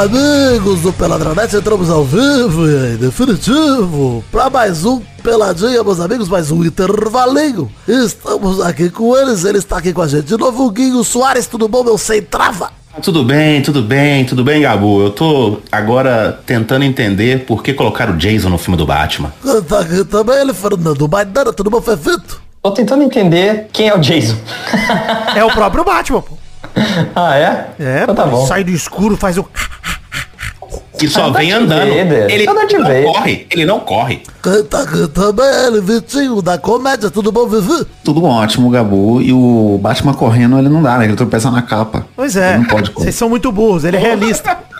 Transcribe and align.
amigos 0.00 0.80
do 0.80 0.94
Peladranet, 0.94 1.54
entramos 1.54 1.90
ao 1.90 2.02
vivo 2.02 2.66
e 2.66 2.94
em 2.94 2.96
definitivo 2.96 4.24
para 4.32 4.48
mais 4.48 4.82
um 4.86 5.02
Peladinha, 5.22 5.84
meus 5.84 6.00
amigos, 6.00 6.26
mais 6.26 6.50
um 6.50 6.64
intervalinho. 6.64 7.70
Estamos 7.86 8.62
aqui 8.62 8.88
com 8.88 9.14
eles, 9.14 9.44
ele 9.44 9.58
está 9.58 9.76
aqui 9.76 9.92
com 9.92 10.00
a 10.00 10.08
gente 10.08 10.24
de 10.24 10.38
novo, 10.38 10.64
o 10.64 10.70
Guinho 10.70 11.04
Soares, 11.04 11.46
tudo 11.46 11.68
bom, 11.68 11.84
meu 11.84 11.98
sem 11.98 12.22
trava? 12.22 12.70
Tudo 13.02 13.22
bem, 13.22 13.60
tudo 13.60 13.82
bem, 13.82 14.24
tudo 14.24 14.42
bem, 14.42 14.62
Gabu. 14.62 15.02
Eu 15.02 15.10
tô 15.10 15.58
agora 15.70 16.40
tentando 16.46 16.82
entender 16.82 17.44
por 17.44 17.62
que 17.62 17.74
colocaram 17.74 18.14
o 18.14 18.16
Jason 18.16 18.48
no 18.48 18.56
filme 18.56 18.78
do 18.78 18.86
Batman. 18.86 19.30
Tá 19.68 19.80
aqui 19.80 20.02
também 20.06 20.36
ele, 20.40 20.54
Fernando 20.54 21.06
Maidana, 21.06 21.52
tudo 21.52 21.68
bom, 21.68 21.82
Fefito? 21.82 22.40
Tô 22.62 22.70
tentando 22.70 23.02
entender 23.02 23.68
quem 23.70 23.88
é 23.88 23.94
o 23.94 23.98
Jason. 23.98 24.36
É 25.36 25.44
o 25.44 25.50
próprio 25.50 25.84
Batman, 25.84 26.22
pô. 26.22 26.38
ah, 27.14 27.36
é? 27.36 27.68
É, 27.78 28.02
Então 28.04 28.14
tá 28.14 28.24
pô, 28.24 28.30
bom. 28.30 28.46
sai 28.46 28.64
do 28.64 28.70
escuro, 28.70 29.14
faz 29.16 29.36
o... 29.36 29.46
E 31.02 31.08
só 31.08 31.30
vem 31.30 31.52
andando. 31.52 31.88
Vader. 31.88 32.30
Ele 32.30 32.44
não 32.46 32.54
Vader. 32.54 33.04
corre, 33.04 33.46
ele 33.50 33.64
não 33.64 33.80
corre. 33.80 34.22
Quem 34.42 34.64
tá 34.64 34.82
aqui 34.82 35.08
também 35.08 35.46
ele, 35.66 35.80
Vitinho, 35.80 36.40
da 36.42 36.58
comédia, 36.58 37.10
tudo 37.10 37.30
bom, 37.32 37.46
Vivi? 37.46 37.86
Tudo 38.04 38.24
ótimo, 38.24 38.70
Gabu. 38.70 39.20
E 39.22 39.32
o 39.32 39.78
Batman 39.82 40.14
correndo, 40.14 40.58
ele 40.58 40.68
não 40.68 40.82
dá, 40.82 40.98
né? 40.98 41.04
Ele 41.06 41.14
tropeça 41.16 41.50
na 41.50 41.62
capa. 41.62 42.06
Pois 42.16 42.36
é, 42.36 42.50
Ele 42.50 42.58
não 42.58 42.64
pode 42.66 42.90
correr. 42.90 43.04
vocês 43.06 43.14
são 43.16 43.28
muito 43.28 43.50
burros, 43.50 43.84
ele 43.84 43.96
é 43.96 44.00
realista. 44.00 44.58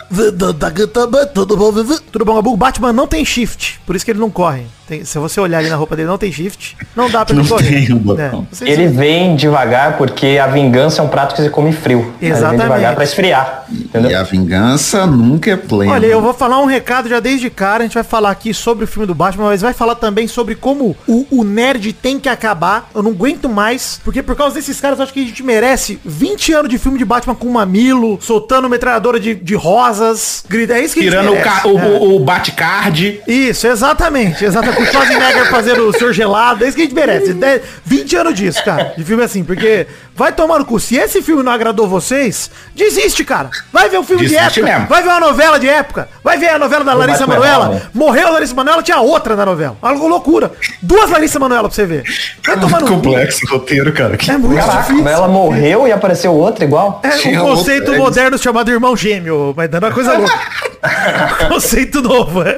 Tudo 1.33 1.55
bom, 1.57 1.71
Vivi? 1.71 1.97
Tudo 2.11 2.25
bom, 2.25 2.35
Gabu? 2.35 2.51
O 2.53 2.57
Batman 2.57 2.91
não 2.91 3.07
tem 3.07 3.23
shift, 3.23 3.79
por 3.85 3.95
isso 3.95 4.03
que 4.03 4.11
ele 4.11 4.19
não 4.19 4.29
corre. 4.29 4.63
Tem- 4.91 5.05
se 5.05 5.17
você 5.19 5.39
olhar 5.39 5.59
ali 5.59 5.69
na 5.69 5.77
roupa 5.77 5.95
dele, 5.95 6.09
não 6.09 6.17
tem 6.17 6.29
shift, 6.33 6.75
não 6.93 7.09
dá 7.09 7.23
pra 7.23 7.33
ele 7.33 7.41
Não 7.43 7.49
correr. 7.49 7.85
tem 7.85 7.95
o 7.95 7.99
botão. 7.99 8.45
vocês- 8.51 8.69
Ele 8.69 8.87
vem 8.89 9.37
devagar 9.37 9.97
porque 9.97 10.37
a 10.37 10.47
vingança 10.47 11.01
é 11.01 11.05
um 11.05 11.07
prato 11.07 11.33
que 11.33 11.41
você 11.41 11.49
come 11.49 11.71
frio. 11.71 12.13
Aí 12.21 12.27
Ele 12.27 12.31
Exatamente. 12.33 12.57
vem 12.57 12.67
devagar 12.67 12.95
pra 12.95 13.03
esfriar. 13.05 13.63
Entendeu? 13.71 14.11
E 14.11 14.15
a 14.15 14.23
vingança 14.23 15.05
nunca 15.07 15.49
é 15.49 15.55
plena. 15.55 15.93
Olha, 15.93 16.05
eu 16.07 16.19
vou 16.21 16.33
falar 16.33 16.59
um 16.59 16.65
recado 16.65 17.07
já 17.07 17.21
desde 17.21 17.49
cara, 17.49 17.83
a 17.83 17.85
gente 17.85 17.93
vai 17.93 18.03
falar 18.03 18.31
aqui 18.31 18.53
sobre 18.53 18.83
o 18.83 18.87
filme 18.87 19.07
do 19.07 19.15
Batman, 19.15 19.45
mas 19.45 19.61
vai 19.61 19.71
falar 19.71 19.95
também 19.95 20.27
sobre 20.27 20.55
como 20.55 20.93
o, 21.07 21.25
o 21.31 21.43
nerd 21.45 21.93
tem 21.93 22.19
que 22.19 22.27
acabar. 22.27 22.89
Eu 22.93 23.01
não 23.01 23.11
aguento 23.11 23.47
mais, 23.47 24.01
porque 24.03 24.21
por 24.21 24.35
causa 24.35 24.55
desses 24.55 24.81
caras 24.81 24.99
eu 24.99 25.03
acho 25.03 25.13
que 25.13 25.23
a 25.23 25.25
gente 25.25 25.41
merece 25.41 25.99
20 26.03 26.51
anos 26.51 26.69
de 26.69 26.77
filme 26.77 26.97
de 26.97 27.05
Batman 27.05 27.33
com 27.33 27.47
mamilo, 27.49 28.19
soltando 28.21 28.67
metralhadora 28.69 29.21
de, 29.21 29.35
de 29.35 29.55
rosas, 29.55 30.43
grita, 30.49 30.73
é 30.73 30.81
isso 30.83 30.93
que 30.95 30.99
a 30.99 31.03
Tirando 31.03 31.29
gente 31.29 31.31
o, 31.31 31.45
merece. 31.45 31.61
ca- 31.61 31.67
o, 31.69 31.79
É. 31.79 31.85
o, 31.85 32.15
o 32.17 32.19
Batcard. 32.19 33.21
Isso, 33.25 33.67
exatamente. 33.67 34.43
Exatamente. 34.43 34.80
O 34.81 34.85
Schwarzenegger 34.85 35.49
fazendo 35.49 35.87
o 35.87 35.93
Sr. 35.93 36.11
Gelado. 36.13 36.63
É 36.63 36.67
isso 36.67 36.75
que 36.75 36.81
a 36.83 36.85
gente 36.85 36.95
merece. 36.95 37.33
De- 37.33 37.61
20 37.85 38.15
anos 38.15 38.33
disso, 38.33 38.63
cara. 38.63 38.93
De 38.97 39.03
filme 39.03 39.23
assim. 39.23 39.43
Porque 39.43 39.87
vai 40.15 40.31
tomar 40.31 40.59
no 40.59 40.65
cu. 40.65 40.79
Se 40.79 40.95
esse 40.97 41.21
filme 41.21 41.43
não 41.43 41.51
agradou 41.51 41.87
vocês, 41.87 42.49
desiste, 42.75 43.23
cara. 43.23 43.49
Vai 43.71 43.89
ver 43.89 43.99
um 43.99 44.03
filme 44.03 44.25
de 44.25 44.29
Desiste 44.33 44.59
época. 44.59 44.73
mesmo. 44.73 44.87
Vai 44.87 45.03
ver 45.03 45.09
uma 45.09 45.19
novela 45.19 45.59
de 45.59 45.67
época. 45.69 46.09
Vai 46.23 46.37
ver 46.37 46.49
a 46.49 46.59
novela 46.59 46.83
da 46.83 46.93
Larissa 46.93 47.25
Manoela. 47.27 47.81
Morreu 47.93 48.27
a 48.27 48.31
Larissa 48.31 48.53
Manoela, 48.55 48.81
tinha 48.83 48.99
outra 48.99 49.35
na 49.35 49.45
novela. 49.45 49.77
Algo 49.81 50.07
loucura. 50.07 50.51
Duas 50.81 51.09
Larissa 51.09 51.39
Manoela 51.39 51.67
pra 51.69 51.75
você 51.75 51.85
ver. 51.85 52.03
Vai 52.45 52.59
tomar 52.59 52.81
no 52.81 52.87
cu. 52.87 52.93
complexo 52.95 53.45
o 53.45 53.49
roteiro, 53.49 53.91
cara. 53.93 54.17
É 54.27 54.37
muito 54.37 54.55
Caraca, 54.59 54.81
difícil. 54.81 55.03
mas 55.03 55.13
ela 55.13 55.27
morreu 55.27 55.87
e 55.87 55.91
apareceu 55.91 56.33
outra 56.33 56.63
igual? 56.65 56.99
É 57.03 57.09
Tinha 57.09 57.41
um 57.41 57.45
conceito 57.55 57.81
outra, 57.87 57.95
é 57.95 57.99
moderno 57.99 58.37
chamado 58.37 58.71
irmão 58.71 58.95
gêmeo, 58.95 59.53
vai 59.53 59.67
dando 59.67 59.83
uma 59.85 59.91
coisa 59.91 60.17
louca. 60.17 60.39
conceito 61.49 62.01
novo, 62.01 62.41
é. 62.43 62.57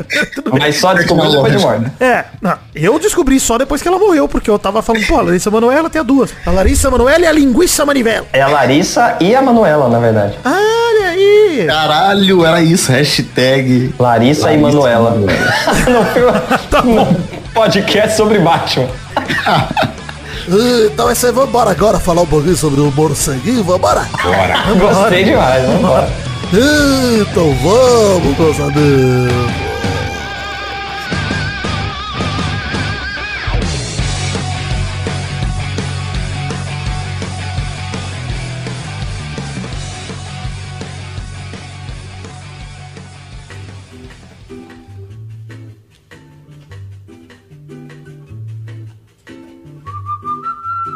Mas 0.60 0.78
só 0.78 0.94
descobriu 0.94 1.32
depois 1.32 1.52
de 1.54 1.60
morte. 1.60 1.92
É, 2.00 2.13
não, 2.42 2.58
eu 2.76 3.00
descobri 3.00 3.40
só 3.40 3.58
depois 3.58 3.82
que 3.82 3.88
ela 3.88 3.98
morreu, 4.00 4.28
porque 4.28 4.50
eu 4.50 4.60
tava 4.60 4.82
falando, 4.82 5.06
pô, 5.08 5.18
a 5.18 5.22
Larissa 5.22 5.50
Manoela 5.52 5.90
tem 5.90 6.00
a 6.00 6.04
duas. 6.04 6.32
A 6.46 6.52
Larissa 6.52 6.90
Manoela 6.92 7.24
e 7.24 7.28
a 7.28 7.32
linguiça 7.32 7.86
manivela. 7.86 8.26
É 8.34 8.42
a 8.42 8.48
Larissa 8.48 9.16
e 9.20 9.36
a 9.36 9.42
Manuela, 9.42 9.88
na 9.90 10.00
verdade. 10.00 10.38
Olha 10.44 11.10
aí. 11.10 11.66
Caralho, 11.68 12.46
era 12.46 12.62
isso. 12.62 12.92
Hashtag. 12.92 13.94
Larissa, 14.00 14.52
e 14.52 14.58
Manuela. 14.58 15.12
no 15.12 15.28
filme, 16.14 16.40
Tá 16.70 16.82
bom. 16.82 17.16
podcast 17.54 18.16
sobre 18.18 18.40
Batman. 18.40 18.88
Então 20.46 21.10
é 21.10 21.14
isso 21.14 21.26
aí, 21.26 21.32
vambora 21.32 21.72
agora 21.72 21.98
falar 22.00 22.24
um 22.24 22.26
pouquinho 22.26 22.58
sobre 22.58 22.82
o 22.82 22.92
morceguinho, 22.92 23.64
vambora? 23.64 24.02
Bora. 24.22 24.56
Gostei 24.78 25.24
demais, 25.24 25.64
vamos 25.64 25.80
embora. 25.80 26.10
Então 27.22 27.56
vamos, 27.64 28.38
meus 28.38 28.60
amigos. 28.60 29.73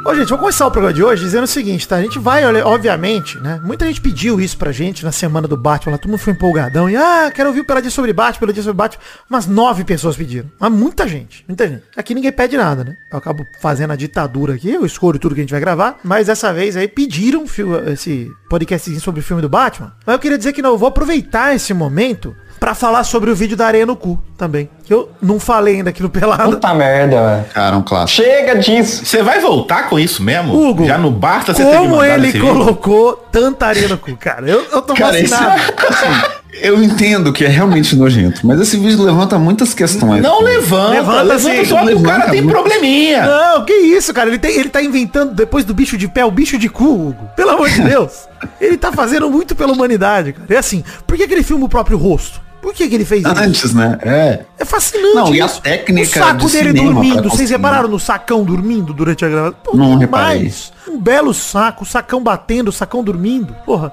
Ô, 0.08 0.16
gente, 0.16 0.30
vou 0.30 0.38
começar 0.38 0.66
o 0.66 0.72
programa 0.72 0.94
de 0.94 1.04
hoje 1.04 1.22
dizendo 1.22 1.44
o 1.44 1.48
seguinte, 1.48 1.86
tá? 1.86 1.98
A 1.98 2.02
gente 2.02 2.18
vai, 2.18 2.46
olha, 2.46 2.66
obviamente, 2.66 3.38
né? 3.40 3.60
Muita 3.62 3.86
gente 3.86 4.00
pediu 4.00 4.40
isso 4.40 4.58
pra 4.58 4.72
gente 4.72 5.04
na 5.04 5.12
semana 5.12 5.50
do 5.50 5.58
Batman, 5.58 5.92
lá 5.92 5.98
todo 5.98 6.10
mundo 6.10 6.22
foi 6.22 6.32
empolgadão. 6.32 6.90
E, 6.90 6.96
ah, 6.96 7.30
quero 7.30 7.50
ouvir 7.50 7.60
o 7.60 7.66
Peladinha 7.66 7.92
sobre 7.92 8.14
Batman, 8.14 8.40
Peladinha 8.40 8.64
sobre 8.64 8.78
Batman. 8.78 9.04
Umas 9.30 9.48
nove 9.48 9.84
pessoas 9.84 10.16
pediram. 10.16 10.50
Mas 10.58 10.72
muita 10.72 11.06
gente, 11.10 11.44
muita 11.46 11.68
gente. 11.68 11.84
Aqui 11.94 12.16
ninguém 12.16 12.32
pede 12.32 12.56
nada, 12.56 12.86
né? 12.86 12.96
Eu 13.12 13.18
acabo 13.18 13.46
fazendo 13.60 13.92
a 13.92 13.98
ditadura 13.98 14.54
aqui, 14.54 14.70
eu 14.70 14.86
escolho 14.86 15.20
tudo 15.20 15.36
que 15.36 15.42
a 15.42 15.44
gente 15.44 15.52
vai 15.52 15.60
gravar. 15.60 16.00
Mas 16.06 16.28
dessa 16.28 16.54
vez 16.54 16.78
aí 16.78 16.88
pediram 16.88 17.44
esse 17.92 18.32
podcastzinho 18.50 19.02
sobre 19.02 19.20
o 19.20 19.24
filme 19.24 19.42
do 19.42 19.50
Batman. 19.50 19.94
Mas 20.06 20.14
eu 20.14 20.20
queria 20.20 20.38
dizer 20.38 20.54
que 20.54 20.62
não, 20.62 20.70
eu 20.70 20.78
vou 20.78 20.88
aproveitar 20.88 21.54
esse 21.54 21.74
momento 21.74 22.34
pra 22.62 22.74
falar 22.74 23.04
sobre 23.04 23.30
o 23.30 23.36
vídeo 23.36 23.58
da 23.58 23.68
areia 23.68 23.86
no 23.86 23.96
cu 23.96 24.24
também. 24.38 24.70
Que 24.86 24.94
eu 24.94 25.10
não 25.22 25.40
falei 25.40 25.78
ainda 25.78 25.90
aqui 25.90 26.02
no 26.02 26.10
Pelado. 26.10 26.52
Puta 26.52 26.74
merda, 26.74 27.16
velho. 27.22 27.46
Cara, 27.54 27.76
um 27.76 27.82
clássico. 27.82 28.24
Chega 28.24 28.56
disso. 28.56 29.06
Você 29.06 29.24
vai 29.24 29.40
voltar 29.40 29.90
com 29.90 30.00
isso 30.00 30.22
mesmo? 30.24 30.54
Hugo, 30.56 30.86
Já 30.86 30.98
não 30.98 31.12
basta 31.12 31.54
você 31.54 31.66
ter 31.66 31.76
Como 31.78 32.04
ele 32.04 32.28
esse 32.28 32.38
vídeo? 32.38 32.54
colocou 32.54 33.14
tanta 33.32 33.66
areia 33.66 33.88
no 33.88 33.98
cu, 33.98 34.16
cara. 34.16 34.48
Eu, 34.48 34.64
eu 34.72 34.82
tô 34.82 34.94
Cara, 34.94 35.20
esse 35.20 35.30
vacinado. 35.32 35.62
assim, 35.90 36.38
eu 36.62 36.82
entendo 36.84 37.34
que 37.34 37.44
é 37.46 37.48
realmente 37.48 37.96
nojento, 37.96 38.46
mas 38.48 38.60
esse 38.62 38.78
vídeo 38.78 39.04
levanta 39.04 39.38
muitas 39.38 39.74
questões. 39.74 40.22
Não 40.22 40.42
levanta, 40.42 40.92
Levanta, 40.92 41.24
levanta, 41.24 41.40
sim. 41.56 41.66
só 41.66 41.86
que 41.86 41.94
o 41.94 42.02
cara 42.04 42.30
tem 42.30 42.42
muito. 42.42 42.54
probleminha. 42.56 43.26
Não, 43.26 43.66
que 43.66 43.74
isso, 43.74 44.14
cara. 44.14 44.30
Ele, 44.30 44.40
tem, 44.40 44.56
ele 44.58 44.70
tá 44.70 44.82
inventando, 44.82 45.34
depois 45.34 45.66
do 45.66 45.74
bicho 45.74 45.98
de 45.98 46.08
pé, 46.08 46.24
o 46.26 46.32
bicho 46.32 46.58
de 46.58 46.70
cu, 46.70 46.86
Hugo. 47.10 47.30
Pelo 47.36 47.52
amor 47.52 47.70
de 47.70 47.82
Deus. 47.84 48.28
Ele 48.62 48.78
tá 48.78 48.92
fazendo 48.92 49.30
muito 49.30 49.56
pela 49.56 49.74
humanidade, 49.74 50.34
cara. 50.34 50.46
É 50.54 50.58
assim, 50.58 50.84
por 51.06 51.18
que, 51.18 51.28
que 51.28 51.34
ele 51.34 51.44
filma 51.44 51.66
o 51.66 51.70
próprio 51.70 51.98
rosto? 51.98 52.40
Por 52.62 52.74
que, 52.74 52.88
que 52.88 52.96
ele 52.96 53.06
fez 53.06 53.24
isso? 53.24 53.34
Antes, 53.38 53.74
né? 53.74 53.98
É. 54.02 54.40
É 54.60 54.66
fascinante. 54.66 55.16
Não, 55.16 55.34
e 55.34 55.42
a 55.42 55.46
isso. 55.46 55.62
técnica 55.62 56.08
O 56.08 56.24
saco 56.24 56.46
de 56.48 56.52
dele 56.52 56.74
dormindo. 56.74 57.30
Vocês 57.30 57.50
repararam 57.50 57.88
no 57.88 58.00
sacão 58.00 58.44
dormindo 58.44 58.94
durante 58.94 59.24
a 59.24 59.30
gravação? 59.30 59.58
Pô, 59.64 59.78
Não 59.78 59.98
demais. 59.98 60.72
Um 60.88 61.00
belo 61.00 61.34
saco, 61.34 61.84
o 61.84 61.88
sacão 61.88 62.22
batendo, 62.22 62.70
o 62.70 62.72
sacão 62.74 63.04
dormindo. 63.04 63.54
Porra. 63.66 63.92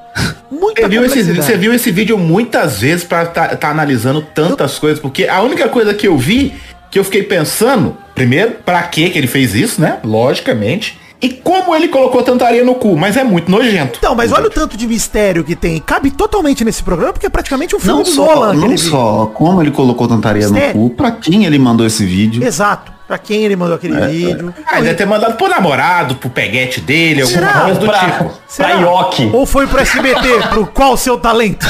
Muita 0.50 0.82
Você 0.82 0.88
viu, 0.88 1.04
esse, 1.04 1.22
você 1.32 1.56
viu 1.56 1.74
esse 1.74 1.90
vídeo 1.90 2.16
muitas 2.16 2.80
vezes 2.80 3.04
pra 3.04 3.26
tá, 3.26 3.48
tá 3.56 3.68
analisando 3.68 4.22
tantas 4.22 4.78
coisas, 4.78 4.98
porque 4.98 5.26
a 5.26 5.42
única 5.42 5.68
coisa 5.68 5.92
que 5.92 6.06
eu 6.06 6.16
vi, 6.16 6.54
que 6.90 6.98
eu 6.98 7.04
fiquei 7.04 7.22
pensando, 7.22 7.96
primeiro, 8.14 8.52
pra 8.64 8.82
que 8.84 9.10
que 9.10 9.18
ele 9.18 9.26
fez 9.26 9.54
isso, 9.54 9.80
né? 9.80 9.98
Logicamente. 10.04 10.98
E 11.22 11.28
como 11.30 11.74
ele 11.74 11.88
colocou 11.88 12.22
tanta 12.22 12.44
areia 12.44 12.64
no 12.64 12.74
cu, 12.74 12.96
mas 12.96 13.16
é 13.16 13.24
muito 13.24 13.50
nojento. 13.50 13.98
Então, 13.98 14.14
mas 14.14 14.30
olha 14.32 14.46
o 14.46 14.50
tanto 14.50 14.76
de 14.76 14.86
mistério 14.86 15.42
que 15.42 15.56
tem. 15.56 15.80
Cabe 15.80 16.10
totalmente 16.10 16.64
nesse 16.64 16.82
programa, 16.82 17.12
porque 17.14 17.26
é 17.26 17.30
praticamente 17.30 17.74
um 17.74 17.80
filme 17.80 17.96
Não 17.98 18.02
do 18.04 18.10
só, 18.10 18.26
Nolan. 18.34 18.52
não 18.54 18.68
vídeo. 18.68 18.90
só 18.90 19.30
como 19.32 19.62
ele 19.62 19.70
colocou 19.70 20.06
tantaria 20.06 20.46
no 20.48 20.54
Sério? 20.54 20.72
cu, 20.74 20.90
pra 20.90 21.10
quem 21.12 21.46
ele 21.46 21.58
mandou 21.58 21.86
esse 21.86 22.04
vídeo. 22.04 22.44
Exato. 22.44 22.92
Pra 23.06 23.18
quem 23.18 23.44
ele 23.44 23.54
mandou 23.54 23.76
aquele 23.76 24.00
vídeo. 24.06 24.54
Ah, 24.66 24.76
ele 24.76 24.84
deve 24.86 24.94
ter 24.96 25.06
mandado 25.06 25.34
pro 25.36 25.46
namorado, 25.48 26.14
pro 26.14 26.30
peguete 26.30 26.80
dele, 26.80 27.20
alguma 27.22 27.38
Será? 27.38 27.60
coisa 27.60 27.80
do 27.80 27.86
Pra, 27.86 27.98
tipo. 27.98 28.30
pra 28.56 28.70
Yoki. 28.70 29.30
Ou 29.32 29.44
foi 29.44 29.66
pro 29.66 29.78
SBT, 29.80 30.48
pro 30.50 30.66
qual 30.66 30.96
seu 30.96 31.18
talento? 31.18 31.66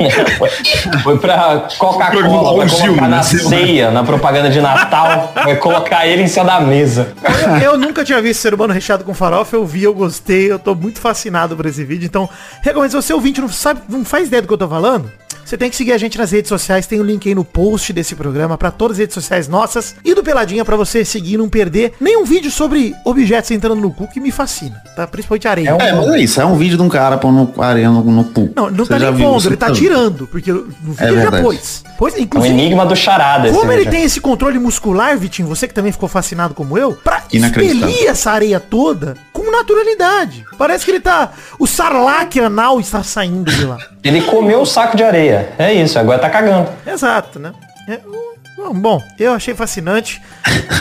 Foi 1.02 1.18
pra 1.18 1.68
Coca-Cola, 1.78 2.56
vai 2.56 2.68
Gil, 2.68 2.78
colocar 2.86 3.08
na 3.08 3.16
né? 3.18 3.22
ceia, 3.22 3.90
na 3.90 4.02
propaganda 4.02 4.48
de 4.48 4.58
Natal, 4.60 5.30
vai 5.44 5.56
colocar 5.56 6.06
ele 6.06 6.22
em 6.22 6.26
cima 6.26 6.44
da 6.46 6.60
mesa. 6.60 7.12
Eu 7.62 7.76
nunca 7.76 8.02
tinha 8.02 8.20
visto 8.22 8.40
ser 8.40 8.54
humano 8.54 8.72
recheado 8.72 9.04
com 9.04 9.12
farofa, 9.12 9.56
eu 9.56 9.66
vi, 9.66 9.82
eu 9.82 9.92
gostei, 9.94 10.50
eu 10.50 10.58
tô 10.58 10.74
muito 10.74 10.98
fascinado 11.00 11.54
por 11.54 11.66
esse 11.66 11.84
vídeo. 11.84 12.06
Então, 12.06 12.28
recomendo, 12.62 12.90
se 12.90 12.96
você 12.96 13.12
ouvinte 13.12 13.40
não 13.42 13.48
sabe, 13.50 13.80
não 13.90 14.02
faz 14.04 14.28
ideia 14.28 14.40
do 14.42 14.48
que 14.48 14.54
eu 14.54 14.58
tô 14.58 14.68
falando, 14.68 15.10
você 15.44 15.56
tem 15.58 15.68
que 15.68 15.76
seguir 15.76 15.92
a 15.92 15.98
gente 15.98 16.16
nas 16.16 16.30
redes 16.30 16.48
sociais, 16.48 16.86
tem 16.86 17.00
o 17.00 17.04
link 17.04 17.28
aí 17.28 17.34
no 17.34 17.44
post 17.44 17.92
desse 17.92 18.14
programa 18.14 18.56
pra 18.56 18.70
todas 18.70 18.94
as 18.96 19.00
redes 19.00 19.14
sociais 19.14 19.48
nossas 19.48 19.96
e 20.04 20.14
do 20.14 20.22
Peladinha 20.22 20.64
pra 20.70 20.76
você 20.76 21.04
seguir 21.04 21.34
e 21.34 21.36
não 21.36 21.48
perder 21.48 21.94
nenhum 22.00 22.24
vídeo 22.24 22.48
sobre 22.48 22.94
objetos 23.04 23.50
entrando 23.50 23.80
no 23.80 23.90
cu 23.92 24.06
que 24.06 24.20
me 24.20 24.30
fascina, 24.30 24.80
tá? 24.94 25.04
Principalmente 25.04 25.48
areia. 25.48 25.70
É 25.70 25.74
um- 25.74 25.80
É, 25.80 25.92
mas 25.92 26.08
é 26.14 26.18
isso. 26.20 26.40
É 26.40 26.44
um 26.46 26.56
vídeo 26.56 26.76
de 26.76 26.82
um 26.84 26.88
cara 26.88 27.18
pondo 27.18 27.60
areia 27.60 27.90
no, 27.90 28.04
no 28.04 28.24
cu. 28.24 28.52
Não, 28.54 28.70
não 28.70 28.84
Você 28.84 28.92
tá 28.92 28.98
nem 29.00 29.16
pondo, 29.18 29.48
ele 29.48 29.56
tá 29.56 29.72
tirando, 29.72 30.28
porque 30.28 30.52
no 30.52 30.62
vídeo 30.92 31.08
ele 31.08 31.22
já 31.22 31.42
pôs. 31.42 31.82
Pois, 31.98 32.14
É 32.14 32.18
um 32.18 32.20
inclusive, 32.20 32.54
enigma 32.54 32.86
do 32.86 32.94
charada 32.94 33.48
esse 33.48 33.58
como 33.58 33.72
ele 33.72 33.84
tem 33.90 34.04
esse 34.04 34.20
controle 34.20 34.60
muscular, 34.60 35.18
Vitinho, 35.18 35.48
você 35.48 35.66
que 35.66 35.74
também 35.74 35.90
ficou 35.90 36.08
fascinado 36.08 36.54
como 36.54 36.78
eu, 36.78 36.92
pra 36.92 37.24
expelir 37.32 38.06
essa 38.06 38.30
areia 38.30 38.60
toda 38.60 39.16
com 39.32 39.50
naturalidade. 39.50 40.44
Parece 40.56 40.84
que 40.84 40.92
ele 40.92 41.00
tá... 41.00 41.32
O 41.58 41.66
sarlac 41.66 42.38
anal 42.38 42.78
está 42.78 43.02
saindo 43.02 43.50
de 43.50 43.64
lá. 43.64 43.76
Ele 44.04 44.22
comeu 44.22 44.60
o 44.62 44.66
saco 44.66 44.96
de 44.96 45.02
areia. 45.02 45.52
É 45.58 45.74
isso, 45.74 45.98
agora 45.98 46.18
tá 46.18 46.30
cagando. 46.30 46.68
Exato, 46.86 47.38
né? 47.38 47.52
É, 47.88 48.00
bom, 48.60 48.74
Bom, 48.74 49.02
eu 49.18 49.32
achei 49.32 49.54
fascinante. 49.54 50.20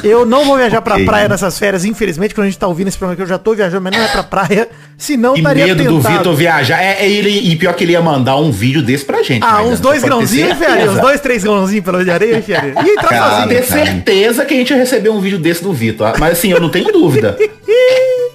Eu 0.04 0.26
não 0.26 0.46
vou 0.46 0.58
viajar 0.58 0.82
pra 0.82 1.00
praia 1.00 1.28
nessas 1.28 1.58
férias, 1.60 1.86
infelizmente, 1.86 2.34
quando 2.34 2.46
a 2.46 2.50
gente 2.50 2.60
tá 2.60 2.68
ouvindo 2.68 2.88
esse 2.88 2.98
programa 2.98 3.16
que 3.16 3.22
eu 3.22 3.28
já 3.28 3.38
tô 3.38 3.54
viajando, 3.54 3.84
mas 3.84 3.96
não 3.96 4.04
é 4.04 4.08
pra 4.08 4.24
praia. 4.24 4.68
Senão 4.98 5.34
Que 5.34 5.40
estaria 5.40 5.68
medo 5.68 5.84
do 5.84 5.98
tentado. 5.98 6.18
Vitor 6.18 6.36
viajar. 6.36 6.82
É, 6.82 7.06
é 7.06 7.10
ele, 7.10 7.30
e 7.30 7.56
pior 7.56 7.74
que 7.74 7.84
ele 7.84 7.94
ia 7.94 8.02
mandar 8.02 8.36
um 8.38 8.52
vídeo 8.52 8.82
desse 8.82 9.06
pra 9.06 9.24
gente. 9.24 9.44
Ah, 9.44 9.62
uns 9.64 9.80
dois 9.80 10.04
grãozinhos, 10.04 10.52
enfiaria. 10.52 10.92
Uns 10.92 11.00
dois, 11.00 11.22
três 11.22 11.44
grãozinhos 11.44 11.86
pela 11.86 12.04
de 12.04 12.12
areia, 12.12 12.38
enfiaria. 12.38 12.74
E 12.84 12.90
entrar 12.90 13.10
Cara, 13.10 13.30
sozinho. 13.30 13.48
Ter 13.50 13.64
certeza 13.64 14.46
que 14.46 14.54
a 14.54 14.58
gente 14.58 14.70
ia 14.72 14.78
receber 14.78 15.10
um 15.10 15.22
vídeo 15.22 15.40
desse 15.40 15.64
do 15.64 15.72
Vitor. 15.72 16.14
Mas 16.20 16.34
assim, 16.34 16.52
eu 16.52 16.60
não 16.60 16.70
tenho 16.70 16.92
dúvida. 16.92 17.38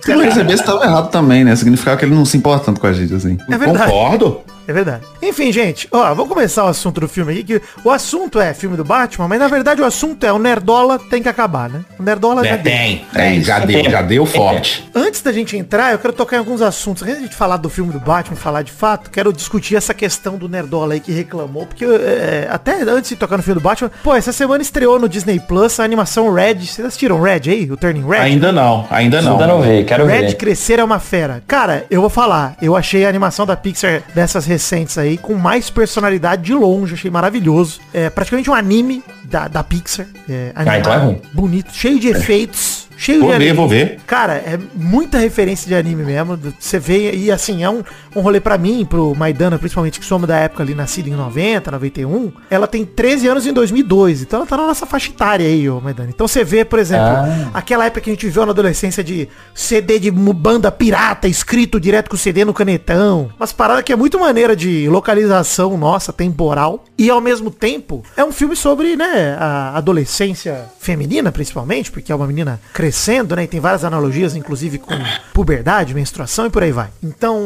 Se 0.00 0.14
não 0.14 0.23
recebesse, 0.23 0.62
tava 0.62 0.85
errado 0.85 1.11
também, 1.11 1.44
né? 1.44 1.56
Significava 1.56 1.96
que 1.96 2.05
ele 2.05 2.14
não 2.14 2.25
se 2.25 2.37
importa 2.37 2.67
tanto 2.67 2.81
com 2.81 2.87
a 2.87 2.93
gente, 2.93 3.14
assim. 3.14 3.38
É 3.50 3.56
verdade. 3.56 3.91
Concordo. 3.91 4.41
É 4.66 4.72
verdade. 4.72 5.05
Enfim, 5.22 5.52
gente, 5.52 5.88
ó, 5.93 6.14
vamos 6.14 6.28
começar 6.28 6.64
o 6.64 6.69
assunto 6.69 7.00
do 7.00 7.08
filme 7.08 7.32
aqui, 7.32 7.44
que 7.44 7.62
o 7.84 7.90
assunto 7.90 8.40
é 8.40 8.55
filme 8.55 8.76
do 8.76 8.84
Batman, 8.84 9.28
mas 9.28 9.38
na 9.38 9.49
verdade 9.49 9.82
o 9.82 9.84
assunto 9.84 10.25
é 10.25 10.32
o 10.32 10.38
Nerdola 10.38 10.99
tem 10.99 11.22
que 11.22 11.28
acabar, 11.28 11.69
né? 11.69 11.84
O 11.99 12.02
Nerdola 12.02 12.43
já 12.44 12.50
É, 12.50 12.56
deu. 12.56 12.72
tem. 12.72 13.06
É 13.14 13.19
tem, 13.19 13.37
isso. 13.38 13.46
já 13.46 13.58
deu, 13.58 13.84
já 13.90 14.02
deu 14.02 14.25
forte. 14.26 14.88
Antes 14.94 15.20
da 15.22 15.32
gente 15.32 15.56
entrar, 15.56 15.93
eu 15.93 15.99
quero 15.99 16.12
tocar 16.12 16.37
em 16.37 16.38
alguns 16.38 16.62
assuntos. 16.62 17.02
Antes 17.02 17.16
de 17.16 17.22
gente 17.25 17.34
falar 17.37 17.56
do 17.58 17.69
filme 17.69 17.93
do 17.93 18.00
Batman, 18.00 18.37
falar 18.37 18.62
de 18.62 18.72
fato, 18.72 19.11
quero 19.11 19.32
discutir 19.32 19.76
essa 19.76 19.93
questão 19.93 20.37
do 20.37 20.49
Nerdola 20.49 20.94
aí 20.94 21.00
que 21.00 21.12
reclamou, 21.12 21.67
porque 21.67 21.84
é, 21.84 22.49
até 22.50 22.82
antes 22.82 23.10
de 23.10 23.17
tocar 23.17 23.37
no 23.37 23.43
filme 23.43 23.60
do 23.60 23.62
Batman, 23.64 23.90
pô, 24.02 24.14
essa 24.14 24.32
semana 24.32 24.62
estreou 24.62 24.99
no 24.99 25.08
Disney 25.08 25.38
Plus 25.40 25.78
a 25.78 25.84
animação 25.84 26.32
Red. 26.32 26.55
Vocês 26.67 26.87
assistiram 26.87 27.20
Red 27.20 27.43
aí? 27.50 27.70
O 27.70 27.76
Turning 27.76 28.06
Red? 28.06 28.19
Ainda 28.20 28.50
não, 28.52 28.87
ainda 28.90 29.20
não. 29.20 29.32
Ainda 29.32 29.46
não 29.46 29.62
vi, 29.62 29.84
quero 29.84 30.06
Red 30.06 30.28
ver. 30.28 30.34
Crescer 30.37 30.78
é 30.78 30.84
uma 30.84 30.99
fera. 30.99 31.43
Cara, 31.46 31.84
eu 31.90 32.00
vou 32.00 32.10
falar, 32.10 32.56
eu 32.62 32.75
achei 32.76 33.05
a 33.05 33.08
animação 33.08 33.44
da 33.44 33.56
Pixar 33.56 34.02
dessas 34.14 34.46
recentes 34.54 34.96
aí 34.98 35.18
com 35.18 35.34
mais 35.34 35.68
personalidade 35.70 36.42
de 36.42 36.54
longe, 36.54 36.94
achei 36.94 37.10
maravilhoso. 37.10 37.80
É 37.92 38.08
praticamente 38.08 38.48
um 38.48 38.54
anime 38.54 39.02
da, 39.24 39.48
da 39.48 39.62
Pixar. 39.64 40.06
É, 40.28 40.52
Ah, 40.54 40.78
então 40.78 40.92
é 40.92 40.96
ruim. 40.96 41.20
Bonito, 41.32 41.72
cheio 41.74 41.98
de 41.98 42.08
efeitos. 42.08 42.88
Cheio 42.96 43.20
Vou 43.20 43.32
de 43.32 43.38
ver, 43.38 43.44
anime. 43.44 43.56
vou 43.56 43.69
ver. 43.69 44.00
Cara, 44.06 44.35
é 44.35 44.58
muita 44.75 45.19
referência 45.19 45.67
de 45.69 45.75
anime 45.75 46.02
mesmo. 46.05 46.38
Você 46.58 46.79
vê, 46.79 47.12
e 47.14 47.31
assim, 47.31 47.62
é 47.64 47.69
um, 47.70 47.82
um 48.14 48.20
rolê 48.20 48.41
pra 48.41 48.56
mim, 48.56 48.85
pro 48.85 49.14
Maidana, 49.14 49.58
principalmente, 49.58 49.99
que 50.00 50.06
somos 50.06 50.29
da 50.29 50.37
época 50.37 50.62
ali, 50.62 50.75
nascida 50.75 51.08
em 51.08 51.12
90, 51.14 51.70
91. 51.70 52.32
Ela 52.50 52.67
tem 52.67 52.85
13 52.85 53.29
anos 53.29 53.46
em 53.46 53.52
2002, 53.52 54.23
então 54.23 54.41
ela 54.41 54.46
tá 54.46 54.56
na 54.56 54.67
nossa 54.67 54.87
faixa 54.87 55.11
etária 55.11 55.46
aí, 55.46 55.69
ô 55.69 55.81
Maidana. 55.81 56.11
Então 56.14 56.26
você 56.29 56.44
vê, 56.44 56.64
por 56.64 56.79
exemplo, 56.79 57.05
Ah. 57.06 57.50
aquela 57.55 57.85
época 57.87 58.00
que 58.00 58.11
a 58.11 58.12
gente 58.12 58.26
viveu 58.26 58.44
na 58.46 58.52
adolescência 58.52 59.02
de 59.02 59.29
CD 59.55 59.99
de 59.99 60.11
banda 60.11 60.70
pirata, 60.70 61.26
escrito 61.29 61.81
direto 61.81 62.08
com 62.11 62.17
CD 62.17 62.44
no 62.44 62.55
canetão. 62.55 63.31
Umas 63.38 63.52
paradas 63.52 63.82
que 63.82 63.93
é 63.93 63.96
muito 63.96 64.19
maneira 64.19 64.55
de 64.56 64.88
localização 64.88 65.76
nossa, 65.76 66.12
temporal. 66.12 66.85
E 66.96 67.11
ao 67.11 67.20
mesmo 67.20 67.50
tempo, 67.50 68.02
é 68.17 68.25
um 68.25 68.32
filme 68.32 68.55
sobre, 68.56 68.96
né, 68.96 69.37
a 69.38 69.76
adolescência 69.76 70.67
feminina, 70.79 71.32
principalmente, 71.32 71.91
porque 71.91 72.12
é 72.12 72.14
uma 72.14 72.26
menina 72.26 72.61
crescendo, 72.84 73.34
né? 73.34 73.44
E 73.44 73.46
tem 73.46 73.60
várias 73.60 73.82
analogias, 73.84 74.36
inclusive 74.36 74.78
com 74.78 74.92
puberdade, 75.32 75.94
menstruação 75.94 76.46
e 76.46 76.50
por 76.50 76.62
aí 76.62 76.70
vai. 76.72 76.88
Então. 77.02 77.40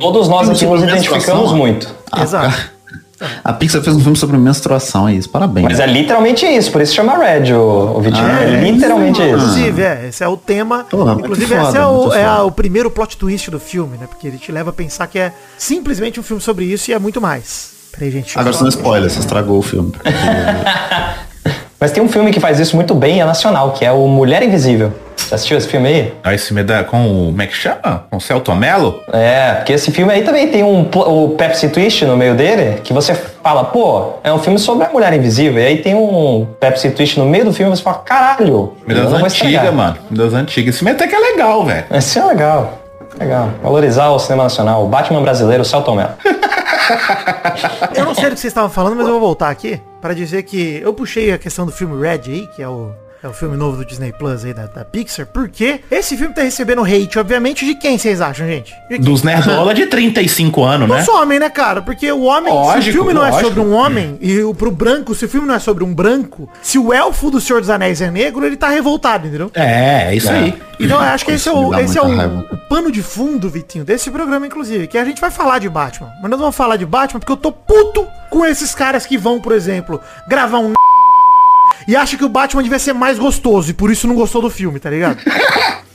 Todos 0.00 0.28
nós 0.28 0.48
aqui 0.48 0.58
sobre 0.58 0.80
nos 0.80 0.82
identificamos 0.82 1.52
muito. 1.52 1.94
Exato. 2.20 2.80
A 3.44 3.52
Pixar 3.52 3.82
fez 3.82 3.94
um 3.94 4.00
filme 4.00 4.16
sobre 4.16 4.38
menstruação, 4.38 5.06
é 5.06 5.12
isso. 5.12 5.28
Parabéns. 5.28 5.66
Mas 5.68 5.78
é 5.78 5.86
literalmente 5.86 6.46
isso, 6.46 6.72
por 6.72 6.80
isso 6.80 6.94
chama 6.94 7.18
Red, 7.18 7.52
o, 7.52 7.98
o 7.98 8.00
Vitinho. 8.00 8.24
Ah, 8.24 8.44
é 8.44 8.54
é? 8.54 8.70
literalmente 8.70 9.20
isso. 9.20 9.28
Inclusive, 9.34 9.82
é, 9.82 10.08
esse 10.08 10.24
é 10.24 10.28
o 10.28 10.38
tema. 10.38 10.86
Porra, 10.90 11.12
inclusive, 11.12 11.54
foda, 11.54 11.68
esse 11.68 11.76
é, 11.76 11.86
o, 11.86 12.12
é 12.14 12.24
a- 12.24 12.42
o 12.44 12.50
primeiro 12.50 12.90
plot 12.90 13.18
twist 13.18 13.50
do 13.50 13.60
filme, 13.60 13.98
né? 13.98 14.06
Porque 14.08 14.26
ele 14.26 14.38
te 14.38 14.50
leva 14.50 14.70
a 14.70 14.72
pensar 14.72 15.06
que 15.06 15.18
é 15.18 15.32
simplesmente 15.58 16.18
um 16.18 16.22
filme 16.22 16.40
sobre 16.40 16.64
isso 16.64 16.90
e 16.90 16.94
é 16.94 16.98
muito 16.98 17.20
mais. 17.20 17.72
Peraí, 17.92 18.10
gente. 18.10 18.38
Agora 18.38 18.54
são 18.54 18.66
spoilers, 18.68 19.12
você 19.12 19.20
estragou 19.20 19.58
o 19.58 19.62
filme. 19.62 19.92
Mas 21.80 21.92
tem 21.92 22.02
um 22.02 22.08
filme 22.08 22.30
que 22.30 22.38
faz 22.38 22.60
isso 22.60 22.76
muito 22.76 22.94
bem, 22.94 23.22
é 23.22 23.24
nacional, 23.24 23.72
que 23.72 23.86
é 23.86 23.90
o 23.90 24.06
Mulher 24.06 24.42
Invisível. 24.42 24.92
Você 25.16 25.34
assistiu 25.34 25.56
esse 25.56 25.66
filme 25.66 25.88
aí? 25.88 26.14
Aí 26.22 26.34
esse 26.34 26.52
me 26.52 26.62
dá 26.62 26.84
com 26.84 27.06
o. 27.06 27.26
Como 27.26 27.40
é 27.40 27.46
que 27.46 27.54
chama? 27.54 28.04
Com 28.10 28.18
o 28.18 28.20
Celton 28.20 28.54
Mello? 28.54 29.00
É, 29.10 29.54
porque 29.54 29.72
esse 29.72 29.90
filme 29.90 30.12
aí 30.12 30.22
também 30.22 30.48
tem 30.48 30.62
um 30.62 30.82
o 30.82 31.30
Pepsi 31.38 31.70
Twist 31.70 32.04
no 32.04 32.18
meio 32.18 32.34
dele, 32.34 32.80
que 32.82 32.92
você 32.92 33.14
fala, 33.14 33.64
pô, 33.64 34.14
é 34.22 34.30
um 34.30 34.38
filme 34.38 34.58
sobre 34.58 34.84
a 34.84 34.90
mulher 34.90 35.10
invisível. 35.14 35.62
E 35.62 35.66
aí 35.66 35.78
tem 35.78 35.94
um 35.94 36.46
Pepsi 36.58 36.90
Twist 36.90 37.18
no 37.18 37.24
meio 37.24 37.46
do 37.46 37.52
filme 37.54 37.72
e 37.72 37.76
você 37.76 37.82
fala, 37.82 37.98
caralho, 37.98 38.74
Me 38.86 38.94
das 38.94 39.10
antigas, 39.12 39.72
mano. 39.72 39.96
Me 40.10 40.18
das 40.18 40.34
antigas. 40.34 40.74
Esse 40.74 40.78
filme 40.80 40.92
até 40.92 41.06
que 41.06 41.14
é 41.14 41.18
legal, 41.18 41.64
velho. 41.64 41.84
Esse 41.90 42.18
é 42.18 42.24
legal. 42.24 42.78
Legal. 43.18 43.50
Valorizar 43.62 44.10
o 44.10 44.18
cinema 44.18 44.42
nacional. 44.42 44.84
O 44.84 44.88
Batman 44.88 45.22
brasileiro, 45.22 45.62
o 45.62 45.66
Celton 45.66 45.94
Mello. 45.94 46.12
Eu 47.94 48.04
não 48.04 48.14
sei 48.14 48.24
do 48.24 48.34
que 48.34 48.40
vocês 48.40 48.50
estavam 48.50 48.68
falando, 48.68 48.96
mas 48.96 49.06
eu 49.06 49.12
vou 49.12 49.20
voltar 49.20 49.48
aqui 49.48 49.80
para 50.00 50.14
dizer 50.14 50.42
que 50.44 50.80
eu 50.82 50.94
puxei 50.94 51.32
a 51.32 51.38
questão 51.38 51.66
do 51.66 51.72
filme 51.72 52.00
Red 52.00 52.22
aí, 52.26 52.46
que 52.48 52.62
é 52.62 52.68
o, 52.68 52.92
é 53.22 53.28
o 53.28 53.34
filme 53.34 53.54
novo 53.54 53.76
do 53.76 53.84
Disney 53.84 54.12
Plus 54.12 54.44
aí 54.46 54.54
da, 54.54 54.66
da 54.66 54.82
Pixar, 54.82 55.26
porque 55.26 55.80
esse 55.90 56.16
filme 56.16 56.34
tá 56.34 56.42
recebendo 56.42 56.82
hate, 56.82 57.18
obviamente, 57.18 57.66
de 57.66 57.74
quem 57.74 57.98
vocês 57.98 58.18
acham, 58.20 58.46
gente? 58.46 58.74
Dos 58.98 59.22
nerdola 59.22 59.74
de 59.74 59.86
35 59.86 60.64
anos, 60.64 60.88
né? 60.88 60.98
Dos 60.98 61.08
homem, 61.08 61.38
né, 61.38 61.50
cara? 61.50 61.82
Porque 61.82 62.10
o 62.10 62.22
homem, 62.22 62.50
se 62.50 62.58
o 62.58 62.62
Lógico, 62.62 62.92
filme 62.92 63.12
não 63.12 63.22
é 63.24 63.30
lógico. 63.30 63.48
sobre 63.48 63.60
um 63.60 63.74
homem, 63.74 64.16
e 64.22 64.40
o, 64.40 64.54
pro 64.54 64.70
branco, 64.70 65.14
se 65.14 65.26
o 65.26 65.28
filme 65.28 65.46
não 65.46 65.54
é 65.54 65.58
sobre 65.58 65.84
um 65.84 65.92
branco, 65.92 66.48
se 66.62 66.78
o 66.78 66.94
elfo 66.94 67.30
do 67.30 67.40
Senhor 67.40 67.60
dos 67.60 67.68
Anéis 67.68 68.00
é 68.00 68.10
negro, 68.10 68.44
ele 68.44 68.56
tá 68.56 68.70
revoltado, 68.70 69.26
entendeu? 69.26 69.50
É, 69.54 70.08
é 70.08 70.14
isso 70.14 70.30
aí. 70.30 70.54
Então 70.78 70.96
eu 70.96 71.08
acho 71.10 71.26
que 71.26 71.32
esse 71.32 71.46
é, 71.46 71.52
o, 71.52 71.74
esse 71.78 71.98
é 71.98 72.02
o, 72.02 72.38
o 72.38 72.56
pano 72.70 72.90
de 72.90 73.02
fundo, 73.02 73.50
Vitinho, 73.50 73.84
desse 73.84 74.10
programa, 74.10 74.46
inclusive. 74.46 74.86
Que 74.86 74.96
a 74.96 75.04
gente 75.04 75.20
vai 75.20 75.30
falar 75.30 75.58
de 75.58 75.68
Batman. 75.68 76.10
Mas 76.22 76.30
nós 76.30 76.40
vamos 76.40 76.56
falar 76.56 76.76
de 76.76 76.86
Batman 76.86 77.20
porque 77.20 77.32
eu 77.32 77.36
tô 77.36 77.52
puto 77.52 78.06
com 78.30 78.46
esses 78.46 78.74
caras 78.74 79.04
que 79.04 79.18
vão, 79.18 79.38
por 79.40 79.52
exemplo, 79.52 80.00
gravar 80.26 80.58
um 80.58 80.72
e 81.88 81.96
acha 81.96 82.16
que 82.16 82.24
o 82.24 82.28
Batman 82.28 82.62
devia 82.62 82.78
ser 82.78 82.92
mais 82.92 83.18
gostoso 83.18 83.70
e 83.70 83.74
por 83.74 83.90
isso 83.90 84.06
não 84.06 84.14
gostou 84.14 84.40
do 84.42 84.50
filme, 84.50 84.78
tá 84.78 84.90
ligado? 84.90 85.18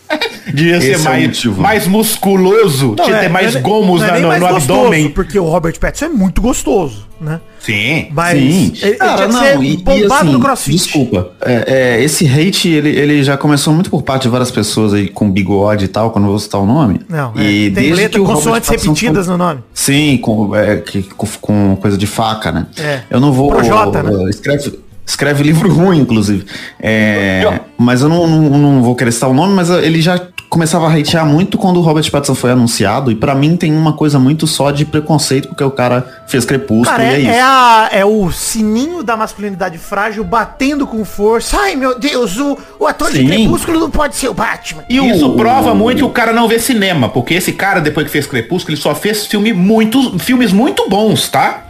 Devia 0.54 0.80
ser 0.80 0.92
Esse 0.92 1.08
é 1.08 1.10
o 1.10 1.12
mais, 1.12 1.46
mais 1.58 1.88
musculoso, 1.88 2.94
Não, 2.98 3.04
tinha 3.04 3.18
é, 3.18 3.22
ter 3.22 3.30
mais 3.30 3.56
é- 3.56 3.60
gomos 3.60 4.00
não 4.02 4.08
é 4.08 4.12
na- 4.12 4.20
no, 4.20 4.28
mais 4.28 4.42
no 4.42 4.48
gostoso, 4.50 4.80
abdômen. 4.80 5.10
Porque 5.10 5.40
o 5.40 5.44
Robert 5.46 5.78
Pattinson 5.80 6.06
é 6.06 6.10
muito 6.10 6.40
gostoso, 6.40 7.08
né? 7.20 7.42
Sim. 7.60 8.08
Mas 8.12 8.38
Sim. 8.38 8.72
ele, 8.76 8.82
ele 8.90 8.96
Cara, 8.96 9.28
não, 9.28 9.40
ser 9.42 9.60
e, 9.62 9.74
e 9.74 9.78
bombado 9.78 10.14
assim, 10.14 10.32
no 10.32 10.40
crossfit. 10.40 10.78
desculpa. 10.78 11.32
É, 11.42 11.98
é, 11.98 12.04
esse 12.04 12.26
hate, 12.28 12.70
ele, 12.70 12.90
ele 12.90 13.24
já 13.24 13.36
começou 13.36 13.74
muito 13.74 13.90
por 13.90 14.04
parte 14.04 14.24
de 14.24 14.30
várias 14.30 14.52
pessoas 14.52 14.94
aí 14.94 15.10
com 15.10 15.30
bigode 15.30 15.86
e 15.86 15.88
tal, 15.88 16.12
quando 16.12 16.26
eu 16.26 16.30
vou 16.30 16.40
citar 16.40 16.62
o 16.62 16.66
nome. 16.66 17.02
Não, 17.10 17.34
é, 17.36 17.44
e 17.44 17.72
tem 17.72 17.92
letra, 17.92 18.22
o 18.22 18.24
Robert 18.24 18.38
consoantes 18.44 18.70
repetidas 18.70 19.28
no 19.28 19.38
nome. 19.38 19.62
Sim, 19.74 20.18
com, 20.22 20.56
é, 20.56 20.78
que- 20.78 21.04
com, 21.04 21.28
com 21.42 21.76
coisa 21.82 21.98
de 21.98 22.06
faca, 22.06 22.52
né? 22.52 22.68
É. 22.78 23.02
Eu 23.10 23.20
não 23.20 23.34
vou... 23.34 23.50
Projota, 23.50 24.04
né? 24.04 24.30
Escreve, 24.30 24.80
escreve 25.06 25.44
livro 25.44 25.72
ruim, 25.72 26.00
inclusive. 26.00 26.46
É, 26.80 27.60
mas 27.78 28.02
eu 28.02 28.10
não, 28.10 28.28
não, 28.28 28.58
não 28.58 28.82
vou 28.84 28.96
querer 28.96 29.12
citar 29.12 29.30
o 29.30 29.34
nome, 29.34 29.54
mas 29.54 29.70
ele 29.70 30.02
já 30.02 30.20
começava 30.50 30.88
a 30.88 30.94
hatear 30.96 31.26
muito 31.26 31.58
quando 31.58 31.78
o 31.78 31.82
Robert 31.82 32.10
Pattinson 32.10 32.36
foi 32.36 32.52
anunciado. 32.52 33.12
E 33.12 33.16
pra 33.16 33.36
mim 33.36 33.58
tem 33.58 33.76
uma 33.76 33.92
coisa 33.94 34.18
muito 34.18 34.48
só 34.48 34.72
de 34.72 34.86
preconceito, 34.86 35.50
porque 35.50 35.64
o 35.64 35.72
cara 35.72 36.08
fez 36.28 36.46
Crepúsculo 36.46 36.86
Cara, 36.86 37.04
e 37.04 37.08
é, 37.08 37.14
é, 37.16 37.20
isso. 37.22 37.30
é 37.32 37.42
a- 37.42 37.90
é 37.92 38.06
o 38.06 38.32
sininho 38.32 39.04
da 39.04 39.18
masculinidade 39.18 39.78
frágil 39.78 40.24
batendo 40.24 40.88
com 40.88 41.04
força. 41.04 41.58
Ai, 41.60 41.76
meu 41.76 42.00
Deus, 42.00 42.38
o, 42.38 42.58
o 42.80 42.88
ator 42.88 43.12
de 43.12 43.18
Sim. 43.18 43.28
Crepúsculo 43.28 43.80
não 43.80 43.90
pode 43.90 44.16
ser 44.16 44.30
o 44.30 44.34
Batman. 44.34 44.84
E 44.90 45.00
o- 45.00 45.06
isso 45.06 45.30
prova 45.34 45.74
muito 45.76 45.98
que 45.98 46.04
o 46.06 46.10
cara 46.10 46.32
não 46.32 46.48
vê 46.48 46.58
cinema, 46.60 47.10
porque 47.10 47.34
esse 47.34 47.52
cara, 47.52 47.82
depois 47.82 48.06
que 48.06 48.12
fez 48.12 48.26
Crepúsculo, 48.26 48.74
ele 48.76 48.82
só 48.82 48.96
fez 48.96 49.26
filme 49.26 49.52
muito, 49.52 50.18
filmes 50.20 50.54
muito 50.54 50.88
bons, 50.90 51.28
tá? 51.28 51.65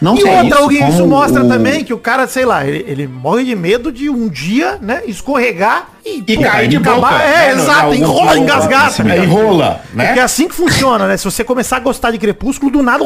Não, 0.00 0.14
Não 0.14 0.18
e 0.20 0.24
outra, 0.24 0.44
isso, 0.46 0.54
alguém, 0.56 0.88
isso 0.88 1.06
mostra 1.06 1.44
o- 1.44 1.48
também 1.48 1.82
que 1.84 1.92
o 1.94 1.98
cara, 1.98 2.26
sei 2.26 2.44
lá, 2.44 2.66
ele, 2.66 2.84
ele 2.86 3.06
morre 3.06 3.44
de 3.44 3.54
medo 3.56 3.90
de 3.90 4.08
um 4.10 4.28
dia, 4.28 4.78
né, 4.80 5.02
escorregar 5.06 5.88
e, 6.06 6.24
E 6.26 6.36
pô, 6.36 6.42
cair 6.42 6.68
de 6.68 6.76
acabar- 6.76 7.12
boca. 7.12 7.22
É, 7.24 7.48
né, 7.48 7.54
no- 7.54 7.62
exato, 7.62 7.94
enrola, 7.94 8.38
engasgar. 8.38 8.92
É, 8.98 9.02
ligado? 9.02 9.24
enrola, 9.24 9.80
Porque 9.90 10.02
é 10.02 10.14
né? 10.14 10.20
assim 10.22 10.46
que 10.48 10.54
funciona, 10.54 11.06
né? 11.08 11.16
Se 11.16 11.24
você 11.24 11.42
começar 11.42 11.76
a 11.76 11.80
gostar 11.80 12.10
de 12.12 12.18
Crepúsculo, 12.18 12.70
do 12.70 12.82
nada... 12.82 13.04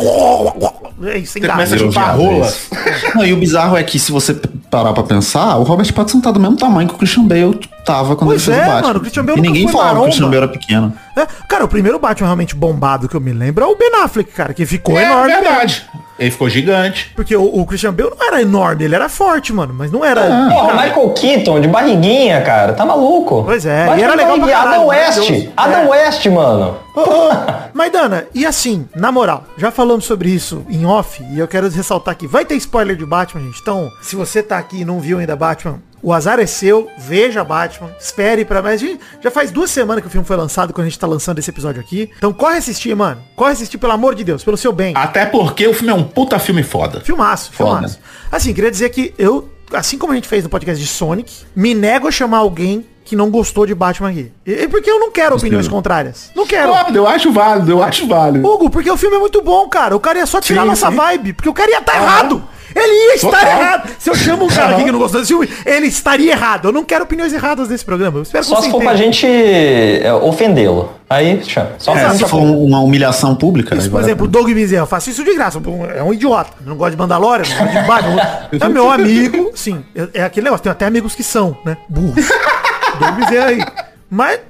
É 1.02 1.16
isso, 1.19 1.33
Você 1.33 1.40
começa 1.40 1.75
a 1.75 1.78
chupar 1.78 2.16
rolas. 2.16 2.69
Não, 3.14 3.25
e 3.25 3.33
o 3.33 3.37
bizarro 3.37 3.76
é 3.76 3.83
que 3.83 3.99
se 3.99 4.12
você 4.12 4.35
parar 4.71 4.92
pra 4.92 5.02
pensar, 5.02 5.57
o 5.57 5.62
Robert 5.62 5.92
Pattinson 5.92 6.21
tá 6.21 6.30
do 6.30 6.38
mesmo 6.38 6.57
tamanho 6.57 6.88
que 6.88 6.95
o 6.95 6.99
Christian 6.99 7.25
Bale 7.25 7.59
tava 7.85 8.14
quando 8.14 8.28
Pois 8.30 8.47
ele 8.47 8.54
fez 8.57 8.59
é, 8.59 8.69
o 8.69 8.73
Batman. 8.73 8.87
mano, 8.88 8.99
o 8.99 9.02
Christian 9.02 9.25
Bale 9.25 9.38
e 9.38 9.42
ninguém 9.42 9.69
falava 9.69 9.95
que 9.95 10.00
o. 10.00 10.04
Christian 10.04 10.25
Bale 10.26 10.37
era 10.37 10.49
pequeno. 10.49 10.92
É, 11.16 11.26
cara, 11.49 11.64
o 11.64 11.69
primeiro 11.69 11.99
Batman 11.99 12.26
realmente 12.26 12.54
bombado 12.54 13.09
que 13.09 13.16
eu 13.16 13.21
me 13.21 13.33
lembro 13.33 13.64
é 13.64 13.66
o 13.66 13.76
Ben 13.76 13.90
Affleck, 14.04 14.30
cara, 14.33 14.52
que 14.52 14.66
ficou 14.66 14.99
É 14.99 15.04
enorme. 15.04 15.28
mesmo. 15.28 15.42
verdade. 15.42 15.87
Ele 16.19 16.30
ficou 16.30 16.50
gigante. 16.50 17.11
Porque 17.16 17.35
o, 17.35 17.42
o 17.42 17.64
Christian 17.64 17.95
Bale 17.95 18.11
não 18.11 18.26
era 18.26 18.42
enorme, 18.42 18.85
ele 18.85 18.95
era 18.95 19.09
forte, 19.09 19.54
mano, 19.54 19.73
mas 19.76 19.90
não 19.90 20.04
era... 20.04 20.21
Porra, 20.50 20.75
Michael 20.75 21.11
Keaton, 21.14 21.61
de 21.62 21.69
barriguinha, 21.69 22.42
cara. 22.42 22.75
Tá 22.75 22.85
maluco. 22.90 23.44
Pois 23.44 23.64
é, 23.66 23.97
e 23.99 24.02
era 24.02 24.14
legal 24.14 24.38
pra 24.38 24.49
caralho, 24.49 24.68
Adam 24.75 24.87
West. 24.87 25.49
Adam 25.56 25.80
É. 25.80 25.88
West, 25.88 26.26
mano. 26.26 26.76
Ô, 26.94 27.00
ô, 27.00 27.30
Maidana, 27.73 28.26
e 28.35 28.44
assim, 28.44 28.87
na 28.94 29.11
moral, 29.12 29.44
já 29.56 29.70
falamos 29.70 30.04
sobre 30.04 30.28
isso 30.30 30.64
em 30.68 30.85
off 30.85 31.23
e 31.32 31.38
eu 31.38 31.47
quero 31.49 31.68
ressaltar 31.68 32.12
aqui. 32.12 32.26
Vai 32.26 32.44
ter 32.44 32.54
spoiler 32.56 32.97
de 32.97 33.06
Batman, 33.06 33.42
gente. 33.42 33.61
Então, 33.61 33.90
se 34.02 34.16
você 34.16 34.42
tá 34.42 34.59
aqui 34.59 34.80
e 34.80 34.85
não 34.85 34.99
viu 35.00 35.18
ainda 35.18 35.37
Batman, 35.37 35.80
o 36.02 36.12
azar 36.14 36.40
é 36.40 36.47
seu, 36.47 36.88
veja 36.99 37.44
Batman, 37.44 37.90
espere 38.00 38.44
pra 38.44 38.62
mais. 38.62 38.80
Gente, 38.80 38.99
Já 39.23 39.30
faz 39.30 39.50
duas 39.50 39.70
semanas 39.70 40.00
que 40.02 40.09
o 40.09 40.11
filme 40.11 40.26
foi 40.26 40.37
lançado 40.37 40.73
quando 40.73 40.87
a 40.87 40.88
gente 40.88 40.99
tá 40.99 41.06
lançando 41.06 41.38
esse 41.38 41.50
episódio 41.50 41.80
aqui. 41.80 42.11
Então 42.16 42.32
corre 42.32 42.56
assistir, 42.56 42.94
mano. 42.97 43.20
Corre 43.37 43.52
assistir, 43.52 43.76
pelo 43.78 43.92
amor 43.92 44.14
de 44.14 44.25
Deus, 44.25 44.42
pelo 44.42 44.56
seu 44.56 44.73
bem. 44.73 44.94
Até 44.97 45.26
porque 45.26 45.66
o 45.66 45.75
filme 45.75 45.92
é 45.92 45.94
um 45.94 46.02
puta 46.04 46.38
filme 46.38 46.62
foda. 46.62 47.00
Filmaço, 47.00 47.52
Foda. 47.52 47.70
filmaço. 47.75 47.99
Assim, 48.32 48.54
queria 48.54 48.70
dizer 48.70 48.88
que 48.90 49.14
eu, 49.18 49.49
assim 49.73 49.99
como 49.99 50.12
a 50.12 50.17
gente 50.17 50.29
fez 50.29 50.45
no 50.45 50.50
podcast 50.50 50.83
de 50.83 50.89
Sonic, 50.89 51.33
me 51.55 51.75
nego 51.75 52.09
a 52.09 52.11
chamar 52.11 52.39
alguém 52.39 52.87
que 53.05 53.17
não 53.17 53.31
gostou 53.31 53.67
de 53.67 53.75
Batman 53.75 54.11
aqui. 54.11 54.31
E, 54.47 54.69
porque 54.69 54.89
eu 54.89 55.00
não 55.00 55.11
quero 55.11 55.37
opiniões 55.37 55.67
contrárias. 55.67 56.31
Não 56.35 56.47
quero. 56.47 56.73
Eu 56.95 57.07
acho 57.07 57.33
válido, 57.33 57.71
eu 57.73 57.83
acho 57.83 58.07
válido. 58.07 58.47
Hugo, 58.47 58.71
porque 58.71 58.91
o 58.91 58.97
filme 58.97 59.17
é 59.17 59.19
muito 59.19 59.43
bom, 59.43 59.69
cara. 59.69 59.97
O 59.97 60.00
cara 60.00 60.19
ia 60.19 60.27
só 60.27 60.41
tirar 60.41 60.62
Sim, 60.62 60.69
nossa 60.69 60.91
vibe, 60.91 61.33
porque 61.33 61.49
o 61.49 61.53
cara 61.55 61.71
ia 61.71 61.79
estar 61.79 61.97
errado. 61.97 62.43
Ele 62.75 63.09
ia 63.09 63.15
estar 63.15 63.31
Total. 63.31 63.49
errado. 63.49 63.91
Se 63.99 64.11
eu 64.11 64.15
chamo 64.15 64.45
um 64.45 64.49
cara 64.49 64.75
aqui 64.75 64.85
que 64.85 64.93
não 64.93 64.99
gostou 64.99 65.21
desse 65.21 65.33
filme, 65.33 65.49
ele 65.67 65.87
estaria 65.87 66.33
errado. 66.33 66.69
Eu 66.69 66.73
não 66.73 66.85
quero 66.85 67.05
opiniões 67.05 67.33
erradas 67.33 67.69
desse 67.69 67.85
programa. 67.85 68.19
Eu 68.19 68.23
espero 68.23 68.45
Só 68.45 68.61
se 68.61 68.71
for 68.71 68.83
pra 68.83 68.95
gente 68.97 69.27
é, 69.27 70.12
ofendê-lo. 70.12 70.93
Aí, 71.09 71.43
chama. 71.45 71.71
Só 71.79 71.95
É, 71.97 72.09
se 72.15 72.25
for 72.27 72.41
uma 72.41 72.81
humilhação 72.81 73.35
pública. 73.35 73.75
Isso, 73.75 73.87
aí 73.87 73.91
por 73.91 74.00
exemplo, 74.00 74.27
o. 74.27 74.29
Doug 74.29 74.49
Bezerra, 74.53 74.83
eu 74.83 74.87
faço 74.87 75.11
isso 75.11 75.25
de 75.25 75.35
graça. 75.35 75.61
É 75.97 76.03
um 76.03 76.12
idiota. 76.15 76.50
Não 76.65 76.77
gosta 76.77 76.93
de 76.93 76.97
Mandalorian, 76.97 77.45
não 77.49 77.65
gosta 77.67 77.81
de 77.81 77.87
Batman. 77.87 78.21
É 78.61 78.69
meu 78.69 78.91
amigo, 78.91 79.50
sim. 79.55 79.85
É 80.15 80.23
aquele 80.23 80.45
negócio. 80.45 80.62
Tenho 80.62 80.73
até 80.73 80.87
amigos 80.87 81.15
que 81.15 81.23
são, 81.25 81.57
né? 81.65 81.77
Burros. 81.89 82.27
Doug 83.00 83.15
Bezerra 83.17 83.47
aí. 83.47 83.65
Mas, 84.09 84.41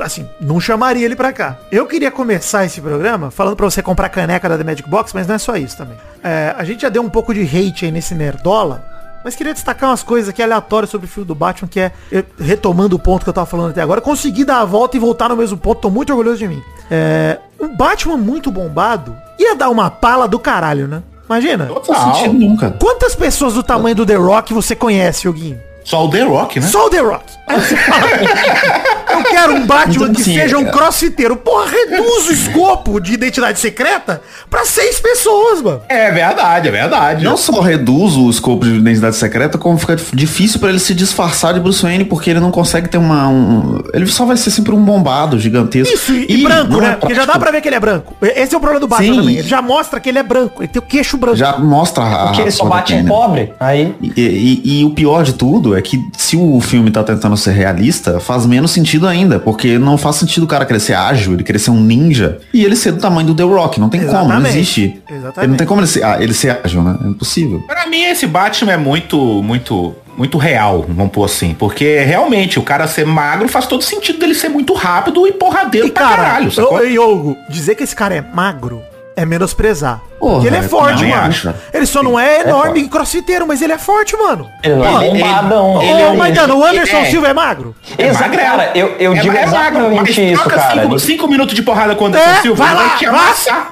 assim, 0.00 0.28
não 0.40 0.60
chamaria 0.60 1.04
ele 1.04 1.16
pra 1.16 1.32
cá. 1.32 1.56
Eu 1.70 1.86
queria 1.86 2.10
começar 2.10 2.64
esse 2.64 2.80
programa 2.80 3.30
falando 3.30 3.56
pra 3.56 3.66
você 3.68 3.82
comprar 3.82 4.08
caneca 4.08 4.48
da 4.48 4.56
The 4.58 4.64
Magic 4.64 4.88
Box, 4.88 5.12
mas 5.14 5.26
não 5.26 5.34
é 5.34 5.38
só 5.38 5.56
isso 5.56 5.76
também. 5.76 5.96
É, 6.22 6.54
a 6.56 6.64
gente 6.64 6.82
já 6.82 6.88
deu 6.88 7.02
um 7.02 7.08
pouco 7.10 7.32
de 7.34 7.42
hate 7.42 7.84
aí 7.84 7.90
nesse 7.90 8.14
Nerdola. 8.14 8.84
Mas 9.24 9.34
queria 9.34 9.52
destacar 9.52 9.90
umas 9.90 10.02
coisas 10.02 10.28
aqui 10.28 10.40
aleatórias 10.42 10.90
sobre 10.90 11.06
o 11.06 11.10
filme 11.10 11.26
do 11.26 11.34
Batman, 11.34 11.68
que 11.68 11.80
é, 11.80 11.92
eu- 12.10 12.24
retomando 12.38 12.94
o 12.94 12.98
ponto 13.00 13.24
que 13.24 13.28
eu 13.28 13.32
tava 13.34 13.46
falando 13.46 13.70
até 13.70 13.82
agora, 13.82 14.00
consegui 14.00 14.44
dar 14.44 14.60
a 14.60 14.64
volta 14.64 14.96
e 14.96 15.00
voltar 15.00 15.28
no 15.28 15.36
mesmo 15.36 15.58
ponto, 15.58 15.80
tô 15.80 15.90
muito 15.90 16.10
orgulhoso 16.10 16.38
de 16.38 16.46
mim. 16.46 16.62
É, 16.90 17.36
um 17.60 17.76
Batman 17.76 18.16
muito 18.16 18.50
bombado 18.50 19.14
ia 19.38 19.56
dar 19.56 19.70
uma 19.70 19.90
pala 19.90 20.28
do 20.28 20.38
caralho, 20.38 20.86
né? 20.86 21.02
Imagina. 21.26 21.68
Sentido 22.14 22.32
nunca. 22.32 22.70
Quantas 22.80 23.14
pessoas 23.16 23.54
do 23.54 23.62
tamanho 23.62 23.96
do 23.96 24.06
The 24.06 24.14
Rock 24.14 24.54
você 24.54 24.74
conhece, 24.76 25.26
Yoguinho? 25.26 25.60
Só 25.84 26.06
o 26.06 26.10
The 26.10 26.22
Rock, 26.22 26.60
né? 26.60 26.66
Só 26.66 26.86
o 26.86 26.90
The 26.90 27.00
Rock. 27.00 27.24
Eu 29.18 29.24
quero 29.24 29.54
um 29.54 29.66
Batman 29.66 29.94
Então, 30.04 30.14
que 30.14 30.22
assim, 30.22 30.34
seja 30.34 30.58
um 30.58 30.66
é- 30.66 30.70
crossfiteiro. 30.70 31.36
Porra, 31.36 31.66
reduz 31.70 32.28
o 32.28 32.32
escopo 32.32 33.00
de 33.00 33.14
identidade 33.14 33.58
secreta 33.58 34.20
pra 34.50 34.64
seis 34.64 34.98
pessoas, 35.00 35.60
mano. 35.62 35.80
É 35.88 36.10
verdade, 36.10 36.68
é 36.68 36.70
verdade. 36.70 37.24
Não 37.24 37.36
só 37.36 37.60
reduz 37.60 38.14
o 38.16 38.28
escopo 38.30 38.64
de 38.64 38.74
identidade 38.76 39.16
secreta, 39.16 39.58
como 39.58 39.76
fica 39.78 39.96
difícil 40.12 40.60
pra 40.60 40.68
ele 40.70 40.78
se 40.78 40.94
disfarçar 40.94 41.54
de 41.54 41.60
Bruce 41.60 41.82
Wayne, 41.82 42.04
porque 42.04 42.30
ele 42.30 42.40
não 42.40 42.50
consegue 42.50 42.88
ter 42.88 42.98
uma. 42.98 43.28
um- 43.28 43.82
ele 43.92 44.06
só 44.06 44.24
vai 44.24 44.36
ser 44.36 44.50
sempre 44.50 44.74
um 44.74 44.82
bombado 44.82 45.38
gigantesco. 45.38 45.92
Isso, 45.94 46.12
e, 46.12 46.26
e 46.40 46.42
branco, 46.42 46.80
né? 46.80 46.90
é 46.92 46.96
Porque 46.96 47.14
já 47.14 47.24
dá 47.24 47.38
pra 47.38 47.50
ver 47.50 47.60
que 47.60 47.68
ele 47.68 47.76
é 47.76 47.80
branco. 47.80 48.14
Esse 48.22 48.54
é 48.54 48.58
o 48.58 48.60
problema 48.60 48.80
do 48.80 48.88
Batman 48.88 49.12
Sim. 49.14 49.20
também. 49.20 49.36
Ele 49.38 49.48
já 49.48 49.60
mostra 49.62 49.98
que 50.00 50.08
ele 50.08 50.18
é 50.18 50.22
branco. 50.22 50.62
Ele 50.62 50.68
tem 50.68 50.80
o 50.80 50.84
queixo 50.84 51.16
branco. 51.16 51.36
Já 51.36 51.58
mostra 51.58 52.04
a. 52.04 52.26
Porque 52.26 52.42
ele 52.42 52.50
só 52.50 52.64
bate 52.66 52.94
em 52.94 53.04
pobre. 53.04 53.52
Aí. 53.58 53.94
E, 54.00 54.12
e- 54.16 54.80
e 54.80 54.84
o 54.84 54.90
pior 54.90 55.22
de 55.24 55.32
tudo 55.34 55.76
é 55.76 55.82
que 55.82 55.98
se 56.16 56.36
o 56.36 56.60
filme 56.60 56.90
tá 56.90 57.02
tentando 57.02 57.36
ser 57.36 57.52
realista, 57.52 58.20
faz 58.20 58.46
menos 58.46 58.70
sentido 58.70 59.06
ainda, 59.08 59.38
porque 59.38 59.78
não 59.78 59.96
faz 59.98 60.16
sentido 60.16 60.44
o 60.44 60.46
cara 60.46 60.64
querer 60.64 60.80
ser 60.80 60.94
ágil, 60.94 61.32
ele 61.34 61.42
querer 61.42 61.58
ser 61.58 61.70
um 61.70 61.80
ninja, 61.80 62.38
e 62.52 62.64
ele 62.64 62.76
ser 62.76 62.92
do 62.92 62.98
tamanho 63.00 63.26
do 63.28 63.34
The 63.34 63.42
Rock, 63.42 63.80
não 63.80 63.88
tem 63.88 64.00
como, 64.00 64.12
não 64.12 64.22
Exatamente. 64.24 64.56
existe. 64.56 65.02
Exatamente. 65.10 65.38
Ele 65.40 65.46
não 65.48 65.56
tem 65.56 65.66
como 65.66 65.80
ele 65.80 65.86
ser, 65.88 66.04
ah, 66.04 66.16
ele 66.20 66.34
ser 66.34 66.60
ágil, 66.64 66.82
né? 66.82 66.96
É 67.04 67.08
impossível. 67.08 67.60
Pra 67.66 67.86
mim, 67.86 68.02
esse 68.04 68.26
Batman 68.26 68.72
é 68.72 68.76
muito, 68.76 69.16
muito, 69.42 69.94
muito 70.16 70.38
real, 70.38 70.84
vamos 70.88 71.12
pôr 71.12 71.24
assim. 71.24 71.54
Porque 71.58 72.00
realmente, 72.00 72.58
o 72.58 72.62
cara 72.62 72.86
ser 72.86 73.06
magro 73.06 73.48
faz 73.48 73.66
todo 73.66 73.82
sentido 73.82 74.18
dele 74.18 74.34
ser 74.34 74.48
muito 74.48 74.72
rápido 74.74 75.26
e 75.26 75.32
porradeiro 75.32 75.86
E 75.88 75.90
pra 75.90 76.02
cara, 76.08 76.16
caralho, 76.22 76.50
sacou? 76.52 76.80
eu, 76.80 76.90
eu, 76.90 77.10
Hugo, 77.12 77.36
dizer 77.48 77.74
que 77.74 77.82
esse 77.82 77.96
cara 77.96 78.14
é 78.14 78.20
magro 78.34 78.82
é 79.18 79.26
menosprezar. 79.26 80.00
Porra, 80.18 80.32
Porque 80.34 80.46
ele 80.48 80.56
é 80.56 80.62
forte, 80.62 81.04
mano. 81.04 81.22
acho. 81.22 81.54
Ele 81.72 81.86
só 81.86 82.02
não 82.02 82.18
é 82.18 82.40
enorme 82.40 82.80
e 82.80 82.88
crossfiteiro, 82.88 83.46
mas 83.46 83.60
ele 83.62 83.72
é 83.72 83.78
forte, 83.78 84.16
mano. 84.16 84.48
Ele 84.62 84.74
não 84.76 84.84
Porra, 84.84 85.04
é 85.06 85.10
bombadão. 85.10 85.82
ele- 85.82 86.04
Ô, 86.04 86.14
Maidana, 86.16 86.54
o 86.54 86.64
Anderson 86.64 86.96
é- 86.98 87.04
Silva 87.06 87.28
é 87.28 87.32
magro? 87.34 87.74
Exato, 87.96 88.36
cara, 88.36 88.70
eu, 88.74 88.94
eu 88.98 89.12
É- 89.14 89.20
digo 89.20 89.36
é 89.36 89.46
magro, 89.46 89.80
exatamente 89.86 90.32
isso, 90.32 90.42
troca 90.42 90.56
cara. 90.56 90.82
Cinco, 90.82 90.98
cinco 90.98 91.28
minutos 91.28 91.54
de 91.54 91.62
porrada 91.62 91.94
com 91.94 92.04
o 92.04 92.06
Anderson 92.08 92.28
É, 92.30 92.40
Silva, 92.42 92.64
vai 92.64 92.72
ele 92.74 92.82
lá, 92.82 92.88
vai 92.88 92.98
te 92.98 93.06
vai. 93.06 93.14
amassar. 93.20 93.70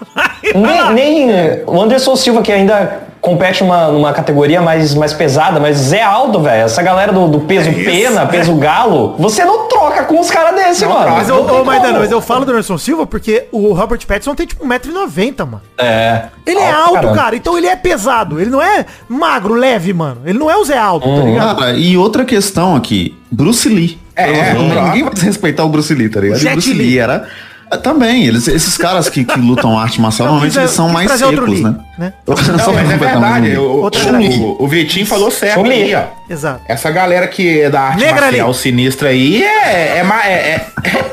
Nem, 0.55 0.95
nem 0.95 1.63
o 1.67 1.81
Anderson 1.83 2.17
Silva, 2.17 2.43
que 2.43 2.53
ainda 2.53 3.06
compete 3.27 3.63
numa, 3.65 3.89
numa 3.89 4.13
categoria 4.13 4.63
mais, 4.63 4.95
mais 4.95 5.13
pesada, 5.13 5.59
mas 5.61 5.77
Zé 5.77 6.01
Aldo, 6.03 6.41
velho, 6.41 6.65
essa 6.65 6.81
galera 6.83 7.13
do, 7.13 7.27
do 7.29 7.41
peso 7.41 7.69
É 7.69 7.73
isso, 7.73 7.85
pena, 7.85 8.23
é. 8.23 8.27
peso 8.27 8.55
galo, 8.55 9.17
você 9.19 9.45
não 9.45 9.67
troca 9.69 10.05
com 10.05 10.21
os 10.21 10.31
caras 10.31 10.55
desse, 10.55 10.87
mano. 10.87 11.11
Mas, 11.11 11.29
Não 11.29 11.43
ô, 11.43 11.45
tem 11.45 11.61
ô 11.61 11.65
Maidana, 11.65 11.99
mas 11.99 12.11
eu 12.11 12.21
falo 12.21 12.45
do 12.45 12.53
Anderson 12.53 12.79
Silva 12.79 13.07
porque 13.07 13.47
o 13.51 13.73
Robert 13.73 13.99
Pattinson 14.07 14.35
tem 14.35 14.47
tipo 14.47 14.65
1,90m, 14.65 15.39
mano. 15.45 15.63
É. 15.77 16.27
Ele 16.47 16.61
é 16.61 16.69
pra 16.69 16.79
alto, 16.79 16.95
caramba. 16.95 17.15
cara, 17.17 17.37
então 17.37 17.59
ele 17.59 17.67
é 17.67 17.75
pesado. 17.77 18.41
Ele 18.41 18.51
não 18.51 18.63
é 18.63 18.87
magro, 19.09 19.55
leve, 19.55 19.93
mano. 19.93 20.23
Ele 20.25 20.39
não 20.39 20.49
é 20.51 20.57
o 20.57 20.65
Zé 20.65 20.79
Alto, 20.79 21.09
Hum. 21.09 21.19
tá 21.21 21.25
ligado? 21.27 21.59
Cara, 21.59 21.73
e 21.73 21.97
outra 21.97 22.25
questão 22.25 22.77
aqui, 22.77 23.17
Bruce 23.31 23.69
Lee. 23.69 23.99
É, 24.15 24.31
Eu- 24.31 24.35
é. 24.37 24.55
ninguém 24.85 25.03
vai 25.03 25.13
respeitar 25.21 25.65
o 25.65 25.69
Bruce 25.69 25.93
Lee, 25.93 26.09
tá 26.09 26.21
ligado? 26.21 26.39
Jet 26.39 26.53
Bruce 26.53 26.73
Li. 26.73 26.79
Lee 26.79 26.99
era. 26.99 27.27
Ah, 27.71 27.77
Também, 27.77 28.25
eles, 28.27 28.47
esses 28.49 28.77
caras 28.77 29.09
que, 29.09 29.25
que 29.25 29.39
lutam 29.39 29.79
arte 29.79 30.01
marcial, 30.01 30.29
normalmente 30.29 30.59
eles 30.59 30.71
são 30.71 30.89
mais 30.89 31.11
secos, 31.11 31.61
né? 31.61 31.75
né? 31.99 32.13
Não, 32.27 32.73
mas 32.73 32.91
é 32.91 32.97
verdade. 32.97 33.59
um. 33.59 33.63
O, 33.63 33.87
o- 33.87 34.65
o- 34.65 34.69
Vitinho 34.69 35.07
falou 35.07 35.31
certo 35.31 35.65
aí, 35.65 35.95
ó. 35.95 36.05
Exato. 36.29 36.61
Essa 36.69 36.91
galera 36.91 37.27
que 37.29 37.61
é 37.63 37.71
da 37.71 37.81
arte 37.83 38.01
Negra 38.05 38.21
marcial 38.27 38.49
ali. 38.49 38.57
sinistra 38.59 39.09
aí 39.11 39.43
é, 39.43 39.99
é, 39.99 40.07
é, 40.25 40.31
é, 40.33 40.67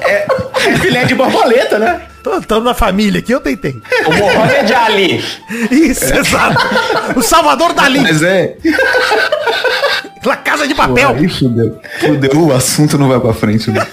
é- 0.06 0.28
é 0.68 0.76
filé 0.78 1.06
de 1.06 1.16
borboleta, 1.16 1.78
né? 1.80 2.02
Tô 2.48 2.62
na 2.62 2.74
família 2.74 3.20
aqui, 3.20 3.34
eu 3.34 3.42
tentei. 3.42 3.76
O 4.08 4.14
Mohamed 4.14 4.74
Ali. 4.74 5.24
Isso, 5.70 6.06
exato. 6.06 6.56
O 7.18 7.22
Salvador 7.22 7.74
Dali. 7.74 8.00
Mas 8.00 8.24
é. 8.24 8.56
La 10.24 10.38
Casa 10.38 10.66
de 10.66 10.74
Papel. 10.74 11.10
Aí 11.10 11.28
fudeu. 11.28 11.78
Fudeu, 12.00 12.42
o 12.48 12.54
assunto 12.54 12.98
não 12.98 13.10
vai 13.10 13.20
pra 13.20 13.34
frente, 13.34 13.70
né? 13.72 13.86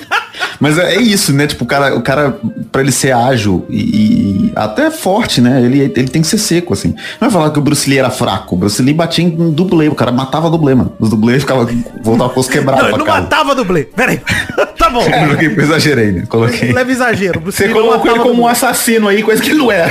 Mas 0.60 0.76
é, 0.78 0.94
é 0.96 1.00
isso, 1.00 1.32
né? 1.32 1.46
Tipo, 1.46 1.64
o 1.64 1.66
cara, 1.66 1.96
o 1.96 2.02
cara, 2.02 2.38
pra 2.70 2.82
ele 2.82 2.92
ser 2.92 3.12
ágil 3.12 3.64
e, 3.70 3.78
e 3.78 4.52
até 4.54 4.90
forte, 4.90 5.40
né? 5.40 5.62
Ele, 5.62 5.80
ele 5.80 6.08
tem 6.08 6.20
que 6.22 6.28
ser 6.28 6.38
seco, 6.38 6.74
assim. 6.74 6.88
Não 7.20 7.28
vai 7.28 7.30
falar 7.30 7.50
que 7.50 7.58
o 7.58 7.62
Bruce 7.62 7.88
Lee 7.88 7.98
era 7.98 8.10
fraco. 8.10 8.54
O 8.54 8.58
Bruce 8.58 8.80
Lee 8.82 8.92
batia 8.92 9.24
em 9.24 9.30
dublê. 9.50 9.88
O 9.88 9.94
cara 9.94 10.12
matava 10.12 10.50
dublê, 10.50 10.74
mano. 10.74 10.92
Os 11.00 11.08
dublês 11.08 11.42
ficavam, 11.42 11.66
voltava 12.02 12.30
com 12.30 12.40
os 12.40 12.48
quebrados 12.48 12.90
Não, 12.90 12.98
não 12.98 13.06
casa. 13.06 13.22
matava 13.22 13.54
dublê. 13.54 13.84
Pera 13.84 14.12
aí. 14.12 14.20
tá 14.78 14.90
bom. 14.90 15.02
Eu 15.02 15.26
coloquei, 15.26 15.48
exagerei, 15.48 16.12
né? 16.12 16.24
Coloquei. 16.28 16.72
Leve 16.72 16.92
exagero. 16.92 17.40
Você 17.40 17.68
colocou 17.68 18.10
ele 18.10 18.20
como 18.20 18.42
um 18.42 18.46
assassino 18.46 19.08
aí, 19.08 19.22
coisa 19.22 19.42
que 19.42 19.50
ele 19.50 19.58
não 19.58 19.72
era. 19.72 19.90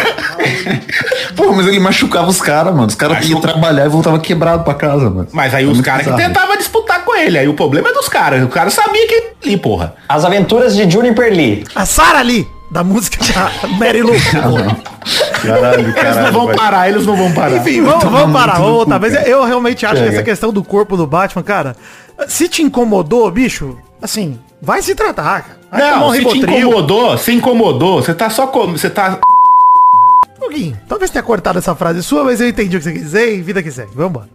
Pô, 1.36 1.52
mas 1.54 1.68
ele 1.68 1.80
machucava 1.80 2.28
os 2.30 2.42
caras, 2.42 2.74
mano. 2.74 2.88
Os 2.88 2.96
caras 2.96 3.28
iam 3.28 3.42
trabalhar 3.42 3.86
e 3.86 3.90
voltava 3.90 4.20
quebrado 4.20 4.64
pra 4.64 4.74
casa, 4.74 5.10
mano. 5.10 5.28
Mas 5.32 5.54
aí 5.54 5.66
É 5.66 5.68
os 5.68 5.82
caras 5.82 6.06
que 6.06 6.14
tentavam 6.16 6.58
disputar 6.58 6.89
ele. 7.20 7.38
Aí 7.38 7.48
o 7.48 7.54
problema 7.54 7.90
é 7.90 7.94
dos 7.94 8.08
caras. 8.10 8.44
O 8.44 8.48
cara 8.48 8.70
sabia 8.70 9.08
que 9.08 9.34
ali, 9.44 9.58
porra. 9.58 9.96
As 10.08 10.24
aventuras 10.26 10.76
de 10.76 10.90
Juniper 10.90 11.32
Lee. 11.32 11.64
A 11.76 11.86
Sarah 11.86 12.22
Lee, 12.22 12.48
da 12.72 12.84
música 12.84 13.18
da 13.34 13.68
Mary 13.70 14.02
Lou. 14.02 14.16
Caralho, 15.42 15.80
Eles 15.82 15.96
caralho. 15.96 16.22
não 16.26 16.32
vão 16.34 16.46
vai. 16.48 16.56
parar, 16.56 16.90
eles 16.90 17.06
não 17.06 17.16
vão 17.16 17.32
parar. 17.32 17.58
Enfim, 17.58 17.82
vamos, 17.82 18.04
tomar 18.04 18.20
vamos 18.20 18.34
parar, 18.34 19.00
Mas 19.00 19.14
cara. 19.14 19.28
eu 19.28 19.44
realmente 19.46 19.86
acho 19.86 19.96
que 19.96 20.02
Chega. 20.02 20.14
essa 20.16 20.24
questão 20.24 20.52
do 20.52 20.64
corpo 20.64 20.98
do 20.98 21.08
Batman, 21.08 21.42
cara, 21.44 21.76
se 22.28 22.50
te 22.50 22.62
incomodou, 22.62 23.32
bicho, 23.32 23.78
assim, 24.02 24.38
vai 24.62 24.82
se 24.82 24.94
tratar, 24.94 25.42
cara. 25.44 25.60
Vai 25.72 25.82
tomar 25.82 26.00
Não, 26.00 26.08
um 26.10 26.12
se 26.14 26.20
te 26.20 26.28
Rivotril. 26.34 26.58
incomodou, 26.60 27.18
se 27.18 27.32
incomodou, 27.32 28.02
você 28.04 28.14
tá 28.14 28.30
só 28.30 28.48
com, 28.48 28.68
você 28.74 28.90
tá 28.90 29.18
Huguinho, 30.42 30.78
talvez 30.88 31.10
tenha 31.12 31.24
cortado 31.24 31.60
essa 31.60 31.74
frase 31.76 32.02
sua, 32.04 32.24
mas 32.24 32.42
eu 32.42 32.50
entendi 32.50 32.76
o 32.76 32.80
que 32.80 32.84
você 32.84 32.92
quis 32.92 33.02
dizer 33.04 33.36
e 33.38 33.42
vida 33.42 33.62
que 33.64 33.72
segue. 33.72 33.92
Vamos 33.96 34.10
embora. 34.10 34.28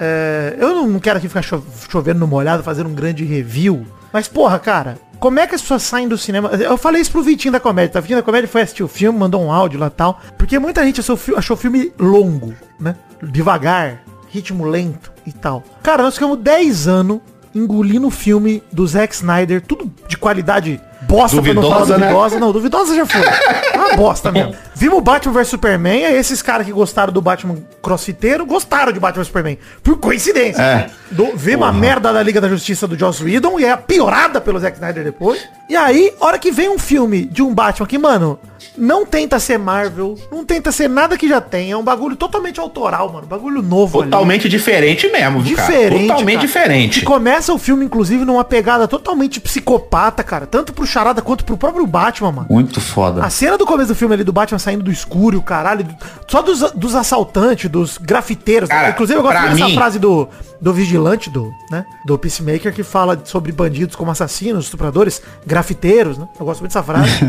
É, 0.00 0.56
eu 0.58 0.86
não 0.86 0.98
quero 1.00 1.18
aqui 1.18 1.28
ficar 1.28 1.42
cho- 1.42 1.62
chovendo 1.90 2.20
no 2.20 2.26
molhado, 2.26 2.62
fazendo 2.62 2.88
um 2.88 2.94
grande 2.94 3.24
review. 3.24 3.86
Mas, 4.12 4.28
porra, 4.28 4.58
cara, 4.58 4.96
como 5.18 5.38
é 5.40 5.46
que 5.46 5.54
as 5.54 5.60
pessoas 5.60 5.82
saem 5.82 6.08
do 6.08 6.16
cinema? 6.16 6.48
Eu 6.50 6.78
falei 6.78 7.02
isso 7.02 7.10
pro 7.10 7.22
Vitinho 7.22 7.52
da 7.52 7.60
Comédia, 7.60 7.94
tá? 7.94 7.98
O 7.98 8.02
Vitinho 8.02 8.18
da 8.20 8.24
Comédia 8.24 8.48
foi 8.48 8.62
assistir 8.62 8.82
o 8.82 8.88
filme, 8.88 9.18
mandou 9.18 9.42
um 9.42 9.52
áudio 9.52 9.78
lá 9.80 9.88
e 9.88 9.90
tal. 9.90 10.20
Porque 10.38 10.58
muita 10.58 10.84
gente 10.84 11.00
achou, 11.00 11.18
achou 11.36 11.56
o 11.56 11.58
filme 11.60 11.92
longo, 11.98 12.54
né? 12.80 12.94
Devagar, 13.22 14.02
ritmo 14.28 14.64
lento 14.64 15.12
e 15.26 15.32
tal. 15.32 15.62
Cara, 15.82 16.02
nós 16.02 16.14
ficamos 16.14 16.38
10 16.38 16.86
anos 16.88 17.20
engolindo 17.54 18.06
o 18.06 18.10
filme 18.10 18.62
do 18.72 18.86
Zack 18.86 19.14
Snyder, 19.14 19.60
tudo 19.62 19.92
de 20.06 20.16
qualidade 20.16 20.80
bosta, 21.08 21.42
pra 21.42 21.54
não 21.54 21.62
falar 21.62 21.74
Duvidosa, 21.78 21.98
né? 21.98 22.06
duvidosa. 22.06 22.38
Não, 22.38 22.52
duvidosa 22.52 22.94
já 22.94 23.06
foi. 23.06 23.22
É 23.22 23.76
uma 23.76 23.96
bosta 23.96 24.30
mesmo. 24.30 24.54
Vimos 24.74 25.02
Batman 25.02 25.32
vs 25.32 25.48
Superman, 25.48 26.04
aí 26.06 26.16
esses 26.16 26.40
caras 26.40 26.64
que 26.64 26.72
gostaram 26.72 27.12
do 27.12 27.20
Batman 27.20 27.56
crossfiteiro 27.82 28.46
gostaram 28.46 28.92
de 28.92 29.00
Batman 29.00 29.22
vs 29.22 29.26
Superman. 29.26 29.58
Por 29.82 29.98
coincidência. 29.98 30.62
É. 30.62 30.90
Do, 31.10 31.34
vimos 31.34 31.66
a 31.66 31.72
merda 31.72 32.12
da 32.12 32.22
Liga 32.22 32.40
da 32.40 32.48
Justiça 32.48 32.86
do 32.86 32.96
Joss 32.96 33.24
Whedon 33.24 33.58
e 33.58 33.64
é 33.64 33.76
piorada 33.76 34.40
pelo 34.40 34.60
Zack 34.60 34.76
Snyder 34.76 35.02
depois. 35.02 35.40
E 35.68 35.74
aí, 35.74 36.14
hora 36.20 36.38
que 36.38 36.52
vem 36.52 36.68
um 36.68 36.78
filme 36.78 37.24
de 37.24 37.42
um 37.42 37.52
Batman 37.52 37.86
que, 37.86 37.98
mano, 37.98 38.38
não 38.76 39.04
tenta 39.04 39.38
ser 39.38 39.58
Marvel, 39.58 40.16
não 40.30 40.44
tenta 40.44 40.70
ser 40.72 40.88
nada 40.88 41.16
que 41.16 41.28
já 41.28 41.40
tem. 41.40 41.70
É 41.70 41.76
um 41.76 41.82
bagulho 41.82 42.16
totalmente 42.16 42.60
autoral, 42.60 43.12
mano. 43.12 43.26
Bagulho 43.26 43.62
novo 43.62 44.00
ali. 44.00 44.10
Totalmente 44.10 44.48
diferente 44.48 45.08
mesmo, 45.08 45.40
viu, 45.40 45.56
cara? 45.56 45.72
Diferente. 45.72 46.06
Totalmente 46.08 46.34
cara. 46.34 46.46
diferente. 46.46 47.00
Que 47.00 47.06
começa 47.06 47.52
o 47.52 47.58
filme, 47.58 47.84
inclusive, 47.84 48.24
numa 48.24 48.44
pegada 48.44 48.86
totalmente 48.88 49.40
psicopata, 49.40 50.22
cara. 50.22 50.46
Tanto 50.46 50.72
pro 50.72 50.86
Charada 50.86 51.20
quanto 51.22 51.44
pro 51.44 51.56
próprio 51.56 51.86
Batman, 51.86 52.32
mano. 52.32 52.46
Muito 52.50 52.80
foda. 52.80 53.24
A 53.24 53.30
cena 53.30 53.58
do 53.58 53.66
começo 53.66 53.88
do 53.88 53.94
filme 53.94 54.14
ali 54.14 54.24
do 54.24 54.32
Batman 54.32 54.58
saindo 54.58 54.82
do 54.82 54.90
escuro, 54.90 55.36
e 55.36 55.38
o 55.38 55.42
caralho, 55.42 55.86
só 56.26 56.42
dos, 56.42 56.60
dos 56.72 56.94
assaltantes, 56.94 57.70
dos 57.70 57.98
grafiteiros. 57.98 58.68
Cara, 58.68 58.90
Inclusive, 58.90 59.18
eu 59.18 59.22
gosto 59.22 59.42
dessa 59.42 59.66
mim- 59.66 59.74
frase 59.74 59.98
do, 59.98 60.28
do 60.60 60.72
vigilante, 60.72 61.30
do, 61.30 61.52
né? 61.70 61.84
Do 62.04 62.18
Peacemaker, 62.18 62.72
que 62.72 62.82
fala 62.82 63.20
sobre 63.24 63.52
bandidos 63.52 63.94
como 63.94 64.10
assassinos, 64.10 64.64
estupradores, 64.64 65.22
grafiteiros, 65.46 66.18
né? 66.18 66.28
Eu 66.38 66.46
gosto 66.46 66.60
muito 66.60 66.72
dessa 66.72 66.82
frase. 66.82 67.10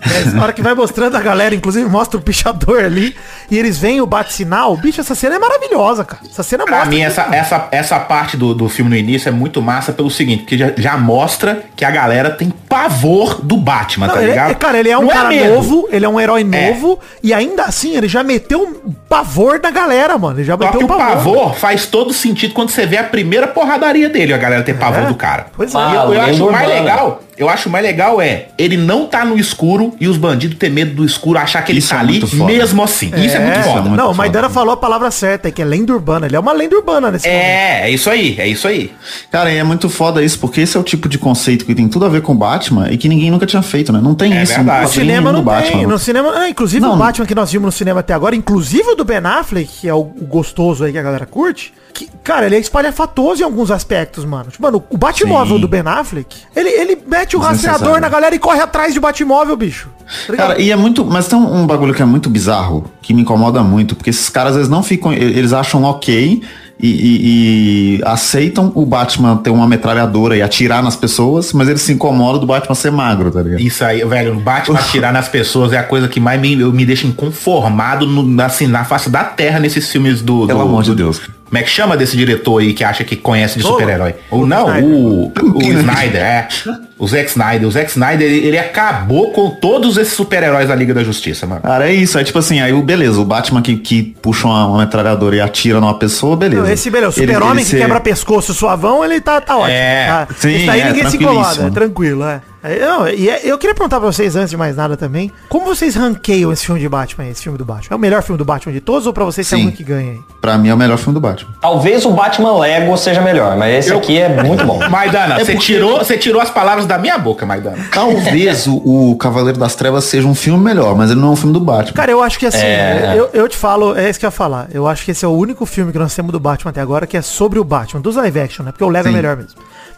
é, 0.00 0.38
a 0.49 0.49
hora 0.50 0.52
que 0.52 0.62
vai 0.62 0.74
mostrando 0.74 1.16
a 1.16 1.20
galera, 1.20 1.54
inclusive 1.54 1.88
mostra 1.88 2.18
o 2.18 2.22
pichador 2.22 2.84
ali, 2.84 3.14
e 3.50 3.56
eles 3.58 3.78
veem 3.78 4.00
o 4.00 4.06
bate-sinal. 4.06 4.76
Bicho, 4.76 5.00
essa 5.00 5.14
cena 5.14 5.36
é 5.36 5.38
maravilhosa, 5.38 6.04
cara. 6.04 6.22
Essa 6.28 6.42
cena 6.42 6.64
Pra 6.64 6.76
mostra. 6.78 6.90
mim, 6.90 6.96
que- 6.98 7.02
essa, 7.04 7.22
essa, 7.32 7.68
essa 7.70 7.98
parte 8.00 8.36
do, 8.36 8.54
do 8.54 8.68
filme 8.68 8.90
no 8.90 8.96
início 8.96 9.28
é 9.28 9.32
muito 9.32 9.62
massa 9.62 9.92
pelo 9.92 10.10
seguinte, 10.10 10.40
porque 10.42 10.58
já, 10.58 10.72
já 10.76 10.96
mostra 10.96 11.62
que 11.76 11.84
a 11.84 11.90
galera 11.90 12.30
tem 12.30 12.50
pavor 12.50 13.40
do 13.42 13.56
Batman, 13.56 14.06
Não, 14.08 14.14
tá 14.14 14.20
ele- 14.22 14.30
ligado? 14.30 14.54
cara, 14.56 14.78
ele 14.78 14.90
é 14.90 14.98
um 14.98 15.02
Não 15.02 15.08
cara 15.08 15.28
medo. 15.28 15.54
novo, 15.54 15.88
ele 15.90 16.04
é 16.04 16.08
um 16.08 16.20
herói 16.20 16.40
É. 16.52 16.70
novo, 16.70 16.98
e 17.22 17.32
ainda 17.32 17.64
assim 17.64 17.96
ele 17.96 18.08
já 18.08 18.22
meteu 18.22 18.62
um 18.62 18.92
pavor 19.08 19.60
na 19.62 19.70
galera, 19.70 20.16
mano. 20.18 20.36
Ele 20.38 20.44
já 20.44 20.54
Só 20.54 20.58
meteu 20.64 20.78
que 20.78 20.84
um 20.84 20.86
o 20.86 20.98
pavor 20.98 21.54
faz 21.54 21.86
todo 21.86 22.12
sentido 22.12 22.54
quando 22.54 22.70
você 22.70 22.86
vê 22.86 22.96
a 22.98 23.04
primeira 23.04 23.46
porradaria 23.46 24.08
dele, 24.08 24.32
a 24.32 24.38
galera 24.38 24.62
ter 24.62 24.74
pavor 24.74 25.04
É. 25.04 25.06
do 25.06 25.14
cara. 25.14 25.46
Pois 25.56 25.74
é. 25.74 25.78
Eu, 25.78 26.14
eu 26.14 26.20
acho 26.20 26.50
mais 26.50 26.68
legal, 26.68 27.22
eu 27.40 27.48
acho 27.48 27.68
mais 27.70 27.84
legal 27.84 28.20
é 28.20 28.48
ele 28.58 28.76
não 28.76 29.06
tá 29.06 29.24
no 29.24 29.38
escuro 29.38 29.94
e 29.98 30.06
os 30.06 30.16
bandidos 30.16 30.58
ter 30.58 30.70
medo 30.70 30.94
do 30.94 31.04
escuro, 31.04 31.38
achar 31.38 31.62
que 31.62 31.72
ele 31.72 31.78
Isso 31.78 31.88
tá 31.88 31.96
é 31.96 31.98
ali 32.00 32.20
mesmo 32.44 32.82
assim. 32.82 33.06
Isso 33.16 33.36
é 33.36 33.40
muito 33.40 33.58
É. 33.58 33.62
foda. 33.62 33.80
muito 33.82 33.96
não, 33.96 34.04
o 34.04 34.06
foda. 34.08 34.18
Maidana 34.18 34.50
falou 34.50 34.72
a 34.74 34.76
palavra 34.76 35.10
certa, 35.10 35.48
é 35.48 35.50
que 35.50 35.60
é 35.62 35.64
lenda 35.64 35.92
urbana. 35.92 36.26
Ele 36.26 36.36
é 36.36 36.38
uma 36.40 36.52
lenda 36.52 36.76
urbana 36.76 37.10
nesse 37.10 37.26
momento. 37.26 37.42
É, 37.42 37.82
é 37.84 37.90
isso 37.90 38.10
aí, 38.10 38.36
é 38.38 38.46
isso 38.46 38.68
aí. 38.68 38.92
Cara, 39.30 39.50
e 39.52 39.56
é 39.56 39.64
muito 39.64 39.88
foda 39.88 40.22
isso, 40.22 40.38
porque 40.38 40.60
esse 40.60 40.76
é 40.76 40.80
o 40.80 40.82
tipo 40.82 41.08
de 41.08 41.18
conceito 41.18 41.64
que 41.64 41.74
tem 41.74 41.88
tudo 41.88 42.04
a 42.04 42.08
ver 42.08 42.20
com 42.22 42.34
Batman 42.36 42.90
e 42.90 42.96
que 42.98 43.08
ninguém 43.08 43.30
nunca 43.30 43.46
tinha 43.46 43.62
feito, 43.62 43.92
né? 43.92 44.00
Não 44.02 44.14
tem 44.14 44.36
É 44.36 44.42
isso 44.42 44.54
verdade. 44.54 44.82
no 44.82 44.88
cinema 44.88 45.32
não 45.32 45.42
Batman. 45.42 45.78
tem. 45.78 45.86
No 45.86 45.98
cinema, 45.98 46.32
ah, 46.36 46.48
inclusive 46.48 46.80
Não, 46.80 46.88
o 46.88 46.92
não. 46.92 46.98
Batman 46.98 47.26
que 47.26 47.34
nós 47.34 47.50
vimos 47.50 47.66
no 47.66 47.72
cinema 47.72 48.00
até 48.00 48.12
agora, 48.12 48.36
inclusive 48.36 48.90
o 48.90 48.94
do 48.94 49.04
Ben 49.04 49.18
Affleck, 49.24 49.68
que 49.80 49.88
é 49.88 49.94
o, 49.94 50.00
o 50.00 50.26
gostoso 50.26 50.84
aí 50.84 50.92
que 50.92 50.98
a 50.98 51.02
galera 51.02 51.26
curte, 51.26 51.72
que, 51.92 52.08
cara, 52.24 52.46
ele 52.46 52.56
é 52.56 52.58
espalhafatoso 52.58 53.42
em 53.42 53.44
alguns 53.44 53.70
aspectos, 53.70 54.24
mano. 54.24 54.50
Tipo, 54.50 54.62
mano, 54.62 54.82
o 54.90 54.96
Batmóvel 54.96 55.56
Sim. 55.56 55.60
do 55.60 55.68
Ben 55.68 55.82
Affleck, 55.84 56.36
ele, 56.54 56.68
ele 56.68 56.98
mete 57.06 57.36
o 57.36 57.40
Desnecessário. 57.40 57.70
rastreador 57.78 58.00
na 58.00 58.08
galera 58.08 58.34
e 58.34 58.38
corre 58.38 58.60
atrás 58.60 58.92
de 58.94 59.00
Batmóvel, 59.00 59.56
bicho. 59.56 59.88
Tá? 60.26 60.36
Cara, 60.36 60.60
e 60.60 60.70
é 60.70 60.76
muito. 60.76 61.04
Mas 61.04 61.28
tem 61.28 61.38
um, 61.38 61.66
bagulho 61.66 61.94
que 61.94 62.02
é 62.02 62.04
muito 62.04 62.28
bizarro, 62.30 62.84
que 63.02 63.14
me 63.14 63.22
incomoda 63.22 63.62
muito, 63.62 63.94
porque 63.94 64.10
esses 64.10 64.28
caras 64.28 64.56
eles 64.56 64.68
não 64.68 64.82
ficam. 64.82 65.12
Eles 65.12 65.52
acham 65.52 65.84
ok 65.84 66.42
e, 66.82 66.88
e- 66.88 67.96
e 67.98 68.00
aceitam 68.04 68.72
o 68.74 68.84
Batman 68.86 69.36
ter 69.36 69.50
uma 69.50 69.66
metralhadora 69.68 70.36
e 70.36 70.42
atirar 70.42 70.82
nas 70.82 70.96
pessoas, 70.96 71.52
mas 71.52 71.68
eles 71.68 71.82
se 71.82 71.92
incomodam 71.92 72.40
do 72.40 72.46
Batman 72.46 72.74
ser 72.74 72.90
magro, 72.90 73.30
tá 73.30 73.40
ligado? 73.42 73.60
Isso 73.60 73.84
aí, 73.84 74.04
velho, 74.04 74.36
o 74.36 74.40
Batman 74.40 74.78
atirar 74.80 75.12
nas 75.12 75.28
pessoas 75.28 75.72
é 75.72 75.78
a 75.78 75.82
coisa 75.84 76.08
que 76.08 76.18
mais 76.18 76.40
me, 76.40 76.58
eu 76.58 76.72
me 76.72 76.84
deixa 76.86 77.06
inconformado 77.06 78.06
no, 78.06 78.42
assim, 78.42 78.66
na 78.66 78.84
face 78.84 79.08
da 79.10 79.22
terra 79.24 79.60
nesses 79.60 79.90
filmes 79.90 80.22
do. 80.22 80.46
Pelo 80.46 80.58
do- 80.60 80.64
amor 80.64 80.82
de 80.82 80.90
do- 80.90 80.96
Deus. 80.96 81.20
Como 81.50 81.58
é 81.58 81.62
que 81.64 81.68
chama 81.68 81.96
desse 81.96 82.16
diretor 82.16 82.60
aí 82.60 82.72
que 82.72 82.84
acha 82.84 83.02
que 83.02 83.16
conhece 83.16 83.58
de 83.58 83.64
super-herói? 83.64 84.14
Ou 84.30 84.46
não, 84.46 84.68
o, 84.84 85.32
o 85.34 85.62
Snyder, 85.62 86.22
é. 86.22 86.48
O 86.96 87.08
Zack 87.08 87.28
Snyder. 87.28 87.66
O 87.66 87.70
Zack 87.72 87.90
Snyder, 87.90 88.24
ele, 88.30 88.46
ele 88.46 88.58
acabou 88.58 89.32
com 89.32 89.50
todos 89.50 89.96
esses 89.96 90.12
super-heróis 90.14 90.68
da 90.68 90.76
Liga 90.76 90.94
da 90.94 91.02
Justiça, 91.02 91.48
mano. 91.48 91.62
Cara, 91.62 91.90
é 91.90 91.92
isso. 91.92 92.16
É 92.16 92.22
tipo 92.22 92.38
assim, 92.38 92.60
aí 92.60 92.72
o 92.72 92.82
beleza, 92.82 93.18
o 93.20 93.24
Batman 93.24 93.62
que, 93.62 93.76
que 93.76 94.14
puxa 94.22 94.46
uma, 94.46 94.66
uma 94.66 94.78
metralhadora 94.78 95.34
e 95.34 95.40
atira 95.40 95.80
numa 95.80 95.94
pessoa, 95.94 96.36
beleza. 96.36 96.62
Não, 96.62 96.70
esse, 96.70 96.88
beleza, 96.88 97.18
o 97.18 97.22
Ele- 97.24 97.32
super-homem 97.32 97.64
que 97.64 97.70
ser- 97.70 97.78
quebra 97.78 97.98
pescoço 97.98 98.54
suavão, 98.54 99.04
ele 99.04 99.20
tá, 99.20 99.40
tá 99.40 99.56
ótimo. 99.56 99.72
É, 99.74 100.06
tá. 100.06 100.28
sim, 100.38 100.54
Esse 100.54 100.66
daí 100.66 100.80
é, 100.82 100.84
ninguém 100.92 101.10
se 101.10 101.16
incomoda, 101.16 101.66
é 101.66 101.70
tranquilo, 101.70 102.24
é. 102.24 102.40
É, 102.62 102.78
não, 102.78 103.08
e 103.08 103.28
é- 103.28 103.40
eu 103.44 103.56
queria 103.58 103.74
perguntar 103.74 103.98
pra 104.00 104.10
vocês, 104.12 104.36
antes 104.36 104.50
de 104.50 104.56
mais 104.56 104.76
nada 104.76 104.96
também, 104.96 105.32
como 105.48 105.64
vocês 105.64 105.94
ranqueiam 105.94 106.52
esse 106.52 106.66
filme 106.66 106.80
de 106.80 106.88
Batman, 106.88 107.26
esse 107.28 107.42
filme 107.42 107.56
do 107.56 107.64
Batman? 107.64 107.94
É 107.94 107.96
o 107.96 107.98
melhor 107.98 108.22
filme 108.22 108.36
do 108.38 108.44
Batman 108.44 108.72
de 108.72 108.80
todos 108.80 109.06
ou 109.06 109.12
pra 109.12 109.24
vocês 109.24 109.48
tem 109.48 109.62
Sim. 109.62 109.68
um 109.68 109.70
que 109.70 109.82
ganha 109.82 110.12
aí? 110.12 110.20
Pra 110.40 110.58
mim 110.58 110.68
é 110.68 110.74
o 110.74 110.76
melhor 110.76 110.98
filme 110.98 111.14
do 111.14 111.20
Batman. 111.20 111.50
Talvez 111.60 112.04
o 112.04 112.10
Batman 112.10 112.58
Lego 112.58 112.96
seja 112.98 113.20
melhor, 113.22 113.56
mas 113.56 113.74
esse 113.74 113.90
Eu- 113.90 113.98
aqui 113.98 114.18
é 114.18 114.42
muito 114.42 114.64
bom. 114.66 114.78
Maidana, 114.90 115.36
É 115.40 115.44
você 115.44 115.52
porque- 115.52 115.66
tirou, 115.66 115.98
você 115.98 116.18
tirou 116.18 116.40
as 116.40 116.50
palavras 116.50 116.84
da 116.86 116.98
minha 116.98 117.16
boca, 117.18 117.46
Maidana. 117.46 117.78
Talvez 117.92 118.66
o, 118.66 118.76
o 119.12 119.16
Cavaleiro 119.16 119.58
das 119.58 119.74
Trevas 119.74 120.04
seja 120.04 120.26
um 120.28 120.34
filme 120.34 120.62
melhor, 120.62 120.94
mas 120.96 121.10
ele 121.10 121.20
não 121.20 121.28
é 121.28 121.32
um 121.32 121.36
filme 121.36 121.52
do 121.52 121.60
Batman. 121.60 121.94
Cara, 121.94 122.10
eu 122.12 122.22
acho 122.22 122.38
que 122.38 122.46
assim, 122.46 122.58
É. 122.64 123.14
eu, 123.16 123.30
eu 123.32 123.48
te 123.48 123.56
falo, 123.56 123.96
é 123.96 124.08
isso 124.10 124.18
que 124.18 124.26
eu 124.26 124.28
ia 124.28 124.32
falar. 124.32 124.68
Eu 124.72 124.86
acho 124.86 125.04
que 125.04 125.10
esse 125.12 125.24
é 125.24 125.28
o 125.28 125.32
único 125.32 125.64
filme 125.64 125.92
que 125.92 125.98
nós 125.98 126.14
temos 126.14 126.30
do 126.32 126.40
Batman 126.40 126.70
até 126.70 126.80
agora 126.80 127.06
que 127.06 127.16
é 127.16 127.22
sobre 127.22 127.58
o 127.58 127.64
Batman, 127.64 128.00
dos 128.00 128.16
live 128.16 128.40
action, 128.40 128.64
né? 128.64 128.72
Porque 128.72 128.84
o 128.84 128.88
Lego 128.88 129.08
é 129.08 129.10
Sim. 129.10 129.16
melhor 129.16 129.36
mesmo. 129.36 129.52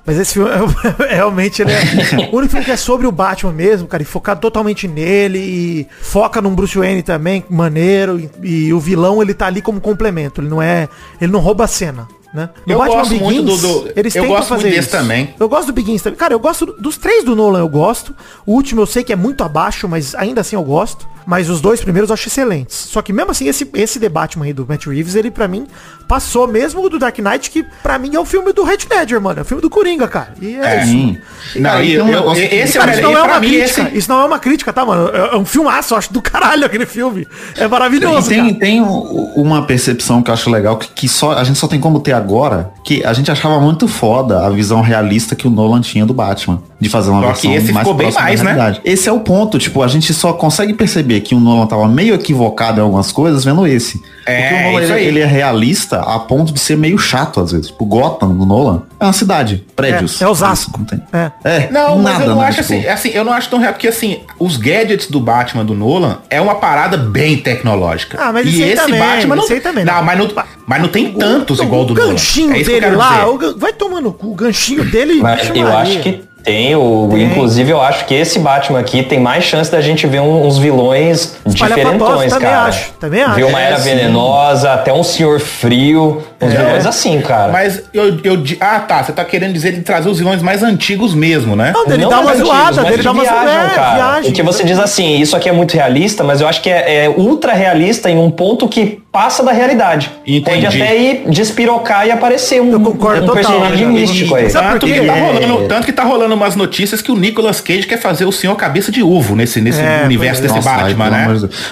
Mas 0.04 0.18
esse 0.18 0.34
filme, 0.34 0.50
realmente, 1.08 1.62
ele 1.62 1.72
é 1.72 2.30
o 2.32 2.36
único 2.36 2.50
filme 2.50 2.64
que 2.64 2.72
é 2.72 2.76
sobre 2.76 3.06
o 3.06 3.12
Batman 3.12 3.52
mesmo, 3.52 3.86
cara, 3.86 4.02
e 4.02 4.06
focado 4.06 4.40
totalmente 4.40 4.88
nele, 4.88 5.38
e 5.38 5.86
foca 6.00 6.40
num 6.40 6.54
Bruce 6.54 6.76
Wayne 6.76 7.02
também, 7.02 7.44
maneiro, 7.48 8.18
e, 8.42 8.66
e 8.66 8.74
o 8.74 8.80
vilão, 8.80 9.22
ele 9.22 9.32
tá 9.32 9.46
ali 9.46 9.62
como 9.62 9.80
complemento, 9.80 10.40
ele 10.40 10.48
não 10.48 10.60
é, 10.60 10.88
ele 11.20 11.30
não 11.30 11.40
rouba 11.40 11.64
a 11.64 11.68
cena. 11.68 12.08
Né? 12.32 12.48
No 12.66 12.72
Eu 12.74 12.78
gosto 12.78 13.14
muito 13.16 13.42
do- 13.42 13.56
do- 13.58 13.92
eles 13.94 14.16
eu 14.16 14.26
gosto 14.26 14.54
muito 14.54 14.62
desse 14.68 14.88
também. 14.88 15.34
Eu 15.38 15.48
gosto 15.50 15.66
do 15.66 15.72
Begins 15.74 16.00
também. 16.00 16.18
Cara, 16.18 16.32
eu 16.32 16.38
gosto 16.40 16.64
do- 16.64 16.72
dos 16.80 16.96
três 16.96 17.24
do 17.24 17.36
Nolan, 17.36 17.58
eu 17.58 17.68
gosto. 17.68 18.14
O 18.46 18.52
último 18.54 18.80
eu 18.80 18.86
sei 18.86 19.04
que 19.04 19.12
é 19.12 19.16
muito 19.16 19.44
abaixo, 19.44 19.86
mas 19.86 20.14
ainda 20.14 20.40
assim 20.40 20.56
eu 20.56 20.62
gosto. 20.62 21.06
Mas 21.24 21.48
os 21.48 21.60
dois 21.60 21.80
primeiros 21.80 22.10
eu 22.10 22.14
acho 22.14 22.26
excelentes. 22.26 22.74
Só 22.74 23.00
que 23.00 23.12
mesmo 23.12 23.30
assim, 23.30 23.46
esse, 23.46 23.70
esse 23.74 24.00
The 24.00 24.08
Batman 24.08 24.46
aí 24.46 24.52
do 24.52 24.66
Matt 24.68 24.86
Reeves, 24.86 25.14
ele 25.14 25.30
pra 25.30 25.46
mim 25.46 25.68
passou 26.08 26.48
mesmo 26.48 26.82
o 26.84 26.88
do 26.88 26.98
Dark 26.98 27.16
Knight, 27.20 27.48
que 27.48 27.64
pra 27.80 27.96
mim 27.96 28.16
é 28.16 28.18
o 28.18 28.24
filme 28.24 28.52
do 28.52 28.68
Heath 28.68 28.88
Ledger, 28.90 29.20
mano. 29.20 29.38
É 29.38 29.42
o 29.42 29.44
filme 29.44 29.60
do 29.62 29.70
Coringa, 29.70 30.08
cara. 30.08 30.34
E 30.42 30.56
é, 30.56 30.82
isso. 30.82 30.90
Sim. 30.90 31.18
Não, 31.56 31.70
Cara, 31.70 31.84
e 31.84 31.92
eu- 31.92 32.06
e- 32.06 32.10
é 32.40 32.64
isso 32.64 32.76
não 32.78 33.12
e 33.12 33.14
é 33.14 33.22
uma 33.22 33.38
crítica. 33.38 33.82
esse- 33.82 33.96
Isso 33.98 34.08
não 34.10 34.20
é 34.20 34.24
uma 34.24 34.38
crítica, 34.40 34.72
tá, 34.72 34.84
mano? 34.84 35.10
É 35.14 35.34
é 35.34 35.36
um 35.36 35.44
filmaço, 35.44 35.94
eu 35.94 35.98
acho 35.98 36.12
do 36.12 36.20
caralho 36.20 36.66
aquele 36.66 36.86
filme. 36.86 37.26
É 37.56 37.64
E 37.64 37.68
maravilhoso, 37.68 38.28
tem, 38.28 38.38
cara. 38.44 38.54
tem 38.58 38.80
um- 38.82 39.32
uma 39.36 39.64
percepção 39.64 40.22
que 40.24 40.28
eu 40.30 40.34
acho 40.34 40.50
legal, 40.50 40.76
que, 40.76 40.88
que 40.88 41.08
só, 41.08 41.32
a 41.38 41.44
gente 41.44 41.58
só 41.58 41.68
tem 41.68 41.78
como 41.78 42.00
ter 42.00 42.12
agora, 42.22 42.72
que 42.84 43.04
a 43.04 43.12
gente 43.12 43.30
achava 43.30 43.60
muito 43.60 43.88
foda 43.88 44.46
a 44.46 44.48
visão 44.48 44.80
realista 44.80 45.34
que 45.34 45.46
o 45.46 45.50
Nolan 45.50 45.80
tinha 45.80 46.06
do 46.06 46.14
Batman. 46.14 46.62
De 46.82 46.88
fazer 46.88 47.10
uma 47.10 47.20
Só 47.20 47.26
versão 47.28 47.50
que 47.52 47.56
esse 47.56 47.66
ficou 47.72 47.94
bem 47.94 48.10
próxima 48.10 48.44
da 48.44 48.54
mais, 48.54 48.74
né? 48.74 48.80
Esse 48.84 49.08
é 49.08 49.12
o 49.12 49.20
ponto, 49.20 49.56
tipo, 49.56 49.82
a 49.82 49.86
gente 49.88 50.12
só 50.12 50.32
consegue 50.32 50.74
perceber 50.74 51.20
que 51.20 51.32
o 51.32 51.38
Nolan 51.38 51.66
tava 51.68 51.86
meio 51.86 52.12
equivocado 52.14 52.80
em 52.80 52.82
algumas 52.82 53.12
coisas 53.12 53.44
vendo 53.44 53.64
esse. 53.66 54.02
É, 54.26 54.48
Porque 54.48 54.54
o 54.54 54.66
Nolan, 54.72 54.82
isso 54.82 54.92
ele, 54.92 55.00
aí. 55.00 55.06
ele 55.06 55.20
é 55.20 55.26
realista 55.26 56.00
a 56.00 56.18
ponto 56.18 56.52
de 56.52 56.58
ser 56.58 56.76
meio 56.76 56.98
chato 56.98 57.40
às 57.40 57.52
vezes. 57.52 57.68
Tipo, 57.68 57.84
Gotham, 57.84 58.34
do 58.34 58.44
Nolan, 58.44 58.82
é 58.98 59.04
uma 59.04 59.12
cidade, 59.12 59.64
prédios. 59.76 60.20
É, 60.20 60.24
é 60.24 60.28
Osasco. 60.28 60.76
Não 60.76 60.84
tem. 60.84 61.00
É. 61.12 61.30
É, 61.44 61.68
Não, 61.70 61.98
mas 61.98 62.20
eu 62.20 62.26
não 62.26 62.38
né, 62.40 62.46
acho 62.48 62.62
tipo, 62.62 62.74
assim, 62.74 62.86
assim, 62.88 63.08
eu 63.10 63.24
não 63.24 63.32
acho 63.32 63.48
tão 63.48 63.60
real, 63.60 63.72
porque 63.74 63.86
assim, 63.86 64.18
os 64.38 64.56
gadgets 64.56 65.06
do 65.08 65.20
Batman 65.20 65.64
do 65.64 65.74
Nolan 65.74 66.18
é 66.28 66.40
uma 66.40 66.56
parada 66.56 66.96
bem 66.96 67.36
tecnológica. 67.36 68.18
Ah, 68.20 68.32
mas 68.32 68.44
e 68.46 68.50
esse 68.50 68.62
aí 68.64 68.72
esse 68.72 68.82
também, 68.82 68.98
Batman 68.98 69.36
não, 69.36 69.46
também, 69.60 69.84
não, 69.84 69.94
não. 69.94 70.02
mas 70.04 70.18
não, 70.18 70.30
mas 70.66 70.82
não 70.82 70.88
tem 70.88 71.12
tantos 71.12 71.60
O- 71.60 71.62
igual 71.62 71.84
do 71.84 71.92
o 71.92 71.96
Nolan. 71.96 72.10
ganchinho 72.10 72.50
É 72.52 72.54
que 72.54 72.70
eu 72.70 72.80
dele 72.80 72.96
lá, 72.96 73.28
o 73.28 73.58
vai 73.58 73.72
tomando 73.72 74.16
o 74.20 74.32
o 74.32 74.34
ganchinho 74.34 74.84
dele. 74.84 75.20
Eu 75.54 75.76
acho 75.76 76.00
que 76.00 76.22
tem, 76.42 76.74
o, 76.74 77.08
Tem. 77.10 77.22
inclusive 77.24 77.70
eu 77.70 77.80
acho 77.80 78.04
que 78.04 78.14
esse 78.14 78.38
Batman 78.38 78.78
aqui 78.80 79.02
tem 79.02 79.20
mais 79.20 79.44
chance 79.44 79.70
da 79.70 79.80
gente 79.80 80.06
ver 80.06 80.20
um- 80.20 80.46
uns 80.46 80.58
vilões 80.58 81.36
Espalhafatosos, 81.46 81.58
diferentões, 81.74 82.32
também 82.32 82.48
cara. 82.48 82.66
acho, 82.68 82.92
também 83.00 83.22
acho. 83.22 83.34
Ver 83.34 83.44
uma 83.44 83.60
É, 83.60 83.64
era 83.66 83.78
sim. 83.78 83.90
venenosa, 83.90 84.72
até 84.72 84.92
um 84.92 85.02
senhor 85.02 85.40
frio, 85.40 86.22
uns 86.40 86.52
É. 86.52 86.56
vilões 86.56 86.86
assim, 86.86 87.20
cara. 87.20 87.52
Mas 87.52 87.82
eu, 87.92 88.18
eu 88.24 88.42
ah 88.60 88.80
tá, 88.80 89.02
você 89.02 89.12
tá 89.12 89.24
querendo 89.24 89.52
dizer 89.52 89.72
de 89.72 89.80
trazer 89.82 90.08
os 90.08 90.18
vilões 90.18 90.42
mais 90.42 90.62
antigos 90.62 91.14
mesmo, 91.14 91.54
né? 91.54 91.72
Não, 91.74 91.86
dele 91.86 92.02
Não 92.02 92.10
dá 92.10 92.16
uma 92.16 92.24
mais 92.24 92.40
antigos, 92.40 92.56
zoada, 92.58 92.76
mas 92.76 92.84
dele 92.84 92.96
que 92.98 93.04
dá 93.04 93.12
uma 93.12 93.22
viajam, 93.22 93.42
zoada, 93.44 93.66
é, 93.66 93.74
cara. 93.74 93.94
viagem. 93.94 94.22
Porque 94.24 94.42
você 94.42 94.64
diz 94.64 94.78
assim, 94.78 95.20
isso 95.20 95.36
aqui 95.36 95.48
é 95.48 95.52
muito 95.52 95.74
realista, 95.74 96.24
mas 96.24 96.40
eu 96.40 96.48
acho 96.48 96.60
que 96.62 96.70
é, 96.70 97.04
é 97.04 97.08
ultra 97.08 97.52
realista 97.52 98.10
em 98.10 98.18
um 98.18 98.30
ponto 98.30 98.66
que 98.68 99.01
passa 99.12 99.42
da 99.44 99.52
realidade. 99.52 100.10
Entendi. 100.26 100.42
Pode 100.62 100.66
até 100.66 100.96
ir 100.98 101.24
despirocar 101.28 102.06
e 102.06 102.10
aparecer 102.10 102.62
um, 102.62 102.72
Eu 102.72 102.80
concordo 102.80 103.22
um 103.24 103.26
total, 103.26 103.34
personagem 103.44 103.86
místico 103.88 104.34
aí. 104.34 104.48
Sabe 104.48 104.68
Tanto 104.72 104.86
quê? 104.86 105.00
que, 105.00 105.06
tá 105.06 105.16
É. 105.16 105.20
rolando, 105.20 105.68
tanto 105.68 105.84
que 105.84 105.92
tá 105.92 106.02
rolando 106.02 106.34
umas 106.34 106.56
notícias 106.56 107.02
que 107.02 107.12
o 107.12 107.14
Nicolas 107.16 107.60
Cage 107.60 107.86
quer 107.86 108.00
fazer 108.00 108.24
o 108.24 108.32
senhor 108.32 108.56
cabeça 108.56 108.90
de 108.90 109.02
ovo 109.02 109.36
nesse, 109.36 109.60
nesse 109.60 109.80
É, 109.80 110.02
universo 110.06 110.40
é. 110.40 110.42
desse 110.44 110.54
Nossa, 110.54 110.70
Batman, 110.70 111.10
né? 111.10 111.26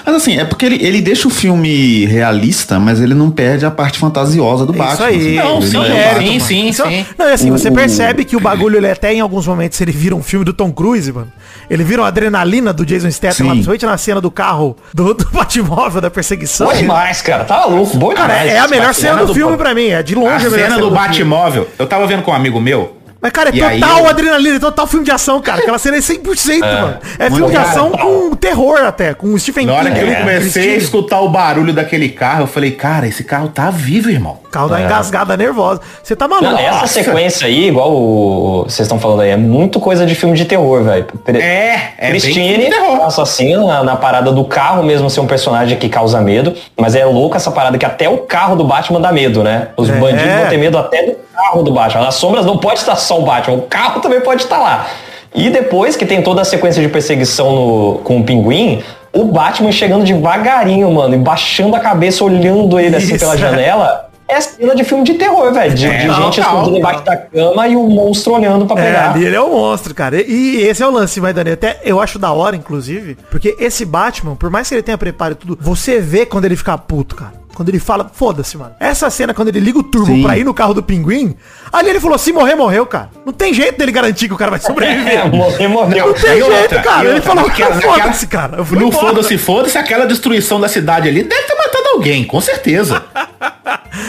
Mas 0.05 0.15
assim, 0.15 0.37
é 0.37 0.45
porque 0.45 0.65
ele, 0.67 0.77
ele 0.85 1.01
deixa 1.01 1.27
o 1.27 1.31
filme 1.31 2.05
realista, 2.05 2.79
mas 2.79 3.01
ele 3.01 3.15
não 3.15 3.31
perde 3.31 3.65
a 3.65 3.71
parte 3.71 3.97
fantasiosa 3.97 4.65
do 4.65 4.73
É 4.75 4.77
Batman. 4.77 4.93
isso 4.93 5.03
aí. 5.27 5.35
Não, 5.35 5.57
Ele 5.57 5.65
sim, 5.67 5.73
não 5.73 5.83
é, 5.85 6.15
sim, 6.19 6.39
sim, 6.39 6.67
Então, 6.69 6.87
sim. 6.87 7.05
Não, 7.17 7.27
e 7.29 7.33
assim, 7.33 7.49
você 7.49 7.71
percebe 7.71 8.23
que 8.23 8.35
o 8.35 8.39
bagulho, 8.39 8.77
ele 8.77 8.89
até 8.89 9.11
em 9.13 9.19
alguns 9.19 9.47
momentos, 9.47 9.81
ele 9.81 9.91
vira 9.91 10.15
um 10.15 10.21
filme 10.21 10.45
do 10.45 10.53
Tom 10.53 10.71
Cruise, 10.71 11.11
mano. 11.11 11.31
Ele 11.69 11.83
vira 11.83 12.01
uma 12.01 12.07
adrenalina 12.07 12.71
do 12.71 12.85
Jason 12.85 13.09
Statham, 13.09 13.47
principalmente 13.49 13.85
na 13.85 13.97
cena 13.97 14.21
do 14.21 14.29
carro, 14.29 14.75
do, 14.93 15.13
do 15.13 15.25
Batmóvel, 15.31 16.01
da 16.01 16.09
perseguição. 16.11 16.67
Bom 16.67 16.73
demais, 16.73 17.21
cara. 17.21 17.30
Tá 17.39 17.65
louco, 17.65 17.97
bom 17.97 18.09
Cara, 18.13 18.33
demais. 18.33 18.51
é 18.53 18.59
a 18.59 18.67
melhor 18.67 18.93
cena 18.93 19.17
do 19.21 19.27
do- 19.27 19.33
filme 19.33 19.57
pra 19.57 19.73
mim, 19.73 19.87
é 19.89 20.03
de 20.03 20.15
longe 20.15 20.45
A 20.45 20.47
a 20.47 20.51
cena 20.51 20.77
do. 20.77 20.91
Batmóvel, 20.91 21.67
eu 21.79 21.85
tava 21.87 22.05
vendo 22.07 22.23
com 22.23 22.31
um 22.31 22.33
amigo 22.33 22.59
meu. 22.59 22.97
Mas, 23.21 23.31
cara, 23.31 23.49
é 23.51 23.55
E 23.55 23.79
total 23.79 23.99
eu- 23.99 24.07
adrenalina, 24.09 24.55
é 24.55 24.59
total 24.59 24.87
filme 24.87 25.05
de 25.05 25.11
ação, 25.11 25.39
cara. 25.41 25.59
Aquela 25.61 25.77
cena 25.77 25.97
é 25.97 26.01
100%, 26.01 26.59
mano. 26.61 26.97
É 27.19 27.29
filme 27.29 27.47
de 27.47 27.53
Cara, 27.53 27.69
ação 27.69 27.91
com 27.91 28.35
terror 28.35 28.79
até, 28.83 29.13
com 29.13 29.37
Stephen 29.37 29.67
Na 29.67 29.73
hora 29.75 29.91
que 29.91 29.99
eu 29.99 30.07
É, 30.07 30.15
comecei 30.15 30.73
a 30.73 30.77
escutar 30.77 31.19
o 31.21 31.29
barulho 31.29 31.71
daquele 31.71 32.09
carro, 32.09 32.41
eu 32.43 32.47
falei, 32.47 32.71
cara, 32.71 33.07
esse 33.07 33.23
carro 33.23 33.47
tá 33.49 33.69
vivo, 33.69 34.09
irmão. 34.09 34.39
O 34.43 34.49
carro 34.49 34.69
dá 34.69 34.75
uma 34.77 34.81
engasgada 34.85 35.37
nervosa. 35.37 35.81
Você 36.03 36.15
tá 36.15 36.27
maluco. 36.27 36.51
Não, 36.51 36.57
essa 36.59 36.87
sequência 36.87 37.45
aí, 37.45 37.67
igual 37.67 37.91
o- 37.95 38.63
vocês 38.63 38.79
estão 38.81 38.99
falando 38.99 39.21
aí, 39.21 39.29
é 39.29 39.37
muito 39.37 39.79
coisa 39.79 40.03
de 40.05 40.15
filme 40.15 40.35
de 40.35 40.45
terror, 40.45 40.83
velho. 40.83 41.05
É, 41.27 41.75
é 41.99 42.09
Christine, 42.09 42.69
terror. 42.69 43.01
assassina 43.05 43.63
na, 43.65 43.83
na 43.83 43.95
parada 43.95 44.31
do 44.31 44.43
carro 44.45 44.81
mesmo 44.83 45.09
ser 45.11 45.19
um 45.19 45.27
personagem 45.27 45.77
que 45.77 45.87
causa 45.89 46.19
medo, 46.21 46.53
mas 46.75 46.95
é 46.95 47.05
louco 47.05 47.37
essa 47.37 47.51
parada 47.51 47.77
que 47.77 47.85
até 47.85 48.09
o 48.09 48.17
carro 48.17 48.55
do 48.55 48.63
Batman 48.63 48.99
dá 48.99 49.11
medo, 49.11 49.43
né? 49.43 49.67
Os 49.77 49.89
É. 49.89 49.93
bandidos 49.93 50.33
vão 50.33 50.47
ter 50.49 50.57
medo 50.57 50.77
até 50.77 51.03
do 51.05 51.15
carro 51.41 51.63
do 51.63 51.71
Batman. 51.71 52.01
Nas 52.03 52.15
sombras 52.15 52.45
não 52.45 52.57
pode 52.57 52.79
estar 52.79 52.95
só 52.95 53.19
o 53.19 53.23
Batman, 53.23 53.57
o 53.57 53.61
carro 53.63 53.99
também 54.01 54.21
pode 54.21 54.43
estar 54.43 54.57
lá. 54.57 54.87
E 55.33 55.49
depois 55.49 55.95
que 55.95 56.05
tem 56.05 56.21
toda 56.21 56.41
a 56.41 56.45
sequência 56.45 56.81
de 56.81 56.89
perseguição 56.89 57.51
no- 57.55 57.93
com 58.03 58.19
o 58.19 58.23
pinguim, 58.23 58.83
o 59.13 59.25
Batman 59.25 59.71
chegando 59.71 60.03
devagarinho, 60.03 60.91
mano, 60.91 61.15
e 61.15 61.17
baixando 61.17 61.75
a 61.75 61.79
cabeça, 61.79 62.23
olhando 62.23 62.79
ele 62.79 62.95
assim 62.95 63.15
Isso, 63.15 63.19
pela 63.19 63.35
é. 63.35 63.37
janela. 63.37 64.07
É 64.27 64.39
cena 64.39 64.73
de 64.73 64.85
filme 64.85 65.03
de 65.03 65.15
terror, 65.15 65.53
velho. 65.53 65.73
De, 65.73 65.85
É, 65.85 65.97
de 66.07 66.13
gente 66.13 66.39
escondida 66.39 66.77
embaixo 66.77 67.03
da 67.03 67.17
cama 67.17 67.67
e 67.67 67.75
o 67.75 67.83
monstro 67.83 68.31
olhando 68.33 68.65
pra 68.65 68.79
É, 68.81 68.85
pegar. 68.85 69.11
ali 69.11 69.25
ele 69.25 69.35
é 69.35 69.41
um 69.41 69.51
monstro, 69.53 69.93
cara. 69.93 70.21
E, 70.21 70.31
e 70.31 70.61
esse 70.61 70.81
é 70.81 70.87
o 70.87 70.91
lance, 70.91 71.19
vai, 71.19 71.33
Dani. 71.33 71.51
Até 71.51 71.81
eu 71.83 71.99
acho 71.99 72.17
da 72.17 72.31
hora, 72.31 72.55
inclusive, 72.55 73.17
porque 73.29 73.57
esse 73.59 73.83
Batman, 73.83 74.35
por 74.37 74.49
mais 74.49 74.69
que 74.69 74.75
ele 74.75 74.81
tenha 74.83 74.97
preparo 74.97 75.33
e 75.33 75.35
tudo, 75.35 75.57
você 75.59 75.99
vê 75.99 76.25
quando 76.25 76.45
ele 76.45 76.55
fica 76.55 76.77
puto, 76.77 77.13
cara. 77.13 77.33
Quando 77.55 77.69
ele 77.69 77.79
fala, 77.79 78.09
foda-se, 78.13 78.57
mano. 78.57 78.71
Essa 78.79 79.09
cena, 79.09 79.33
quando 79.33 79.49
ele 79.49 79.59
liga 79.59 79.77
o 79.77 79.83
turbo 79.83 80.07
Sim. 80.07 80.23
pra 80.23 80.37
ir 80.37 80.43
no 80.43 80.53
carro 80.53 80.73
do 80.73 80.81
pinguim, 80.81 81.35
ali 81.71 81.89
ele 81.89 81.99
falou, 81.99 82.17
se 82.17 82.31
morrer, 82.33 82.55
morreu, 82.55 82.85
cara. 82.85 83.09
Não 83.25 83.33
tem 83.33 83.53
jeito 83.53 83.77
dele 83.77 83.91
garantir 83.91 84.27
que 84.27 84.33
o 84.33 84.37
cara 84.37 84.51
vai 84.51 84.59
sobreviver. 84.59 85.19
É, 85.19 85.29
morrer, 85.29 85.67
morreu. 85.67 86.07
Não 86.07 86.13
tem 86.13 86.31
E 86.31 86.41
jeito, 86.41 86.51
outra, 86.51 86.81
cara. 86.81 87.05
Ele 87.05 87.13
outra, 87.15 87.29
falou, 87.33 87.47
naquela- 87.47 87.81
foda-se, 87.81 88.27
cara. 88.27 88.57
Eu 88.57 88.63
embora. 88.63 88.91
foda-se, 88.91 89.37
foda-se, 89.37 89.77
aquela 89.77 90.05
destruição 90.05 90.59
da 90.59 90.67
cidade 90.67 91.07
ali 91.07 91.23
deve 91.23 91.43
ter 91.43 91.55
matado 91.55 91.87
alguém, 91.93 92.23
com 92.23 92.41
certeza. 92.41 93.03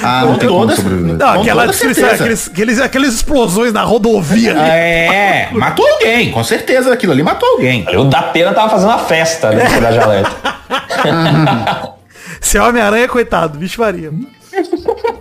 Ah, 0.03 0.23
não 0.23 0.33
Com 0.33 0.39
tem 0.39 0.49
como 0.49 0.61
toda- 0.63 0.77
sobreviver. 0.77 1.17
Não, 1.17 1.35
Com 1.35 1.41
aquela 1.43 1.65
aqueles, 1.65 2.49
aqueles, 2.49 2.81
aquelas 2.81 3.15
explosões 3.15 3.73
na 3.73 3.83
rodovia. 3.83 4.53
ali. 4.53 4.61
É, 4.71 5.49
matou 5.53 5.87
alguém, 5.87 6.31
com 6.31 6.43
certeza 6.45 6.93
aquilo 6.93 7.13
ali 7.13 7.23
matou 7.23 7.49
alguém. 7.51 7.85
O 7.97 8.05
da 8.05 8.23
pena 8.23 8.53
tava 8.53 8.71
fazendo 8.71 8.93
a 8.93 8.99
festa 8.99 9.51
né, 9.51 9.65
da 9.65 9.71
Cidade 9.71 9.99
Alerta. 12.43 12.47
Esse 12.47 12.59
Homem-Aranha, 12.59 13.09
coitado, 13.09 13.59
bicho 13.59 13.81
Maria. 13.81 14.13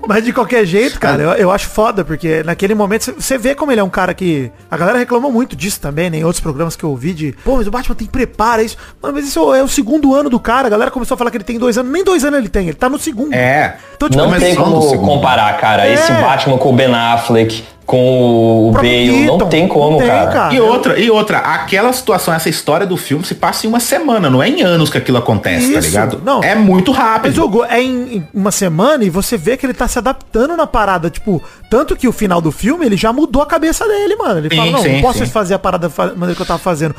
Mas 0.07 0.25
de 0.25 0.33
qualquer 0.33 0.65
jeito, 0.65 0.99
cara, 0.99 1.23
eu, 1.23 1.29
eu 1.33 1.51
acho 1.51 1.69
foda, 1.69 2.03
porque 2.03 2.43
naquele 2.43 2.75
momento 2.75 3.13
você- 3.17 3.37
vê 3.37 3.55
como 3.55 3.71
ele 3.71 3.79
é 3.79 3.83
um 3.83 3.89
cara 3.89 4.13
que. 4.13 4.51
A 4.69 4.75
galera 4.75 4.97
reclamou 4.97 5.31
muito 5.31 5.55
disso 5.55 5.79
também, 5.79 6.09
né? 6.09 6.17
Em 6.17 6.23
outros 6.25 6.41
programas 6.41 6.75
que 6.75 6.83
eu 6.83 6.89
ouvi 6.89 7.13
de. 7.13 7.31
Pô, 7.43 7.55
mas 7.55 7.65
o 7.67 7.71
Batman 7.71 7.95
tem 7.95 8.07
prepara 8.07 8.61
isso. 8.61 8.75
Mano, 9.01 9.15
mas 9.15 9.25
isso 9.25 9.53
é 9.53 9.63
o 9.63 9.67
segundo 9.69 10.13
ano 10.13 10.29
do 10.29 10.39
cara. 10.39 10.67
A 10.67 10.69
galera 10.69 10.91
começou 10.91 11.15
a 11.15 11.17
falar 11.17 11.31
que 11.31 11.37
ele 11.37 11.43
tem 11.45 11.57
dois 11.57 11.77
anos. 11.77 11.91
Nem 11.91 12.03
dois 12.03 12.25
anos 12.25 12.39
ele 12.39 12.49
tem, 12.49 12.67
ele 12.67 12.75
tá 12.75 12.89
no 12.89 12.99
segundo. 12.99 13.33
É. 13.33 13.77
Então, 13.95 14.09
tipo, 14.09 14.21
Não 14.21 14.37
tem 14.37 14.53
como 14.55 14.97
comparar, 14.99 15.57
cara. 15.59 15.87
É. 15.87 15.93
Esse 15.93 16.11
Batman 16.11 16.57
com 16.57 16.69
o 16.69 16.73
Ben 16.73 16.93
Affleck, 16.93 17.63
com 17.91 18.69
o 18.69 18.71
próprio 18.71 18.89
Bale, 18.89 19.11
Keaton, 19.19 19.37
não 19.37 19.49
tem 19.49 19.67
como, 19.67 19.91
não 19.91 19.97
tem, 19.97 20.07
cara. 20.07 20.31
cara. 20.31 20.53
E 20.53 20.61
outra, 20.61 20.97
e 20.97 21.11
outra, 21.11 21.39
aquela 21.39 21.91
situação, 21.91 22.33
essa 22.33 22.47
história 22.47 22.87
do 22.87 22.95
filme 22.95 23.25
se 23.25 23.35
passa 23.35 23.65
em 23.65 23.69
uma 23.69 23.81
semana, 23.81 24.29
não 24.29 24.41
é 24.41 24.47
em 24.47 24.61
anos 24.61 24.89
que 24.89 24.97
aquilo 24.97 25.17
acontece, 25.17 25.73
tá 25.73 25.79
Isso, 25.79 25.89
ligado? 25.89 26.21
não. 26.23 26.41
É 26.41 26.55
muito 26.55 26.93
Mas 26.93 27.01
rápido. 27.01 27.43
o 27.43 27.49
Go 27.49 27.65
é 27.65 27.81
em, 27.83 28.25
uma 28.33 28.49
semana 28.49 29.03
e 29.03 29.09
você 29.09 29.35
vê 29.35 29.57
que 29.57 29.65
ele 29.65 29.73
tá 29.73 29.89
se 29.89 29.99
adaptando 29.99 30.55
na 30.55 30.65
parada. 30.65 31.09
Tipo, 31.09 31.43
tanto 31.69 31.97
que 31.97 32.07
o 32.07 32.13
final 32.13 32.39
do 32.39 32.49
filme 32.49 32.85
ele 32.85 32.95
já 32.95 33.11
mudou 33.11 33.41
a 33.41 33.45
cabeça 33.45 33.85
dele, 33.85 34.15
mano. 34.15 34.39
Ele 34.39 34.49
Sim, 34.49 34.55
fala, 34.55 34.71
não, 34.71 34.81
sim, 34.81 34.93
não 34.93 35.01
posso 35.01 35.19
sim. 35.19 35.25
fazer 35.25 35.55
a 35.55 35.59
parada 35.59 35.89
da 35.89 36.05
maneira 36.15 36.35
que 36.35 36.41
eu 36.41 36.45
tava 36.45 36.59
fazendo. 36.59 36.95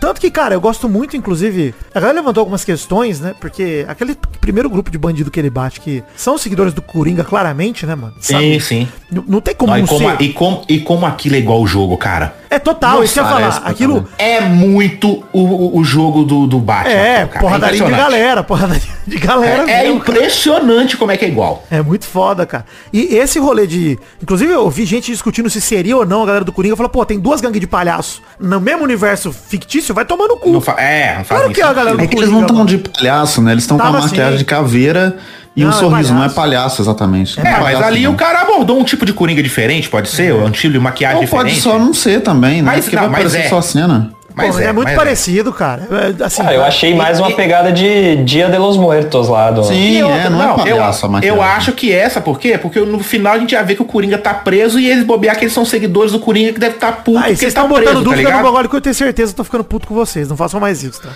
Tanto 0.00 0.20
que, 0.20 0.30
cara, 0.30 0.54
eu 0.54 0.60
gosto 0.60 0.88
muito, 0.88 1.16
inclusive. 1.16 1.74
A 1.92 1.98
galera 1.98 2.20
levantou 2.20 2.42
algumas 2.42 2.64
questões, 2.64 3.18
né? 3.18 3.34
Porque 3.40 3.84
aquele 3.88 4.16
primeiro 4.40 4.70
grupo 4.70 4.92
de 4.92 4.98
bandido 4.98 5.28
que 5.28 5.40
ele 5.40 5.50
bate, 5.50 5.80
que 5.80 6.04
são 6.14 6.38
seguidores 6.38 6.72
do 6.72 6.82
Coringa, 6.82 7.24
claramente, 7.24 7.84
né, 7.84 7.96
mano? 7.96 8.14
Sim, 8.20 8.60
sim. 8.60 8.88
Não, 9.10 9.24
não 9.26 9.40
tem 9.40 9.56
como 9.56 9.72
Não, 9.72 9.78
não 9.78 9.84
e, 9.84 9.88
como, 9.88 10.10
ser. 10.10 10.22
e, 10.22 10.32
como, 10.36 10.62
e 10.68 10.78
como 10.80 11.06
aquilo 11.06 11.34
é 11.34 11.38
igual 11.38 11.60
o 11.60 11.66
jogo, 11.66 11.96
cara. 11.96 12.36
É 12.48 12.58
total, 12.60 13.02
isso 13.02 13.14
que 13.14 13.18
eu 13.18 13.24
ia 13.24 13.28
falar. 13.30 13.60
pra 13.60 13.70
Aquilo. 13.70 13.94
caramba. 14.02 14.10
É 14.18 14.40
muito 14.40 15.24
o, 15.32 15.40
o- 15.40 15.78
o 15.78 15.84
jogo 15.84 16.22
do, 16.24 16.46
do 16.46 16.58
Batman. 16.60 16.92
É, 16.92 17.26
cara. 17.26 17.40
porradaria 17.40 17.76
de 17.76 17.82
impressionante. 17.82 18.10
galera, 18.12 18.42
porradaria 18.44 18.82
de 19.06 19.18
galera. 19.18 19.70
É, 19.70 19.80
é 19.80 19.82
mesmo, 19.84 20.00
cara. 20.00 20.18
impressionante 20.18 20.96
como 20.96 21.10
é 21.10 21.16
que 21.16 21.24
é 21.24 21.28
igual. 21.28 21.64
É 21.70 21.82
muito 21.82 22.06
foda, 22.06 22.46
cara. 22.46 22.64
E 22.92 23.16
esse 23.16 23.38
rolê 23.40 23.66
de. 23.66 23.98
Inclusive, 24.22 24.52
eu 24.52 24.70
vi 24.70 24.84
gente 24.86 25.10
discutindo 25.10 25.50
se 25.50 25.60
seria 25.60 25.96
ou 25.96 26.06
não 26.06 26.22
a 26.22 26.26
galera 26.26 26.44
do 26.44 26.52
Coringa. 26.52 26.76
Falou, 26.76 26.88
pô, 26.90 27.04
tem 27.04 27.18
duas 27.18 27.40
gangues 27.40 27.60
de 27.60 27.66
palhaço 27.66 28.22
no 28.38 28.60
mesmo 28.60 28.84
universo 28.84 29.32
fictício, 29.32 29.92
vai 29.94 30.04
tomar 30.04 30.28
no 30.28 30.36
cu. 30.36 30.50
Não 30.52 30.60
fa- 30.60 30.80
é, 30.80 31.16
não 31.18 31.24
faz 31.24 31.40
Claro 31.40 31.52
que 31.52 31.62
a 31.62 31.72
galera 31.72 32.02
É 32.02 32.06
que 32.06 32.16
eles 32.16 32.30
não 32.30 32.42
estão 32.42 32.64
de 32.64 32.78
palhaço, 32.78 33.42
né? 33.42 33.52
Eles 33.52 33.64
estão 33.64 33.76
com 33.76 33.84
a 33.86 33.90
maquiagem 33.90 34.26
assim. 34.28 34.36
de 34.38 34.44
caveira 34.44 35.16
e 35.56 35.64
Não, 35.64 35.70
um 35.70 35.72
é 35.72 35.76
sorriso. 35.78 36.12
Não 36.14 36.22
é 36.22 36.28
palhaço. 36.28 36.34
palhaço, 36.34 36.82
exatamente. 36.82 37.38
Não 37.38 37.46
É, 37.46 37.50
mas 37.52 37.62
palhaço, 37.62 37.84
ali 37.84 38.02
não. 38.02 38.12
o 38.12 38.14
cara 38.14 38.42
abordou 38.42 38.78
um 38.78 38.84
tipo 38.84 39.06
de 39.06 39.12
Coringa 39.14 39.42
diferente, 39.42 39.88
pode 39.88 40.08
ser? 40.08 40.34
Um 40.34 40.50
tipo 40.50 40.74
de 40.74 40.78
maquiagem 40.78 41.22
Ou 41.22 41.28
pode 41.28 41.48
diferente. 41.48 41.62
só 41.62 41.78
não 41.78 41.94
ser 41.94 42.20
também, 42.20 42.60
né? 42.62 42.72
Mas 42.72 42.84
Porque 42.84 42.96
não, 42.96 43.10
vai 43.10 43.22
mas 43.22 43.34
é. 43.34 43.48
só 43.48 43.58
a 43.58 43.62
cena. 43.62 44.10
Pô, 44.36 44.42
é, 44.42 44.70
muito 44.70 44.88
mas 44.88 44.94
parecido, 44.94 45.50
cara. 45.50 45.88
É, 45.90 46.24
Assim, 46.24 46.42
Ah, 46.44 46.52
eu 46.52 46.62
achei 46.62 46.94
mais 46.94 47.18
uma 47.18 47.30
pegada 47.30 47.72
de 47.72 48.16
Dia 48.16 48.50
de 48.50 48.58
los 48.58 48.76
Muertos 48.76 49.28
lá 49.28 49.50
do. 49.50 49.64
Sim, 49.64 50.02
outra, 50.02 50.18
é, 50.18 50.28
não, 50.28 50.42
é 50.42 50.56
palhaço 50.56 51.06
eu, 51.22 51.36
eu 51.36 51.42
acho 51.42 51.72
que 51.72 51.90
é 51.90 52.00
essa, 52.00 52.20
por 52.20 52.38
quê? 52.38 52.58
Porque 52.58 52.78
no 52.80 52.98
final 52.98 53.32
a 53.32 53.38
gente 53.38 53.52
já 53.52 53.62
vê 53.62 53.74
que 53.74 53.80
o 53.80 53.86
Coringa 53.86 54.18
tá 54.18 54.34
preso 54.34 54.78
e 54.78 54.90
eles 54.90 55.04
bobear 55.04 55.38
que 55.38 55.44
eles 55.46 55.54
são 55.54 55.64
seguidores 55.64 56.12
do 56.12 56.20
Coringa 56.20 56.52
que 56.52 56.60
deve 56.60 56.74
estar 56.74 56.88
tá 56.88 56.92
puto 56.92 57.18
porque 57.18 57.28
vocês 57.36 57.42
ele 57.44 57.52
tá 57.52 57.62
estão 57.62 57.68
botando 57.68 57.84
preso, 57.84 57.98
tá 57.98 58.04
dúvida 58.04 58.22
no 58.22 58.28
ligado? 58.28 58.42
bagulho 58.44 58.68
que 58.68 58.76
eu 58.76 58.80
tenho 58.82 58.94
certeza 58.94 59.32
que 59.32 59.34
eu 59.34 59.36
tô 59.38 59.44
ficando 59.44 59.64
puto 59.64 59.88
com 59.88 59.94
vocês. 59.94 60.28
Não 60.28 60.36
façam 60.36 60.60
mais 60.60 60.82
isso, 60.82 61.00
tá? 61.00 61.08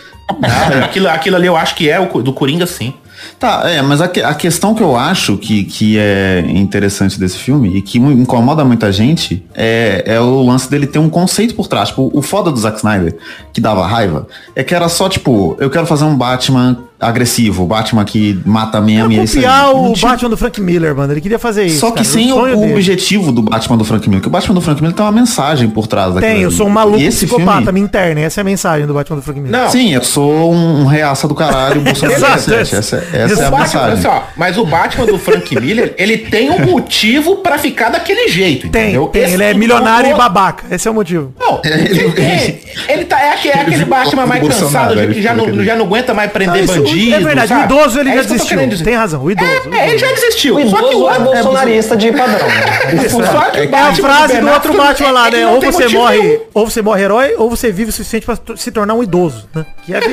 Não, 0.75 0.85
aquilo, 0.85 1.09
aquilo 1.11 1.37
ali 1.37 1.47
eu 1.47 1.59
acho 1.59 1.75
que 1.75 1.91
é 1.91 2.01
o 2.01 2.07
do 2.23 2.33
Coringa 2.33 2.67
sim. 2.67 2.95
Tá, 3.39 3.63
é, 3.65 3.81
mas 3.83 4.01
a, 4.01 4.05
a 4.05 4.35
questão 4.35 4.75
que 4.75 4.83
eu 4.83 4.97
acho 4.97 5.37
que, 5.37 5.65
que 5.65 5.99
é 5.99 6.45
interessante 6.49 7.19
desse 7.19 7.39
filme 7.39 7.77
e 7.77 7.83
que 7.83 7.99
incomoda 7.99 8.65
muita 8.65 8.93
gente 8.93 9.45
é, 9.55 10.03
é 10.07 10.21
o 10.21 10.43
lance 10.43 10.71
dele 10.71 10.87
ter 10.87 10.99
um 10.99 11.11
conceito 11.11 11.55
por 11.55 11.67
trás. 11.67 11.89
Tipo, 11.89 12.11
o 12.13 12.23
foda 12.23 12.51
do 12.51 12.59
Zack 12.59 12.79
Snyder, 12.79 13.17
que 13.53 13.61
dava 13.61 13.87
raiva, 13.87 14.27
é 14.55 14.63
que 14.63 14.75
era 14.75 14.89
só, 14.89 15.09
tipo, 15.09 15.57
eu 15.59 15.71
quero 15.71 15.87
fazer 15.87 16.05
um 16.05 16.17
Batman 16.17 16.90
agressivo, 17.01 17.65
Batman 17.67 18.05
que 18.05 18.39
mata 18.45 18.81
mesmo 18.81 19.11
e 19.13 19.17
é 19.17 19.21
aí. 19.21 19.27
copiar 19.27 19.75
o 19.75 19.93
tinha- 19.95 20.11
Batman 20.11 20.31
do 20.31 20.37
Frank 20.37 20.61
Miller, 20.61 20.95
mano. 20.95 21.13
Ele 21.13 21.21
queria 21.21 21.39
fazer 21.39 21.65
isso. 21.67 21.79
Só 21.81 21.89
que 21.91 21.95
cara. 21.97 22.05
sem 22.05 22.33
o, 22.33 22.37
o 22.37 22.71
objetivo 22.73 23.33
do 23.33 23.43
Batman 23.43 23.77
do 23.79 23.85
Frank 23.85 24.09
Miller. 24.09 24.21
Que 24.23 24.29
o 24.29 24.31
Batman 24.31 24.55
do 24.55 24.61
Frank 24.61 24.81
Miller 24.83 24.95
tem 24.97 25.05
uma 25.05 25.13
mensagem 25.13 25.69
por 25.71 25.87
trás 25.87 26.15
daquilo 26.15 26.33
Tem, 26.33 26.43
eu 26.43 26.49
ali. 26.49 26.57
sou 26.57 26.67
um 26.67 26.71
maluco 26.71 26.99
E 26.99 27.07
esse 27.07 27.27
psicopata, 27.27 27.63
filme- 27.63 27.73
me 27.73 27.81
interna. 27.81 28.21
Essa 28.21 28.41
é 28.41 28.43
a 28.43 28.45
mensagem 28.45 28.87
do 28.87 28.93
Batman 28.95 29.17
do 29.17 29.23
Frank 29.23 29.41
Miller. 29.41 29.61
Não. 29.63 29.71
Sim, 29.71 29.95
eu 29.95 30.05
sou 30.05 30.53
um, 30.53 30.83
um 30.83 30.87
reaça 30.87 31.27
do 31.27 31.35
caralho, 31.35 31.81
Bolsonaro 31.83 32.17
Exato, 32.17 32.51
17. 32.51 32.75
Essa, 32.77 32.97
essa 33.13 33.15
é 33.15 33.45
O 33.45 33.47
a 33.47 33.51
Batman, 33.51 33.81
olha 33.83 33.95
mensagem. 33.97 34.03
só, 34.03 34.29
mas 34.37 34.59
o 34.59 34.65
Batman 34.67 35.07
do 35.07 35.19
Frank 35.19 35.59
Miller, 35.61 35.95
ele 35.97 36.19
tem 36.19 36.51
um 36.51 36.67
motivo 36.67 37.37
pra 37.37 37.59
ficar 37.59 37.89
daquele 37.89 38.29
jeito, 38.29 38.69
Tem, 38.69 38.83
entendeu? 38.91 39.07
tem. 39.07 39.23
Esse 39.23 39.35
Ele 39.35 39.45
é 39.45 39.55
milionário 39.55 40.11
e 40.11 40.15
babaca. 40.15 40.65
Esse 40.75 40.87
é 40.87 40.91
o 40.91 40.95
motivo. 40.95 41.33
Não, 41.39 41.61
Ele- 41.65 41.75
ele, 42.01 42.13
tem. 42.13 42.61
ele 42.89 43.05
tá, 43.05 43.21
é, 43.21 43.33
aquele, 43.33 43.55
é 43.55 43.61
aquele 43.61 43.85
Batman 43.85 44.25
o 44.25 44.29
mais 44.29 44.47
cansado, 44.47 44.95
que 45.13 45.23
já 45.23 45.35
não, 45.35 45.63
já 45.65 45.77
não 45.77 45.87
aguenta 45.87 46.13
mais 46.15 46.31
prender 46.31 46.65
isso 46.65 46.73
bandido. 46.91 47.15
é 47.15 47.21
verdade, 47.21 47.49
sabe? 47.49 47.61
o 47.63 47.65
idoso 47.77 48.01
ele 48.01 48.11
É 48.11 48.15
já 48.17 48.23
desistiu. 48.23 48.85
Tem 48.85 48.95
razão, 48.95 49.23
o 49.23 49.31
idoso. 49.31 49.51
o 49.51 49.55
idoso. 49.57 49.75
É, 49.77 49.89
ele 49.89 49.99
já 49.99 50.09
desistiu. 50.13 50.57
O 50.57 50.69
só 50.71 50.77
que 50.77 50.83
idoso 50.89 51.05
o 51.05 51.11
é 51.11 51.19
bolsonarista 51.19 51.97
de 51.97 52.13
padrão. 52.13 52.49
Só 53.11 53.51
que 53.51 53.59
É 53.61 53.81
a 53.81 53.95
frase 53.95 54.39
do 54.41 54.49
outro 54.49 54.77
Batman 54.77 55.11
lá, 55.11 55.29
ele 55.29 55.39
né? 55.39 55.47
Ou 55.47 55.61
você 55.61 55.89
morre, 55.89 56.19
nenhum. 56.19 56.41
ou 56.55 56.69
você 56.71 56.83
morre 56.83 57.03
herói, 57.03 57.35
ou 57.37 57.49
você 57.51 57.71
vive 57.73 57.91
o 57.91 57.93
suficiente 57.93 58.27
pra 58.27 58.37
t- 58.37 58.57
se 58.57 58.71
tornar 58.71 58.95
um 58.95 59.03
idoso, 59.03 59.49
né? 59.55 59.65
Que 59.85 59.95
é 59.95 59.99
a 59.99 60.01
é 60.01 60.05
a 60.05 60.09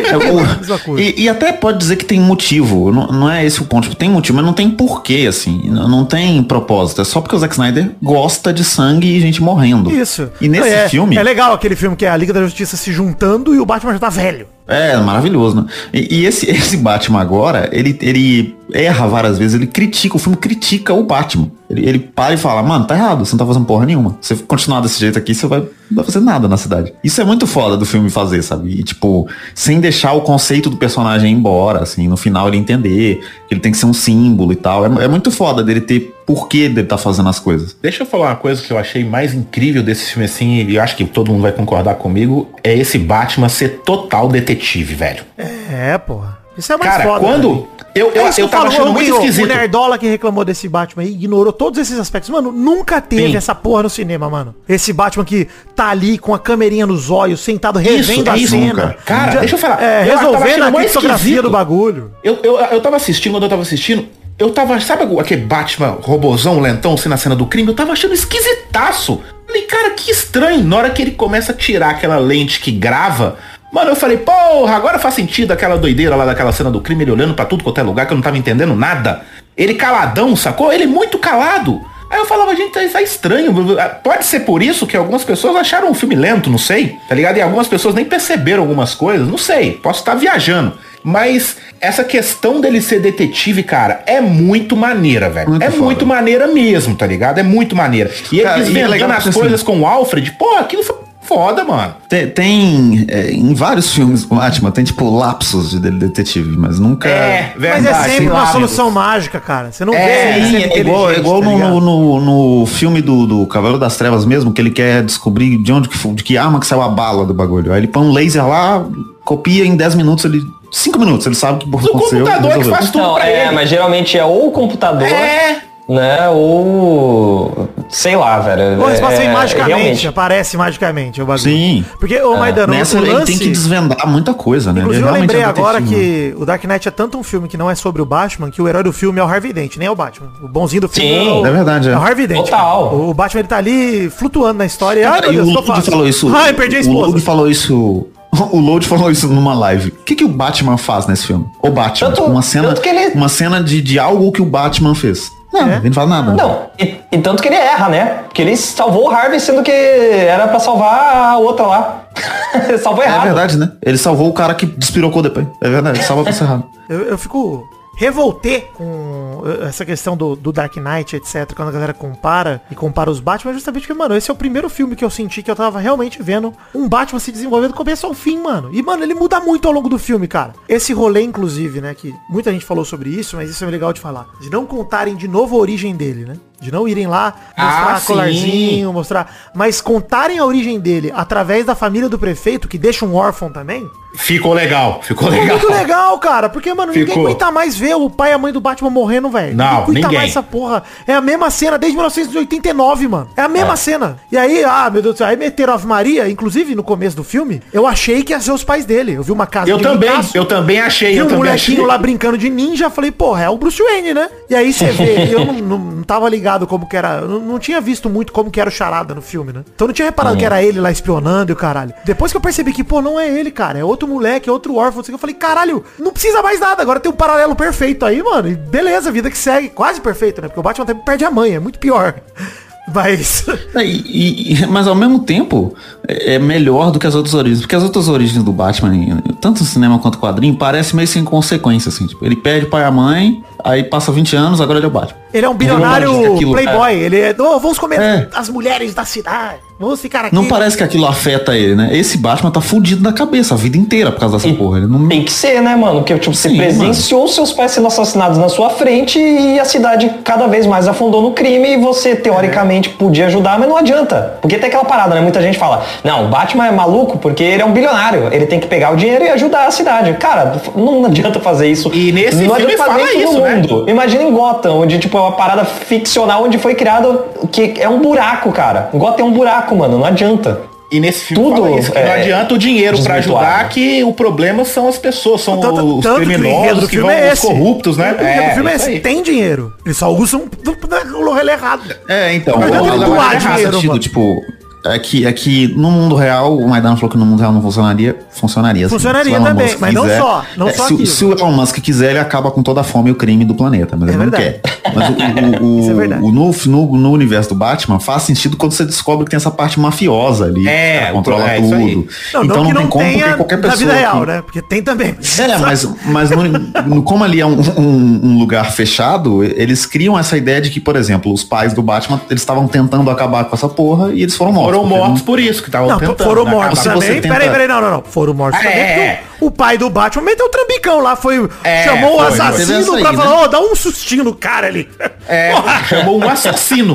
mesma 0.57 0.79
coisa. 0.79 1.01
E, 1.01 1.23
e 1.23 1.29
até 1.29 1.51
pode 1.51 1.77
dizer 1.77 1.95
que 1.95 2.05
tem 2.05 2.19
motivo, 2.19 2.91
não, 2.91 3.07
não 3.07 3.31
é 3.31 3.45
esse 3.45 3.61
o 3.61 3.65
ponto, 3.65 3.83
tipo, 3.83 3.95
tem 3.95 4.09
motivo, 4.09 4.35
mas 4.35 4.45
não 4.45 4.53
tem 4.53 4.69
porquê, 4.69 5.25
assim, 5.27 5.61
não, 5.69 5.87
não 5.87 6.05
tem 6.05 6.41
propósito, 6.43 7.01
é 7.01 7.05
só 7.05 7.21
porque 7.21 7.35
o 7.35 7.39
Zack 7.39 7.53
Snyder 7.53 7.91
gosta 8.01 8.53
de 8.53 8.63
sangue 8.63 9.07
e 9.07 9.19
gente 9.19 9.41
morrendo. 9.41 9.91
Isso. 9.91 10.29
E 10.41 10.47
nesse 10.47 10.69
é, 10.69 10.89
filme, 10.89 11.17
É 11.17 11.23
legal 11.23 11.53
aquele 11.53 11.75
filme 11.75 11.95
que 11.95 12.05
é 12.05 12.09
a 12.09 12.17
Liga 12.17 12.33
da 12.33 12.41
Justiça 12.41 12.77
se 12.77 12.91
juntando 12.91 13.53
e 13.55 13.59
o 13.59 13.65
Batman 13.65 13.93
já 13.93 13.99
tá 13.99 14.09
velho. 14.09 14.47
É 14.67 14.97
maravilhoso, 14.97 15.55
né? 15.55 15.65
E, 15.93 16.19
e 16.19 16.25
esse, 16.25 16.45
esse 16.51 16.77
Batman 16.77 17.21
agora, 17.21 17.69
ele, 17.71 17.97
ele 18.01 18.55
erra 18.73 19.07
várias 19.07 19.37
vezes, 19.37 19.55
ele 19.55 19.67
critica, 19.67 20.15
o 20.15 20.19
filme 20.19 20.37
critica 20.37 20.93
o 20.93 21.03
Batman. 21.03 21.49
Ele, 21.69 21.87
ele 21.87 21.99
para 21.99 22.33
e 22.33 22.37
fala, 22.37 22.63
mano, 22.63 22.85
tá 22.85 22.95
errado, 22.95 23.25
você 23.25 23.33
não 23.33 23.39
tá 23.39 23.45
fazendo 23.45 23.65
porra 23.65 23.85
nenhuma. 23.85 24.17
Se 24.21 24.35
você 24.35 24.43
continuar 24.43 24.81
desse 24.81 24.99
jeito 24.99 25.17
aqui, 25.17 25.35
você 25.35 25.45
vai, 25.47 25.59
não 25.59 25.67
vai 25.91 26.05
fazer 26.05 26.19
nada 26.21 26.47
na 26.47 26.55
cidade. 26.57 26.93
Isso 27.03 27.19
é 27.19 27.25
muito 27.25 27.45
foda 27.45 27.75
do 27.75 27.85
filme 27.85 28.09
fazer, 28.09 28.41
sabe? 28.41 28.69
E, 28.69 28.83
tipo, 28.83 29.27
sem 29.53 29.79
deixar 29.79 30.13
o 30.13 30.21
conceito 30.21 30.69
do 30.69 30.77
personagem 30.77 31.31
ir 31.31 31.35
embora, 31.35 31.83
assim, 31.83 32.07
no 32.07 32.15
final 32.15 32.47
ele 32.47 32.57
entender 32.57 33.19
que 33.47 33.53
ele 33.53 33.61
tem 33.61 33.71
que 33.71 33.77
ser 33.77 33.85
um 33.85 33.93
símbolo 33.93 34.53
e 34.53 34.55
tal. 34.55 34.85
É, 34.85 35.05
é 35.05 35.07
muito 35.07 35.29
foda 35.29 35.63
dele 35.63 35.81
ter 35.81 36.15
porquê 36.25 36.69
dele 36.69 36.87
tá 36.87 36.97
fazendo 36.97 37.29
as 37.29 37.39
coisas. 37.39 37.75
Deixa 37.81 38.03
eu 38.03 38.07
falar 38.07 38.29
uma 38.29 38.35
coisa 38.35 38.61
que 38.61 38.71
eu 38.71 38.77
achei 38.77 39.03
mais 39.03 39.33
incrível 39.33 39.83
desse 39.83 40.11
filme, 40.11 40.25
assim, 40.25 40.65
e 40.65 40.75
eu 40.75 40.81
acho 40.81 40.95
que 40.95 41.05
todo 41.05 41.31
mundo 41.31 41.41
vai 41.41 41.51
concordar 41.51 41.95
comigo, 41.95 42.49
é 42.63 42.77
esse 42.77 42.97
Batman 42.97 43.49
ser 43.49 43.81
total 43.85 44.29
detetive, 44.29 44.93
velho. 44.93 45.23
É, 45.37 45.97
porra. 45.97 46.37
Isso 46.57 46.73
é 46.73 46.77
mais 46.77 46.91
Cara, 46.91 47.03
foda. 47.03 47.19
quando... 47.19 47.53
né? 47.53 47.63
Eu, 47.97 48.11
eu, 48.11 48.25
É 48.25 48.29
isso 48.29 48.39
eu 48.41 48.45
eu 48.45 48.49
tava 48.49 48.67
achando 48.67 48.93
muito 48.93 49.09
esquisito. 49.13 49.43
O 49.45 49.47
Nerdola 49.47 49.97
que 49.97 50.07
reclamou 50.07 50.45
desse 50.45 50.67
Batman 50.69 51.03
aí 51.03 51.11
ignorou 51.11 51.51
todos 51.51 51.79
esses 51.79 51.97
aspectos. 51.99 52.29
Mano, 52.29 52.51
nunca 52.51 53.01
teve 53.01 53.31
Sim. 53.31 53.37
essa 53.37 53.53
porra 53.55 53.83
no 53.83 53.89
cinema, 53.89 54.29
mano. 54.29 54.55
Esse 54.67 54.93
Batman 54.93 55.25
que 55.25 55.47
tá 55.75 55.89
ali 55.89 56.17
com 56.17 56.33
a 56.33 56.39
câmerinha 56.39 56.85
nos 56.85 57.09
olhos, 57.09 57.39
sentado 57.41 57.79
revendo 57.79 58.29
é 58.29 58.33
a 58.33 58.37
isso, 58.37 58.51
cena. 58.51 58.65
nunca. 58.73 58.97
Cara, 59.05 59.31
Já- 59.33 59.39
deixa 59.39 59.55
eu 59.55 59.59
falar. 59.59 59.81
É, 59.83 60.07
Eu 60.07 60.17
resolvendo 60.17 60.63
a 60.63 60.71
criptografia 60.71 61.15
esquisito. 61.15 61.41
do 61.43 61.49
bagulho. 61.49 62.11
Eu, 62.23 62.39
eu, 62.43 62.57
eu 62.57 62.81
tava 62.81 62.95
assistindo, 62.95 63.33
quando 63.33 63.43
eu 63.43 63.49
tava 63.49 63.61
assistindo, 63.61 64.05
eu 64.39 64.51
tava, 64.51 64.79
sabe 64.79 65.03
aquele 65.19 65.41
Batman 65.41 65.97
robozão, 66.01 66.59
lentão, 66.59 66.93
assim, 66.93 67.09
na 67.09 67.17
cena 67.17 67.35
do 67.35 67.45
crime? 67.47 67.69
Eu 67.69 67.75
tava 67.75 67.91
achando 67.93 68.13
esquisitaço. 68.13 69.21
Falei, 69.45 69.63
cara, 69.63 69.91
que 69.91 70.11
estranho. 70.11 70.63
Na 70.63 70.77
hora 70.77 70.89
que 70.89 71.01
ele 71.01 71.11
começa 71.11 71.51
a 71.51 71.55
tirar 71.55 71.91
aquela 71.91 72.17
lente 72.17 72.59
que 72.59 72.71
grava, 72.71 73.37
mano, 73.71 73.91
eu 73.91 73.95
falei, 73.95 74.17
porra, 74.17 74.75
agora 74.75 74.99
faz 74.99 75.15
sentido 75.15 75.51
aquela 75.51 75.77
doideira 75.77 76.15
lá 76.15 76.25
daquela 76.25 76.51
cena 76.51 76.71
do 76.71 76.81
crime, 76.81 77.03
ele 77.03 77.11
olhando 77.11 77.33
pra 77.33 77.45
tudo 77.45 77.63
quanto 77.63 77.79
é 77.79 77.83
lugar, 77.83 78.05
que 78.05 78.13
eu 78.13 78.15
não 78.15 78.21
tava 78.23 78.37
entendendo 78.37 78.75
nada. 78.75 79.21
Ele 79.55 79.73
caladão, 79.73 80.35
sacou? 80.35 80.71
Ele 80.71 80.85
muito 80.85 81.17
calado. 81.17 81.81
Aí 82.09 82.19
eu 82.19 82.25
falava, 82.25 82.55
gente, 82.55 82.77
isso 82.79 82.97
é 82.97 83.03
estranho. 83.03 83.53
Pode 84.01 84.25
ser 84.25 84.41
por 84.41 84.63
isso 84.63 84.87
que 84.87 84.95
algumas 84.95 85.25
pessoas 85.25 85.55
acharam 85.57 85.91
o 85.91 85.93
filme 85.93 86.15
lento, 86.15 86.49
não 86.49 86.57
sei. 86.57 86.95
Tá 87.09 87.13
ligado? 87.13 87.37
E 87.37 87.41
algumas 87.41 87.67
pessoas 87.67 87.93
nem 87.93 88.05
perceberam 88.05 88.63
algumas 88.63 88.95
coisas, 88.95 89.27
não 89.27 89.37
sei. 89.37 89.73
Posso 89.73 89.99
estar 89.99 90.15
viajando. 90.15 90.73
Mas 91.03 91.57
essa 91.81 92.03
questão 92.03 92.61
dele 92.61 92.81
ser 92.81 92.99
detetive, 92.99 93.63
cara, 93.63 94.03
é 94.05 94.21
muito 94.21 94.75
maneira, 94.75 95.29
velho. 95.29 95.55
É 95.61 95.69
foda. 95.69 95.83
muito 95.83 96.05
maneira 96.05 96.47
mesmo, 96.47 96.95
tá 96.95 97.05
ligado? 97.05 97.39
É 97.39 97.43
muito 97.43 97.75
maneira. 97.75 98.09
E 98.31 98.39
Cara, 98.39 98.55
ele 98.55 98.61
é 98.61 98.63
desvendando 98.65 98.91
legal 98.91 99.11
as 99.11 99.27
assim, 99.27 99.39
coisas 99.39 99.61
com 99.61 99.81
o 99.81 99.85
Alfred, 99.85 100.31
pô, 100.31 100.55
aquilo 100.55 100.83
foi 100.83 100.95
foda, 101.27 101.63
mano. 101.63 101.93
Tem, 102.07 102.27
tem, 102.29 103.05
é, 103.09 103.31
em 103.31 103.53
vários 103.53 103.93
filmes 103.93 104.23
do 104.23 104.35
Batman, 104.35 104.71
tem 104.71 104.83
tipo 104.83 105.09
lapsos 105.15 105.69
de 105.71 105.79
dele 105.79 105.97
detetive, 105.99 106.55
mas 106.57 106.79
nunca. 106.79 107.07
É, 107.09 107.51
Mas 107.53 107.61
verdade. 107.61 107.87
é 107.87 108.09
sempre 108.09 108.25
uma 108.27 108.33
lábios. 108.33 108.51
solução 108.53 108.89
mágica, 108.91 109.39
cara. 109.39 109.71
Você 109.71 109.83
não 109.85 109.93
É, 109.93 110.39
vê. 110.39 110.45
Sim, 110.47 110.55
é 110.63 110.79
igual, 110.79 111.11
é 111.11 111.17
igual 111.17 111.41
tá 111.41 111.47
no, 111.47 112.19
no, 112.21 112.65
filme 112.65 113.01
do, 113.01 113.25
do 113.27 113.45
Cavaleiro 113.47 113.79
das 113.79 113.97
Trevas 113.97 114.25
mesmo, 114.25 114.51
que 114.53 114.61
ele 114.61 114.71
quer 114.71 115.03
descobrir 115.03 115.57
de 115.61 115.71
onde 115.71 115.89
que, 115.89 116.07
de 116.13 116.23
que 116.23 116.37
arma 116.37 116.59
que 116.59 116.67
saiu 116.67 116.81
a 116.81 116.89
bala 116.89 117.25
do 117.25 117.33
bagulho. 117.33 117.71
Aí 117.73 117.79
ele 117.79 117.87
põe 117.87 118.03
um 118.03 118.11
laser 118.13 118.47
lá, 118.47 118.85
copia 119.25 119.65
em 119.65 119.75
10 119.75 119.95
minutos, 119.95 120.25
ele. 120.25 120.41
5 120.69 120.99
minutos, 120.99 121.25
ele 121.25 121.35
sabe 121.35 121.59
que 121.59 121.65
O 121.65 121.77
aconteceu. 121.77 122.19
computador 122.19 122.41
que 122.51 122.57
resolveu. 122.57 122.75
faz 122.75 122.91
tudo 122.91 123.01
Não, 123.03 123.13
pra 123.15 123.25
é, 123.29 123.45
ele. 123.45 123.55
mas 123.55 123.69
geralmente 123.69 124.17
é 124.17 124.25
ou 124.25 124.47
o 124.47 124.51
computador, 124.51 125.07
É. 125.07 125.61
né? 125.89 126.27
Ou. 126.29 127.69
Sei 127.89 128.15
lá, 128.15 128.39
velho. 128.39 128.81
Ou 128.81 128.87
vem 128.87 128.97
é, 129.27 129.31
magicamente, 129.31 129.67
realmente. 129.77 130.07
aparece 130.07 130.57
magicamente 130.57 131.21
o 131.21 131.25
bagulho. 131.25 131.43
Sim. 131.43 131.85
Porque, 131.99 132.21
ô 132.21 132.35
Maidano, 132.35 132.73
Nessa 132.73 132.97
o 132.97 133.01
ele 133.01 133.13
lance... 133.13 133.25
tem 133.27 133.37
que 133.37 133.47
desvendar 133.47 134.05
muita 134.07 134.33
coisa, 134.33 134.73
né? 134.73 134.81
Inclusive 134.81 135.05
eu 135.07 135.11
lembrei 135.13 135.41
é 135.41 135.45
agora 135.45 135.81
que 135.81 136.35
o 136.37 136.45
Dark 136.45 136.63
Knight 136.65 136.87
é 136.87 136.91
tanto 136.91 137.17
um 137.17 137.23
filme 137.23 137.47
que 137.47 137.55
não 137.55 137.71
é 137.71 137.75
sobre 137.75 138.01
o 138.01 138.05
Batman, 138.05 138.51
que 138.51 138.61
o 138.61 138.67
herói 138.67 138.83
do 138.83 138.91
filme 138.91 139.19
é 139.19 139.23
o 139.23 139.27
Harvey 139.27 139.53
Dent, 139.53 139.77
nem 139.77 139.87
é 139.87 139.91
o 139.91 139.95
Batman. 139.95 140.27
O 140.43 140.47
bonzinho 140.49 140.81
do 140.81 140.89
filme 140.89 141.09
Sim. 141.09 141.29
é, 141.29 141.31
o, 141.31 141.45
É 141.45 141.51
verdade, 141.51 141.87
é. 141.89 141.93
é 141.93 141.97
o 141.97 142.01
Harvey 142.01 142.27
Dent. 142.27 142.37
Total. 142.43 142.83
cara. 142.89 142.95
O 142.95 143.13
Batman 143.13 143.39
ele 143.39 143.47
tá 143.47 143.57
ali 143.57 144.09
flutuando 144.09 144.57
na 144.59 144.65
história. 144.65 145.03
Cara, 145.03 145.27
Ai, 145.27 145.31
meu 145.31 145.33
e 145.33 145.39
o 145.39 145.43
Deus, 145.45 145.53
tô 145.53 145.59
Load 145.61 145.67
fácil. 145.77 145.91
falou 145.91 146.07
isso. 146.07 146.31
Ai, 146.35 146.53
perdi 146.53 146.75
a 146.75 146.79
O 146.79 146.81
esposa. 146.81 147.07
Load 147.07 147.21
falou 147.21 147.49
isso. 147.49 148.07
O 148.51 148.59
Load 148.59 148.85
falou 148.85 149.09
isso 149.09 149.27
numa 149.29 149.53
live. 149.55 149.89
O 149.89 150.03
que, 150.03 150.13
que 150.13 150.23
o 150.23 150.27
Batman 150.27 150.77
faz 150.77 151.07
nesse 151.07 151.25
filme? 151.25 151.45
O 151.63 151.69
Batman. 151.71 152.09
Tanto- 152.09 152.21
tipo, 152.21 152.29
uma 152.31 152.41
cena, 152.41 152.75
ele- 152.83 153.13
uma 153.15 153.29
cena 153.29 153.63
de, 153.63 153.81
de 153.81 153.97
algo 153.97 154.31
que 154.33 154.41
o 154.41 154.45
Batman 154.45 154.93
fez. 154.93 155.31
Não, 155.61 155.69
É? 155.73 155.75
ele 155.77 155.87
não 155.87 155.93
fala 155.93 156.07
nada. 156.09 156.33
Não, 156.33 156.61
e, 156.79 156.95
e 157.11 157.17
tanto 157.19 157.41
que 157.41 157.49
ele 157.49 157.55
erra, 157.57 157.89
né? 157.89 158.05
Porque 158.25 158.41
ele 158.41 158.55
salvou 158.57 159.07
o 159.07 159.09
Harvey, 159.11 159.39
sendo 159.39 159.63
que 159.63 159.71
era 159.71 160.47
pra 160.47 160.59
salvar 160.59 161.15
a 161.33 161.37
outra 161.37 161.65
lá. 161.65 162.01
Salvou 162.81 163.03
É 163.03 163.07
errado. 163.07 163.23
verdade, 163.25 163.57
né? 163.57 163.71
Ele 163.83 163.97
salvou 163.97 164.27
o 164.29 164.33
cara 164.33 164.55
que 164.55 164.65
despirocou 164.65 165.21
depois. 165.21 165.45
É 165.61 165.69
verdade, 165.69 166.03
salva 166.03 166.23
a 166.23 166.25
pessoa 166.25 166.47
errada. 166.49 166.63
Eu, 166.89 167.01
eu 167.09 167.17
fico 167.17 167.63
revoltei 167.97 168.61
com 168.75 169.41
eh, 169.45 169.67
essa 169.67 169.83
questão 169.83 170.15
do, 170.15 170.35
do 170.35 170.51
Dark 170.51 170.77
Knight, 170.77 171.15
etc. 171.15 171.51
Quando 171.55 171.69
a 171.69 171.71
galera 171.71 171.93
compara 171.93 172.61
e 172.69 172.75
compara 172.75 173.09
os 173.09 173.19
Batman, 173.19 173.53
justamente 173.53 173.87
porque, 173.87 173.97
mano, 173.97 174.15
esse 174.15 174.29
é 174.29 174.33
o 174.33 174.37
primeiro 174.37 174.69
filme 174.69 174.95
que 174.95 175.03
eu 175.03 175.09
senti 175.09 175.41
que 175.41 175.49
eu 175.49 175.55
tava 175.55 175.79
realmente 175.79 176.21
vendo 176.21 176.53
um 176.73 176.87
Batman 176.87 177.19
se 177.19 177.31
desenvolver 177.31 177.67
do 177.67 177.73
começo 177.73 178.05
ao 178.05 178.13
fim, 178.13 178.39
mano. 178.39 178.69
E, 178.71 178.83
mano, 178.83 179.03
ele 179.03 179.15
muda 179.15 179.39
muito 179.39 179.67
ao 179.67 179.73
longo 179.73 179.89
do 179.89 179.97
filme, 179.97 180.27
cara. 180.27 180.53
Esse 180.69 180.93
rolê, 180.93 181.21
inclusive, 181.21 181.81
né, 181.81 181.95
que 181.95 182.13
muita 182.29 182.51
gente 182.51 182.63
falou 182.63 182.85
sobre 182.85 183.09
isso, 183.09 183.35
mas 183.35 183.49
isso 183.49 183.65
é 183.65 183.67
legal 183.67 183.91
de 183.91 183.99
falar. 183.99 184.27
De 184.39 184.49
não 184.49 184.65
contarem 184.65 185.15
de 185.15 185.27
novo 185.27 185.55
a 185.55 185.59
origem 185.59 185.95
dele, 185.95 186.23
né? 186.23 186.37
De 186.59 186.71
não 186.71 186.87
irem 186.87 187.05
lá 187.07 187.33
mostrar 187.57 187.93
Ah, 187.93 187.99
sim. 187.99 188.07
colarzinho, 188.07 188.93
mostrar. 188.93 189.35
Mas 189.53 189.79
contarem 189.79 190.39
a 190.39 190.45
origem 190.45 190.79
dele 190.79 191.11
através 191.15 191.65
da 191.65 191.75
família 191.75 192.09
do 192.09 192.17
prefeito, 192.17 192.67
que 192.67 192.77
deixa 192.77 193.05
um 193.05 193.15
órfão 193.15 193.51
também, 193.51 193.87
Ficou 194.15 194.51
legal, 194.51 194.99
ficou 195.03 195.27
Ficou 195.29 195.29
legal. 195.43 195.59
muito 195.59 195.71
legal, 195.71 196.17
cara. 196.17 196.49
Porque, 196.49 196.73
mano, 196.73 196.91
ninguém 196.91 197.05
Ficou. 197.09 197.27
aguenta 197.27 197.51
mais 197.51 197.75
ver 197.77 197.93
o 197.97 198.09
pai 198.09 198.31
e 198.31 198.33
a 198.33 198.37
mãe 198.39 198.51
do 198.51 198.59
Batman 198.59 198.89
morrendo, 198.89 199.29
velho. 199.29 199.55
Não, 199.55 199.65
aguenta 199.83 199.91
ninguém. 199.93 200.17
mais 200.17 200.31
essa 200.31 200.41
porra. 200.41 200.81
É 201.05 201.13
a 201.13 201.21
mesma 201.21 201.51
cena 201.51 201.77
desde 201.77 201.95
1989, 201.95 203.07
mano. 203.07 203.29
É 203.37 203.41
a 203.43 203.47
mesma 203.47 203.75
cena. 203.75 204.17
E 204.31 204.37
aí, 204.37 204.63
ah, 204.63 204.89
meu 204.91 205.03
Deus 205.03 205.13
do 205.13 205.17
céu. 205.19 205.27
Aí 205.27 205.35
meteram 205.37 205.73
Ave 205.73 205.85
Maria, 205.85 206.27
inclusive 206.27 206.73
no 206.73 206.81
começo 206.81 207.15
do 207.15 207.23
filme, 207.23 207.61
eu 207.71 207.85
achei 207.85 208.23
que 208.23 208.33
ia 208.33 208.39
ser 208.39 208.51
os 208.53 208.63
pais 208.63 208.85
dele. 208.85 209.13
Eu 209.13 209.21
vi 209.21 209.31
uma 209.31 209.45
casa 209.45 209.69
Eu 209.69 209.77
também, 209.79 210.09
eu 210.33 210.45
também 210.45 210.79
achei, 210.79 211.19
eu 211.19 211.25
um 211.27 211.29
molequinho 211.37 211.53
achei. 211.77 211.85
lá 211.85 211.97
brincando 211.99 212.39
de 212.39 212.49
ninja, 212.49 212.89
falei, 212.89 213.11
porra, 213.11 213.43
é 213.43 213.49
o 213.49 213.57
Bruce 213.57 213.83
Wayne, 213.83 214.15
né? 214.15 214.29
E 214.49 214.55
aí 214.55 214.73
você 214.73 214.85
vê, 214.85 215.29
eu 215.31 215.45
não, 215.45 215.53
não, 215.53 215.77
não 215.77 216.03
tava 216.03 216.27
ligado 216.27 216.46
como 216.67 216.87
que 216.87 216.95
era, 216.95 217.17
eu 217.19 217.27
não, 217.27 217.39
não 217.39 217.59
tinha 217.59 217.81
visto 217.81 218.09
muito 218.09 218.31
como 218.31 218.49
que 218.51 218.61
era 218.61 218.69
o 218.69 218.71
charada 218.71 219.13
no 219.15 219.21
filme, 219.21 219.51
né? 219.51 219.63
Então 219.75 219.87
não 219.87 219.93
tinha 219.93 220.05
reparado 220.05 220.37
que 220.37 220.45
era 220.45 220.61
ele 220.63 220.79
lá 220.79 220.91
espionando 220.91 221.51
e 221.51 221.53
o 221.53 221.55
caralho. 221.55 221.93
Depois 222.05 222.31
que 222.31 222.37
eu 222.37 222.41
percebi 222.41 222.71
que, 222.73 222.83
pô, 222.83 223.01
não 223.01 223.19
é 223.19 223.27
ele, 223.27 223.51
cara, 223.51 223.77
é 223.79 223.83
outro 223.83 224.07
moleque, 224.07 224.49
é 224.49 224.51
outro 224.51 224.75
órfão, 224.75 225.03
que, 225.03 225.11
eu 225.11 225.17
falei, 225.17 225.35
caralho, 225.35 225.83
não 225.99 226.11
precisa 226.11 226.41
mais 226.41 226.59
nada, 226.59 226.81
agora 226.81 226.99
tem 226.99 227.11
um 227.11 227.15
paralelo 227.15 227.55
perfeito 227.55 228.05
aí, 228.05 228.21
mano, 228.23 228.47
e 228.49 228.55
beleza, 228.55 229.11
vida 229.11 229.29
que 229.29 229.37
segue, 229.37 229.69
quase 229.69 229.99
perfeito, 229.99 230.41
né? 230.41 230.47
Porque 230.47 230.59
o 230.59 230.63
Batman 230.63 230.83
até 230.83 230.93
perde 230.93 231.25
a 231.25 231.31
mãe, 231.31 231.55
é 231.55 231.59
muito 231.59 231.79
pior. 231.79 232.15
Mas... 232.93 233.45
É, 233.75 233.83
e- 233.85 234.53
e- 234.53 234.65
mas 234.65 234.87
ao 234.87 234.95
mesmo 234.95 235.19
tempo 235.19 235.75
é 236.07 236.35
é 236.35 236.39
melhor 236.39 236.89
do 236.89 236.97
que 236.97 237.05
as 237.05 237.13
outras 237.15 237.33
origens. 237.35 237.59
Porque 237.61 237.75
as 237.75 237.83
outras 237.83 238.07
origens 238.07 238.41
do 238.43 238.51
Batman, 238.51 239.21
tanto 239.41 239.59
no 239.59 239.65
cinema 239.65 239.99
quanto 239.99 240.17
quadrinho, 240.17 240.55
parece 240.55 240.95
meio 240.95 241.07
sem 241.07 241.23
consequência, 241.23 241.89
assim. 241.89 242.07
Tipo, 242.07 242.25
ele 242.25 242.35
perde 242.37 242.65
pai 242.67 242.81
e 242.81 242.85
a 242.85 242.91
mãe, 242.91 243.43
aí 243.63 243.83
passa 243.83 244.11
20 244.11 244.35
anos, 244.37 244.61
agora 244.61 244.79
ele 244.79 244.85
é 244.85 244.89
o 244.89 244.91
Batman. 244.91 245.17
Ele 245.33 245.45
é 245.45 245.49
um 245.49 245.53
bilionário 245.53 246.33
aquilo- 246.35 246.51
playboy, 246.53 246.93
ele 246.93 247.19
é, 247.19 247.35
"Oh, 247.37 247.59
vamos 247.59 247.77
comer 247.77 247.99
É. 247.99 248.27
as 248.33 248.49
mulheres 248.49 248.93
da 248.93 249.03
cidade, 249.05 249.57
vamos 249.79 249.99
ficar 249.99 250.25
aqui. 250.25 250.35
Não 250.35 250.45
parece 250.45 250.77
que 250.77 250.83
aquilo 250.83 251.05
afeta 251.05 251.55
ele, 251.55 251.75
né? 251.75 251.89
Esse 251.91 252.17
Batman 252.17 252.49
tá 252.49 252.61
fudido 252.61 253.01
da 253.03 253.11
cabeça 253.11 253.53
a 253.53 253.57
vida 253.57 253.77
inteira 253.77 254.11
por 254.11 254.19
causa 254.19 254.37
dessa 254.37 254.47
E 254.47 254.53
porra. 254.55 254.77
Ele 254.79 254.87
não. 254.87 255.07
Tem 255.07 255.23
que 255.23 255.31
ser, 255.31 255.61
né, 255.61 255.75
mano? 255.75 255.99
Porque 255.99 256.17
tipo, 256.17 256.33
você 256.35 256.49
Sim, 256.49 256.57
presenciou 256.57 257.27
seus 257.27 257.51
pais 257.51 257.71
sendo 257.71 257.87
assassinados 257.87 258.37
na 258.37 258.47
sua 258.49 258.69
frente 258.69 259.19
e 259.19 259.59
a 259.59 259.65
cidade 259.65 260.09
cada 260.23 260.47
vez 260.47 260.65
mais 260.65 260.87
afundou 260.87 261.21
no 261.21 261.31
crime 261.31 261.73
e 261.73 261.77
você, 261.77 262.15
teoricamente, 262.15 262.89
podia 262.89 263.25
ajudar, 263.27 263.59
mas 263.59 263.67
não 263.67 263.77
adianta. 263.77 264.37
Porque 264.41 264.57
tem 264.57 264.67
aquela 264.67 264.85
parada, 264.85 265.13
né? 265.15 265.21
Muita 265.21 265.41
gente 265.41 265.57
fala, 265.57 265.83
não, 266.03 266.25
o 266.25 266.27
Batman 266.29 266.67
é 266.67 266.71
maluco 266.71 267.17
porque 267.17 267.43
ele 267.43 267.61
é 267.61 267.65
um 267.65 267.71
bilionário. 267.73 268.29
Ele 268.31 268.45
tem 268.45 268.59
que 268.59 268.67
pegar 268.67 268.91
o 268.93 268.95
dinheiro 268.95 269.25
e 269.25 269.29
ajudar 269.29 269.67
a 269.67 269.71
cidade. 269.71 270.13
Cara, 270.13 270.61
não 270.75 271.05
adianta 271.05 271.39
fazer 271.39 271.67
isso. 271.69 271.91
E 271.93 272.11
nesse 272.11 272.43
não 272.43 272.55
filme 272.55 272.73
adianta 272.73 272.77
fazer 272.77 272.99
fala 272.99 273.13
isso 273.13 273.23
isso, 273.23 273.33
no 273.33 273.41
né? 273.43 273.55
mundo. 273.55 273.85
Imagina 273.89 274.23
em 274.23 274.31
Gotham, 274.31 274.77
onde, 274.79 274.97
tipo, 274.99 275.16
é 275.17 275.21
uma 275.21 275.31
parada 275.33 275.65
ficcional 275.65 276.43
onde 276.43 276.57
foi 276.57 276.75
criado 276.75 277.25
que 277.51 277.73
é 277.79 277.87
um 277.89 277.99
buraco, 277.99 278.51
cara. 278.51 278.89
Gotham 278.93 279.25
é 279.25 279.29
um 279.29 279.31
buraco, 279.33 279.75
mano. 279.75 279.97
Não 279.97 280.05
adianta. 280.05 280.61
E 280.89 281.01
nesse 281.01 281.25
filme 281.25 281.43
Tudo, 281.43 281.63
fala 281.63 281.79
isso, 281.79 281.91
que 281.91 281.99
não 281.99 282.07
é, 282.07 282.21
adianta 282.21 282.53
o 282.53 282.57
dinheiro 282.57 282.97
pra 283.03 283.15
desvirtuado. 283.15 283.45
ajudar, 283.45 283.69
que 283.69 284.03
o 284.05 284.13
problema 284.13 284.63
são 284.63 284.87
as 284.87 284.97
pessoas, 284.97 285.41
são 285.41 285.59
Tanto- 285.59 285.97
os 285.97 286.01
tanto 286.01 286.15
que 286.15 286.21
o 286.21 286.25
criminosos, 286.27 286.83
que 286.85 286.95
filme 286.95 287.13
vão, 287.13 287.23
é 287.23 287.33
os 287.33 287.39
corruptos, 287.41 287.97
né? 287.97 288.11
O 288.13 288.49
do 288.49 288.53
filme 288.55 288.71
é 288.71 288.75
esse. 288.75 288.89
aí. 288.91 288.99
Tem 289.01 289.21
dinheiro. 289.21 289.73
Eles 289.85 289.97
só 289.97 290.09
usam 290.09 290.45
do, 290.63 290.75
do 290.75 291.29
rolê 291.33 291.51
errado. 291.51 291.93
É, 292.07 292.33
então. 292.35 292.55
O- 292.57 292.59
o- 292.61 292.99
doar 293.05 293.31
faz 293.31 293.43
dinheiro, 293.43 293.73
sentido, 293.73 293.87
mano. 293.89 293.99
tipo, 293.99 294.41
é 294.85 294.99
que, 294.99 295.25
é 295.25 295.33
que 295.33 295.67
no 295.75 295.91
mundo 295.91 296.15
real, 296.15 296.57
o 296.57 296.69
Maidana 296.69 296.95
falou 296.95 297.09
que 297.09 297.17
no 297.17 297.25
mundo 297.25 297.39
real 297.39 297.51
não 297.51 297.61
funcionaria. 297.61 298.15
Funcionaria. 298.31 298.85
assim. 298.85 298.95
Funcionaria 298.95 299.31
Se 299.31 299.31
o 299.31 299.35
Elon 299.35 299.45
também, 299.45 299.65
Musk 299.67 299.79
mas 299.81 299.93
não 299.93 300.07
só, 300.07 300.43
não 300.55 300.67
é, 300.69 300.73
só 300.73 300.87
se, 300.87 301.05
se 301.05 301.25
o 301.25 301.31
Elon 301.33 301.51
Musk 301.51 301.77
quiser, 301.79 302.11
ele 302.11 302.19
acaba 302.19 302.51
com 302.51 302.61
toda 302.63 302.81
a 302.81 302.83
fome 302.83 303.09
e 303.09 303.11
o 303.11 303.15
crime 303.15 303.43
do 303.43 303.53
planeta, 303.55 303.97
mas 303.99 304.09
É 304.09 304.11
ele 304.13 304.17
não 304.23 304.31
verdade. 304.31 304.59
quer. 304.61 304.93
Mas 304.93 305.09
o, 305.09 305.63
o, 305.65 305.79
Isso 305.81 305.91
é 305.91 305.93
verdade. 305.93 306.23
o 306.23 306.31
no, 306.31 306.51
no, 306.67 306.97
no 306.97 307.11
universo 307.11 307.49
do 307.49 307.55
Batman 307.55 307.99
faz 307.99 308.23
sentido 308.23 308.55
quando 308.55 308.71
você 308.71 308.85
descobre 308.85 309.25
que 309.25 309.31
tem 309.31 309.37
essa 309.37 309.51
parte 309.51 309.79
mafiosa 309.79 310.45
ali. 310.45 310.67
É, 310.67 311.07
que 311.07 311.11
controla 311.13 311.49
é 311.49 311.59
tudo. 311.59 312.07
Não, 312.33 312.43
então 312.43 312.63
não 312.63 312.63
não, 312.63 312.63
tem 312.65 312.73
não 312.73 312.87
como, 312.87 313.05
porque 313.11 313.33
qualquer 313.35 313.55
na 313.57 313.61
pessoa. 313.63 313.77
vida 313.77 313.93
real, 313.93 314.19
que- 314.21 314.25
né? 314.27 314.41
Porque 314.41 314.61
tem 314.61 314.81
também. 314.81 315.15
É, 315.39 315.57
mas, 315.59 315.87
mas 316.05 316.29
no, 316.31 316.43
no- 316.87 317.03
como 317.03 317.23
ali 317.23 317.41
é 317.41 317.45
um, 317.45 317.59
um- 317.77 318.19
um 318.23 318.39
lugar 318.39 318.71
fechado, 318.71 319.43
eles 319.43 319.85
criam 319.85 320.17
essa 320.17 320.37
ideia 320.37 320.61
de 320.61 320.69
que, 320.69 320.79
por 320.79 320.95
exemplo, 320.95 321.33
os 321.33 321.43
pais 321.43 321.73
do 321.73 321.81
Batman, 321.81 322.21
eles 322.29 322.41
estavam 322.41 322.67
tentando 322.67 323.09
acabar 323.09 323.45
com 323.45 323.55
essa 323.55 323.67
porra 323.67 324.13
e 324.13 324.21
eles 324.21 324.35
foram 324.35 324.51
mortos. 324.53 324.76
Foram 324.83 324.97
mortos 324.97 325.21
por 325.21 325.39
isso 325.39 325.61
que 325.61 325.69
estavam 325.69 325.87
Não, 325.89 325.99
tentando. 325.99 326.23
foram 326.23 326.45
né, 326.45 326.51
mortos 326.51 326.83
também. 326.83 327.21
tenta- 327.21 327.27
Peraí, 327.33 327.49
peraí, 327.49 327.67
não, 327.67 327.81
não, 327.81 327.91
não. 327.91 328.03
Foram 328.03 328.33
mortos 328.33 328.59
também. 328.61 328.77
é, 328.77 329.15
porque 329.23 329.45
O, 329.45 329.47
o 329.47 329.51
pai 329.51 329.77
do 329.77 329.89
Batman 329.89 330.23
meteu 330.23 330.45
o 330.45 330.49
trambicão 330.49 330.99
lá, 330.99 331.15
foi. 331.15 331.47
É, 331.63 331.83
chamou 331.83 332.15
o 332.15 332.19
foi, 332.19 332.31
teve 332.31 332.41
assassino 332.41 332.93
aí, 332.95 333.01
pra 333.01 333.11
né? 333.11 333.17
falar, 333.17 333.35
ó, 333.41 333.47
dá 333.47 333.59
um 333.59 333.75
sustinho 333.75 334.23
no 334.23 334.33
cara 334.35 334.67
ali. 334.67 334.89
É, 335.27 335.53
chamou 335.89 336.19
um 336.23 336.29
assassino. 336.29 336.93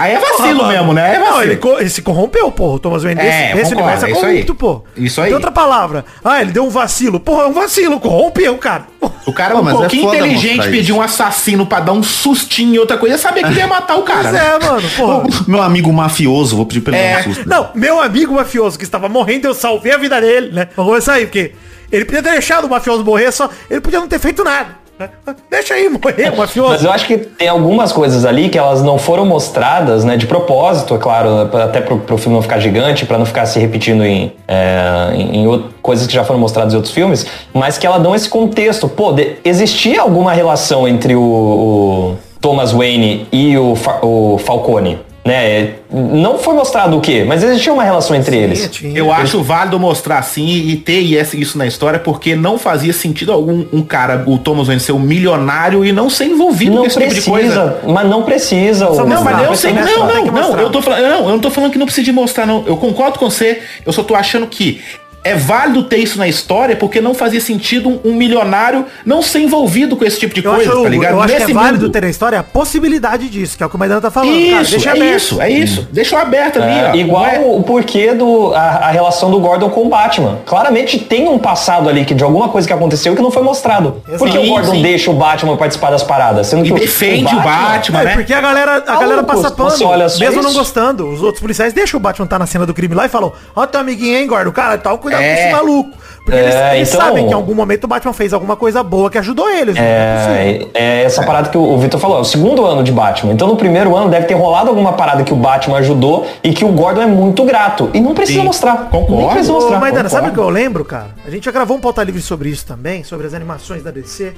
Aí 0.00 0.12
é 0.14 0.18
vacilo 0.18 0.60
Porra, 0.60 0.72
mesmo, 0.72 0.92
né? 0.92 1.14
É 1.14 1.18
Não, 1.18 1.26
vacilo. 1.26 1.42
ele, 1.42 1.56
co- 1.56 1.78
ele 1.78 1.90
se 1.90 2.02
corrompeu, 2.02 2.50
porra. 2.50 2.74
O 2.76 2.78
Thomas 2.78 3.02
Wayne 3.02 3.20
É, 3.20 3.48
concordo, 3.52 3.74
universo 3.76 4.06
é 4.06 4.10
é 4.10 4.14
corrupto, 4.14 4.54
pô. 4.54 4.82
Isso 4.96 5.20
aí. 5.20 5.26
Tem 5.26 5.34
outra 5.34 5.50
palavra. 5.50 6.04
Ah, 6.24 6.40
ele 6.40 6.52
deu 6.52 6.64
um 6.64 6.70
vacilo. 6.70 7.20
Porra, 7.20 7.42
é 7.44 7.46
um 7.46 7.52
vacilo, 7.52 8.00
corrompeu, 8.00 8.56
cara. 8.58 8.84
O 9.26 9.32
cara 9.32 9.54
Pô, 9.54 9.60
um 9.60 9.62
mas 9.62 9.74
é 9.74 9.78
pouquinho 9.78 10.02
foda 10.04 10.16
inteligente 10.16 10.68
pedir 10.70 10.92
um 10.92 11.02
assassino 11.02 11.66
pra 11.66 11.80
dar 11.80 11.92
um 11.92 12.02
sustinho 12.02 12.74
e 12.74 12.78
outra 12.78 12.96
coisa, 12.96 13.18
sabia 13.18 13.42
que 13.44 13.50
ele 13.50 13.60
ia 13.60 13.66
matar 13.66 13.96
o 13.98 14.02
cara, 14.02 14.22
Pois 14.22 14.32
né? 14.32 14.40
é, 14.60 14.66
mano, 14.66 14.88
porra. 14.96 15.22
Meu 15.46 15.62
amigo 15.62 15.92
mafioso, 15.92 16.56
vou 16.56 16.64
pedir 16.66 16.80
pra 16.80 16.96
ele 16.96 17.06
É. 17.06 17.12
dar 17.14 17.20
um 17.20 17.22
susto. 17.34 17.48
Não, 17.48 17.68
meu 17.74 18.00
amigo 18.00 18.34
mafioso 18.34 18.78
que 18.78 18.84
estava 18.84 19.08
morrendo, 19.08 19.46
eu 19.46 19.54
salvei 19.54 19.92
a 19.92 19.98
vida 19.98 20.20
dele, 20.20 20.50
né? 20.52 20.68
Vamos 20.74 20.90
começar 20.92 21.14
aí, 21.14 21.26
porque 21.26 21.52
ele 21.92 22.04
podia 22.04 22.22
ter 22.22 22.30
deixado 22.32 22.64
o 22.64 22.70
mafioso 22.70 23.04
morrer, 23.04 23.30
só 23.32 23.48
ele 23.70 23.80
podia 23.80 24.00
não 24.00 24.08
ter 24.08 24.18
feito 24.18 24.42
nada. 24.42 24.79
Né? 25.00 25.34
Deixa 25.50 25.74
aí 25.74 25.88
morrer 25.88 26.28
Mas 26.30 26.36
mafioso. 26.38 26.86
eu 26.86 26.92
acho 26.92 27.06
que 27.06 27.16
tem 27.18 27.48
algumas 27.48 27.90
coisas 27.92 28.24
ali 28.24 28.48
que 28.48 28.58
elas 28.58 28.82
não 28.82 28.98
foram 28.98 29.24
mostradas, 29.24 30.04
né, 30.04 30.16
de 30.16 30.26
propósito, 30.26 30.94
é 30.94 30.98
claro, 30.98 31.48
pra- 31.50 31.64
até 31.64 31.80
pro, 31.80 31.98
pro 31.98 32.18
filme 32.18 32.34
não 32.36 32.42
ficar 32.42 32.60
gigante, 32.60 33.06
pra 33.06 33.18
não 33.18 33.24
ficar 33.26 33.46
se 33.46 33.58
repetindo 33.58 34.04
em, 34.04 34.32
é, 34.46 35.10
em, 35.14 35.36
em 35.42 35.46
out- 35.46 35.64
coisas 35.82 36.06
que 36.06 36.12
já 36.12 36.22
foram 36.24 36.38
mostradas 36.38 36.72
em 36.72 36.76
outros 36.76 36.94
filmes, 36.94 37.26
mas 37.52 37.78
que 37.78 37.86
ela 37.86 37.98
dão 37.98 38.14
esse 38.14 38.28
contexto. 38.28 38.88
Pô, 38.88 39.12
de- 39.12 39.36
existia 39.44 40.02
alguma 40.02 40.32
relação 40.32 40.86
entre 40.86 41.14
o, 41.16 41.20
o 41.22 42.16
Thomas 42.40 42.72
Wayne 42.72 43.26
e 43.32 43.56
o, 43.58 43.74
Fa- 43.74 43.98
o 44.02 44.38
Falcone? 44.38 44.98
Né? 45.24 45.74
Não 45.90 46.38
foi 46.38 46.54
mostrado 46.54 46.96
o 46.96 47.00
quê? 47.00 47.24
Mas 47.26 47.42
existia 47.42 47.72
uma 47.72 47.84
relação 47.84 48.16
entre 48.16 48.38
eles. 48.38 48.68
Tinha. 48.70 48.98
Eu 48.98 49.12
acho 49.12 49.42
válido 49.42 49.78
mostrar 49.78 50.18
assim 50.18 50.46
e 50.46 50.76
ter 50.76 50.98
isso 51.00 51.58
na 51.58 51.66
história, 51.66 51.98
porque 51.98 52.34
não 52.34 52.58
fazia 52.58 52.92
sentido 52.92 53.30
algum 53.30 53.66
um 53.70 53.82
cara, 53.82 54.24
o 54.26 54.38
Thomas 54.38 54.68
Wayne, 54.68 54.80
ser 54.80 54.92
um 54.92 54.98
milionário 54.98 55.84
e 55.84 55.92
não 55.92 56.08
ser 56.08 56.24
envolvido 56.24 56.72
Não 56.76 56.80
com 56.82 56.86
esse 56.86 56.98
tipo 56.98 57.14
de 57.14 57.22
coisa. 57.22 57.60
precisa, 57.70 57.92
mas 57.92 58.08
não 58.08 58.22
precisa. 58.22 58.84
Não, 58.86 59.06
mas 59.22 59.36
Não, 59.36 59.42
eu 59.44 59.50
mas 59.50 59.58
sei, 59.60 59.72
não, 59.72 59.82
mostrar, 59.82 59.98
não, 59.98 60.24
que 60.24 60.30
não, 60.30 60.42
mostrar. 60.42 60.62
eu 60.62 60.70
tô 60.70 60.82
falando, 60.82 61.02
não, 61.02 61.20
eu 61.24 61.28
não 61.32 61.38
tô 61.38 61.50
falando 61.50 61.70
que 61.72 61.78
não 61.78 61.86
precisa 61.86 62.04
de 62.04 62.12
mostrar, 62.12 62.46
não. 62.46 62.64
Eu 62.66 62.76
concordo 62.78 63.18
com 63.18 63.28
você, 63.28 63.60
eu 63.84 63.92
só 63.92 64.02
tô 64.02 64.14
achando 64.14 64.46
que 64.46 64.80
é 65.22 65.34
válido 65.34 65.82
ter 65.84 65.98
isso 65.98 66.18
na 66.18 66.26
história, 66.26 66.74
porque 66.76 67.00
não 67.00 67.12
fazia 67.14 67.40
sentido 67.40 67.88
um, 67.88 68.00
um 68.10 68.14
milionário 68.14 68.86
não 69.04 69.20
ser 69.22 69.40
envolvido 69.40 69.96
com 69.96 70.04
esse 70.04 70.18
tipo 70.18 70.34
de 70.34 70.44
Eu 70.44 70.52
coisa, 70.54 70.72
acho, 70.72 70.82
tá 70.82 70.88
ligado? 70.88 71.12
eu 71.12 71.20
acho 71.20 71.28
que 71.28 71.34
é 71.36 71.40
Nesse 71.40 71.52
válido 71.52 71.82
mundo. 71.84 71.92
ter 71.92 72.00
na 72.02 72.08
história 72.08 72.38
a 72.38 72.42
possibilidade 72.42 73.28
disso, 73.28 73.56
que 73.56 73.62
é 73.62 73.66
o 73.66 73.68
que 73.68 73.76
o 73.76 73.78
Maidana 73.78 74.00
tá 74.00 74.10
falando. 74.10 74.30
cara, 74.32 74.62
Isso, 74.62 74.70
deixa 74.70 74.90
é 74.90 75.14
isso, 75.16 75.42
é 75.42 75.50
isso. 75.50 75.88
Deixa 75.92 76.18
aberto 76.18 76.62
ali, 76.62 76.72
É, 76.72 76.90
ó. 76.90 76.94
igual 76.94 77.24
Não 77.24 77.30
é- 77.32 77.38
o 77.58 77.62
porquê 77.62 78.14
do 78.14 78.54
a, 78.54 78.60
a 78.60 78.90
relação 78.90 79.30
do 79.30 79.38
Gordon 79.40 79.68
com 79.70 79.82
o 79.86 79.88
Batman. 79.88 80.38
Claramente 80.46 80.98
tem 80.98 81.28
um 81.28 81.38
passado 81.38 81.88
ali 81.88 82.04
que 82.04 82.14
de 82.14 82.24
alguma 82.24 82.48
coisa 82.48 82.66
que 82.66 82.72
aconteceu 82.72 83.14
que 83.14 83.20
não 83.22 83.30
foi 83.30 83.42
mostrado. 83.42 84.02
Por 84.18 84.28
que 84.30 84.38
o 84.38 84.46
Gordon 84.46 84.72
sim. 84.72 84.82
deixa 84.82 85.10
o 85.10 85.14
Batman 85.14 85.56
participar 85.56 85.90
das 85.90 86.02
paradas? 86.02 86.46
Sendo 86.46 86.62
que 86.62 86.70
E 86.70 86.72
o- 86.72 86.76
defende 86.78 87.34
o 87.34 87.40
Batman, 87.40 88.00
É, 88.00 88.04
né? 88.04 88.14
porque 88.14 88.32
a 88.32 88.40
galera, 88.40 88.76
a 88.76 88.80
galera 88.80 89.22
Malucos, 89.22 89.42
passa 89.42 89.50
pano, 89.54 89.70
mesmo 90.18 90.42
não 90.42 90.50
isso. 90.50 90.58
gostando. 90.58 91.08
Os 91.08 91.22
outros 91.22 91.40
policiais 91.40 91.72
deixam 91.72 91.98
o 91.98 92.00
Batman 92.02 92.24
estar 92.24 92.38
na 92.38 92.46
cena 92.46 92.64
do 92.64 92.72
crime 92.72 92.94
lá 92.94 93.04
e 93.06 93.08
falam, 93.08 93.32
ó 93.54 93.66
teu 93.66 93.80
amiguinho, 93.80 94.16
hein, 94.16 94.26
Gordon? 94.26 94.52
Cara, 94.52 94.78
tá, 94.78 94.90
cuidado 95.10 95.20
com 95.20 95.24
É. 95.26 95.44
esse 95.44 95.52
maluco. 95.52 95.90
Porque 96.24 96.38
É, 96.38 96.42
eles, 96.42 96.54
eles 96.76 96.88
então- 96.94 97.00
sabem 97.00 97.24
que 97.24 97.30
em 97.30 97.34
algum 97.34 97.54
momento 97.54 97.84
o 97.84 97.88
Batman 97.88 98.12
fez 98.12 98.32
alguma 98.32 98.54
coisa 98.54 98.82
boa 98.82 99.10
que 99.10 99.16
ajudou 99.18 99.48
eles. 99.48 99.74
né? 99.74 99.80
É 99.82 100.14
possível. 100.16 100.70
É, 100.74 101.00
é 101.00 101.04
essa 101.04 101.22
parada 101.24 101.48
que 101.48 101.56
o, 101.56 101.62
o 101.62 101.78
Victor 101.78 101.98
falou, 101.98 102.18
é 102.18 102.20
o 102.20 102.24
segundo 102.24 102.64
ano 102.66 102.84
de 102.84 102.92
Batman. 102.92 103.32
Então 103.32 103.48
no 103.48 103.56
primeiro 103.56 103.96
ano 103.96 104.08
deve 104.10 104.26
ter 104.26 104.34
rolado 104.34 104.68
alguma 104.68 104.92
parada 104.92 105.24
que 105.24 105.32
o 105.32 105.36
Batman 105.36 105.78
ajudou 105.78 106.26
e 106.44 106.52
que 106.52 106.64
o 106.64 106.68
Gordon 106.68 107.02
é 107.02 107.06
muito 107.06 107.42
grato. 107.44 107.90
E 107.94 108.00
não 108.00 108.14
precisa 108.14 108.40
Sim, 108.40 108.44
mostrar. 108.46 108.88
concordo. 108.90 109.16
Nem 109.16 109.28
precisa 109.28 109.52
Ô, 109.52 109.56
mostrar. 109.56 109.80
Maidana, 109.80 110.08
sabe 110.08 110.28
o 110.28 110.32
que 110.32 110.38
eu 110.38 110.50
lembro, 110.50 110.84
cara? 110.84 111.08
A 111.26 111.30
gente 111.30 111.44
já 111.44 111.50
gravou 111.50 111.76
um 111.76 111.80
pauta 111.80 112.02
livre 112.04 112.20
sobre 112.20 112.50
isso 112.50 112.66
também, 112.66 113.02
sobre 113.02 113.26
as 113.26 113.34
animações 113.34 113.82
da 113.82 113.90
DC. 113.90 114.32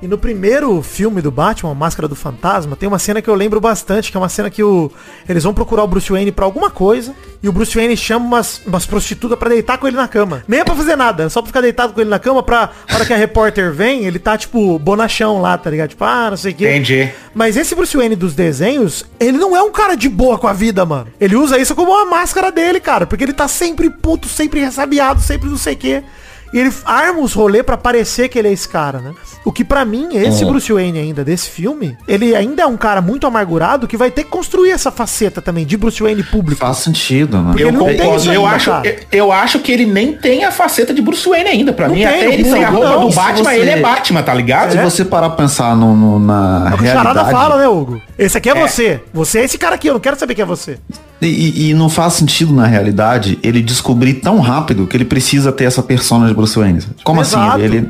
E 0.00 0.06
no 0.06 0.18
primeiro 0.18 0.82
filme 0.82 1.22
do 1.22 1.30
Batman, 1.30 1.74
Máscara 1.74 2.06
do 2.06 2.14
Fantasma, 2.14 2.76
tem 2.76 2.86
uma 2.86 2.98
cena 2.98 3.22
que 3.22 3.30
eu 3.30 3.34
lembro 3.34 3.60
bastante, 3.60 4.10
que 4.10 4.16
é 4.16 4.20
uma 4.20 4.28
cena 4.28 4.50
que 4.50 4.62
o, 4.62 4.90
eles 5.26 5.42
vão 5.42 5.54
procurar 5.54 5.84
o 5.84 5.86
Bruce 5.86 6.12
Wayne 6.12 6.30
pra 6.30 6.44
alguma 6.44 6.70
coisa, 6.70 7.14
e 7.42 7.48
o 7.48 7.52
Bruce 7.52 7.74
Wayne 7.74 7.96
chama 7.96 8.26
umas, 8.26 8.60
umas 8.66 8.84
prostitutas 8.84 9.38
pra 9.38 9.48
deitar 9.48 9.78
com 9.78 9.86
ele 9.86 9.96
na 9.96 10.06
cama. 10.06 10.44
Nem 10.46 10.60
é 10.60 10.64
pra 10.64 10.74
fazer 10.74 10.96
nada, 10.96 11.24
é 11.24 11.28
só 11.30 11.40
pra 11.40 11.46
ficar 11.46 11.60
deitado 11.62 11.94
com 11.94 12.00
ele 12.00 12.10
na 12.10 12.18
cama, 12.18 12.42
pra 12.42 12.70
hora 12.92 13.06
que 13.06 13.12
a 13.12 13.16
repórter 13.16 13.72
vem, 13.72 14.04
ele 14.04 14.18
tá, 14.18 14.36
tipo, 14.36 14.78
bonachão 14.78 15.40
lá, 15.40 15.56
tá 15.56 15.70
ligado? 15.70 15.90
Tipo, 15.90 16.04
ah, 16.04 16.28
não 16.30 16.36
sei 16.36 16.52
o 16.52 16.54
quê. 16.54 16.68
Entendi. 16.68 17.10
Mas 17.34 17.56
esse 17.56 17.74
Bruce 17.74 17.96
Wayne 17.96 18.16
dos 18.16 18.34
desenhos, 18.34 19.04
ele 19.18 19.38
não 19.38 19.56
é 19.56 19.62
um 19.62 19.70
cara 19.70 19.94
de 19.94 20.08
boa 20.08 20.38
com 20.38 20.46
a 20.46 20.52
vida, 20.52 20.84
mano. 20.84 21.06
Ele 21.18 21.36
usa 21.36 21.58
isso 21.58 21.74
como 21.74 21.92
uma 21.92 22.04
máscara 22.04 22.52
dele, 22.52 22.80
cara. 22.80 23.06
Porque 23.06 23.24
ele 23.24 23.32
tá 23.32 23.48
sempre 23.48 23.88
puto, 23.90 24.28
sempre 24.28 24.60
ressabiado, 24.60 25.20
sempre 25.20 25.48
não 25.48 25.56
sei 25.56 25.74
o 25.74 25.76
quê. 25.76 26.02
E 26.52 26.58
ele 26.58 26.72
arma 26.84 27.20
os 27.20 27.32
rolê 27.32 27.62
pra 27.62 27.76
parecer 27.76 28.28
que 28.28 28.38
ele 28.38 28.48
é 28.48 28.52
esse 28.52 28.68
cara, 28.68 28.98
né? 28.98 29.12
O 29.44 29.52
que 29.52 29.64
pra 29.64 29.84
mim, 29.84 30.08
esse 30.16 30.44
Bruce 30.44 30.72
Wayne 30.72 30.98
ainda 30.98 31.24
desse 31.24 31.48
filme, 31.50 31.96
ele 32.08 32.34
ainda 32.34 32.62
é 32.62 32.66
um 32.66 32.76
cara 32.76 33.00
muito 33.00 33.26
amargurado 33.26 33.86
que 33.86 33.96
vai 33.96 34.10
ter 34.10 34.24
que 34.24 34.30
construir 34.30 34.70
essa 34.70 34.90
faceta 34.90 35.40
também 35.42 35.64
de 35.66 35.76
Bruce 35.76 36.02
Wayne 36.02 36.22
público. 36.22 36.60
Faz 36.60 36.78
sentido, 36.78 37.40
né? 37.42 37.54
Eu 37.58 37.70
não 37.72 37.80
concordo. 37.86 38.32
Eu 38.32 38.44
ainda, 38.44 38.56
acho, 38.56 38.70
eu, 38.70 38.96
eu 39.12 39.32
acho 39.32 39.58
que 39.60 39.70
ele 39.72 39.86
nem 39.86 40.12
tem 40.14 40.44
a 40.44 40.50
faceta 40.52 40.92
de 40.94 41.02
Bruce 41.02 41.28
Wayne 41.28 41.48
ainda. 41.48 41.72
Pra 41.72 41.88
Não 41.88 41.94
mim, 41.94 42.02
tem, 42.02 42.08
até 42.08 42.24
não 42.24 42.32
ele 42.32 42.42
tem, 42.42 42.52
sem 42.52 42.64
a 42.64 42.70
não. 42.70 42.78
roupa 42.80 42.98
do 43.06 43.10
Se 43.10 43.16
Batman, 43.16 43.50
você- 43.50 43.56
ele 43.58 43.70
é 43.70 43.80
Batman, 43.80 44.22
tá 44.22 44.34
ligado? 44.34 44.72
Se 44.72 44.78
você 44.78 45.04
parar 45.04 45.28
pra 45.30 45.36
pensar 45.44 45.76
no, 45.76 45.94
no- 45.96 46.18
na 46.18 46.70
É 46.70 46.74
o 46.74 46.78
que 46.78 46.84
o 46.84 46.86
Charada 46.86 47.22
realidade... 47.22 47.30
fala, 47.30 47.58
né, 47.58 47.68
Hugo? 47.68 48.00
Esse 48.18 48.38
aqui 48.38 48.48
é, 48.50 48.54
você. 48.54 49.00
Você 49.12 49.40
é 49.40 49.44
esse 49.44 49.58
cara 49.58 49.74
aqui, 49.74 49.88
eu 49.88 49.94
não 49.94 50.00
quero 50.00 50.18
saber 50.18 50.34
quem 50.34 50.42
é 50.42 50.46
você. 50.46 50.78
E, 51.22 51.70
e- 51.70 51.74
não 51.74 51.88
faz 51.88 52.12
sentido, 52.14 52.52
na 52.52 52.66
realidade, 52.66 53.38
ele 53.42 53.62
descobrir 53.62 54.14
tão 54.14 54.38
rápido 54.40 54.86
que 54.86 54.96
ele 54.96 55.04
precisa 55.04 55.50
ter 55.50 55.64
essa 55.64 55.82
persona 55.82 56.28
de 56.28 56.34
Bruce 56.34 56.58
Wayne. 56.58 56.80
Como 57.02 57.20
Exato. 57.22 57.52
assim? 57.56 57.62
Ele, 57.64 57.88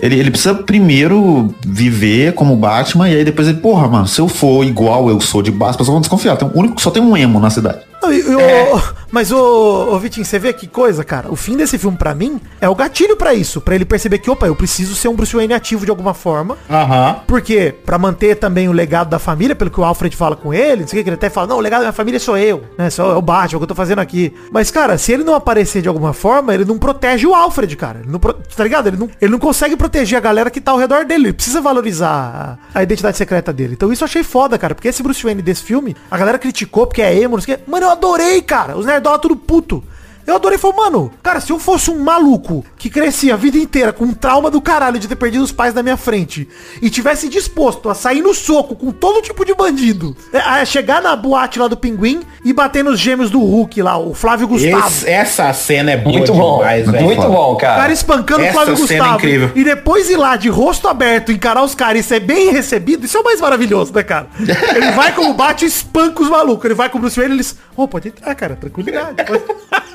ele, 0.00 0.18
ele 0.20 0.30
precisa 0.30 0.54
primeiro 0.54 1.54
viver 1.66 2.34
como 2.34 2.54
Batman 2.54 3.08
e 3.08 3.16
aí 3.16 3.24
depois 3.24 3.48
ele, 3.48 3.58
porra, 3.58 3.88
mano, 3.88 4.06
se 4.06 4.20
eu 4.20 4.28
for 4.28 4.64
igual 4.64 5.08
eu 5.08 5.18
sou 5.20 5.42
de 5.42 5.50
Batman, 5.50 5.70
as 5.70 5.76
pessoas 5.76 5.92
vão 5.94 6.00
desconfiar. 6.00 6.36
Tem 6.36 6.46
um 6.46 6.52
único, 6.58 6.80
só 6.80 6.90
tem 6.90 7.02
um 7.02 7.16
emo 7.16 7.40
na 7.40 7.50
cidade. 7.50 7.78
Não, 8.02 8.12
e- 8.12 8.20
e 8.20 8.34
o- 8.34 8.82
Mas 9.10 9.32
ô, 9.32 9.94
ô 9.94 9.98
Vitinho, 9.98 10.24
você 10.24 10.38
vê 10.38 10.52
que 10.52 10.66
coisa, 10.66 11.02
cara? 11.04 11.30
O 11.32 11.36
fim 11.36 11.56
desse 11.56 11.78
filme, 11.78 11.96
pra 11.96 12.14
mim, 12.14 12.40
é 12.60 12.68
o 12.68 12.74
gatilho 12.74 13.16
pra 13.16 13.32
isso. 13.34 13.60
Pra 13.60 13.74
ele 13.74 13.84
perceber 13.84 14.18
que, 14.18 14.30
opa, 14.30 14.46
eu 14.46 14.54
preciso 14.54 14.94
ser 14.94 15.08
um 15.08 15.14
Bruce 15.14 15.34
Wayne 15.34 15.54
ativo 15.54 15.84
de 15.84 15.90
alguma 15.90 16.12
forma. 16.14 16.56
Aham. 16.70 17.20
Porque, 17.26 17.74
pra 17.86 17.98
manter 17.98 18.36
também 18.36 18.68
o 18.68 18.72
legado 18.72 19.08
da 19.08 19.18
família, 19.18 19.54
pelo 19.56 19.70
que 19.70 19.80
o 19.80 19.84
Alfred 19.84 20.14
fala 20.16 20.36
com 20.36 20.52
ele, 20.52 20.82
não 20.82 20.88
sei 20.88 21.00
o 21.00 21.04
que, 21.04 21.08
ele 21.10 21.14
até 21.16 21.30
fala, 21.30 21.46
não, 21.46 21.56
o 21.56 21.60
legado 21.60 21.80
da 21.80 21.86
minha 21.86 21.92
família 21.92 22.20
sou 22.20 22.36
eu, 22.36 22.62
né? 22.76 22.90
Sou 22.90 23.16
o 23.16 23.22
Batman, 23.22 23.56
o 23.56 23.60
que 23.60 23.64
eu 23.64 23.68
tô 23.68 23.74
fazendo 23.74 24.00
aqui. 24.00 24.34
Mas, 24.52 24.70
cara, 24.70 24.98
se 24.98 25.12
ele 25.12 25.24
não 25.24 25.34
aparecer 25.34 25.80
de 25.82 25.88
alguma 25.88 26.12
forma, 26.12 26.54
ele 26.54 26.64
não 26.64 26.78
protege 26.78 27.26
o 27.26 27.34
Alfred, 27.34 27.74
cara. 27.76 28.00
Ele 28.00 28.10
não, 28.12 28.18
pro- 28.18 28.34
tá 28.34 28.62
ligado? 28.62 28.88
Ele 28.88 28.96
não, 28.96 29.08
ele 29.20 29.32
não 29.32 29.38
consegue 29.38 29.76
proteger 29.76 30.18
a 30.18 30.20
galera 30.20 30.50
que 30.50 30.60
tá 30.60 30.72
ao 30.72 30.78
redor 30.78 31.04
dele. 31.04 31.28
Ele 31.28 31.32
precisa 31.32 31.60
valorizar 31.60 32.58
a, 32.74 32.78
a 32.78 32.82
identidade 32.82 33.16
secreta 33.16 33.52
dele. 33.52 33.72
Então 33.72 33.92
isso 33.92 34.04
eu 34.04 34.06
achei 34.06 34.22
foda, 34.22 34.58
cara. 34.58 34.74
Porque 34.74 34.88
esse 34.88 35.02
Bruce 35.02 35.22
Wayne 35.22 35.40
desse 35.42 35.62
filme, 35.62 35.96
a 36.10 36.18
galera 36.18 36.38
criticou 36.38 36.86
porque 36.86 37.00
é 37.02 37.16
emo, 37.18 37.36
não 37.36 37.42
sei 37.42 37.54
o 37.54 37.58
que. 37.58 37.70
Mano, 37.70 37.86
eu 37.86 37.90
adorei, 37.90 38.42
cara. 38.42 38.76
Os 38.76 38.86
nerdola 38.98 39.18
tudo 39.18 39.36
puto. 39.36 39.82
Eu 40.28 40.36
adorei, 40.36 40.58
falei, 40.58 40.76
mano, 40.76 41.10
cara, 41.22 41.40
se 41.40 41.50
eu 41.50 41.58
fosse 41.58 41.90
um 41.90 41.98
maluco 42.00 42.64
que 42.76 42.90
crescia 42.90 43.34
a 43.34 43.36
vida 43.36 43.56
inteira 43.56 43.92
com 43.92 44.04
um 44.04 44.12
trauma 44.12 44.50
do 44.50 44.60
caralho 44.60 44.98
de 44.98 45.08
ter 45.08 45.16
perdido 45.16 45.42
os 45.42 45.50
pais 45.52 45.72
na 45.72 45.82
minha 45.82 45.96
frente 45.96 46.46
e 46.82 46.90
tivesse 46.90 47.28
disposto 47.28 47.88
a 47.88 47.94
sair 47.94 48.20
no 48.20 48.34
soco 48.34 48.76
com 48.76 48.90
todo 48.92 49.22
tipo 49.22 49.44
de 49.44 49.54
bandido, 49.54 50.14
é, 50.32 50.38
a 50.38 50.64
chegar 50.64 51.00
na 51.00 51.16
boate 51.16 51.58
lá 51.58 51.66
do 51.66 51.76
Pinguim 51.76 52.20
e 52.44 52.52
bater 52.52 52.84
nos 52.84 53.00
gêmeos 53.00 53.30
do 53.30 53.40
Hulk 53.40 53.80
lá, 53.82 53.96
o 53.98 54.12
Flávio 54.14 54.46
Gustavo. 54.46 54.86
Esse- 54.86 55.08
essa 55.08 55.52
cena 55.54 55.92
é 55.92 55.96
boa 55.96 56.16
Muito 56.18 56.32
bom. 56.34 56.58
demais, 56.58 56.86
velho. 56.90 57.04
muito 57.04 57.22
foda. 57.22 57.34
bom, 57.34 57.52
O 57.52 57.56
cara 57.56 57.76
cara. 57.80 57.92
espancando 57.92 58.44
o 58.44 58.52
Flávio 58.52 58.76
cena 58.76 58.88
é 58.94 58.98
Gustavo. 58.98 59.16
incrível. 59.16 59.50
E 59.54 59.64
depois 59.64 60.10
ir 60.10 60.16
lá 60.16 60.36
de 60.36 60.48
rosto 60.50 60.88
aberto, 60.88 61.32
encarar 61.32 61.62
os 61.64 61.74
caras 61.74 62.04
e 62.04 62.08
ser 62.08 62.20
bem 62.20 62.50
recebido, 62.52 63.06
isso 63.06 63.16
é 63.16 63.20
o 63.20 63.24
mais 63.24 63.40
maravilhoso, 63.40 63.92
né, 63.94 64.02
cara? 64.02 64.26
Ele 64.38 64.92
vai 64.92 65.14
como 65.14 65.32
bate 65.32 65.64
e 65.64 65.68
espanca 65.68 66.22
os 66.22 66.28
malucos. 66.28 66.64
Ele 66.66 66.74
vai 66.74 66.90
com 66.90 66.98
o 66.98 67.00
Bruce 67.00 67.16
Wayne 67.16 67.34
e 67.34 67.36
eles. 67.38 67.56
Ô, 67.74 67.88
pode 67.88 68.08
entrar, 68.08 68.34
cara, 68.34 68.56
tranquilidade. 68.56 69.14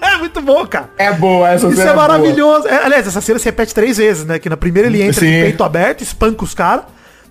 é 0.02 0.18
muito 0.24 0.42
bom, 0.42 0.66
cara. 0.66 0.90
É 0.98 1.12
boa 1.12 1.50
essa 1.50 1.68
Isso 1.68 1.76
cena. 1.78 1.92
é 1.92 1.94
boa. 1.94 2.08
maravilhoso. 2.08 2.68
É, 2.68 2.86
aliás, 2.86 3.06
essa 3.08 3.22
cena 3.22 3.38
se 3.40 3.46
repete 3.46 3.74
três 3.74 3.98
vezes, 3.98 4.26
né? 4.26 4.40
Que 4.40 4.50
na 4.50 4.58
primeira 4.58 4.88
ele 4.88 5.02
entra 5.02 5.20
Sim. 5.20 5.32
de 5.32 5.42
peito 5.44 5.64
aberto, 5.64 6.02
espanca 6.02 6.44
os 6.44 6.54
caras. 6.54 6.86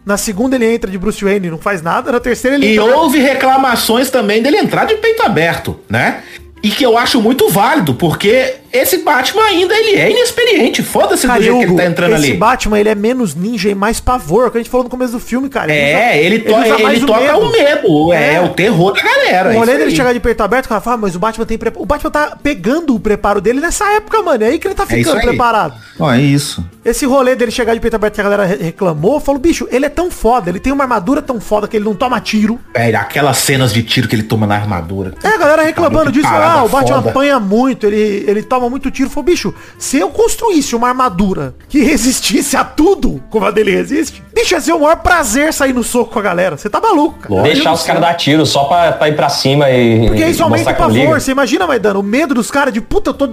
Na 0.05 0.17
segunda 0.17 0.57
ele 0.57 0.67
entra 0.67 0.91
de 0.91 0.99
Bruce 0.99 1.25
Wayne 1.25 1.47
e 1.47 1.51
não 1.51 1.59
faz 1.59 1.81
nada. 1.81 2.11
Na 2.13 2.21
terceira 2.21 2.57
ele 2.57 2.67
E 2.67 2.77
entra... 2.77 2.97
houve 2.97 3.19
reclamações 3.19 4.11
também 4.11 4.43
dele 4.43 4.57
entrar 4.59 4.85
de 4.85 4.97
peito 4.97 5.23
aberto, 5.23 5.79
né? 5.89 6.23
E 6.63 6.71
que 6.71 6.85
eu 6.85 6.97
acho 6.99 7.21
muito 7.21 7.49
válido, 7.49 7.95
porque 7.95 8.57
esse 8.73 8.99
Batman 8.99 9.43
ainda 9.45 9.75
ele 9.75 9.97
é 10.01 10.11
inexperiente. 10.11 10.83
Foda-se 10.83 11.27
do 11.27 11.43
jeito 11.43 11.59
que 11.59 11.65
ele 11.65 11.77
tá 11.77 11.85
entrando 11.85 12.15
esse 12.15 12.25
ali. 12.31 12.37
Batman, 12.37 12.81
ele 12.81 12.89
é 12.89 12.95
menos 12.95 13.35
ninja 13.35 13.69
e 13.71 13.75
mais 13.75 14.01
pavor, 14.01 14.51
que 14.51 14.59
a 14.59 14.61
gente 14.61 14.71
falou 14.71 14.85
no 14.85 14.91
começo 14.91 15.13
do 15.13 15.21
filme, 15.21 15.49
cara. 15.49 15.73
É, 15.73 16.23
ele, 16.23 16.41
to 16.41 16.55
usa 16.55 16.75
ele, 16.75 16.83
mais 16.83 17.01
toca 17.05 17.37
o 17.37 17.51
medo, 17.53 18.13
é, 18.13 18.35
É. 18.35 18.41
o 18.41 18.49
terror 18.51 18.93
da 18.93 19.03
galera. 19.03 19.49
O 19.49 19.53
isso 19.53 19.59
rolê 19.61 19.77
dele 19.79 19.91
chegar 19.91 20.13
de 20.13 20.21
peito 20.21 20.43
aberto, 20.43 20.67
o 20.67 20.69
cara 20.69 20.81
fala, 20.81 20.97
"Ah, 20.97 21.01
mas 21.01 21.15
o 21.15 21.19
Batman 21.19 21.45
tem 21.47 21.59
preparo. 21.59 21.83
O 21.83 21.87
Batman 21.87 22.11
tá 22.11 22.37
pegando 22.43 22.95
o 22.95 23.01
preparo 23.01 23.41
dele 23.41 23.61
nessa 23.61 23.85
época, 23.93 24.23
mano. 24.23 24.43
É 24.45 24.49
aí 24.49 24.59
que 24.59 24.67
ele 24.67 24.75
tá 24.75 24.85
É 24.85 24.87
ficando 24.87 25.19
aí. 25.19 25.27
preparado. 25.27 25.75
Ó, 25.99 26.11
é 26.13 26.21
isso. 26.21 26.65
Esse 26.85 27.07
rolê 27.07 27.37
dele 27.37 27.51
chegar 27.53 27.75
de 27.75 27.81
peito 27.81 27.95
aberto 27.95 28.15
que 28.15 28.21
a 28.21 28.25
galera 28.25 28.45
re- 28.45 28.57
reclamou, 28.57 29.21
falou, 29.21 29.41
bicho, 29.41 29.69
ele 29.71 29.87
é 29.87 29.89
tão 29.89 30.11
foda, 30.11 30.51
ele 30.51 30.59
tem 30.59 30.73
uma 30.73 30.83
armadura 30.85 31.23
tão 31.23 31.41
foda 31.41 31.69
que 31.69 31.77
ele 31.77 31.85
não 31.85 31.95
toma 31.95 32.19
tiro. 32.21 32.59
Velho, 32.75 32.99
aquelas 32.99 33.37
cenas 33.39 33.73
de 33.73 33.83
tiro 33.83 34.09
que 34.09 34.17
ele 34.17 34.23
toma 34.25 34.47
na 34.47 34.57
armadura. 34.57 35.15
É, 35.23 35.29
a 35.29 35.37
galera 35.39 35.63
reclamando 35.63 36.07
Maluco, 36.07 36.13
disso, 36.13 36.27
ah, 36.29 36.65
o 36.65 36.69
Batman 36.69 36.97
foda. 36.97 37.11
apanha 37.11 37.39
muito, 37.39 37.87
ele, 37.87 38.25
ele 38.27 38.43
toma 38.43 38.62
muito 38.71 38.91
tiro. 38.91 39.11
Falou, 39.11 39.25
bicho, 39.25 39.55
se 39.79 39.99
eu 39.99 40.11
construísse 40.11 40.75
uma 40.75 40.89
armadura 40.89 41.55
que 41.69 41.81
resistisse 41.85 42.57
a 42.57 42.65
tudo, 42.65 43.23
como 43.31 43.47
a 43.47 43.51
dele 43.51 43.71
resiste, 43.71 44.23
bicho, 44.35 44.55
ia 44.55 44.61
ser 44.61 44.73
o 44.73 44.81
maior 44.81 44.97
prazer 44.97 45.53
sair 45.53 45.73
no 45.73 45.83
soco 45.83 46.13
com 46.13 46.19
a 46.19 46.23
galera. 46.23 46.57
Você 46.57 46.69
tá 46.69 46.81
maluco, 46.81 47.19
cara. 47.21 47.43
Deixar 47.43 47.73
os 47.73 47.83
caras 47.83 48.01
dar 48.01 48.15
tiro 48.15 48.45
só 48.47 48.65
pra, 48.65 48.93
pra 48.93 49.09
ir 49.09 49.17
pra 49.17 49.29
cima 49.29 49.71
e. 49.71 50.09
Porque 50.09 50.27
isso 50.27 50.43
aumenta 50.43 50.71
o 50.71 50.77
pavor. 50.77 51.21
Você 51.21 51.33
imagina, 51.33 51.67
Maidano, 51.67 52.01
o 52.01 52.03
medo 52.03 52.35
dos 52.35 52.51
caras 52.51 52.73
de 52.73 52.81
puta, 52.81 53.11
eu 53.11 53.15
tô, 53.15 53.29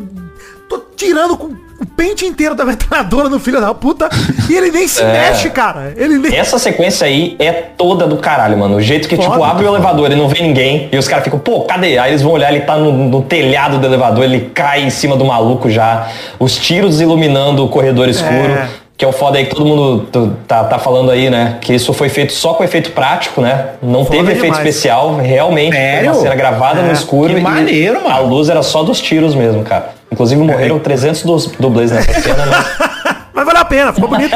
tô 0.68 0.80
tirando 0.96 1.38
com 1.38 1.69
o 1.82 1.86
pente 1.86 2.26
inteiro 2.26 2.56
da 2.56 2.66
metralhadora 2.66 3.30
no 3.30 3.40
filho 3.40 3.60
da 3.62 3.74
puta 3.74 4.10
e 4.50 4.56
ele 4.56 4.72
nem 4.72 4.88
se 4.88 5.02
É. 5.10 5.12
mexe, 5.12 5.50
cara. 5.50 5.94
Ele 5.96 6.18
nem. 6.18 6.36
Essa 6.36 6.58
sequência 6.60 7.08
aí 7.08 7.36
é 7.40 7.52
toda 7.52 8.06
do 8.08 8.18
caralho, 8.18 8.58
mano. 8.58 8.76
O 8.78 8.82
jeito 8.82 9.08
que, 9.08 9.16
Foda, 9.16 9.30
tipo, 9.30 9.44
abre 9.44 9.66
o 9.66 9.70
elevador 9.70 10.12
e 10.12 10.16
não 10.16 10.28
vê 10.28 10.42
ninguém. 10.42 10.90
E 10.92 10.98
os 10.98 11.08
caras 11.08 11.24
ficam, 11.24 11.40
pô, 11.40 11.62
cadê? 11.62 11.98
Aí 11.98 12.12
eles 12.12 12.22
vão 12.22 12.32
olhar, 12.34 12.52
ele 12.54 12.62
tá 12.66 12.76
no, 12.78 12.92
no 12.92 13.22
telhado 13.22 13.78
do 13.78 13.86
elevador, 13.88 14.24
ele 14.24 14.52
cai 14.54 14.84
em 14.84 14.90
cima 14.90 15.16
do 15.16 15.26
maluco 15.26 15.70
já. 15.70 16.08
Os 16.40 16.58
tiros 16.58 17.00
iluminando 17.02 17.64
o 17.64 17.70
corredor 17.70 18.08
escuro. 18.10 18.52
É. 18.52 18.68
Que 18.98 19.06
é 19.06 19.08
o 19.08 19.14
foda 19.14 19.38
aí 19.38 19.46
que 19.46 19.56
todo 19.56 19.66
mundo 19.66 20.36
tá, 20.46 20.66
tá 20.66 20.78
falando 20.78 21.10
aí, 21.10 21.30
né? 21.30 21.56
Que 21.62 21.74
isso 21.74 21.94
foi 21.94 22.10
feito 22.10 22.34
só 22.34 22.54
com 22.56 22.66
efeito 22.66 22.92
prático, 22.92 23.40
né? 23.40 23.68
Não 23.82 24.04
Foda 24.04 24.18
teve 24.18 24.32
efeito 24.34 24.42
demais. 24.52 24.58
especial, 24.68 25.16
realmente. 25.16 25.74
Sério? 25.74 26.00
Foi 26.10 26.18
uma 26.18 26.22
cena 26.24 26.36
gravada 26.36 26.82
no 26.82 26.90
É. 26.90 26.92
escuro. 26.92 27.34
Que 27.34 27.40
e 27.40 27.42
maneiro, 27.42 28.04
mano. 28.04 28.14
A 28.14 28.20
luz 28.20 28.50
era 28.50 28.62
só 28.62 28.84
dos 28.84 29.00
tiros 29.00 29.34
mesmo, 29.34 29.64
cara. 29.64 29.92
Inclusive 30.12 30.42
morreram 30.42 30.80
300 30.80 31.24
dos 31.24 31.46
dublês 31.48 31.92
nessa 31.92 32.14
cena, 32.22 32.46
né? 32.46 32.52
Mas 33.32 33.46
valeu 33.46 33.62
a 33.62 33.66
pena, 33.66 33.94
ficou 33.94 34.10
bonito. 34.10 34.36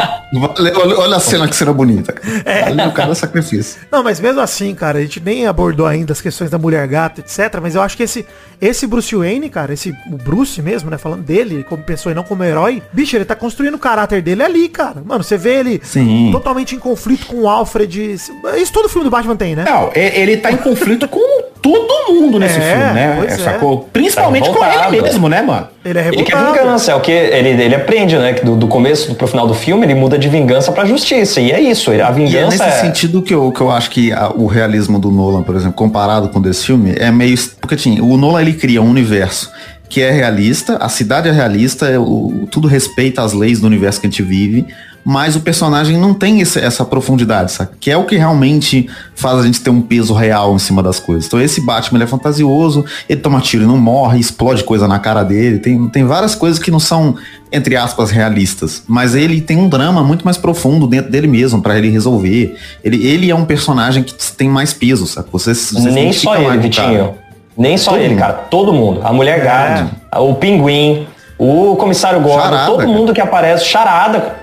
Olha, 0.57 0.97
olha- 0.99 1.15
a 1.17 1.19
cena 1.19 1.45
que 1.45 1.55
cena 1.55 1.73
bonita. 1.73 2.15
É. 2.45 2.87
O 2.87 2.91
cara 2.93 3.11
é 3.11 3.15
sacrifício. 3.15 3.81
Não, 3.91 4.01
mas 4.01 4.17
mesmo 4.17 4.39
assim, 4.39 4.73
cara, 4.73 4.99
a 4.99 5.01
gente 5.01 5.19
nem 5.19 5.45
abordou 5.45 5.85
ainda 5.85 6.13
as 6.13 6.21
questões 6.21 6.49
da 6.49 6.57
mulher 6.57 6.87
gato, 6.87 7.19
etc. 7.19 7.59
Mas 7.61 7.75
eu 7.75 7.81
acho 7.81 7.97
que 7.97 8.03
esse, 8.03 8.25
esse 8.61 8.87
Bruce 8.87 9.13
Wayne, 9.13 9.49
cara, 9.49 9.73
esse 9.73 9.93
o 10.09 10.15
Bruce 10.15 10.61
mesmo, 10.61 10.89
né? 10.89 10.97
Falando 10.97 11.21
dele 11.21 11.65
como 11.67 11.83
pessoa 11.83 12.13
e 12.13 12.15
não 12.15 12.23
como 12.23 12.45
herói, 12.45 12.81
bicho, 12.93 13.17
ele 13.17 13.25
tá 13.25 13.35
construindo 13.35 13.73
o 13.75 13.79
caráter 13.79 14.21
dele 14.21 14.41
ali, 14.41 14.69
cara. 14.69 15.01
Mano, 15.03 15.21
você 15.21 15.37
vê 15.37 15.55
ele 15.59 15.81
Sim. 15.83 16.29
totalmente 16.31 16.73
em 16.73 16.79
conflito 16.79 17.25
com 17.27 17.41
o 17.41 17.49
Alfred. 17.49 18.13
Isso 18.13 18.31
todo 18.71 18.87
filme 18.87 19.03
do 19.03 19.11
Batman 19.11 19.35
tem, 19.35 19.53
né? 19.53 19.65
Não, 19.67 19.91
e- 19.93 19.99
ele 20.21 20.37
tá 20.37 20.49
em 20.49 20.57
conflito 20.57 21.09
com 21.09 21.42
todo 21.63 22.13
mundo 22.13 22.37
nesse 22.37 22.59
É, 22.59 22.61
filme, 22.61 22.93
né? 22.93 23.15
pois 23.17 23.33
é. 23.33 23.37
Sacou? 23.43 23.89
Principalmente 23.91 24.47
Tá 24.49 24.53
com 24.53 24.65
ele 24.93 25.01
mesmo, 25.01 25.29
né, 25.29 25.41
mano? 25.41 25.67
Ele 25.83 25.97
é 25.99 26.07
Ele 26.09 26.23
quer 26.23 26.35
vingança, 26.37 26.91
é 26.91 26.95
o 26.95 26.99
que 26.99 27.11
ele, 27.11 27.49
ele 27.63 27.73
aprende, 27.75 28.15
né? 28.17 28.33
Que 28.33 28.45
do, 28.45 28.55
do 28.55 28.67
começo 28.67 29.15
pro 29.15 29.25
final 29.27 29.47
do 29.47 29.53
filme, 29.53 29.85
ele 29.85 29.95
muda 29.95 30.17
de 30.17 30.27
vingança 30.29 30.71
pra 30.71 30.85
justiça. 30.85 31.39
E 31.41 31.51
é 31.51 31.59
isso, 31.59 31.89
a 31.91 31.95
E 31.95 32.01
é 32.01 32.11
vingança 32.11 32.47
nesse 32.65 32.77
é. 32.77 32.81
sentido 32.81 33.21
que 33.21 33.33
eu, 33.33 33.51
que 33.51 33.61
eu 33.61 33.71
acho 33.71 33.89
que 33.89 34.11
a- 34.11 34.29
o 34.35 34.45
realismo 34.45 34.99
do 34.99 35.09
Nolan, 35.09 35.41
por 35.41 35.55
exemplo, 35.55 35.73
comparado 35.73 36.29
com 36.29 36.39
desse 36.41 36.65
filme, 36.65 36.93
é 36.97 37.09
meio. 37.11 37.35
Porque 37.59 37.75
assim, 37.75 37.99
o 38.01 38.17
Nolan 38.17 38.41
ele 38.41 38.53
cria 38.53 38.81
um 38.81 38.89
universo 38.89 39.51
que 39.89 40.01
é 40.01 40.09
realista, 40.11 40.77
a 40.77 40.89
cidade 40.89 41.29
é 41.29 41.31
realista, 41.31 41.87
é 41.87 41.99
o- 41.99 42.47
tudo 42.51 42.67
respeita 42.67 43.21
as 43.21 43.31
leis 43.33 43.59
do 43.59 43.67
universo 43.67 44.01
que 44.01 44.07
a 44.07 44.09
gente 44.09 44.23
vive, 44.23 44.65
mas 45.05 45.35
o 45.35 45.41
personagem 45.41 45.97
não 45.97 46.13
tem 46.13 46.39
esse- 46.41 46.59
essa 46.59 46.85
profundidade, 46.85 47.51
sabe? 47.51 47.71
Que 47.79 47.91
é 47.91 47.97
o 47.97 48.05
que 48.05 48.15
realmente 48.15 48.89
faz 49.15 49.39
a 49.39 49.43
gente 49.43 49.59
ter 49.61 49.69
um 49.69 49.81
peso 49.81 50.13
real 50.13 50.55
em 50.55 50.59
cima 50.59 50.81
das 50.81 50.99
coisas. 50.99 51.25
Então 51.25 51.41
esse 51.41 51.59
Batman 51.61 51.97
ele 51.97 52.05
é 52.05 52.07
fantasioso, 52.07 52.85
ele 53.09 53.19
toma 53.19 53.41
tiro 53.41 53.63
e 53.63 53.67
não 53.67 53.77
morre, 53.77 54.19
explode 54.19 54.63
coisa 54.63 54.87
na 54.87 54.99
cara 54.99 55.23
dele, 55.23 55.59
tem, 55.59 55.87
tem 55.89 56.05
várias 56.05 56.35
coisas 56.35 56.57
que 56.57 56.71
não 56.71 56.79
são, 56.79 57.15
entre 57.51 57.75
aspas, 57.75 58.11
realistas. 58.11 58.83
Mas 58.87 59.13
ele 59.15 59.41
tem 59.41 59.57
um 59.57 59.67
drama 59.67 60.03
muito 60.03 60.23
mais 60.23 60.37
profundo 60.37 60.87
dentro 60.87 61.11
dele 61.11 61.27
mesmo, 61.27 61.61
pra 61.61 61.77
ele 61.77 61.89
resolver. 61.89 62.55
Ele, 62.83 63.05
ele 63.05 63.29
é 63.29 63.35
um 63.35 63.45
personagem 63.45 64.03
que 64.03 64.13
tem 64.33 64.47
mais 64.47 64.73
peso, 64.73 65.05
sabe? 65.05 65.27
Você, 65.31 65.53
você 65.53 65.91
Nem 65.91 66.13
só 66.13 66.35
ele. 66.35 66.57
Vitinho. 66.59 67.15
Nem 67.57 67.77
só 67.77 67.91
Todo 67.91 67.99
ele, 68.01 68.09
mundo. 68.11 68.19
cara. 68.19 68.33
Todo 68.33 68.73
mundo. 68.73 69.01
A 69.03 69.11
mulher 69.13 69.43
gato, 69.43 69.89
o 70.17 70.33
pinguim, 70.35 71.05
o 71.37 71.75
comissário 71.75 72.19
Gordon, 72.21 72.65
todo 72.65 72.77
cara. 72.77 72.89
mundo 72.89 73.13
que 73.13 73.21
aparece, 73.21 73.65
charada. 73.65 74.41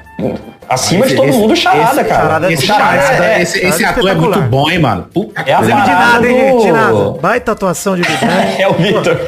Acima 0.70 1.00
de 1.04 1.08
Esse- 1.08 1.16
todo 1.16 1.28
esse- 1.28 1.38
mundo, 1.38 1.56
charada, 1.56 2.00
esse- 2.00 2.04
cara. 2.08 2.22
Charada 2.22 2.46
é 2.48 2.52
Esse, 2.52 2.62
demais, 2.66 2.80
charada, 3.04 3.24
é- 3.24 3.42
esse, 3.42 3.58
é 3.64 3.68
esse 3.68 3.84
ator 3.84 4.08
é 4.08 4.14
muito 4.14 4.40
bom, 4.42 4.70
hein, 4.70 4.78
mano? 4.78 5.06
Puta 5.12 5.42
É 5.44 5.52
a 5.52 5.58
coisa. 5.58 5.72
De 5.74 5.90
nada, 5.90 6.28
hein, 6.28 6.38
gente? 6.52 6.62
De 6.66 6.72
nada. 6.72 7.10
Baita 7.20 7.52
atuação 7.52 7.96
de. 7.96 8.02
É 8.58 8.68
o 8.68 8.74
Victor. 8.74 9.18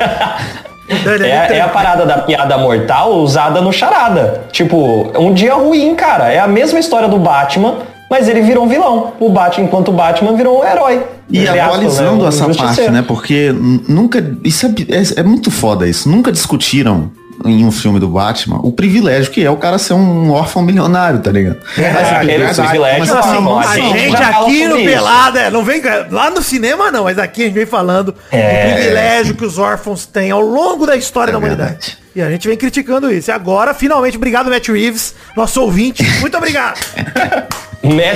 Dani, 1.04 1.24
É, 1.26 1.56
é 1.56 1.60
a 1.60 1.68
parada 1.68 2.04
da 2.04 2.18
piada 2.18 2.56
mortal 2.58 3.12
usada 3.14 3.60
no 3.60 3.72
charada. 3.72 4.42
Tipo, 4.52 5.10
um 5.18 5.32
dia 5.32 5.54
ruim, 5.54 5.94
cara. 5.94 6.30
É 6.32 6.38
a 6.38 6.46
mesma 6.46 6.78
história 6.78 7.08
do 7.08 7.18
Batman, 7.18 7.76
mas 8.10 8.28
ele 8.28 8.42
virou 8.42 8.64
um 8.64 8.68
vilão. 8.68 9.12
O 9.18 9.28
Batman, 9.30 9.64
enquanto 9.66 9.88
o 9.88 9.92
Batman 9.92 10.34
virou 10.34 10.60
um 10.60 10.64
herói. 10.64 11.02
E 11.30 11.48
aspas, 11.48 11.60
atualizando 11.64 12.18
né? 12.18 12.24
Um 12.24 12.28
essa 12.28 12.48
parte, 12.54 12.90
né? 12.90 13.04
Porque 13.06 13.52
nunca. 13.88 14.22
Isso 14.44 14.66
é, 14.66 14.70
é, 14.70 15.20
é 15.20 15.22
muito 15.22 15.50
foda 15.50 15.88
isso. 15.88 16.08
Nunca 16.08 16.30
discutiram 16.30 17.10
em 17.44 17.64
um 17.64 17.70
filme 17.72 17.98
do 18.00 18.08
Batman 18.08 18.58
o 18.62 18.72
privilégio 18.72 19.30
que 19.30 19.44
é 19.44 19.50
o 19.50 19.56
cara 19.56 19.78
ser 19.78 19.94
um 19.94 20.30
órfão 20.30 20.62
milionário, 20.62 21.20
tá 21.20 21.30
ligado? 21.30 21.58
É, 21.78 21.86
Aí 21.86 21.92
você 22.04 22.14
aquele 22.14 22.44
pensa, 22.46 22.62
privilégio 22.62 22.98
mas 23.00 23.10
é 23.10 23.18
assim, 23.18 23.36
uma- 23.38 23.60
A 23.60 23.76
gente, 23.76 24.16
aqui 24.22 24.68
no. 24.68 24.76
Pelada, 24.76 25.40
é, 25.40 25.50
não 25.50 25.64
vem 25.64 25.82
lá 26.10 26.30
no 26.30 26.42
cinema 26.42 26.90
não, 26.90 27.04
mas 27.04 27.18
aqui 27.18 27.42
a 27.42 27.44
gente 27.46 27.54
vem 27.54 27.66
falando 27.66 28.14
É. 28.30 28.66
do 28.66 28.74
privilégio 28.74 29.34
que 29.34 29.44
os 29.44 29.58
órfãos 29.58 30.06
têm 30.06 30.30
ao 30.30 30.40
longo 30.40 30.86
da 30.86 30.96
história 30.96 31.30
É 31.30 31.32
da 31.32 31.38
humanidade. 31.38 31.70
verdade. 31.70 31.98
E 32.14 32.20
a 32.20 32.30
gente 32.30 32.46
vem 32.46 32.56
criticando 32.58 33.10
isso. 33.10 33.30
E 33.30 33.32
agora, 33.32 33.72
finalmente, 33.72 34.16
obrigado, 34.18 34.50
Matt 34.50 34.68
Reeves, 34.68 35.14
nosso 35.36 35.62
ouvinte. 35.62 36.02
Muito 36.20 36.36
obrigado. 36.36 36.78
Também 37.82 38.14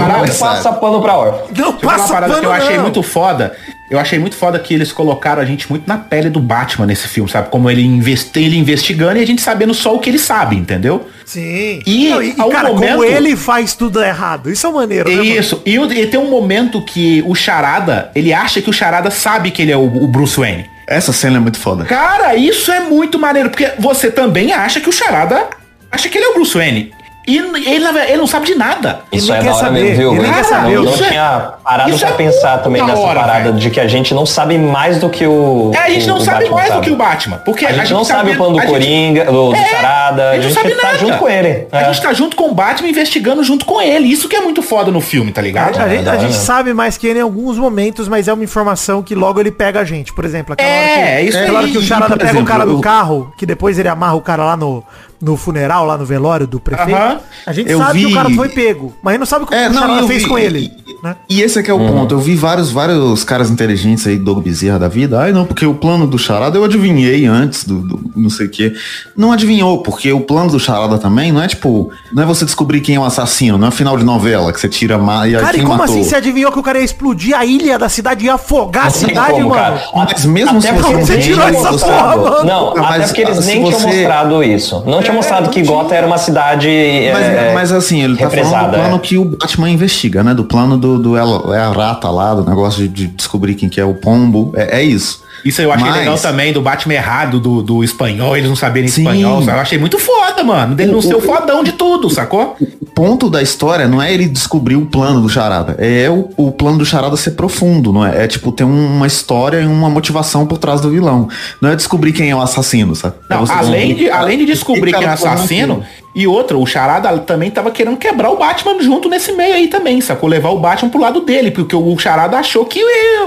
parada, 0.00 0.26
não 0.26 0.36
passa 0.38 0.72
pano 0.72 1.00
pra 1.00 1.16
órfão. 1.16 1.46
Não 1.56 1.72
falar 1.78 1.92
uma 1.94 1.98
passa 1.98 2.12
parada 2.12 2.34
que 2.34 2.44
eu 2.44 2.50
pano, 2.50 2.62
achei 2.62 2.76
não. 2.76 2.82
muito 2.82 3.02
foda. 3.02 3.56
Eu 3.90 3.98
achei 3.98 4.18
muito 4.18 4.36
foda 4.36 4.58
que 4.58 4.74
eles 4.74 4.92
colocaram 4.92 5.40
a 5.40 5.44
gente 5.46 5.68
muito 5.70 5.86
na 5.86 5.96
pele 5.96 6.28
do 6.28 6.40
Batman 6.40 6.84
nesse 6.86 7.08
filme, 7.08 7.30
sabe? 7.30 7.48
Como 7.48 7.70
ele, 7.70 7.82
investe, 7.82 8.38
ele 8.38 8.58
investigando 8.58 9.18
e 9.18 9.22
a 9.22 9.26
gente 9.26 9.40
sabendo 9.40 9.72
só 9.72 9.94
o 9.94 9.98
que 9.98 10.10
ele 10.10 10.18
sabe, 10.18 10.56
entendeu? 10.56 11.08
Sim. 11.24 11.80
E, 11.86 12.08
Não, 12.10 12.22
e, 12.22 12.34
ao 12.38 12.50
cara, 12.50 12.68
como 12.68 12.80
momento- 12.80 13.04
ele 13.04 13.34
faz 13.34 13.74
tudo 13.74 14.02
errado. 14.02 14.50
Isso 14.50 14.66
é 14.66 14.70
maneiro, 14.70 15.08
né, 15.08 15.16
mano? 15.16 15.24
Isso. 15.26 15.62
E, 15.64 15.76
e 15.76 16.06
tem 16.06 16.20
um 16.20 16.28
momento 16.28 16.82
que 16.82 17.22
o 17.26 17.34
Charada, 17.34 18.10
ele 18.14 18.32
acha 18.32 18.60
que 18.60 18.68
o 18.68 18.72
Charada 18.72 19.10
sabe 19.10 19.50
que 19.50 19.62
ele 19.62 19.72
é 19.72 19.76
o, 19.76 19.84
o 19.84 20.06
Bruce 20.06 20.38
Wayne. 20.38 20.66
Essa 20.86 21.12
cena 21.12 21.36
é 21.36 21.40
muito 21.40 21.58
foda. 21.58 21.84
Cara, 21.84 22.34
isso 22.34 22.70
é 22.70 22.80
muito 22.80 23.18
maneiro, 23.18 23.50
porque 23.50 23.72
você 23.78 24.10
também 24.10 24.52
acha 24.52 24.80
que 24.80 24.88
o 24.88 24.92
Charada 24.92 25.46
acha 25.90 26.08
que 26.08 26.16
ele 26.18 26.24
é 26.26 26.28
o 26.30 26.34
Bruce 26.34 26.56
Wayne. 26.56 26.92
E 27.28 27.36
ele, 27.38 27.68
ele 28.08 28.16
não 28.16 28.26
sabe 28.26 28.46
de 28.46 28.54
nada. 28.54 29.00
Isso 29.12 29.30
é 29.32 29.36
quer 29.38 29.44
da 29.44 29.54
hora 29.54 29.66
saber, 29.66 29.82
mesmo, 29.82 29.96
viu? 29.96 30.14
ele 30.14 30.32
Cara, 30.32 30.44
saber, 30.44 30.74
Não, 30.76 30.84
não 30.84 30.94
isso 30.94 31.04
é- 31.04 31.08
tinha 31.08 31.52
parado 31.62 31.90
isso 31.90 31.98
pra 32.00 32.08
é 32.08 32.12
pensar 32.12 32.58
também 32.62 32.82
nessa 32.82 32.98
hora, 32.98 33.20
parada 33.20 33.44
velho. 33.44 33.56
de 33.56 33.70
que 33.70 33.78
a 33.78 33.86
gente 33.86 34.14
não 34.14 34.24
sabe 34.24 34.56
mais 34.56 34.98
do 34.98 35.10
que 35.10 35.26
o. 35.26 35.70
É, 35.74 35.78
a 35.78 35.90
gente 35.90 36.06
o- 36.06 36.08
não 36.08 36.16
o 36.16 36.20
sabe 36.20 36.38
Batman 36.44 36.54
mais 36.56 36.68
do 36.68 36.72
sabe. 36.74 36.86
que 36.86 36.90
o 36.92 36.96
Batman. 36.96 37.36
Porque 37.44 37.66
A 37.66 37.72
gente 37.72 37.92
não 37.92 38.02
sabe 38.04 38.30
o 38.32 38.36
plano 38.36 38.52
do 38.54 38.58
a 38.58 38.62
gente- 38.62 38.70
Coringa, 38.70 39.24
do, 39.26 39.50
do 39.50 39.54
É, 39.54 39.64
Charada. 39.66 40.30
A 40.30 40.34
gente 40.40 40.44
não 40.54 40.62
sabe 40.62 40.74
tá 40.74 40.82
nada. 40.86 40.98
junto 40.98 41.18
com 41.18 41.28
ele. 41.28 41.66
A 41.70 41.80
É. 41.82 41.84
gente 41.92 42.02
tá 42.02 42.12
junto 42.14 42.34
com 42.36 42.44
o 42.48 42.54
Batman 42.54 42.88
investigando 42.88 43.44
junto 43.44 43.66
com 43.66 43.78
ele. 43.80 44.08
Isso 44.10 44.26
que 44.26 44.34
é 44.36 44.40
muito 44.40 44.62
foda 44.62 44.90
no 44.90 45.00
filme, 45.02 45.30
tá 45.30 45.42
ligado? 45.42 45.78
A, 45.78 45.86
gente, 45.88 46.08
a 46.08 46.12
gente 46.14 46.22
mesmo. 46.28 46.42
sabe 46.42 46.72
mais 46.72 46.96
que 46.96 47.06
ele 47.06 47.18
em 47.18 47.22
alguns 47.22 47.58
momentos, 47.58 48.08
mas 48.08 48.26
é 48.26 48.32
uma 48.32 48.42
informação 48.44 49.02
que 49.02 49.14
logo 49.14 49.38
ele 49.38 49.50
pega 49.50 49.80
a 49.80 49.84
gente. 49.84 50.14
Por 50.14 50.24
exemplo, 50.24 50.54
aquela 50.54 50.66
É, 50.66 50.72
hora 51.12 51.16
que, 51.20 51.28
isso 51.28 51.38
aquela 51.38 51.58
hora 51.58 51.68
que 51.68 51.76
o 51.78 51.82
Charada 51.82 52.16
pega 52.16 52.38
o 52.38 52.44
cara 52.44 52.64
no 52.64 52.72
eu- 52.72 52.80
carro, 52.80 53.32
que 53.36 53.44
depois 53.44 53.78
ele 53.78 53.88
amarra 53.88 54.14
o 54.14 54.20
cara 54.22 54.44
lá 54.44 54.56
no, 54.56 54.82
no 55.20 55.36
funeral, 55.36 55.84
lá 55.84 55.98
no 55.98 56.04
velório 56.04 56.46
do 56.46 56.60
prefeito. 56.60 56.94
Aham. 56.94 57.18
A 57.46 57.52
gente 57.52 57.70
Eu 57.70 57.78
sabe 57.78 57.98
que 58.00 58.06
vi- 58.06 58.12
o 58.12 58.14
cara 58.14 58.30
foi 58.30 58.48
pego, 58.50 58.94
mas 59.02 59.10
a 59.10 59.12
gente 59.14 59.20
não 59.20 59.26
sabe 59.26 59.44
o 59.44 59.46
que 59.48 59.54
É, 59.54 59.68
o 59.68 59.72
eu 60.00 60.06
fez 60.08 60.22
vi- 60.22 60.28
com 60.28 60.38
ele. 60.38 60.72
né? 61.02 61.16
E 61.28 61.40
esse 61.42 61.58
aqui 61.58 61.70
é 61.70 61.74
o 61.74 61.78
ponto. 61.78 62.14
Eu 62.14 62.18
vi 62.20 62.34
vários, 62.36 62.70
vários 62.70 63.24
caras 63.24 63.50
inteligentes 63.50 64.06
aí, 64.06 64.16
Doug 64.18 64.38
Bezerra 64.42 64.78
da 64.78 64.88
vida. 64.88 65.20
Ai, 65.20 65.32
não, 65.32 65.44
porque 65.44 65.66
o 65.66 65.74
plano 65.74 66.06
do 66.06 66.18
Charada 66.18 66.56
eu 66.58 66.64
adivinhei 66.64 67.26
antes 67.26 67.64
do, 67.64 67.80
do 67.80 68.10
não 68.16 68.30
sei 68.30 68.46
o 68.46 68.50
quê. 68.50 68.72
Não 69.16 69.32
adivinhou, 69.32 69.78
porque 69.82 70.12
o 70.12 70.20
plano 70.20 70.50
do 70.50 70.60
Charada 70.60 70.98
também 70.98 71.32
não 71.32 71.42
é 71.42 71.48
tipo, 71.48 71.90
não 72.12 72.22
é 72.22 72.26
você 72.26 72.44
descobrir 72.44 72.80
quem 72.80 72.94
é 72.96 73.00
o 73.00 73.04
assassino, 73.04 73.58
não 73.58 73.68
é 73.68 73.70
final 73.70 73.96
de 73.96 74.04
novela 74.04 74.52
que 74.52 74.60
você 74.60 74.68
tira 74.68 74.98
e 75.26 75.34
aí 75.36 75.40
Cara, 75.42 75.56
e 75.56 75.60
como 75.60 75.76
matou. 75.78 75.84
assim 75.94 76.04
você 76.04 76.16
adivinhou 76.16 76.50
que 76.52 76.58
o 76.58 76.62
cara 76.62 76.78
ia 76.78 76.84
explodir 76.84 77.36
a 77.36 77.44
ilha 77.44 77.78
da 77.78 77.88
cidade 77.88 78.24
e 78.24 78.26
ia 78.26 78.34
afogar 78.34 78.84
a 78.84 78.86
Não 78.86 78.92
tem 78.92 79.08
cidade, 79.08 79.30
como, 79.32 79.48
mano? 79.50 79.54
cara. 79.62 79.82
Mas 79.94 80.24
mesmo 80.26 80.58
até 80.58 80.68
se 80.68 80.72
você 80.74 80.92
não 80.92 81.04
nem 81.06 81.20
tirou 81.20 81.46
tinham 81.46 81.60
essa 81.60 81.72
mostrado. 81.72 82.20
porra, 82.20 82.30
mano. 82.30 82.44
Não, 82.44 82.74
Mas, 82.76 82.84
até 82.96 83.06
porque 83.06 83.20
eles 83.22 83.46
nem 83.46 83.64
tinham 83.64 83.78
você- 83.78 83.86
mostrado 83.86 84.42
isso. 84.44 84.82
Não 84.86 85.02
tinha 85.08 85.14
mostrado 85.14 85.50
que 85.50 85.62
Gotham 85.62 85.94
era 85.94 86.06
uma 86.06 86.18
cidade 86.18 86.68
Mas, 87.12 87.26
é, 87.26 87.54
mas 87.54 87.72
assim, 87.72 88.02
ele 88.02 88.16
tá 88.16 88.28
falando 88.28 88.32
do 88.32 88.36
represada, 88.36 88.78
plano 88.78 88.96
é. 88.96 88.98
que 88.98 89.18
o 89.18 89.24
Batman 89.24 89.70
investiga, 89.70 90.22
né? 90.22 90.34
Do 90.34 90.44
plano 90.44 90.76
do, 90.76 90.98
do 90.98 91.16
ela, 91.16 91.56
é 91.56 91.60
a 91.60 91.70
rata 91.70 92.10
lá, 92.10 92.34
do 92.34 92.44
negócio 92.44 92.82
de, 92.82 92.88
de 92.88 93.06
descobrir 93.08 93.54
quem 93.54 93.68
que 93.68 93.80
é 93.80 93.84
o 93.84 93.94
pombo. 93.94 94.52
É, 94.54 94.80
é 94.80 94.82
isso. 94.82 95.22
Isso 95.44 95.62
eu 95.62 95.72
achei 95.72 95.86
Mas- 95.88 95.96
legal 95.98 96.18
também, 96.18 96.52
do 96.52 96.60
Batman 96.60 96.94
errado, 96.94 97.38
do, 97.40 97.62
do 97.62 97.84
espanhol, 97.84 98.36
eles 98.36 98.48
não 98.48 98.56
saberem 98.56 98.88
Sim. 98.88 99.02
espanhol. 99.02 99.40
sabe? 99.42 99.56
Eu 99.58 99.62
achei 99.62 99.78
muito 99.78 99.98
foda, 99.98 100.42
mano. 100.44 100.74
Dele 100.74 100.92
não 100.92 101.00
ser 101.02 101.14
o 101.14 101.20
fodão 101.20 101.62
de 101.62 101.72
tudo, 101.72 102.08
sacou? 102.10 102.56
O 102.80 102.86
ponto 102.86 103.30
da 103.30 103.40
história 103.40 103.86
não 103.86 104.02
é 104.02 104.12
ele 104.12 104.26
descobrir 104.28 104.76
o 104.76 104.86
plano 104.86 105.20
do 105.20 105.28
Charada, 105.28 105.76
é 105.78 106.10
o, 106.10 106.28
o 106.36 106.50
plano 106.50 106.78
do 106.78 106.84
Charada 106.84 107.16
ser 107.16 107.32
profundo, 107.32 107.92
não 107.92 108.04
é? 108.04 108.24
É 108.24 108.26
tipo 108.26 108.50
ter 108.50 108.64
um- 108.64 108.96
uma 108.96 109.06
história 109.06 109.60
e 109.60 109.66
uma 109.66 109.88
motivação 109.88 110.46
por 110.46 110.58
trás 110.58 110.80
do 110.80 110.90
vilão. 110.90 111.28
Não 111.62 111.70
é 111.70 111.76
descobrir 111.76 112.12
quem 112.12 112.30
é 112.30 112.34
o 112.36 112.40
assassino, 112.40 112.94
sabe? 112.96 113.14
É 113.30 113.34
Não, 113.34 113.44
além, 113.48 113.88
de, 113.88 113.94
descobrir- 113.94 114.10
além 114.10 114.38
de 114.38 114.44
descobrir 114.46 114.92
quem 114.92 115.04
é 115.04 115.08
o 115.08 115.10
no 115.12 115.16
plano 115.18 115.34
assassino. 115.34 115.82
E 116.20 116.26
outra, 116.26 116.56
o 116.58 116.66
Charada 116.66 117.16
também 117.18 117.50
tava 117.50 117.70
querendo 117.70 117.96
quebrar 117.96 118.30
o 118.30 118.36
Batman 118.36 118.80
junto 118.82 119.08
nesse 119.08 119.32
meio 119.32 119.54
aí 119.54 119.68
também, 119.68 120.00
sacou? 120.00 120.28
Levar 120.28 120.50
o 120.50 120.58
Batman 120.58 120.90
pro 120.90 121.00
lado 121.00 121.20
dele, 121.20 121.50
porque 121.50 121.76
o 121.76 121.96
Charada 121.98 122.36
achou 122.38 122.64
que 122.64 122.80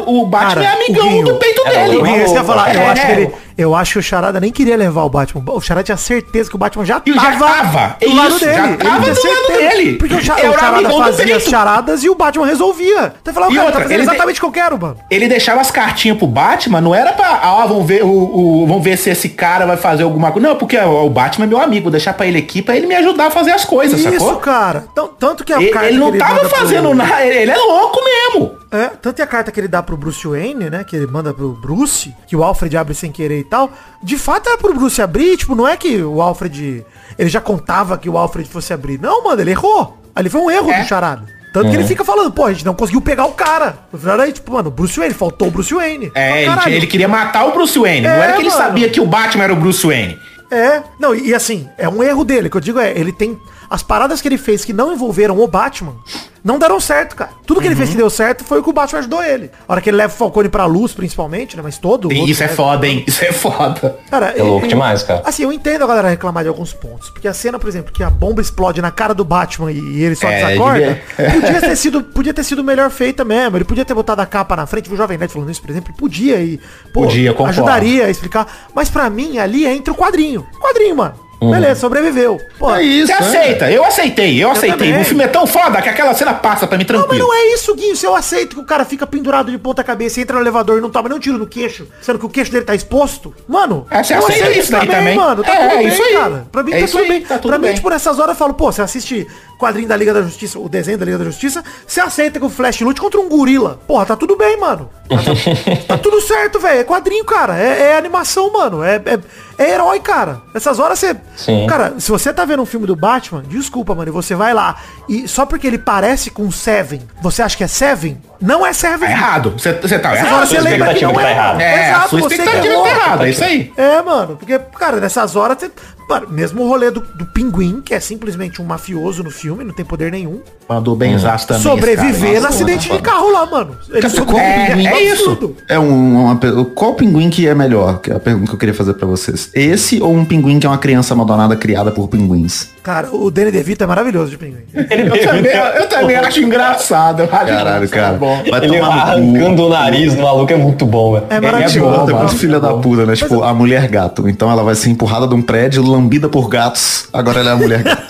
o 0.05 0.25
Batman 0.25 0.61
Cara, 0.61 0.63
é 0.65 0.73
amigão 0.83 1.07
Guinho- 1.07 1.23
do 1.25 1.35
peito 1.35 1.63
dele. 1.63 1.95
Eu, 1.97 2.05
ia- 2.05 2.17
isso 2.17 2.25
que 2.25 2.31
eu 2.31 2.35
ia 2.35 2.43
falar, 2.43 2.75
eu 2.75 2.81
É, 2.81 2.85
acho 2.87 3.05
que 3.05 3.11
ele. 3.13 3.31
Eu 3.57 3.75
acho 3.75 3.93
que 3.93 3.99
o 3.99 4.03
Charada 4.03 4.39
nem 4.39 4.51
queria 4.51 4.75
levar 4.77 5.03
o 5.03 5.09
Batman. 5.09 5.43
O 5.47 5.61
Charada 5.61 5.83
tinha 5.83 5.97
certeza 5.97 6.49
que 6.49 6.55
o 6.55 6.59
Batman 6.59 6.85
já 6.85 6.99
tava, 6.99 7.13
já 7.19 7.37
tava. 7.37 7.97
do 8.01 8.15
lado 8.15 8.29
Isso, 8.29 8.39
dele. 8.39 8.53
já 8.55 8.67
Ele 8.67 8.77
tava 8.77 9.01
tinha 9.01 9.13
do 9.13 9.21
lado 9.21 9.45
certeza. 9.47 9.69
dele. 9.69 9.93
Porque 9.97 10.13
o, 10.15 10.21
Cha- 10.21 10.39
Era 10.39 10.49
o 10.51 10.53
Charada 10.59 10.89
fazia 10.91 11.35
as 11.37 11.43
charadas 11.43 12.03
e 12.03 12.09
o 12.09 12.15
Batman 12.15 12.45
resolvia. 12.45 13.13
Então 13.21 13.33
falava, 13.33 13.51
E 13.51 13.55
cara, 13.55 13.65
outra, 13.67 13.79
tá 13.81 13.83
fazendo 13.83 13.99
ele 14.01 14.09
exatamente 14.09 14.37
o 14.37 14.39
que 14.41 14.45
eu 14.47 14.51
quero, 14.51 14.79
mano. 14.79 14.97
Ele 15.09 15.27
deixava 15.27 15.61
as 15.61 15.71
cartinhas 15.71 16.17
pro 16.17 16.27
Batman, 16.27 16.81
não 16.81 16.95
era 16.95 17.11
pra, 17.13 17.39
ah, 17.43 17.65
vamos 17.67 17.85
ver, 17.85 18.03
o, 18.03 18.07
o- 18.09 18.65
vamos 18.67 18.83
ver 18.83 18.97
se 18.97 19.09
esse 19.09 19.29
cara 19.29 19.65
vai 19.65 19.77
fazer 19.77 20.03
alguma 20.03 20.31
coisa. 20.31 20.47
Não, 20.47 20.55
porque 20.55 20.77
o 20.77 21.09
Batman 21.09 21.45
é 21.45 21.47
meu 21.49 21.59
amigo, 21.61 21.83
vou 21.83 21.91
deixar 21.91 22.13
pra 22.13 22.25
ele 22.25 22.37
aqui 22.39 22.61
pra 22.61 22.75
ele 22.75 22.87
me 22.87 22.95
ajudar 22.95 23.27
a 23.27 23.31
fazer 23.31 23.51
as 23.51 23.65
coisas, 23.65 23.99
Isso, 23.99 24.11
sacou? 24.11 24.35
cara. 24.37 24.85
Então, 24.91 25.09
tanto 25.19 25.43
que 25.43 25.53
a 25.53 25.61
Ele, 25.61 25.71
ele 25.87 25.97
não 25.97 26.17
tava 26.17 26.35
manda 26.35 26.47
pro- 26.49 26.57
fazendo 26.59 26.93
nada, 26.93 27.25
ele, 27.25 27.37
ele 27.39 27.51
é 27.51 27.57
louco 27.57 27.99
mesmo. 28.03 28.60
É, 28.71 28.87
tanto 28.87 29.17
que 29.17 29.21
a 29.21 29.27
carta 29.27 29.51
que 29.51 29.59
ele 29.59 29.67
dá 29.67 29.83
pro 29.83 29.97
Bruce 29.97 30.25
Wayne, 30.25 30.69
né? 30.69 30.83
Que 30.85 30.95
ele 30.95 31.05
manda 31.07 31.33
pro 31.33 31.49
Bruce, 31.53 32.15
que 32.25 32.35
o 32.37 32.43
Alfred 32.43 32.77
abre 32.77 32.93
sem 32.93 33.11
querer 33.11 33.39
e 33.39 33.43
tal. 33.43 33.69
De 34.01 34.17
fato 34.17 34.47
era 34.47 34.57
pro 34.57 34.73
Bruce 34.73 35.01
abrir, 35.01 35.35
tipo, 35.35 35.55
não 35.55 35.67
é 35.67 35.75
que 35.75 36.01
o 36.01 36.21
Alfred. 36.21 36.85
Ele 37.19 37.29
já 37.29 37.41
contava 37.41 37.97
que 37.97 38.09
o 38.09 38.17
Alfred 38.17 38.47
fosse 38.49 38.71
abrir. 38.73 38.97
Não, 38.99 39.23
mano, 39.25 39.41
ele 39.41 39.51
errou. 39.51 39.97
Ali 40.15 40.29
foi 40.29 40.39
um 40.41 40.49
erro 40.49 40.71
É. 40.71 40.81
do 40.81 40.87
charada. 40.87 41.25
Tanto 41.53 41.69
que 41.69 41.75
ele 41.75 41.83
fica 41.85 42.05
falando, 42.05 42.31
pô, 42.31 42.45
a 42.45 42.53
gente 42.53 42.65
não 42.65 42.73
conseguiu 42.73 43.01
pegar 43.01 43.25
o 43.25 43.33
cara. 43.33 43.79
No 43.91 43.99
final 43.99 44.17
aí, 44.21 44.31
tipo, 44.31 44.53
mano, 44.53 44.71
Bruce 44.71 44.97
Wayne, 44.97 45.13
faltou 45.13 45.49
o 45.49 45.51
Bruce 45.51 45.73
Wayne. 45.73 46.09
É, 46.15 46.47
Ah, 46.47 46.63
ele, 46.67 46.77
ele 46.77 46.87
queria 46.87 47.09
matar 47.09 47.45
o 47.45 47.51
Bruce 47.51 47.77
Wayne. 47.77 48.07
não 48.07 48.09
É, 48.09 48.19
era 48.21 48.33
que 48.33 48.41
ele 48.41 48.49
mano. 48.49 48.61
sabia 48.61 48.89
que 48.89 49.01
o 49.01 49.05
Batman 49.05 49.43
era 49.43 49.51
o 49.53 49.57
Bruce 49.57 49.85
Wayne. 49.85 50.17
É, 50.49 50.81
não, 50.97 51.13
e, 51.13 51.27
e 51.29 51.35
assim, 51.35 51.67
é 51.77 51.89
um 51.89 52.01
erro 52.01 52.23
dele, 52.23 52.49
que 52.49 52.55
eu 52.55 52.61
digo 52.61 52.79
é, 52.79 52.97
ele 52.97 53.11
tem. 53.11 53.37
As 53.71 53.81
paradas 53.81 54.21
que 54.21 54.27
ele 54.27 54.37
fez 54.37 54.65
que 54.65 54.73
não 54.73 54.91
envolveram 54.91 55.39
o 55.39 55.47
Batman, 55.47 55.95
não 56.43 56.59
deram 56.59 56.77
certo, 56.77 57.15
cara. 57.15 57.31
Tudo 57.47 57.61
que 57.61 57.67
ele 57.67 57.75
fez 57.75 57.87
Uhum. 57.87 57.95
que 57.95 58.01
deu 58.01 58.09
certo 58.09 58.43
foi 58.43 58.59
o 58.59 58.63
que 58.63 58.69
o 58.69 58.73
Batman 58.73 58.99
ajudou 58.99 59.23
ele. 59.23 59.49
A 59.65 59.71
hora 59.71 59.79
que 59.79 59.89
ele 59.89 59.95
leva 59.95 60.13
o 60.13 60.17
Falcone 60.17 60.49
pra 60.49 60.65
luz, 60.65 60.91
principalmente, 60.93 61.55
né? 61.55 61.63
Mas 61.63 61.77
todo. 61.77 62.09
outro 62.09 62.17
isso 62.29 62.43
é 62.43 62.49
foda, 62.49 62.85
hein? 62.85 63.05
Isso 63.07 63.23
é 63.23 63.31
foda. 63.31 63.97
Cara, 64.09 64.33
É 64.37 64.43
louco 64.43 64.67
demais, 64.67 65.03
cara. 65.03 65.21
Assim, 65.23 65.43
eu 65.43 65.53
entendo 65.53 65.85
a 65.85 65.87
galera 65.87 66.09
reclamar 66.09 66.43
de 66.43 66.49
alguns 66.49 66.73
pontos. 66.73 67.09
Porque 67.11 67.29
a 67.29 67.33
cena, 67.33 67.57
por 67.57 67.69
exemplo, 67.69 67.93
que 67.93 68.03
a 68.03 68.09
bomba 68.09 68.41
explode 68.41 68.81
na 68.81 68.91
cara 68.91 69.13
do 69.13 69.23
Batman 69.23 69.71
e 69.71 70.03
ele 70.03 70.15
só 70.15 70.27
É, 70.27 70.43
desacorda, 70.47 71.01
podia 71.31 71.61
ter 71.61 71.75
sido, 71.77 72.03
podia 72.03 72.33
ter 72.33 72.43
sido 72.43 72.61
melhor 72.65 72.89
feita 72.89 73.23
mesmo. 73.23 73.55
Ele 73.55 73.63
podia 73.63 73.85
ter 73.85 73.93
botado 73.93 74.21
a 74.21 74.25
capa 74.25 74.53
na 74.57 74.65
frente, 74.65 74.91
o 74.91 74.97
Jovem 74.97 75.17
Nerd 75.17 75.31
falando 75.31 75.49
isso, 75.49 75.61
por 75.61 75.69
exemplo, 75.71 75.93
podia 75.97 76.41
e, 76.41 76.57
pô, 76.93 77.03
Podia, 77.03 77.31
concordo. 77.31 77.51
ajudaria 77.51 78.07
a 78.07 78.09
explicar. 78.09 78.47
Mas 78.75 78.89
pra 78.89 79.09
mim, 79.09 79.37
ali 79.37 79.65
entre 79.65 79.91
o 79.91 79.95
quadrinho. 79.95 80.45
Quadrinho, 80.59 80.97
mano. 80.97 81.30
Uhum. 81.41 81.49
Beleza, 81.51 81.79
sobreviveu. 81.81 82.39
Pô, 82.59 82.75
É 82.75 82.83
isso. 82.83 83.07
Você 83.07 83.13
é. 83.13 83.17
aceita, 83.17 83.71
eu 83.71 83.83
aceitei, 83.83 84.37
eu 84.43 84.51
aceitei. 84.51 84.89
também. 84.89 85.01
O 85.01 85.05
filme 85.05 85.23
é 85.23 85.27
tão 85.27 85.47
foda 85.47 85.81
que 85.81 85.89
aquela 85.89 86.13
cena 86.13 86.35
passa 86.35 86.67
pra 86.67 86.77
mim 86.77 86.85
Não, 86.87 86.95
mas 86.99 87.07
tranquilo. 87.07 87.27
não 87.27 87.33
é 87.35 87.53
isso, 87.55 87.73
Guinho. 87.75 87.95
Se 87.95 88.05
eu 88.05 88.15
aceito 88.15 88.55
que 88.55 88.61
o 88.61 88.65
cara 88.65 88.85
fica 88.85 89.07
pendurado 89.07 89.49
de 89.49 89.57
ponta 89.57 89.83
cabeça, 89.83 90.21
entra 90.21 90.35
no 90.35 90.43
elevador 90.43 90.77
e 90.77 90.81
não 90.81 90.91
toma 90.91 91.09
nem 91.09 91.17
um 91.17 91.19
tiro 91.19 91.39
no 91.39 91.47
queixo, 91.47 91.87
sendo 91.99 92.19
que 92.19 92.25
o 92.25 92.29
queixo 92.29 92.51
dele 92.51 92.63
tá 92.65 92.75
exposto, 92.75 93.33
mano, 93.47 93.87
É, 93.89 94.03
você 94.03 94.13
eu 94.13 94.19
aceita 94.19 94.51
isso 94.51 94.71
daí 94.71 94.87
também? 94.87 95.15
mano. 95.15 95.43
Tá 95.43 95.51
É, 95.51 95.57
tudo 95.57 95.71
é 95.73 95.77
bem, 95.79 95.87
isso 95.87 96.03
aí. 96.03 96.13
cara. 96.13 96.47
Pra 96.51 96.61
mim 96.63 96.71
É 96.73 96.79
tá 96.81 96.85
tudo 96.87 96.99
aí, 96.99 97.07
bem. 97.09 97.21
tá 97.23 97.37
tudo 97.39 97.49
pra 97.49 97.57
mim, 97.57 97.65
bem. 97.65 97.75
tipo, 97.75 97.89
nessas 97.89 98.19
horas 98.19 98.29
eu 98.35 98.35
falo, 98.39 98.53
pô, 98.53 98.71
você 98.71 98.83
assiste 98.83 99.27
quadrinho 99.61 99.87
da 99.87 99.95
Liga 99.95 100.11
da 100.11 100.23
Justiça, 100.23 100.57
o 100.57 100.67
desenho 100.67 100.97
da 100.97 101.05
Liga 101.05 101.19
da 101.19 101.25
Justiça, 101.25 101.63
você 101.85 102.01
aceita 102.01 102.39
que 102.39 102.45
o 102.45 102.49
Flash 102.49 102.81
lute 102.81 102.99
contra 102.99 103.19
um 103.19 103.29
gorila. 103.29 103.79
Porra, 103.87 104.07
tá 104.07 104.15
tudo 104.15 104.35
bem, 104.35 104.59
mano. 104.59 104.89
Tá, 105.07 105.17
tá- 105.17 105.83
tá 105.87 105.97
tudo 105.99 106.19
certo, 106.19 106.59
velho. 106.59 106.79
É 106.79 106.83
quadrinho, 106.83 107.23
cara. 107.23 107.57
É, 107.57 107.91
é 107.91 107.97
animação, 107.97 108.51
mano. 108.51 108.83
É, 108.83 108.95
é, 108.95 109.19
é 109.59 109.73
herói, 109.73 109.99
cara. 109.99 110.41
Nessas 110.53 110.79
horas 110.79 110.97
você. 110.97 111.15
Sim. 111.35 111.67
Cara, 111.67 111.93
se 111.99 112.09
você 112.09 112.33
tá 112.33 112.43
vendo 112.43 112.63
um 112.63 112.65
filme 112.65 112.87
do 112.87 112.95
Batman, 112.95 113.43
desculpa, 113.47 113.93
mano, 113.93 114.09
e 114.09 114.11
você 114.11 114.33
vai 114.33 114.53
lá 114.53 114.77
e 115.07 115.27
só 115.27 115.45
porque 115.45 115.67
ele 115.67 115.77
parece 115.77 116.31
com 116.31 116.49
Seven, 116.49 117.01
você 117.21 117.43
acha 117.43 117.55
que 117.55 117.63
é 117.63 117.67
Seven? 117.67 118.19
Não 118.39 118.65
é 118.65 118.73
Seven. 118.73 119.07
Tá 119.07 119.11
errado. 119.11 119.53
Você 119.57 119.73
tá 119.99 120.15
errado. 120.15 120.33
horas 120.33 120.49
você 120.49 120.55
sua 120.55 120.63
lembra 120.63 120.93
que 120.93 121.05
não 121.05 121.13
tá 121.13 121.27
é. 121.27 121.31
errada. 121.31 121.63
É, 121.63 121.91
a 121.91 122.01
sua 122.07 122.19
você 122.21 122.35
que 122.35 122.41
expectativa 122.41 122.83
tá 122.83 122.89
errada, 122.89 123.27
é 123.27 123.29
isso 123.29 123.43
aí. 123.43 123.73
É, 123.77 124.01
mano, 124.01 124.37
porque, 124.37 124.57
cara, 124.57 124.97
nessas 124.97 125.35
horas, 125.35 125.57
você, 125.59 125.71
mano, 126.09 126.29
mesmo 126.29 126.63
o 126.63 126.67
rolê 126.67 126.89
do, 126.89 127.01
do 127.01 127.25
pinguim, 127.25 127.81
que 127.81 127.93
é 127.93 127.99
simplesmente 127.99 128.61
um 128.61 128.65
mafioso 128.65 129.21
no 129.21 129.29
filme, 129.29 129.50
não 129.57 129.73
tem 129.73 129.85
poder 129.85 130.11
nenhum, 130.11 130.41
Mandou 130.71 130.95
bem 130.95 131.13
exato 131.13 131.47
também. 131.47 131.61
sobreviver 131.63 132.41
no 132.41 132.47
acidente 132.47 132.89
de 132.89 132.99
carro 132.99 133.31
lá, 133.31 133.45
mano. 133.45 133.75
Ele 133.89 134.07
É, 134.39 134.71
é 134.87 135.03
isso. 135.03 135.55
É 135.67 135.77
um, 135.77 136.23
uma, 136.25 136.39
qual 136.73 136.93
pinguim 136.93 137.29
que 137.29 137.47
é 137.47 137.53
melhor? 137.53 137.99
Que 137.99 138.11
é 138.11 138.15
a 138.15 138.19
pergunta 138.19 138.47
que 138.47 138.55
eu 138.55 138.59
queria 138.59 138.73
fazer 138.73 138.93
pra 138.93 139.05
vocês. 139.07 139.49
Esse 139.53 140.01
ou 140.01 140.13
um 140.13 140.23
pinguim 140.23 140.59
que 140.59 140.65
é 140.65 140.69
uma 140.69 140.77
criança 140.77 141.13
abandonada 141.13 141.55
criada 141.55 141.91
por 141.91 142.07
pinguins? 142.07 142.69
Cara, 142.81 143.09
o 143.13 143.29
Danny 143.29 143.51
DeVito 143.51 143.83
é 143.83 143.87
maravilhoso 143.87 144.31
de 144.31 144.37
pinguim. 144.37 144.61
Eu 144.73 145.21
também, 145.27 145.51
eu 145.77 145.89
também 145.89 146.15
acho 146.15 146.39
engraçado. 146.39 147.27
Caralho, 147.27 147.51
engraçado, 147.85 147.89
cara. 147.89 148.13
Bom. 148.17 148.43
Vai 148.49 148.63
Ele 148.65 148.79
cu. 148.79 148.85
arrancando 148.85 149.65
o 149.65 149.69
nariz 149.69 150.15
do 150.15 150.21
maluco 150.21 150.51
é 150.51 150.55
muito 150.55 150.85
bom, 150.85 151.13
velho. 151.13 151.25
É 151.29 151.35
É 151.35 151.39
maravilhoso. 151.41 151.79
bom, 152.05 152.09
é 152.09 152.13
muito 152.13 152.35
filha 152.35 152.59
da 152.59 152.73
puta, 152.73 153.05
né? 153.05 153.15
Tipo, 153.15 153.43
a 153.43 153.53
mulher 153.53 153.87
gato. 153.87 154.27
Então 154.27 154.49
ela 154.49 154.63
vai 154.63 154.75
ser 154.75 154.89
empurrada 154.89 155.27
de 155.27 155.35
um 155.35 155.41
prédio, 155.41 155.83
lambida 155.83 156.27
por 156.29 156.47
gatos. 156.49 157.07
Agora 157.13 157.39
ela 157.39 157.51
é 157.51 157.53
a 157.53 157.57
mulher 157.57 157.83
gato. 157.83 158.01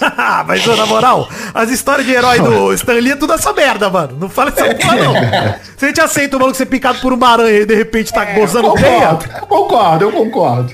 Mas, 0.48 0.66
na 0.66 0.86
moral, 0.86 1.28
as 1.54 1.70
histórias 1.70 2.06
de 2.06 2.14
herói 2.14 2.40
do 2.42 2.51
Stan 2.74 2.94
Lee 2.94 3.12
é 3.12 3.16
tudo 3.16 3.34
essa 3.34 3.54
merda, 3.54 3.90
mano. 3.90 4.18
Não 4.20 4.30
fala 4.30 4.50
essa 4.56 4.74
porra, 4.76 4.96
não. 4.96 5.14
Se 5.78 5.86
a 5.86 5.88
gente 5.88 6.02
aceita 6.02 6.38
o 6.38 6.40
maluco 6.40 6.58
ser 6.58 6.66
picado 6.68 7.00
por 7.00 7.12
uma 7.14 7.28
aranha 7.30 7.60
e 7.62 7.66
de 7.66 7.76
repente 7.76 8.14
tá 8.14 8.24
gozando 8.26 8.74
teia, 8.74 9.18
Concordo, 9.18 9.26
eu 9.42 9.48
concordo, 9.48 10.04
eu 10.06 10.12
concordo. 10.12 10.74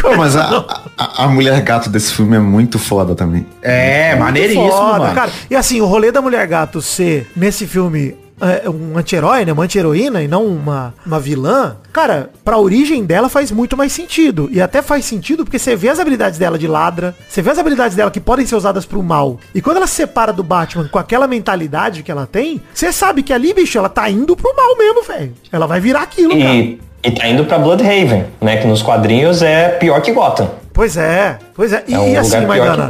Pô, 0.00 0.16
mas 0.16 0.36
a, 0.36 0.64
a, 0.98 1.24
a 1.24 1.28
mulher 1.28 1.60
gato 1.62 1.88
desse 1.88 2.12
filme 2.12 2.36
é 2.36 2.40
muito 2.40 2.78
foda 2.78 3.14
também. 3.14 3.46
É, 3.62 4.14
maneiríssimo, 4.16 4.70
Foda, 4.70 4.98
mano. 4.98 5.14
cara. 5.14 5.30
E 5.50 5.54
assim, 5.56 5.80
o 5.80 5.86
rolê 5.86 6.10
da 6.10 6.20
Mulher 6.20 6.46
Gato 6.46 6.80
ser, 6.82 7.30
nesse 7.36 7.66
filme, 7.66 8.16
é, 8.40 8.68
um 8.68 8.98
anti-herói, 8.98 9.44
né? 9.44 9.52
Uma 9.52 9.64
anti-heroína 9.64 10.22
e 10.22 10.28
não 10.28 10.44
uma, 10.44 10.94
uma 11.04 11.18
vilã. 11.18 11.76
Cara, 11.92 12.30
pra 12.44 12.58
origem 12.58 13.04
dela 13.04 13.28
faz 13.28 13.50
muito 13.50 13.76
mais 13.76 13.92
sentido. 13.92 14.48
E 14.52 14.60
até 14.60 14.82
faz 14.82 15.04
sentido 15.04 15.44
porque 15.44 15.58
você 15.58 15.74
vê 15.74 15.88
as 15.88 15.98
habilidades 15.98 16.38
dela 16.38 16.58
de 16.58 16.66
ladra, 16.66 17.14
você 17.28 17.40
vê 17.40 17.50
as 17.50 17.58
habilidades 17.58 17.96
dela 17.96 18.10
que 18.10 18.20
podem 18.20 18.46
ser 18.46 18.56
usadas 18.56 18.84
pro 18.84 19.02
mal. 19.02 19.38
E 19.54 19.60
quando 19.62 19.78
ela 19.78 19.86
se 19.86 19.94
separa 19.94 20.32
do 20.32 20.42
Batman 20.42 20.88
com 20.88 20.98
aquela 20.98 21.26
mentalidade 21.26 22.02
que 22.02 22.10
ela 22.10 22.26
tem, 22.26 22.60
você 22.72 22.92
sabe 22.92 23.22
que 23.22 23.32
ali, 23.32 23.54
bicho, 23.54 23.78
ela 23.78 23.88
tá 23.88 24.08
indo 24.10 24.36
pro 24.36 24.54
mal 24.54 24.76
mesmo, 24.76 25.02
velho. 25.02 25.32
Ela 25.50 25.66
vai 25.66 25.80
virar 25.80 26.02
aquilo, 26.02 26.30
cara. 26.38 26.54
E, 26.54 26.80
e 27.02 27.10
tá 27.10 27.26
indo 27.28 27.44
pra 27.44 27.58
Bloodhaven, 27.58 28.26
né? 28.40 28.56
Que 28.58 28.66
nos 28.66 28.82
quadrinhos 28.82 29.42
é 29.42 29.68
pior 29.70 30.00
que 30.02 30.12
Gotham. 30.12 30.50
Pois 30.72 30.96
é, 30.98 31.38
pois 31.54 31.72
é. 31.72 31.84
E, 31.88 31.94
É 31.94 31.98
um 31.98 32.08
e 32.08 32.16
assim, 32.16 32.44
Maidana. 32.44 32.86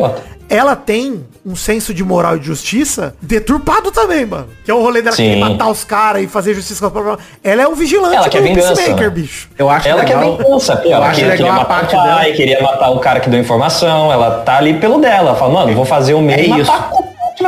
Ela 0.49 0.74
tem 0.76 1.24
um 1.44 1.55
senso 1.57 1.92
de 1.94 2.03
moral 2.05 2.36
e 2.36 2.40
de 2.40 2.47
justiça 2.47 3.14
deturpado 3.20 3.90
também, 3.90 4.24
mano. 4.26 4.49
Que 4.64 4.70
é 4.70 4.74
o 4.74 4.80
rolê 4.82 5.03
dela 5.03 5.14
querer 5.16 5.36
matar 5.38 5.68
os 5.68 5.84
caras 5.84 6.22
e 6.22 6.26
fazer 6.26 6.55
justiça 6.55 6.80
com 6.80 6.86
as 6.86 6.92
próprias... 6.92 7.28
Ela 7.42 7.62
é 7.62 7.68
o 7.68 7.74
vigilante 7.74 8.16
Ela 8.16 8.28
quer 8.28 8.40
do 8.42 8.49
vingança, 8.49 8.74
Peacemaker, 8.74 9.05
né? 9.09 9.11
bicho. 9.11 9.49
Eu 9.59 9.70
acho 9.70 9.88
Ela 9.88 10.05
quer 10.05 10.18
vingança, 10.18 10.76
pô. 10.76 10.88
Eu 10.88 10.92
Ela 10.94 11.07
acho 11.07 11.14
queria, 11.16 11.30
legal 11.32 11.36
queria 11.47 11.53
a 11.53 11.57
matar 11.57 11.68
parte 11.80 11.94
o 11.94 11.99
pai, 11.99 12.09
dela. 12.24 12.36
queria 12.36 12.62
matar 12.62 12.90
o 12.90 12.99
cara 13.01 13.20
que 13.20 13.28
deu 13.30 13.40
informação. 13.40 14.12
Ela 14.12 14.30
tá 14.40 14.57
ali 14.59 14.74
pelo 14.78 14.99
dela. 15.01 15.28
Ela 15.30 15.34
fala, 15.36 15.53
mano, 15.53 15.74
vou 15.74 15.84
fazer 15.84 16.14
o 16.14 16.20
meu 16.20 16.34
É 16.36 16.42
e 16.42 16.61
isso. 16.61 16.70
matar 16.70 16.90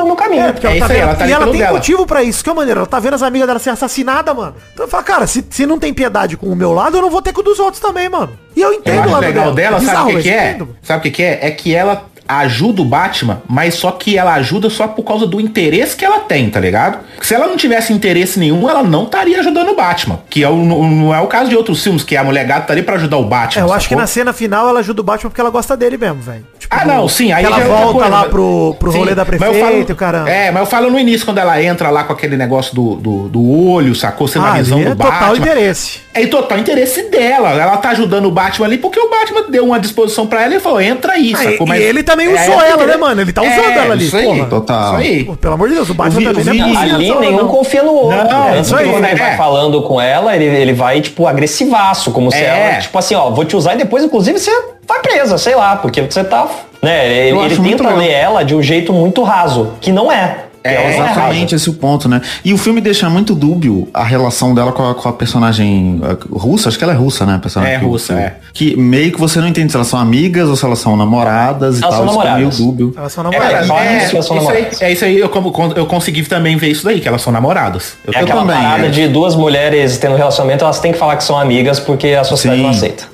no 0.04 0.14
caminho. 0.14 0.42
É, 0.44 0.52
porque 0.52 0.66
É 0.66 0.76
ela 0.76 0.78
tá 0.80 0.84
isso 0.84 0.92
aí, 0.92 0.98
vendo, 1.00 1.08
ela 1.08 1.14
tá 1.16 1.26
e 1.26 1.32
ela 1.32 1.46
tem 1.46 1.58
dela. 1.60 1.72
motivo 1.72 2.06
pra 2.06 2.22
isso, 2.22 2.44
que 2.44 2.50
é 2.50 2.54
maneiro. 2.54 2.80
Ela 2.80 2.86
tá 2.86 3.00
vendo 3.00 3.14
as 3.14 3.22
amigas 3.22 3.46
dela 3.48 3.58
ser 3.58 3.70
assassinada, 3.70 4.34
mano. 4.34 4.54
Então 4.74 4.84
ela 4.84 4.90
fala, 4.90 5.02
cara, 5.02 5.26
se, 5.26 5.42
se 5.48 5.64
não 5.66 5.78
tem 5.78 5.94
piedade 5.94 6.36
com 6.36 6.46
o 6.46 6.54
meu 6.54 6.72
lado, 6.72 6.98
eu 6.98 7.02
não 7.02 7.10
vou 7.10 7.22
ter 7.22 7.32
com 7.32 7.40
o 7.40 7.44
dos 7.44 7.58
outros 7.58 7.80
também, 7.80 8.06
mano. 8.08 8.38
E 8.54 8.60
eu 8.60 8.72
entendo 8.74 9.08
Eu 9.08 9.14
o 9.14 9.18
legal 9.18 9.52
dela, 9.54 9.78
Bizarro, 9.78 9.98
sabe 9.98 10.12
o 10.12 10.16
que, 10.16 10.22
que 10.22 10.28
eu 10.28 10.34
é? 10.38 10.50
entendo. 10.50 10.76
Sabe 10.82 10.98
o 10.98 11.02
que, 11.02 11.10
que 11.10 11.22
é? 11.22 11.38
É 11.46 11.50
que 11.50 11.74
ela 11.74 12.04
ajuda 12.28 12.82
o 12.82 12.84
Batman, 12.84 13.40
mas 13.48 13.74
só 13.74 13.90
que 13.90 14.18
ela 14.18 14.34
ajuda 14.34 14.68
só 14.68 14.86
por 14.86 15.02
causa 15.02 15.26
do 15.26 15.40
interesse 15.40 15.96
que 15.96 16.04
ela 16.04 16.20
tem, 16.20 16.50
tá 16.50 16.60
ligado? 16.60 16.98
Se 17.22 17.34
ela 17.34 17.46
não 17.46 17.56
tivesse 17.56 17.92
interesse 17.92 18.38
nenhum, 18.38 18.68
ela 18.68 18.82
não 18.82 19.04
estaria 19.04 19.38
ajudando 19.40 19.70
o 19.70 19.74
Batman. 19.76 20.20
Que 20.28 20.42
é 20.44 20.48
o, 20.48 20.56
não 20.56 21.14
é 21.14 21.20
o 21.20 21.26
caso 21.26 21.48
de 21.48 21.56
outros 21.56 21.82
filmes, 21.82 22.04
que 22.04 22.16
a 22.16 22.22
mulher 22.22 22.44
gata 22.46 22.66
tá 22.66 22.72
ali 22.74 22.82
pra 22.82 22.96
ajudar 22.96 23.16
o 23.16 23.24
Batman. 23.24 23.62
É, 23.62 23.64
eu 23.68 23.72
acho 23.72 23.88
que 23.88 23.96
na 23.96 24.06
cena 24.06 24.32
final 24.32 24.68
ela 24.68 24.80
ajuda 24.80 25.00
o 25.00 25.04
Batman 25.04 25.30
porque 25.30 25.40
ela 25.40 25.50
gosta 25.50 25.76
dele 25.76 25.96
mesmo, 25.96 26.20
velho. 26.20 26.46
Tipo, 26.58 26.74
Ah, 26.78 26.84
não, 26.84 27.08
sim, 27.08 27.32
aí 27.32 27.44
ela 27.44 27.60
é 27.60 27.64
volta 27.64 28.06
lá 28.08 28.24
pro, 28.24 28.76
pro 28.78 28.92
Sim, 28.92 28.98
rolê 28.98 29.14
da 29.14 29.24
prefeita 29.24 29.54
falo- 29.58 29.84
e 29.88 29.92
o 29.92 29.96
caramba. 29.96 30.28
É, 30.30 30.50
mas 30.50 30.60
eu 30.60 30.66
falo 30.66 30.90
no 30.90 30.98
início, 30.98 31.24
quando 31.24 31.38
ela 31.38 31.62
entra 31.62 31.88
lá 31.90 32.04
com 32.04 32.12
aquele 32.12 32.36
negócio 32.36 32.74
do, 32.74 32.96
do, 32.96 33.28
do 33.28 33.50
olho, 33.70 33.94
sacou? 33.94 34.28
Sendo 34.28 34.44
a 34.44 34.52
Ah, 34.52 34.58
visão 34.58 34.78
ali 34.78 34.86
é 34.88 34.90
do 34.90 34.96
total 34.96 35.12
Batman. 35.30 35.36
interesse. 35.38 36.00
É 36.12 36.26
total 36.26 36.58
interesse 36.58 37.04
dela. 37.10 37.50
Ela 37.50 37.76
tá 37.78 37.90
ajudando 37.90 38.26
o 38.26 38.30
Batman 38.30 38.66
ali 38.66 38.76
porque 38.78 38.98
o 39.00 39.08
Batman 39.08 39.44
deu 39.48 39.64
uma 39.64 39.78
disposição 39.80 40.26
pra 40.26 40.42
ela 40.44 40.54
e 40.56 40.60
falou, 40.60 40.80
entra 40.80 41.12
aí, 41.12 41.32
Ah, 41.34 41.38
sacou? 41.38 41.66
e, 41.66 41.68
Mas 41.70 41.80
ele 41.82 42.02
também 42.02 42.17
também 42.18 42.36
É, 42.36 42.42
usou 42.42 42.62
é, 42.62 42.70
ela, 42.70 42.82
é, 42.82 42.86
né, 42.86 42.96
mano? 42.96 43.20
Ele 43.20 43.32
tá 43.32 43.42
usando 43.42 43.54
é, 43.60 43.78
ela 43.78 43.92
ali, 43.94 44.04
isso 44.06 44.16
aí, 44.16 44.24
porra. 44.24 44.46
Total. 44.46 44.86
Isso 44.86 44.96
aí. 44.96 45.24
Pô, 45.24 45.36
pelo 45.36 45.54
amor 45.54 45.68
de 45.68 45.74
Deus, 45.74 45.90
o 45.90 45.94
Batman 45.94 46.32
também 46.34 46.44
vi- 46.44 46.58
não 46.58 46.68
é 46.80 46.90
Ali 46.94 47.14
nenhum 47.20 47.36
não. 47.38 47.48
confia 47.48 47.82
no 47.82 47.92
outro. 47.92 48.16
Não, 48.28 48.60
isso 48.60 48.76
aí, 48.76 48.84
que 48.86 48.90
quando 48.92 49.04
ele 49.04 49.14
é. 49.14 49.16
vai 49.16 49.36
falando 49.36 49.82
com 49.82 50.00
ela, 50.00 50.34
ele, 50.34 50.44
ele 50.44 50.72
vai, 50.72 51.00
tipo, 51.00 51.26
agressivaço, 51.26 52.10
como 52.10 52.30
se 52.30 52.38
É. 52.38 52.70
ela, 52.72 52.80
tipo 52.80 52.98
assim, 52.98 53.14
ó, 53.14 53.30
vou 53.30 53.44
te 53.44 53.56
usar 53.56 53.74
e 53.74 53.78
depois, 53.78 54.02
inclusive, 54.02 54.38
você 54.38 54.50
vai 54.86 55.00
presa, 55.00 55.38
sei 55.38 55.54
lá, 55.54 55.76
porque 55.76 56.02
você 56.02 56.24
tá. 56.24 56.46
Né, 56.80 57.08
ele, 57.28 57.38
ele 57.38 57.56
tenta 57.70 57.90
ler 57.90 58.10
ela 58.12 58.44
de 58.44 58.54
um 58.54 58.62
jeito 58.62 58.92
muito 58.92 59.22
raso, 59.22 59.72
que 59.80 59.90
não 59.90 60.12
é. 60.12 60.44
É, 60.64 60.74
Ela 60.74 60.84
não 60.84 60.90
Exatamente 61.06 61.54
esse 61.54 61.68
é 61.68 61.72
o 61.72 61.74
ponto, 61.74 62.08
né? 62.08 62.20
E 62.44 62.52
o 62.52 62.58
filme 62.58 62.80
deixa 62.80 63.08
muito 63.08 63.34
dúbio 63.34 63.88
a 63.94 64.02
relação 64.04 64.54
dela 64.54 64.72
com 64.72 64.88
a, 64.88 64.94
com 64.94 65.08
a 65.08 65.12
personagem 65.12 66.00
russa, 66.30 66.68
acho 66.68 66.76
que 66.78 66.84
ela 66.84 66.92
é 66.92 66.96
russa, 66.96 67.24
né? 67.24 67.34
a 67.36 67.38
personagem 67.38 67.76
É 67.76 67.78
que- 67.78 67.84
russa, 67.84 68.14
que, 68.14 68.20
é. 68.20 68.36
Que 68.52 68.76
meio 68.76 69.12
que 69.12 69.20
você 69.20 69.40
não 69.40 69.46
entende 69.48 69.70
se 69.70 69.76
elas 69.76 69.86
são 69.86 70.00
amigas 70.00 70.48
ou 70.48 70.56
se 70.56 70.64
elas 70.64 70.78
são 70.80 70.96
namoradas 70.96 71.78
e 71.78 71.84
Elas 71.84 71.94
tal. 71.96 72.04
são 72.04 72.06
Isso 72.06 72.14
fica 72.20 72.24
meio 72.24 72.34
namoradas. 72.48 72.58
dúbio. 72.58 72.94
Elas 72.96 73.12
são 73.12 73.22
É, 73.22 73.30
namoradas. 73.30 73.70
é, 73.70 73.96
isso 73.98 74.08
que 74.10 74.16
elas 74.16 74.26
são 74.26 74.36
isso 74.36 74.48
aí, 74.48 74.54
namoradas. 74.54 74.82
é 74.82 74.92
isso 74.92 75.04
aí, 75.04 75.18
eu, 75.18 75.28
como- 75.28 75.72
eu 75.76 75.86
consegui 75.86 76.22
também 76.24 76.56
ver 76.56 76.68
isso 76.70 76.84
daí, 76.84 77.00
que 77.00 77.06
elas 77.08 77.22
são 77.22 77.32
namoradas. 77.32 77.92
Eu 78.04 78.12
É 78.14 78.18
aquela 78.20 78.40
também, 78.40 78.56
parada 78.56 78.86
é. 78.86 78.90
de 78.90 79.08
duas 79.08 79.34
mulheres 79.36 79.96
tendo 79.98 80.16
relacionamento, 80.16 80.64
elas 80.64 80.80
têm 80.80 80.92
que 80.92 80.98
falar 80.98 81.16
que 81.16 81.24
são 81.24 81.38
amigas 81.38 81.78
porque 81.78 82.08
a 82.08 82.24
sociedade 82.24 82.62
não 82.62 82.70
aceita. 82.70 83.04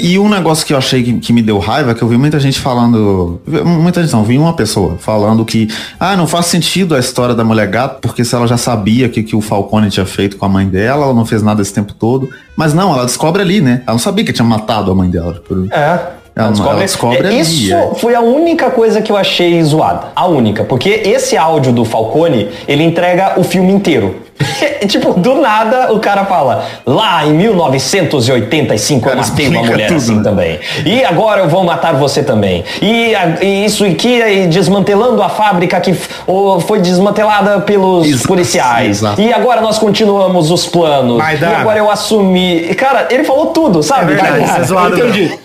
E 0.00 0.18
um 0.18 0.28
negócio 0.28 0.66
que 0.66 0.72
eu 0.72 0.78
achei 0.78 1.02
que, 1.02 1.12
que 1.18 1.32
me 1.32 1.42
deu 1.42 1.58
raiva, 1.58 1.92
é 1.92 1.94
que 1.94 2.02
eu 2.02 2.08
vi 2.08 2.16
muita 2.16 2.38
gente 2.40 2.60
falando. 2.60 3.40
Muita 3.46 4.02
gente 4.02 4.12
não, 4.12 4.24
vi 4.24 4.38
uma 4.38 4.54
pessoa 4.54 4.96
falando 4.98 5.44
que 5.44 5.68
ah, 5.98 6.16
não 6.16 6.26
faz 6.26 6.46
sentido 6.46 6.94
a 6.94 6.98
história 6.98 7.34
da 7.34 7.44
mulher 7.44 7.68
gato, 7.68 8.00
porque 8.00 8.24
se 8.24 8.34
ela 8.34 8.46
já 8.46 8.56
sabia 8.56 9.08
que, 9.08 9.22
que 9.22 9.36
o 9.36 9.40
Falcone 9.40 9.90
tinha 9.90 10.06
feito 10.06 10.36
com 10.36 10.44
a 10.44 10.48
mãe 10.48 10.66
dela, 10.66 11.04
ela 11.04 11.14
não 11.14 11.24
fez 11.24 11.42
nada 11.42 11.62
esse 11.62 11.72
tempo 11.72 11.92
todo. 11.94 12.28
Mas 12.56 12.74
não, 12.74 12.92
ela 12.92 13.04
descobre 13.04 13.42
ali, 13.42 13.60
né? 13.60 13.82
Ela 13.86 13.92
não 13.92 13.98
sabia 13.98 14.24
que 14.24 14.32
tinha 14.32 14.46
matado 14.46 14.90
a 14.90 14.94
mãe 14.94 15.08
dela. 15.08 15.34
Tipo, 15.34 15.66
É. 15.72 16.21
Não- 16.34 16.46
ela 16.70 16.76
descobre 16.80 17.18
ali, 17.18 17.40
Isso 17.40 17.74
é. 17.74 17.90
foi 17.96 18.14
a 18.14 18.20
única 18.20 18.70
coisa 18.70 19.02
que 19.02 19.12
eu 19.12 19.16
achei 19.18 19.62
zoada. 19.62 20.08
A 20.16 20.26
única. 20.26 20.64
Porque 20.64 20.88
esse 21.04 21.36
áudio 21.36 21.72
do 21.72 21.84
Falcone, 21.84 22.48
ele 22.66 22.82
entrega 22.82 23.34
o 23.36 23.44
filme 23.44 23.70
inteiro. 23.72 24.16
tipo, 24.88 25.12
do 25.12 25.34
nada 25.36 25.92
o 25.92 26.00
cara 26.00 26.24
fala, 26.24 26.64
lá 26.86 27.24
em 27.26 27.32
1985 27.34 29.06
eu 29.08 29.14
Cara, 29.16 29.26
matei 29.28 29.48
uma 29.48 29.62
mulher 29.62 29.88
tudo, 29.88 29.96
assim 29.98 30.16
né? 30.16 30.22
também. 30.22 30.58
E 30.84 31.04
agora 31.04 31.42
eu 31.42 31.48
vou 31.48 31.62
matar 31.64 31.94
você 31.94 32.22
também. 32.22 32.64
E, 32.80 33.14
a- 33.14 33.36
e 33.42 33.64
isso 33.64 33.84
aqui, 33.84 34.20
e 34.20 34.46
desmantelando 34.46 35.22
a 35.22 35.28
fábrica 35.28 35.78
que 35.80 35.94
o- 36.26 36.60
foi 36.60 36.80
desmantelada 36.80 37.60
pelos 37.60 38.06
Exato, 38.06 38.28
policiais. 38.28 38.98
exato. 38.98 39.20
E 39.20 39.32
agora 39.32 39.60
nós 39.60 39.78
continuamos 39.78 40.50
os 40.50 40.66
planos. 40.66 41.18
Mas, 41.18 41.40
e 41.40 41.44
agora 41.44 41.78
eu 41.78 41.90
assumi. 41.90 42.74
Cara, 42.74 43.08
ele 43.10 43.24
falou 43.24 43.46
tudo, 43.46 43.82
sabe? 43.82 44.12
É 44.12 44.16
verdade, 44.16 44.44
Cara, 44.46 44.60
é 44.60 44.64
zoado 44.64 44.98
Eu 44.98 45.08
entendi. 45.08 45.38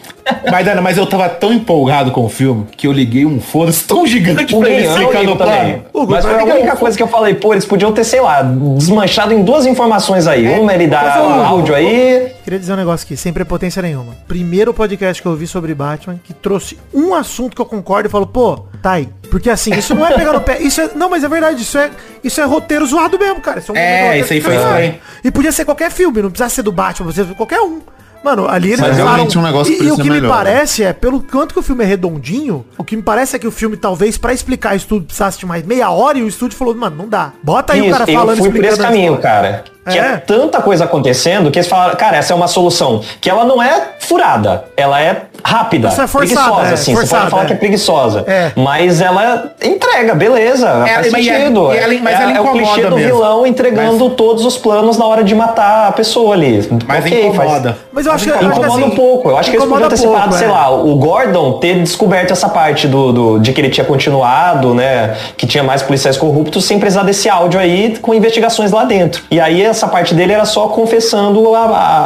Mas, 0.51 0.65
Dana, 0.65 0.81
mas 0.81 0.97
eu 0.97 1.05
tava 1.05 1.27
tão 1.29 1.53
empolgado 1.53 2.11
com 2.11 2.25
o 2.25 2.29
filme 2.29 2.65
que 2.75 2.87
eu 2.87 2.91
liguei 2.91 3.25
um 3.25 3.39
foda-se 3.39 3.83
tão 3.85 4.05
gigante 4.05 4.55
O 4.55 4.59
pra 4.59 4.69
ele 4.69 4.85
explicar 4.87 5.19
ligo 5.19 5.31
no 5.31 5.37
plano. 5.37 5.83
Mas 6.09 6.25
foi 6.25 6.33
a 6.39 6.43
única 6.43 6.73
um- 6.73 6.77
coisa 6.77 6.95
que 6.97 7.03
eu 7.03 7.07
falei, 7.07 7.33
pô, 7.35 7.53
eles 7.53 7.65
podiam 7.65 7.91
ter, 7.91 8.03
sei 8.03 8.21
lá, 8.21 8.41
desmanchado 8.41 9.33
em 9.33 9.43
duas 9.43 9.65
informações 9.65 10.27
aí. 10.27 10.47
Uma 10.59 10.73
ele 10.73 10.87
dá 10.87 11.21
Hugo, 11.21 11.41
áudio 11.41 11.75
aí. 11.75 12.31
Queria 12.43 12.59
dizer 12.59 12.73
um 12.73 12.77
negócio 12.77 13.05
aqui, 13.05 13.17
sem 13.17 13.33
prepotência 13.33 13.81
nenhuma. 13.81 14.15
Primeiro 14.27 14.73
podcast 14.73 15.21
que 15.21 15.27
eu 15.27 15.35
vi 15.35 15.47
sobre 15.47 15.73
Batman 15.73 16.19
que 16.23 16.33
trouxe 16.33 16.77
um 16.93 17.13
assunto 17.13 17.55
que 17.55 17.61
eu 17.61 17.65
concordo 17.65 18.07
e 18.07 18.11
falo, 18.11 18.25
pô, 18.27 18.59
tá 18.81 18.93
aí. 18.93 19.09
Porque 19.29 19.49
assim, 19.49 19.73
isso 19.73 19.93
não 19.93 20.05
é 20.07 20.13
pegar 20.13 20.31
no 20.33 20.39
pé. 20.41 20.57
Isso 20.61 20.79
é, 20.79 20.89
não, 20.95 21.09
mas 21.09 21.23
é 21.23 21.27
verdade, 21.27 21.61
isso 21.61 21.77
é, 21.77 21.89
isso 22.23 22.39
é 22.39 22.45
roteiro 22.45 22.85
zoado 22.85 23.19
mesmo, 23.19 23.41
cara. 23.41 23.59
Isso 23.59 23.73
um 23.73 23.75
É, 23.75 24.19
isso 24.19 24.31
aí 24.31 24.39
foi 24.39 24.53
zoado. 24.53 24.69
estranho. 24.69 24.95
E 25.23 25.31
podia 25.31 25.51
ser 25.51 25.65
qualquer 25.65 25.91
filme, 25.91 26.21
não 26.21 26.29
precisa 26.29 26.49
ser 26.49 26.61
do 26.61 26.71
Batman, 26.71 27.07
podia 27.07 27.25
ser 27.25 27.33
qualquer 27.35 27.59
um. 27.59 27.79
Mano, 28.23 28.47
ali 28.47 28.69
eles 28.69 28.79
Mas 28.79 28.97
realmente 28.97 29.37
um 29.37 29.41
negócio 29.41 29.73
E, 29.73 29.87
e 29.87 29.91
o 29.91 29.95
que 29.95 30.03
me 30.03 30.09
melhor, 30.09 30.23
né? 30.23 30.29
parece 30.29 30.83
é, 30.83 30.93
pelo 30.93 31.21
quanto 31.21 31.53
que 31.53 31.59
o 31.59 31.63
filme 31.63 31.83
é 31.83 31.87
redondinho, 31.87 32.65
o 32.77 32.83
que 32.83 32.95
me 32.95 33.01
parece 33.01 33.35
é 33.35 33.39
que 33.39 33.47
o 33.47 33.51
filme, 33.51 33.77
talvez, 33.77 34.17
pra 34.17 34.33
explicar 34.33 34.75
isso 34.75 34.87
tudo, 34.87 35.05
precisasse 35.05 35.39
de 35.39 35.45
mais 35.45 35.63
meia 35.65 35.89
hora 35.89 36.17
e 36.17 36.23
o 36.23 36.27
estúdio 36.27 36.57
falou, 36.57 36.75
mano, 36.75 36.95
não 36.95 37.07
dá. 37.07 37.31
Bota 37.41 37.73
aí 37.73 37.81
o 37.81 37.85
Isso, 37.85 37.97
cara 37.97 38.11
eu 38.11 38.19
falando, 38.19 38.37
fui 38.37 38.51
por 38.51 38.63
esse 38.65 38.77
caminho, 38.81 39.15
história. 39.15 39.21
cara. 39.21 39.63
Que 39.89 39.97
É? 39.97 40.01
é 40.01 40.17
tanta 40.17 40.61
coisa 40.61 40.83
acontecendo 40.85 41.49
que 41.51 41.57
eles 41.59 41.67
falaram, 41.69 41.95
cara, 41.95 42.17
essa 42.17 42.33
é 42.33 42.35
uma 42.35 42.47
solução. 42.47 43.01
Que 43.21 43.29
ela 43.29 43.43
não 43.45 43.61
é 43.61 43.81
furada, 43.99 44.65
ela 44.75 45.01
é 45.01 45.23
rápida. 45.43 45.87
Isso 45.89 46.01
é 46.01 46.07
forçada, 46.07 46.41
preguiçosa, 46.41 46.69
é, 46.69 46.73
assim. 46.73 46.95
forçada, 46.95 47.07
Você 47.07 47.15
pode 47.19 47.31
falar 47.31 47.43
é. 47.43 47.45
que 47.45 47.53
é 47.53 47.55
preguiçosa. 47.55 48.23
É. 48.27 48.51
Mas 48.55 49.01
ela 49.01 49.51
entrega, 49.63 50.13
beleza. 50.15 50.67
É, 50.87 50.93
faz 50.95 51.11
mas 51.11 51.25
e 51.25 51.29
sentido. 51.29 51.71
ela- 51.71 51.93
mas 52.01 52.19
é, 52.19 52.23
ela 52.23 52.31
é 52.37 52.41
o 52.41 52.51
clichê 52.51 52.81
do 52.85 52.95
mesmo. 52.95 53.15
vilão 53.15 53.45
entregando 53.47 54.09
todos 54.11 54.45
os 54.45 54.57
planos 54.57 54.97
na 54.97 55.05
hora 55.05 55.23
de 55.23 55.33
matar 55.35 55.87
a 55.87 55.91
pessoa 55.91 56.33
ali. 56.33 56.67
Mas 56.87 56.99
Ok, 57.05 57.11
faz- 57.11 57.35
incomoda. 57.35 57.77
Mas 57.93 58.05
eu 58.05 58.11
acho 58.11 58.25
que, 58.25 58.29
Incomoda 58.45 58.67
assim, 58.67 58.83
um 58.83 58.89
pouco. 58.91 59.29
Eu 59.29 59.37
acho 59.37 59.49
que 59.51 59.57
eles 59.57 59.67
podiam 59.69 59.89
ter 59.89 60.01
pouco, 60.01 60.31
sei 60.33 60.47
é. 60.47 60.51
lá, 60.51 60.69
o 60.71 60.95
Gordon 60.95 61.53
ter 61.53 61.79
descoberto 61.79 62.31
essa 62.31 62.49
parte 62.49 62.87
do, 62.87 63.11
do- 63.11 63.39
de 63.39 63.53
que 63.53 63.61
ele 63.61 63.69
tinha 63.69 63.85
continuado, 63.85 64.73
né? 64.73 65.15
Que 65.35 65.45
tinha 65.45 65.63
mais 65.63 65.81
policiais 65.81 66.17
corruptos 66.17 66.65
sem 66.65 66.79
precisar 66.79 67.03
desse 67.03 67.29
áudio 67.29 67.59
aí 67.59 67.97
com 68.01 68.13
investigações 68.13 68.71
lá 68.71 68.83
dentro. 68.83 69.23
E 69.31 69.39
aí 69.39 69.61
essa 69.77 69.87
parte 69.87 70.13
dele 70.15 70.33
era 70.33 70.45
só 70.45 70.67
confessando 70.67 71.53
a- 71.55 71.59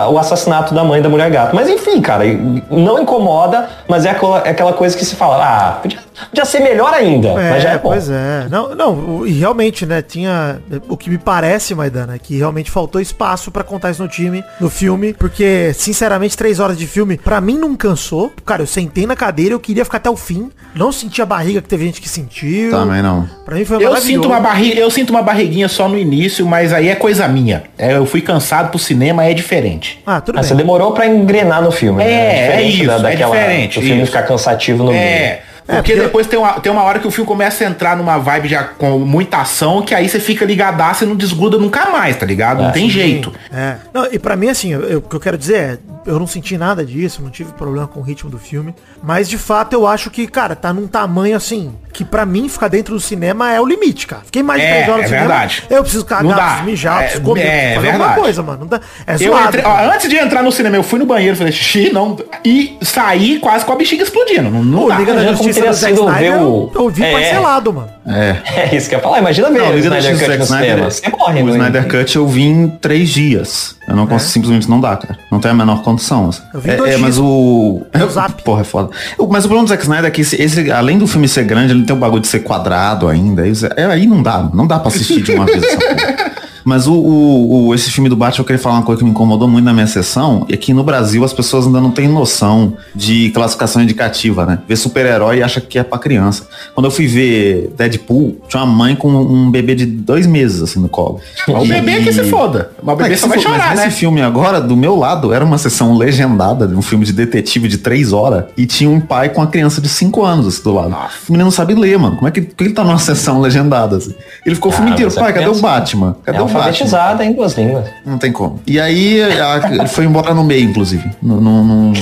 a- 0.03 0.09
o 0.09 0.17
assassinato 0.19 0.73
da 0.73 0.83
mãe 0.83 1.01
da 1.01 1.09
mulher 1.09 1.29
gata. 1.31 1.51
Mas 1.55 1.69
enfim, 1.69 2.01
cara, 2.01 2.23
não 2.69 2.99
incomoda, 3.01 3.69
mas 3.87 4.05
é 4.05 4.09
aquela, 4.11 4.39
é 4.45 4.49
aquela 4.49 4.73
coisa 4.73 4.95
que 4.97 5.05
se 5.05 5.15
fala, 5.15 5.37
ah, 5.43 5.71
podia, 5.81 5.99
podia 6.29 6.45
ser 6.45 6.59
melhor 6.59 6.93
ainda. 6.93 7.33
mas 7.33 7.63
já 7.63 7.71
é 7.71 7.77
bom. 7.77 7.89
pois 7.89 8.09
é. 8.09 8.47
Não, 8.49 8.75
não, 8.75 9.25
e 9.27 9.31
realmente, 9.33 9.85
né, 9.85 10.01
tinha 10.01 10.59
o 10.87 10.95
que 10.97 11.09
me 11.09 11.17
parece, 11.17 11.73
Maidana, 11.75 12.15
é 12.15 12.19
que 12.19 12.37
realmente 12.37 12.69
faltou 12.71 12.99
espaço 13.01 13.51
pra 13.51 13.63
contar 13.63 13.91
isso 13.91 14.01
no 14.01 14.07
time, 14.09 14.43
no 14.59 14.69
filme, 14.69 15.13
porque 15.13 15.71
sinceramente, 15.73 16.37
três 16.37 16.59
horas 16.59 16.77
de 16.77 16.87
filme, 16.87 17.17
pra 17.17 17.39
mim 17.41 17.57
não 17.57 17.75
cansou. 17.75 18.31
Cara, 18.45 18.61
eu 18.61 18.67
sentei 18.67 19.05
na 19.05 19.15
cadeira, 19.15 19.53
eu 19.53 19.59
queria 19.59 19.83
ficar 19.85 19.97
até 19.97 20.09
o 20.09 20.15
fim. 20.17 20.49
Não 20.75 20.91
senti 20.91 21.21
a 21.21 21.25
barriga 21.25 21.61
que 21.61 21.67
teve 21.67 21.85
gente 21.85 21.99
que 22.01 22.07
sentiu. 22.07 22.71
Também 22.71 23.01
não. 23.01 23.27
Pra 23.45 23.55
mim 23.55 23.65
foi 23.65 23.83
Eu 23.83 23.95
sinto, 23.97 24.27
uma 24.27 24.39
barriga, 24.39 24.79
eu 24.79 24.89
sinto 24.89 25.09
uma 25.09 25.21
barriguinha 25.21 25.67
só 25.67 25.87
no 25.89 25.97
início, 25.97 26.45
mas 26.45 26.71
aí 26.71 26.87
é 26.87 26.95
coisa 26.95 27.27
minha. 27.27 27.63
É, 27.77 27.93
eu 27.97 28.05
fui 28.05 28.21
cansado 28.21 28.69
pro 28.69 28.79
cinema, 28.79 29.25
é 29.25 29.33
diferente. 29.33 30.01
Ah, 30.05 30.21
tudo 30.21 30.37
Ah, 30.37 30.41
bem. 30.41 30.47
você 30.49 30.55
demorou 30.55 30.93
pra 30.93 31.05
engrenar 31.07 31.61
no 31.61 31.71
filme. 31.71 32.01
É, 32.01 32.05
né? 32.07 32.55
é 32.55 32.61
isso, 32.63 32.85
da- 32.87 32.95
é 32.95 32.99
daquela, 33.01 33.35
diferente, 33.35 33.79
O 33.79 33.81
filme 33.81 34.01
isso. 34.03 34.11
ficar 34.11 34.23
cansativo 34.23 34.83
no 34.83 34.91
meio. 34.91 35.37
É. 35.71 35.73
É, 35.73 35.75
Porque 35.77 35.91
porque- 35.93 36.05
depois 36.07 36.27
tem 36.27 36.37
uma, 36.39 36.53
tem 36.59 36.71
uma 36.71 36.83
hora 36.83 36.99
que 36.99 37.07
o 37.07 37.11
filme 37.11 37.27
começa 37.27 37.63
a 37.63 37.67
entrar 37.67 37.95
numa 37.95 38.17
vibe 38.17 38.47
já 38.49 38.63
com 38.63 38.99
muita 38.99 39.37
ação, 39.37 39.81
que 39.81 39.95
aí 39.95 40.07
você 40.09 40.19
fica 40.19 40.43
ligadaço 40.45 41.03
e 41.03 41.07
não 41.07 41.15
desgruda 41.15 41.57
nunca 41.57 41.89
mais, 41.89 42.15
tá 42.17 42.25
ligado? 42.25 42.61
Não 42.63 42.71
tem 42.71 42.89
jeito. 42.89 43.31
É. 43.53 43.75
Não, 43.93 44.07
e 44.11 44.19
pra 44.19 44.35
mim, 44.35 44.49
assim, 44.49 44.73
eu- 44.73 44.81
eu- 44.83 44.97
o 44.99 45.01
que 45.01 45.15
eu 45.15 45.19
quero 45.19 45.37
dizer 45.37 45.55
é, 45.55 45.77
eu 46.05 46.19
não 46.19 46.27
senti 46.27 46.57
nada 46.57 46.85
disso, 46.85 47.21
não 47.21 47.29
tive 47.29 47.51
problema 47.53 47.87
com 47.87 47.99
o 47.99 48.03
ritmo 48.03 48.29
do 48.29 48.37
filme. 48.37 48.73
Mas 49.03 49.27
de 49.29 49.37
fato 49.37 49.73
eu 49.73 49.85
acho 49.87 50.09
que, 50.09 50.27
cara, 50.27 50.55
tá 50.55 50.71
num 50.73 50.87
tamanho 50.87 51.35
assim, 51.35 51.73
que 51.93 52.03
pra 52.05 52.25
mim 52.25 52.47
ficar 52.49 52.67
dentro 52.67 52.93
do 52.93 52.99
cinema 52.99 53.51
é 53.51 53.59
o 53.59 53.65
limite, 53.65 54.07
cara. 54.07 54.21
Fiquei 54.25 54.41
mais 54.43 54.61
de 54.61 54.67
É, 54.67 54.71
três 54.73 54.89
horas 54.89 54.99
é 54.99 55.01
no 55.03 55.07
cinema. 55.09 55.27
verdade. 55.27 55.63
Eu 55.69 55.81
preciso 55.83 56.05
cagar, 56.05 56.23
Não 56.23 56.31
dá. 56.31 56.43
preciso 56.45 56.63
mijar, 56.65 56.97
É, 56.97 57.03
preciso 57.03 57.23
comer, 57.23 57.41
é 57.41 57.43
preciso 57.45 57.75
fazer 57.75 57.87
alguma 57.87 58.05
verdade. 58.05 58.21
coisa, 58.21 58.43
mano. 58.43 58.59
Não 58.61 58.67
dá, 58.67 58.81
é 59.07 59.13
Eu 59.13 59.17
zoado. 59.19 59.47
entrei- 59.47 59.63
ó, 59.65 59.93
antes 59.93 60.09
de 60.09 60.15
entrar 60.17 60.43
no 60.43 60.51
cinema, 60.51 60.75
eu 60.75 60.83
fui 60.83 60.99
no 60.99 61.05
banheiro, 61.05 61.35
falei 61.35 61.51
xixi, 61.53 61.91
não. 61.93 62.17
E 62.45 62.77
saí 62.81 63.39
quase 63.39 63.65
com 63.65 63.73
a 63.73 63.75
bexiga 63.75 64.03
explodindo. 64.03 64.49
Não, 64.49 64.63
não 64.63 64.81
Pô, 64.83 64.89
dá. 64.89 64.97
Liga 64.97 65.13
da 65.13 65.23
Justiça 65.31 65.53
teria 65.53 65.69
do 65.69 65.75
Zack 65.75 65.95
sido 65.95 66.07
Snyder, 66.07 66.33
eu, 66.33 66.71
eu 66.75 66.89
vi 66.89 67.03
É. 67.03 67.11
parcelado, 67.11 67.73
mano. 67.73 67.89
É. 68.07 68.37
É 68.71 68.75
isso 68.75 68.89
que 68.89 68.95
eu 68.95 68.99
ia 68.99 69.03
falar. 69.03 69.19
Imagina 69.19 69.49
ver 69.51 69.59
Não, 69.59 69.71
o 69.71 69.77
Snyder 69.77 70.11
Cut 70.11 70.11
no 70.11 70.17
Zack 70.27 70.43
Snyder, 70.43 70.69
cinema. 70.71 70.91
Você 70.91 71.09
morre 71.09 71.43
o 71.43 71.49
Snyder 71.49 71.87
Cut 71.87 72.15
eu 72.15 72.27
vi 72.27 72.43
em 72.43 72.67
três 72.69 73.09
dias. 73.09 73.75
Eu 73.87 73.95
não 73.95 74.07
consigo, 74.07 74.31
simplesmente 74.31 74.69
não 74.69 74.79
dá, 74.79 74.95
cara. 74.95 75.17
Não 75.31 75.39
tem 75.39 75.51
a 75.51 75.53
menor 75.53 75.81
condição. 75.83 75.90
Assim. 75.95 76.41
Eu 76.53 76.59
vi 76.61 76.69
é, 76.71 76.75
dois 76.77 76.93
é, 76.93 76.97
mas 76.97 77.17
o. 77.17 77.81
No 77.93 78.09
zap. 78.11 78.41
Porra, 78.43 78.61
é 78.61 78.63
foda. 78.63 78.89
Mas 79.29 79.45
o 79.45 79.47
problema 79.47 79.63
do 79.65 79.69
Zack 79.69 79.83
Snyder 79.83 80.05
é 80.05 80.11
que 80.11 80.21
esse, 80.21 80.41
esse, 80.41 80.71
além 80.71 80.97
do 80.97 81.07
filme 81.07 81.27
ser 81.27 81.43
grande, 81.43 81.73
ele 81.73 81.83
tem 81.83 81.95
o 81.95 81.99
bagulho 81.99 82.21
de 82.21 82.27
ser 82.27 82.39
quadrado 82.39 83.07
ainda. 83.07 83.47
Isso- 83.47 83.67
é, 83.75 83.85
aí 83.85 84.05
não 84.07 84.21
dá, 84.23 84.49
não 84.53 84.67
dá 84.67 84.79
pra 84.79 84.87
assistir 84.89 85.21
de 85.21 85.31
uma 85.33 85.45
vez 85.45 85.63
essa 85.63 85.77
porra. 85.77 86.30
Mas 86.63 86.87
o, 86.87 86.93
o- 86.93 87.67
o- 87.67 87.75
esse 87.75 87.89
filme 87.91 88.09
do 88.09 88.15
Batman, 88.15 88.41
eu 88.41 88.45
queria 88.45 88.61
falar 88.61 88.75
uma 88.75 88.83
coisa 88.83 88.99
que 88.99 89.05
me 89.05 89.11
incomodou 89.11 89.47
muito 89.47 89.65
na 89.65 89.73
minha 89.73 89.87
sessão, 89.87 90.45
é 90.49 90.57
que 90.57 90.73
no 90.73 90.83
Brasil 90.83 91.23
as 91.23 91.33
pessoas 91.33 91.65
ainda 91.65 91.79
não 91.81 91.91
têm 91.91 92.07
noção 92.07 92.73
de 92.95 93.29
classificação 93.31 93.81
indicativa, 93.81 94.45
né? 94.45 94.59
Ver 94.67 94.75
super-herói 94.75 95.37
e 95.39 95.43
acha 95.43 95.59
que 95.61 95.77
é 95.79 95.83
pra 95.83 95.97
criança. 95.99 96.47
Quando 96.73 96.85
eu 96.85 96.91
fui 96.91 97.07
ver 97.07 97.71
Deadpool, 97.77 98.37
tinha 98.47 98.63
uma 98.63 98.71
mãe 98.73 98.95
com 98.95 99.09
um 99.09 99.49
bebê 99.51 99.75
de 99.75 99.85
dois 99.85 100.25
meses, 100.27 100.61
assim, 100.61 100.79
no 100.79 100.89
colo. 100.89 101.19
O 101.47 101.65
bebê 101.65 102.01
que 102.03 102.11
se 102.13 102.23
foda. 102.25 102.71
Mas 102.81 102.95
o 102.95 102.99
é 102.99 103.03
bebê 103.03 103.15
que 103.15 103.21
só 103.21 103.27
vai 103.27 103.39
for- 103.39 103.49
mas 103.49 103.57
chorar, 103.61 103.69
nesse 103.75 103.85
né? 103.85 103.91
filme 103.91 104.21
agora, 104.21 104.59
do 104.61 104.75
meu 104.77 104.95
lado, 104.95 105.33
era 105.33 105.43
uma 105.43 105.57
sessão 105.57 105.95
legendada 105.97 106.67
de 106.67 106.75
um 106.75 106.81
filme 106.81 107.05
de 107.05 107.13
detetive 107.13 107.67
de 107.67 107.77
três 107.77 108.13
horas 108.13 108.45
e 108.57 108.65
tinha 108.65 108.89
um 108.89 108.99
pai 108.99 109.29
com 109.29 109.41
a 109.41 109.47
criança 109.47 109.81
de 109.81 109.89
cinco 109.89 110.23
anos 110.23 110.47
assim, 110.47 110.63
do 110.63 110.73
lado. 110.73 110.89
O 111.27 111.31
menino 111.31 111.45
não 111.45 111.51
sabe 111.51 111.73
ler, 111.73 111.97
mano. 111.97 112.15
Como 112.17 112.27
é 112.27 112.31
que, 112.31 112.41
que 112.41 112.63
ele 112.63 112.73
tá 112.73 112.83
numa 112.83 112.97
sessão 112.99 113.39
legendada 113.41 113.97
assim? 113.97 114.13
Ele 114.45 114.55
ficou 114.55 114.71
o 114.71 114.75
filme 114.75 114.91
Ah, 114.91 114.93
inteiro, 114.93 115.11
mas 115.11 115.17
é 115.17 115.19
pai, 115.21 115.33
cadê 115.33 115.45
o 115.45 115.49
criança. 115.49 115.61
Batman? 115.67 116.15
Cadê 116.23 116.37
É 116.37 116.41
o 116.41 116.47
Alfabetizada 116.57 117.23
em 117.25 117.33
duas 117.33 117.53
línguas. 117.57 117.85
Não 118.05 118.17
tem 118.17 118.31
como. 118.31 118.61
E 118.67 118.79
aí, 118.79 119.21
a- 119.21 119.69
ele 119.71 119.87
foi 119.87 120.05
embora 120.05 120.33
no 120.33 120.43
meio, 120.43 120.69
inclusive. 120.69 121.09
No, 121.21 121.39
no- 121.41 121.63
no- 121.63 121.93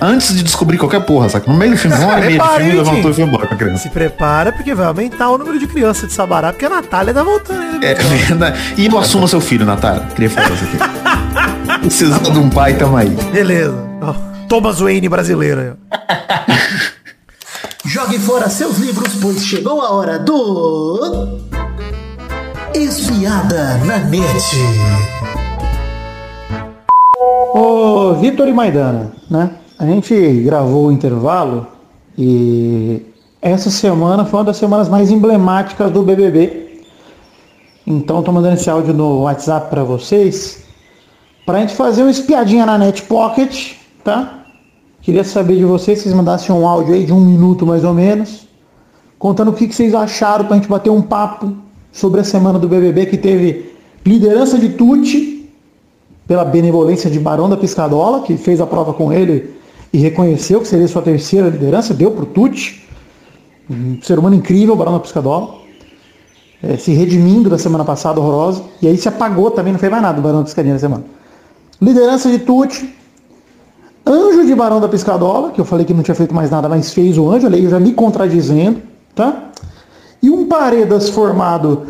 Antes 0.00 0.34
de 0.34 0.42
descobrir 0.42 0.78
qualquer 0.78 1.00
porra, 1.02 1.28
saca? 1.28 1.50
No 1.50 1.56
meio 1.56 1.72
do 1.72 1.76
filme, 1.76 1.96
uma 1.96 2.06
hora 2.08 2.24
e 2.30 2.36
meia 2.36 2.42
de 2.42 2.48
filme, 2.56 2.72
levantou 2.72 3.10
e 3.10 3.14
foi 3.14 3.24
embora 3.24 3.46
com 3.46 3.54
a 3.54 3.56
criança. 3.56 3.82
Se 3.84 3.90
prepara, 3.90 4.52
porque 4.52 4.74
vai 4.74 4.86
aumentar 4.86 5.30
o 5.30 5.38
número 5.38 5.58
de 5.58 5.66
crianças 5.66 6.08
de 6.08 6.14
Sabará, 6.14 6.52
porque 6.52 6.66
a 6.66 6.70
Natália 6.70 7.12
tá 7.14 7.22
voltando. 7.22 7.60
ainda. 7.60 7.86
É 7.86 7.94
verdade. 7.94 8.58
E 8.78 8.86
eu 8.86 8.98
assumo 8.98 9.26
seu 9.28 9.40
filho, 9.40 9.64
Natália. 9.64 10.02
Queria 10.14 10.30
falar 10.30 10.50
isso 10.50 10.64
aqui. 10.64 11.78
Precisando 11.80 12.30
de 12.30 12.38
um 12.38 12.48
pai, 12.50 12.74
tamo 12.74 12.96
aí. 12.96 13.10
Beleza. 13.32 13.76
Thomas 14.48 14.80
Wayne 14.80 15.08
brasileiro. 15.08 15.76
Jogue 17.84 18.18
fora 18.18 18.48
seus 18.48 18.78
livros, 18.78 19.14
pois 19.20 19.44
chegou 19.44 19.80
a 19.80 19.90
hora 19.92 20.18
do. 20.18 21.40
Espiada 22.74 23.76
na 23.84 23.98
net. 23.98 24.56
Ô, 27.54 28.14
Vitor 28.14 28.48
e 28.48 28.52
Maidana, 28.52 29.12
né? 29.30 29.50
A 29.78 29.84
gente 29.84 30.40
gravou 30.40 30.86
o 30.86 30.92
intervalo 30.92 31.66
e 32.16 33.02
essa 33.42 33.70
semana 33.70 34.24
foi 34.24 34.38
uma 34.40 34.46
das 34.46 34.56
semanas 34.56 34.88
mais 34.88 35.10
emblemáticas 35.10 35.90
do 35.90 36.02
BBB. 36.02 36.82
Então 37.86 38.22
tô 38.22 38.32
mandando 38.32 38.54
esse 38.54 38.70
áudio 38.70 38.94
no 38.94 39.24
WhatsApp 39.24 39.68
para 39.68 39.84
vocês 39.84 40.64
pra 41.44 41.60
gente 41.60 41.74
fazer 41.74 42.02
uma 42.02 42.10
espiadinha 42.10 42.64
na 42.64 42.78
Net 42.78 43.02
Pocket, 43.02 43.74
tá? 44.02 44.44
Queria 45.02 45.24
saber 45.24 45.56
de 45.56 45.64
vocês 45.66 45.98
se 45.98 46.04
vocês 46.04 46.14
mandassem 46.14 46.54
um 46.54 46.66
áudio 46.66 46.94
aí 46.94 47.04
de 47.04 47.12
um 47.12 47.20
minuto 47.20 47.66
mais 47.66 47.84
ou 47.84 47.92
menos, 47.92 48.48
contando 49.18 49.50
o 49.50 49.52
que, 49.52 49.68
que 49.68 49.74
vocês 49.74 49.94
acharam 49.94 50.46
pra 50.46 50.56
gente 50.56 50.68
bater 50.68 50.88
um 50.88 51.02
papo 51.02 51.54
sobre 51.92 52.20
a 52.20 52.24
semana 52.24 52.58
do 52.58 52.66
BBB 52.66 53.06
que 53.06 53.18
teve 53.18 53.72
liderança 54.04 54.58
de 54.58 54.70
Tuti 54.70 55.50
pela 56.26 56.44
benevolência 56.44 57.10
de 57.10 57.20
Barão 57.20 57.48
da 57.48 57.56
Piscadola, 57.56 58.22
que 58.22 58.36
fez 58.36 58.60
a 58.60 58.66
prova 58.66 58.94
com 58.94 59.12
ele 59.12 59.54
e 59.92 59.98
reconheceu 59.98 60.60
que 60.60 60.66
seria 60.66 60.88
sua 60.88 61.02
terceira 61.02 61.48
liderança, 61.48 61.92
deu 61.92 62.10
pro 62.10 62.24
Tuti. 62.24 62.88
Um 63.70 64.00
ser 64.02 64.18
humano 64.18 64.34
incrível, 64.34 64.74
Barão 64.74 64.94
da 64.94 65.00
Piscadola. 65.00 65.60
É, 66.62 66.76
se 66.76 66.92
redimindo 66.92 67.50
da 67.50 67.58
semana 67.58 67.84
passada, 67.84 68.20
horrorosa. 68.20 68.62
E 68.80 68.88
aí 68.88 68.96
se 68.96 69.08
apagou 69.08 69.50
também, 69.50 69.72
não 69.72 69.80
fez 69.80 69.90
mais 69.90 70.02
nada 70.02 70.16
do 70.16 70.22
Barão 70.22 70.38
da 70.38 70.44
Piscadinha 70.44 70.74
na 70.74 70.80
semana. 70.80 71.04
Liderança 71.80 72.30
de 72.30 72.38
Tuti. 72.38 72.94
Anjo 74.06 74.46
de 74.46 74.54
Barão 74.54 74.80
da 74.80 74.88
Piscadola, 74.88 75.50
que 75.50 75.60
eu 75.60 75.64
falei 75.64 75.84
que 75.84 75.94
não 75.94 76.02
tinha 76.02 76.14
feito 76.14 76.34
mais 76.34 76.50
nada, 76.50 76.68
mas 76.68 76.92
fez 76.92 77.16
o 77.18 77.30
anjo, 77.30 77.46
olha 77.46 77.56
aí, 77.56 77.68
já 77.68 77.78
me 77.78 77.92
contradizendo, 77.92 78.80
tá? 79.14 79.51
E 80.22 80.30
um 80.30 80.46
Paredas 80.46 81.08
formado 81.08 81.86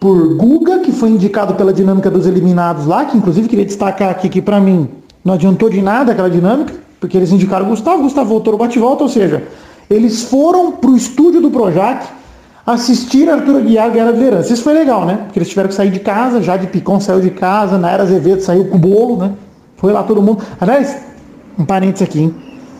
por 0.00 0.34
Guga, 0.36 0.80
que 0.80 0.92
foi 0.92 1.10
indicado 1.10 1.54
pela 1.54 1.72
dinâmica 1.72 2.10
dos 2.10 2.26
eliminados 2.26 2.86
lá, 2.86 3.04
que 3.04 3.16
inclusive 3.16 3.48
queria 3.48 3.64
destacar 3.64 4.10
aqui 4.10 4.28
que 4.28 4.42
pra 4.42 4.60
mim 4.60 4.88
não 5.24 5.34
adiantou 5.34 5.70
de 5.70 5.80
nada 5.80 6.12
aquela 6.12 6.30
dinâmica, 6.30 6.74
porque 7.00 7.16
eles 7.16 7.32
indicaram 7.32 7.66
o 7.66 7.68
Gustavo, 7.68 8.02
Gustavo 8.02 8.28
voltou 8.28 8.52
no 8.52 8.58
bate-volta, 8.58 9.02
ou 9.02 9.08
seja, 9.08 9.42
eles 9.88 10.24
foram 10.24 10.72
pro 10.72 10.96
estúdio 10.96 11.40
do 11.40 11.50
Projac 11.50 12.06
assistir 12.66 13.30
Arthur 13.30 13.58
Aguiar 13.58 13.90
ganhar 13.90 14.08
a 14.08 14.10
liderança. 14.10 14.52
Isso 14.52 14.62
foi 14.64 14.74
legal, 14.74 15.06
né? 15.06 15.20
Porque 15.24 15.38
eles 15.38 15.48
tiveram 15.48 15.68
que 15.68 15.74
sair 15.74 15.90
de 15.90 16.00
casa, 16.00 16.42
já 16.42 16.56
de 16.56 16.66
Picon 16.66 16.98
saiu 16.98 17.20
de 17.20 17.30
casa, 17.30 17.78
Naira 17.78 18.02
Azevedo 18.02 18.40
saiu 18.40 18.64
com 18.66 18.76
o 18.76 18.78
bolo, 18.78 19.16
né? 19.16 19.32
Foi 19.76 19.92
lá 19.92 20.02
todo 20.02 20.20
mundo. 20.20 20.42
Aliás, 20.60 20.96
um 21.56 21.64
parênteses 21.64 22.08
aqui, 22.08 22.22
hein? 22.22 22.34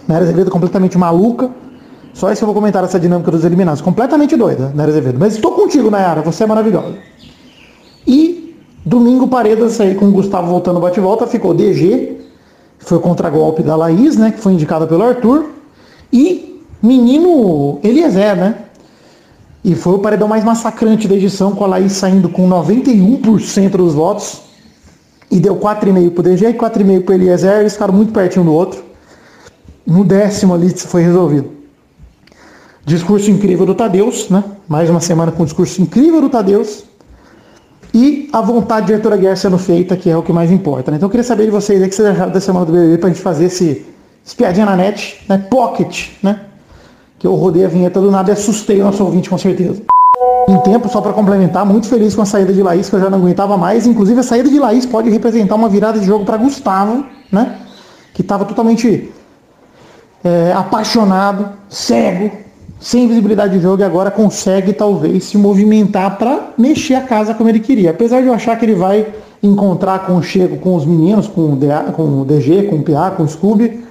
Naira 0.09 0.24
Azevedo 0.24 0.50
completamente 0.50 0.98
maluca. 0.98 1.50
Só 2.17 2.33
isso 2.33 2.39
que 2.41 2.45
eu 2.45 2.47
vou 2.47 2.55
comentar 2.55 2.83
essa 2.83 2.99
dinâmica 2.99 3.31
dos 3.31 3.45
eliminados. 3.45 3.83
Completamente 3.83 4.35
doida, 4.39 4.73
Naira 4.75 4.91
Azevedo. 4.91 5.19
Mas 5.21 5.35
estou 5.35 5.53
contigo, 5.53 5.91
Nayara, 5.91 6.23
você 6.23 6.45
é 6.45 6.47
maravilhosa. 6.47 6.95
E 8.07 8.57
domingo 8.87 9.29
Paredas 9.29 9.79
aí 9.83 9.95
com 9.95 10.07
o 10.07 10.11
Gustavo 10.11 10.49
voltando 10.49 10.81
bate-volta, 10.81 11.27
ficou 11.27 11.53
DG, 11.53 12.17
foi 12.79 12.99
contra 13.01 13.29
golpe 13.29 13.62
da 13.62 13.77
Laís, 13.77 14.17
né? 14.17 14.31
Que 14.31 14.41
foi 14.41 14.55
indicada 14.55 14.87
pelo 14.87 15.03
Arthur. 15.03 15.51
E 16.11 16.62
menino 16.83 17.81
Eliezer, 17.85 18.35
né? 18.35 18.55
E 19.62 19.75
foi 19.75 19.97
o 19.97 19.99
paredão 19.99 20.27
mais 20.27 20.43
massacrante 20.43 21.07
da 21.07 21.17
edição, 21.17 21.55
com 21.55 21.64
a 21.64 21.67
Laís 21.67 21.93
saindo 21.93 22.31
com 22.31 22.49
91% 22.49 23.77
dos 23.77 23.93
votos. 23.93 24.41
E 25.31 25.39
deu 25.39 25.57
4,5 25.57 26.11
pro 26.12 26.23
DG 26.23 26.49
e 26.49 26.55
4,5 26.55 27.05
pro 27.05 27.14
Eliezer. 27.14 27.61
Eles 27.61 27.75
ficaram 27.75 27.93
muito 27.93 28.11
pertinho 28.11 28.47
do 28.47 28.55
outro. 28.55 28.83
No 29.87 30.03
décimo 30.03 30.55
ali 30.55 30.71
foi 30.71 31.03
resolvido. 31.03 31.55
Discurso 32.87 33.28
incrível 33.32 33.66
do 33.66 33.74
Tadeus, 33.74 34.30
né? 34.30 34.45
Mais 34.68 34.89
uma 34.89 35.01
semana 35.01 35.32
com 35.32 35.43
um 35.43 35.45
discurso 35.45 35.82
incrível 35.82 36.20
do 36.20 36.28
Tadeus. 36.28 36.84
E 37.93 38.30
a 38.32 38.41
vontade 38.41 38.87
de 38.87 38.95
Arthur 38.95 39.14
Aguiar 39.14 39.37
sendo 39.37 39.59
feita, 39.59 39.97
que 39.97 40.09
é 40.09 40.16
o 40.16 40.22
que 40.22 40.32
mais 40.32 40.53
importa. 40.53 40.93
Né? 40.93 40.97
Então 40.97 41.09
eu 41.09 41.11
queria 41.11 41.24
saber 41.24 41.47
de 41.47 41.51
vocês 41.51 41.82
aí 41.82 41.89
que 41.89 41.95
vocês 41.97 42.07
acharam 42.07 42.30
da 42.30 42.41
semana 42.41 42.64
do 42.64 42.70
BBB 42.70 42.99
pra 42.99 43.09
gente 43.09 43.20
fazer 43.20 43.47
esse 43.47 43.84
espiadinha 44.24 44.64
na 44.64 44.76
net, 44.76 45.20
né? 45.28 45.37
Pocket, 45.51 46.11
né? 46.22 46.43
Que 47.18 47.26
eu 47.26 47.34
rodei 47.34 47.64
a 47.64 47.68
vinheta 47.68 48.01
do 48.01 48.09
nada 48.09 48.30
e 48.30 48.32
assustei 48.34 48.80
o 48.80 48.84
nosso 48.84 49.03
ouvinte 49.03 49.28
com 49.28 49.37
certeza. 49.37 49.82
Em 50.49 50.59
tempo, 50.61 50.89
só 50.89 51.01
para 51.01 51.12
complementar, 51.12 51.66
muito 51.66 51.89
feliz 51.89 52.14
com 52.14 52.22
a 52.22 52.26
saída 52.26 52.53
de 52.53 52.62
Laís, 52.62 52.89
que 52.89 52.95
eu 52.95 53.01
já 53.01 53.11
não 53.11 53.18
aguentava 53.18 53.59
mais. 53.59 53.84
Inclusive, 53.84 54.20
a 54.20 54.22
saída 54.22 54.49
de 54.49 54.61
Laís 54.61 54.87
pode 54.87 55.11
representar 55.11 55.57
uma 55.57 55.68
virada 55.68 55.99
de 55.99 56.07
jogo 56.07 56.24
para 56.24 56.37
Gustavo, 56.37 57.05
né? 57.32 57.57
Que 58.14 58.22
estava 58.22 58.45
totalmente 58.45 59.11
é, 60.22 60.53
apaixonado, 60.53 61.49
cego, 61.68 62.45
sem 62.79 63.09
visibilidade 63.09 63.57
de 63.57 63.62
jogo 63.62 63.83
e 63.83 63.85
agora 63.85 64.11
consegue 64.11 64.72
talvez 64.72 65.24
se 65.24 65.39
movimentar 65.39 66.18
para 66.18 66.51
mexer 66.59 66.95
a 66.95 67.03
casa 67.03 67.35
como 67.35 67.49
ele 67.49 67.61
queria. 67.61 67.91
Apesar 67.91 68.20
de 68.20 68.27
eu 68.27 68.35
achar 68.35 68.59
que 68.59 68.64
ele 68.64 68.74
vai 68.74 69.07
encontrar 69.43 70.07
conchego 70.07 70.59
com 70.59 70.74
os 70.74 70.85
meninos, 70.85 71.27
com 71.29 71.53
o, 71.53 71.57
DA, 71.57 71.93
com 71.93 72.20
o 72.20 72.24
DG, 72.24 72.64
com 72.64 72.77
o 72.77 72.83
PA, 72.83 73.11
com 73.11 73.22
o 73.22 73.29
Scooby, 73.29 73.85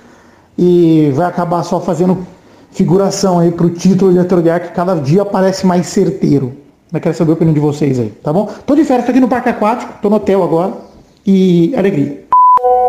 e 0.58 1.12
vai 1.16 1.28
acabar 1.28 1.64
só 1.64 1.80
fazendo 1.80 2.26
figuração 2.72 3.40
aí 3.40 3.52
pro 3.52 3.70
título 3.70 4.12
de 4.12 4.20
Atrogar 4.20 4.62
que 4.62 4.74
cada 4.74 4.96
dia 4.96 5.26
parece 5.26 5.66
mais 5.66 5.88
certeiro. 5.88 6.54
Eu 6.94 7.00
quero 7.00 7.16
saber 7.16 7.32
a 7.32 7.34
opinião 7.34 7.54
de 7.54 7.60
vocês 7.60 8.00
aí, 8.00 8.10
tá 8.24 8.32
bom? 8.32 8.50
Tô 8.66 8.76
de 8.76 8.84
férias, 8.84 9.06
tô 9.06 9.12
aqui 9.12 9.20
no 9.20 9.28
Parque 9.28 9.50
Aquático, 9.50 9.94
tô 10.02 10.10
no 10.10 10.18
hotel 10.18 10.44
agora. 10.44 10.74
E 11.26 11.74
alegria. 11.76 12.25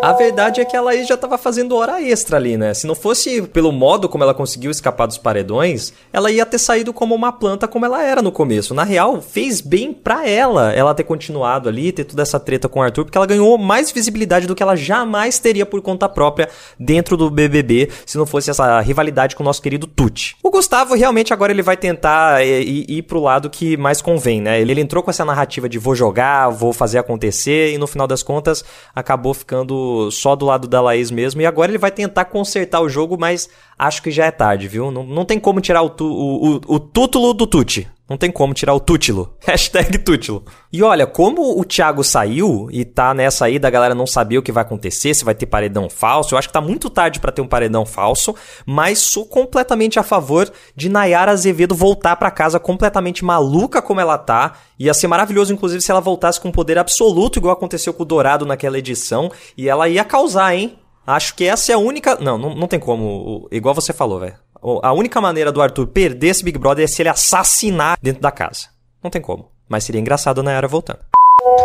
A 0.02 0.12
verdade 0.12 0.60
é 0.60 0.64
que 0.64 0.76
a 0.76 0.80
Laís 0.80 1.06
já 1.06 1.16
tava 1.16 1.38
fazendo 1.38 1.74
hora 1.74 2.00
extra 2.02 2.36
ali, 2.36 2.56
né? 2.56 2.74
Se 2.74 2.86
não 2.86 2.94
fosse 2.94 3.42
pelo 3.42 3.72
modo 3.72 4.08
como 4.08 4.22
ela 4.22 4.34
conseguiu 4.34 4.70
escapar 4.70 5.06
dos 5.06 5.18
paredões, 5.18 5.92
ela 6.12 6.30
ia 6.30 6.44
ter 6.44 6.58
saído 6.58 6.92
como 6.92 7.14
uma 7.14 7.32
planta 7.32 7.66
como 7.66 7.84
ela 7.84 8.02
era 8.02 8.22
no 8.22 8.30
começo. 8.30 8.74
Na 8.74 8.84
real, 8.84 9.20
fez 9.20 9.60
bem 9.60 9.92
pra 9.92 10.28
ela 10.28 10.72
ela 10.72 10.94
ter 10.94 11.04
continuado 11.04 11.68
ali, 11.68 11.92
ter 11.92 12.04
toda 12.04 12.22
essa 12.22 12.38
treta 12.38 12.68
com 12.68 12.80
o 12.80 12.82
Arthur, 12.82 13.04
porque 13.04 13.18
ela 13.18 13.26
ganhou 13.26 13.56
mais 13.58 13.90
visibilidade 13.90 14.46
do 14.46 14.54
que 14.54 14.62
ela 14.62 14.76
jamais 14.76 15.38
teria 15.38 15.66
por 15.66 15.80
conta 15.80 16.08
própria 16.08 16.48
dentro 16.78 17.16
do 17.16 17.30
BBB, 17.30 17.90
se 18.04 18.18
não 18.18 18.26
fosse 18.26 18.50
essa 18.50 18.80
rivalidade 18.80 19.34
com 19.34 19.42
o 19.42 19.46
nosso 19.46 19.62
querido 19.62 19.86
Tuti. 19.86 20.36
O 20.42 20.50
Gustavo 20.50 20.94
realmente 20.94 21.32
agora 21.32 21.52
ele 21.52 21.62
vai 21.62 21.76
tentar 21.76 22.42
é, 22.42 22.60
ir, 22.60 23.02
pro 23.02 23.20
lado 23.20 23.48
que 23.50 23.76
mais 23.76 24.02
convém, 24.02 24.40
né? 24.40 24.60
Ele 24.60 24.80
entrou 24.80 25.02
com 25.02 25.10
essa 25.10 25.24
narrativa 25.24 25.68
de 25.68 25.78
vou 25.78 25.94
jogar, 25.94 26.48
vou 26.50 26.72
fazer 26.72 26.98
acontecer, 26.98 27.72
e 27.72 27.78
no 27.78 27.86
final 27.86 28.06
das 28.06 28.22
contas 28.22 28.64
acabou 28.94 29.32
ficando 29.32 29.95
só 30.10 30.36
do 30.36 30.46
lado 30.46 30.68
da 30.68 30.80
Laís 30.80 31.10
mesmo. 31.10 31.40
E 31.40 31.46
agora 31.46 31.70
ele 31.70 31.78
vai 31.78 31.90
tentar 31.90 32.26
consertar 32.26 32.80
o 32.80 32.88
jogo, 32.88 33.16
mas 33.18 33.48
acho 33.78 34.02
que 34.02 34.10
já 34.10 34.26
é 34.26 34.30
tarde, 34.30 34.68
viu? 34.68 34.90
Não, 34.90 35.04
não 35.04 35.24
tem 35.24 35.38
como 35.38 35.60
tirar 35.60 35.82
o, 35.82 35.90
tu, 35.90 36.04
o, 36.04 36.56
o, 36.56 36.60
o 36.74 36.78
tútulo 36.78 37.32
do 37.32 37.46
Tuti. 37.46 37.88
Não 38.08 38.16
tem 38.16 38.30
como 38.30 38.54
tirar 38.54 38.72
o 38.72 38.80
tútilo. 38.80 39.34
Hashtag 39.44 39.98
tútilo. 39.98 40.44
E 40.72 40.82
olha, 40.82 41.06
como 41.06 41.58
o 41.58 41.64
Thiago 41.64 42.04
saiu 42.04 42.68
e 42.70 42.84
tá 42.84 43.12
nessa 43.12 43.46
aí 43.46 43.58
da 43.58 43.68
galera 43.68 43.94
não 43.94 44.06
saber 44.06 44.38
o 44.38 44.42
que 44.42 44.52
vai 44.52 44.62
acontecer, 44.62 45.12
se 45.12 45.24
vai 45.24 45.34
ter 45.34 45.46
paredão 45.46 45.90
falso, 45.90 46.34
eu 46.34 46.38
acho 46.38 46.48
que 46.48 46.52
tá 46.52 46.60
muito 46.60 46.88
tarde 46.88 47.18
para 47.18 47.32
ter 47.32 47.42
um 47.42 47.48
paredão 47.48 47.84
falso, 47.84 48.34
mas 48.64 49.00
sou 49.00 49.26
completamente 49.26 49.98
a 49.98 50.04
favor 50.04 50.50
de 50.74 50.88
Nayara 50.88 51.32
Azevedo 51.32 51.74
voltar 51.74 52.14
para 52.16 52.30
casa 52.30 52.60
completamente 52.60 53.24
maluca 53.24 53.82
como 53.82 54.00
ela 54.00 54.16
tá. 54.16 54.52
Ia 54.78 54.94
ser 54.94 55.08
maravilhoso, 55.08 55.52
inclusive, 55.52 55.80
se 55.80 55.90
ela 55.90 56.00
voltasse 56.00 56.40
com 56.40 56.52
poder 56.52 56.78
absoluto, 56.78 57.38
igual 57.38 57.54
aconteceu 57.54 57.92
com 57.92 58.04
o 58.04 58.06
Dourado 58.06 58.46
naquela 58.46 58.78
edição, 58.78 59.32
e 59.56 59.68
ela 59.68 59.88
ia 59.88 60.04
causar, 60.04 60.54
hein? 60.54 60.78
Acho 61.06 61.34
que 61.34 61.44
essa 61.44 61.72
é 61.72 61.74
a 61.74 61.78
única. 61.78 62.16
Não, 62.16 62.36
não, 62.36 62.54
não 62.54 62.66
tem 62.66 62.80
como. 62.80 63.48
Igual 63.50 63.74
você 63.74 63.92
falou, 63.92 64.18
velho. 64.18 64.45
A 64.82 64.92
única 64.92 65.20
maneira 65.20 65.52
do 65.52 65.62
Arthur 65.62 65.86
perder 65.86 66.28
esse 66.28 66.42
Big 66.42 66.58
Brother 66.58 66.84
é 66.84 66.88
se 66.88 67.00
ele 67.00 67.08
assassinar 67.08 67.96
dentro 68.02 68.20
da 68.20 68.32
casa. 68.32 68.66
Não 69.02 69.10
tem 69.10 69.22
como. 69.22 69.46
Mas 69.68 69.84
seria 69.84 70.00
engraçado 70.00 70.42
na 70.42 70.50
era 70.50 70.66
voltando. 70.66 70.98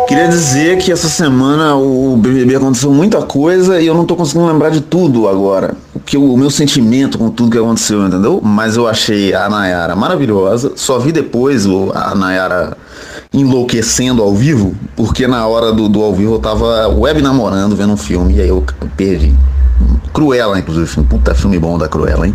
Queria 0.06 0.28
dizer 0.28 0.78
que 0.78 0.92
essa 0.92 1.08
semana 1.08 1.74
o 1.74 2.16
BBB 2.16 2.56
aconteceu 2.56 2.92
muita 2.92 3.22
coisa 3.22 3.80
e 3.80 3.86
eu 3.86 3.94
não 3.94 4.04
tô 4.04 4.14
conseguindo 4.14 4.46
lembrar 4.46 4.70
de 4.70 4.80
tudo 4.80 5.28
agora. 5.28 5.74
O, 5.94 5.98
que, 5.98 6.16
o 6.16 6.36
meu 6.36 6.50
sentimento 6.50 7.18
com 7.18 7.30
tudo 7.30 7.50
que 7.50 7.58
aconteceu, 7.58 8.06
entendeu? 8.06 8.40
Mas 8.42 8.76
eu 8.76 8.86
achei 8.86 9.34
a 9.34 9.48
Nayara 9.48 9.96
maravilhosa. 9.96 10.72
Só 10.76 10.98
vi 10.98 11.10
depois 11.10 11.66
a 11.94 12.14
Nayara 12.14 12.76
enlouquecendo 13.32 14.22
ao 14.22 14.32
vivo, 14.34 14.76
porque 14.94 15.26
na 15.26 15.46
hora 15.46 15.72
do, 15.72 15.88
do 15.88 16.02
ao 16.02 16.14
vivo 16.14 16.34
eu 16.34 16.38
tava 16.38 16.88
web 16.88 17.20
namorando, 17.22 17.74
vendo 17.74 17.94
um 17.94 17.96
filme, 17.96 18.34
e 18.34 18.40
aí 18.40 18.48
eu 18.48 18.64
perdi. 18.96 19.34
Cruella, 20.12 20.58
inclusive, 20.58 21.02
puta 21.04 21.34
filme 21.34 21.58
bom 21.58 21.78
da 21.78 21.88
Cruella, 21.88 22.26
hein? 22.26 22.34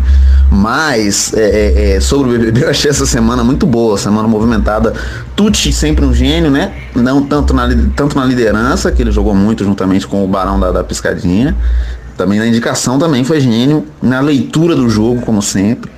Mas 0.50 1.32
é, 1.32 1.40
é, 1.40 1.96
é 1.96 2.00
sobre 2.00 2.28
o 2.28 2.32
BBB, 2.32 2.64
eu 2.64 2.70
achei 2.70 2.90
essa 2.90 3.06
semana 3.06 3.44
muito 3.44 3.66
boa, 3.66 3.96
semana 3.96 4.26
movimentada. 4.26 4.92
Tucci 5.36 5.72
sempre 5.72 6.04
um 6.04 6.12
gênio, 6.12 6.50
né? 6.50 6.72
Não 6.94 7.22
tanto 7.22 7.54
na, 7.54 7.68
tanto 7.94 8.16
na 8.16 8.24
liderança, 8.24 8.90
que 8.90 9.00
ele 9.00 9.12
jogou 9.12 9.34
muito 9.34 9.64
juntamente 9.64 10.06
com 10.06 10.24
o 10.24 10.28
Barão 10.28 10.58
da, 10.58 10.72
da 10.72 10.84
Piscadinha. 10.84 11.56
Também 12.16 12.40
na 12.40 12.46
indicação 12.46 12.98
também 12.98 13.22
foi 13.22 13.40
gênio. 13.40 13.86
Na 14.02 14.20
leitura 14.20 14.74
do 14.74 14.88
jogo, 14.88 15.20
como 15.20 15.40
sempre. 15.40 15.90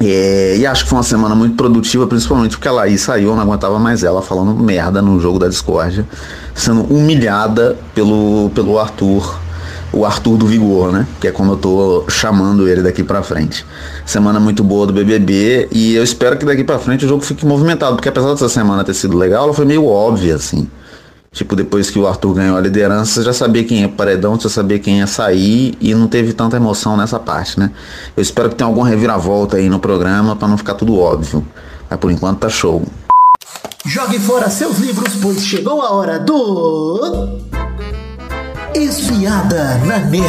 É, 0.00 0.56
e 0.56 0.66
acho 0.66 0.84
que 0.84 0.88
foi 0.88 0.98
uma 0.98 1.04
semana 1.04 1.34
muito 1.34 1.56
produtiva, 1.56 2.06
principalmente 2.06 2.52
porque 2.52 2.68
a 2.68 2.72
Laís 2.72 3.02
saiu, 3.02 3.30
eu 3.30 3.36
não 3.36 3.42
aguentava 3.42 3.78
mais 3.78 4.02
ela 4.02 4.22
falando 4.22 4.54
merda 4.54 5.02
no 5.02 5.20
jogo 5.20 5.38
da 5.38 5.46
discórdia, 5.46 6.06
sendo 6.54 6.84
humilhada 6.84 7.76
pelo, 7.94 8.50
pelo 8.54 8.78
Arthur 8.78 9.38
o 9.92 10.04
Arthur 10.04 10.36
do 10.36 10.46
Vigor, 10.46 10.92
né? 10.92 11.06
Que 11.20 11.28
é 11.28 11.32
como 11.32 11.52
eu 11.52 11.56
tô 11.56 12.04
chamando 12.08 12.68
ele 12.68 12.82
daqui 12.82 13.02
pra 13.02 13.22
frente. 13.22 13.66
Semana 14.06 14.38
muito 14.38 14.62
boa 14.62 14.86
do 14.86 14.92
BBB 14.92 15.68
e 15.72 15.94
eu 15.94 16.04
espero 16.04 16.36
que 16.36 16.44
daqui 16.44 16.64
pra 16.64 16.78
frente 16.78 17.04
o 17.04 17.08
jogo 17.08 17.22
fique 17.22 17.44
movimentado, 17.44 17.96
porque 17.96 18.08
apesar 18.08 18.30
dessa 18.30 18.48
semana 18.48 18.84
ter 18.84 18.94
sido 18.94 19.16
legal, 19.16 19.44
ela 19.44 19.54
foi 19.54 19.64
meio 19.64 19.86
óbvia, 19.86 20.36
assim. 20.36 20.68
Tipo, 21.32 21.54
depois 21.54 21.88
que 21.88 21.98
o 21.98 22.08
Arthur 22.08 22.34
ganhou 22.34 22.56
a 22.56 22.60
liderança, 22.60 23.12
você 23.12 23.22
já 23.22 23.32
sabia 23.32 23.62
quem 23.62 23.82
ia 23.82 23.88
pro 23.88 23.98
paredão, 23.98 24.34
você 24.34 24.44
já 24.44 24.54
sabia 24.54 24.80
quem 24.80 24.98
ia 24.98 25.06
sair 25.06 25.76
e 25.80 25.94
não 25.94 26.08
teve 26.08 26.32
tanta 26.32 26.56
emoção 26.56 26.96
nessa 26.96 27.20
parte, 27.20 27.58
né? 27.58 27.70
Eu 28.16 28.22
espero 28.22 28.48
que 28.48 28.56
tenha 28.56 28.66
alguma 28.66 28.88
reviravolta 28.88 29.56
aí 29.56 29.68
no 29.68 29.78
programa 29.78 30.34
pra 30.34 30.48
não 30.48 30.56
ficar 30.56 30.74
tudo 30.74 30.98
óbvio. 30.98 31.46
Mas 31.88 31.98
por 32.00 32.10
enquanto 32.10 32.40
tá 32.40 32.48
show. 32.48 32.82
Jogue 33.86 34.18
fora 34.18 34.50
seus 34.50 34.78
livros, 34.78 35.14
pois 35.22 35.42
chegou 35.42 35.80
a 35.82 35.92
hora 35.92 36.18
do. 36.18 37.49
Espiada 38.74 39.78
na 39.84 39.98
net. 39.98 40.22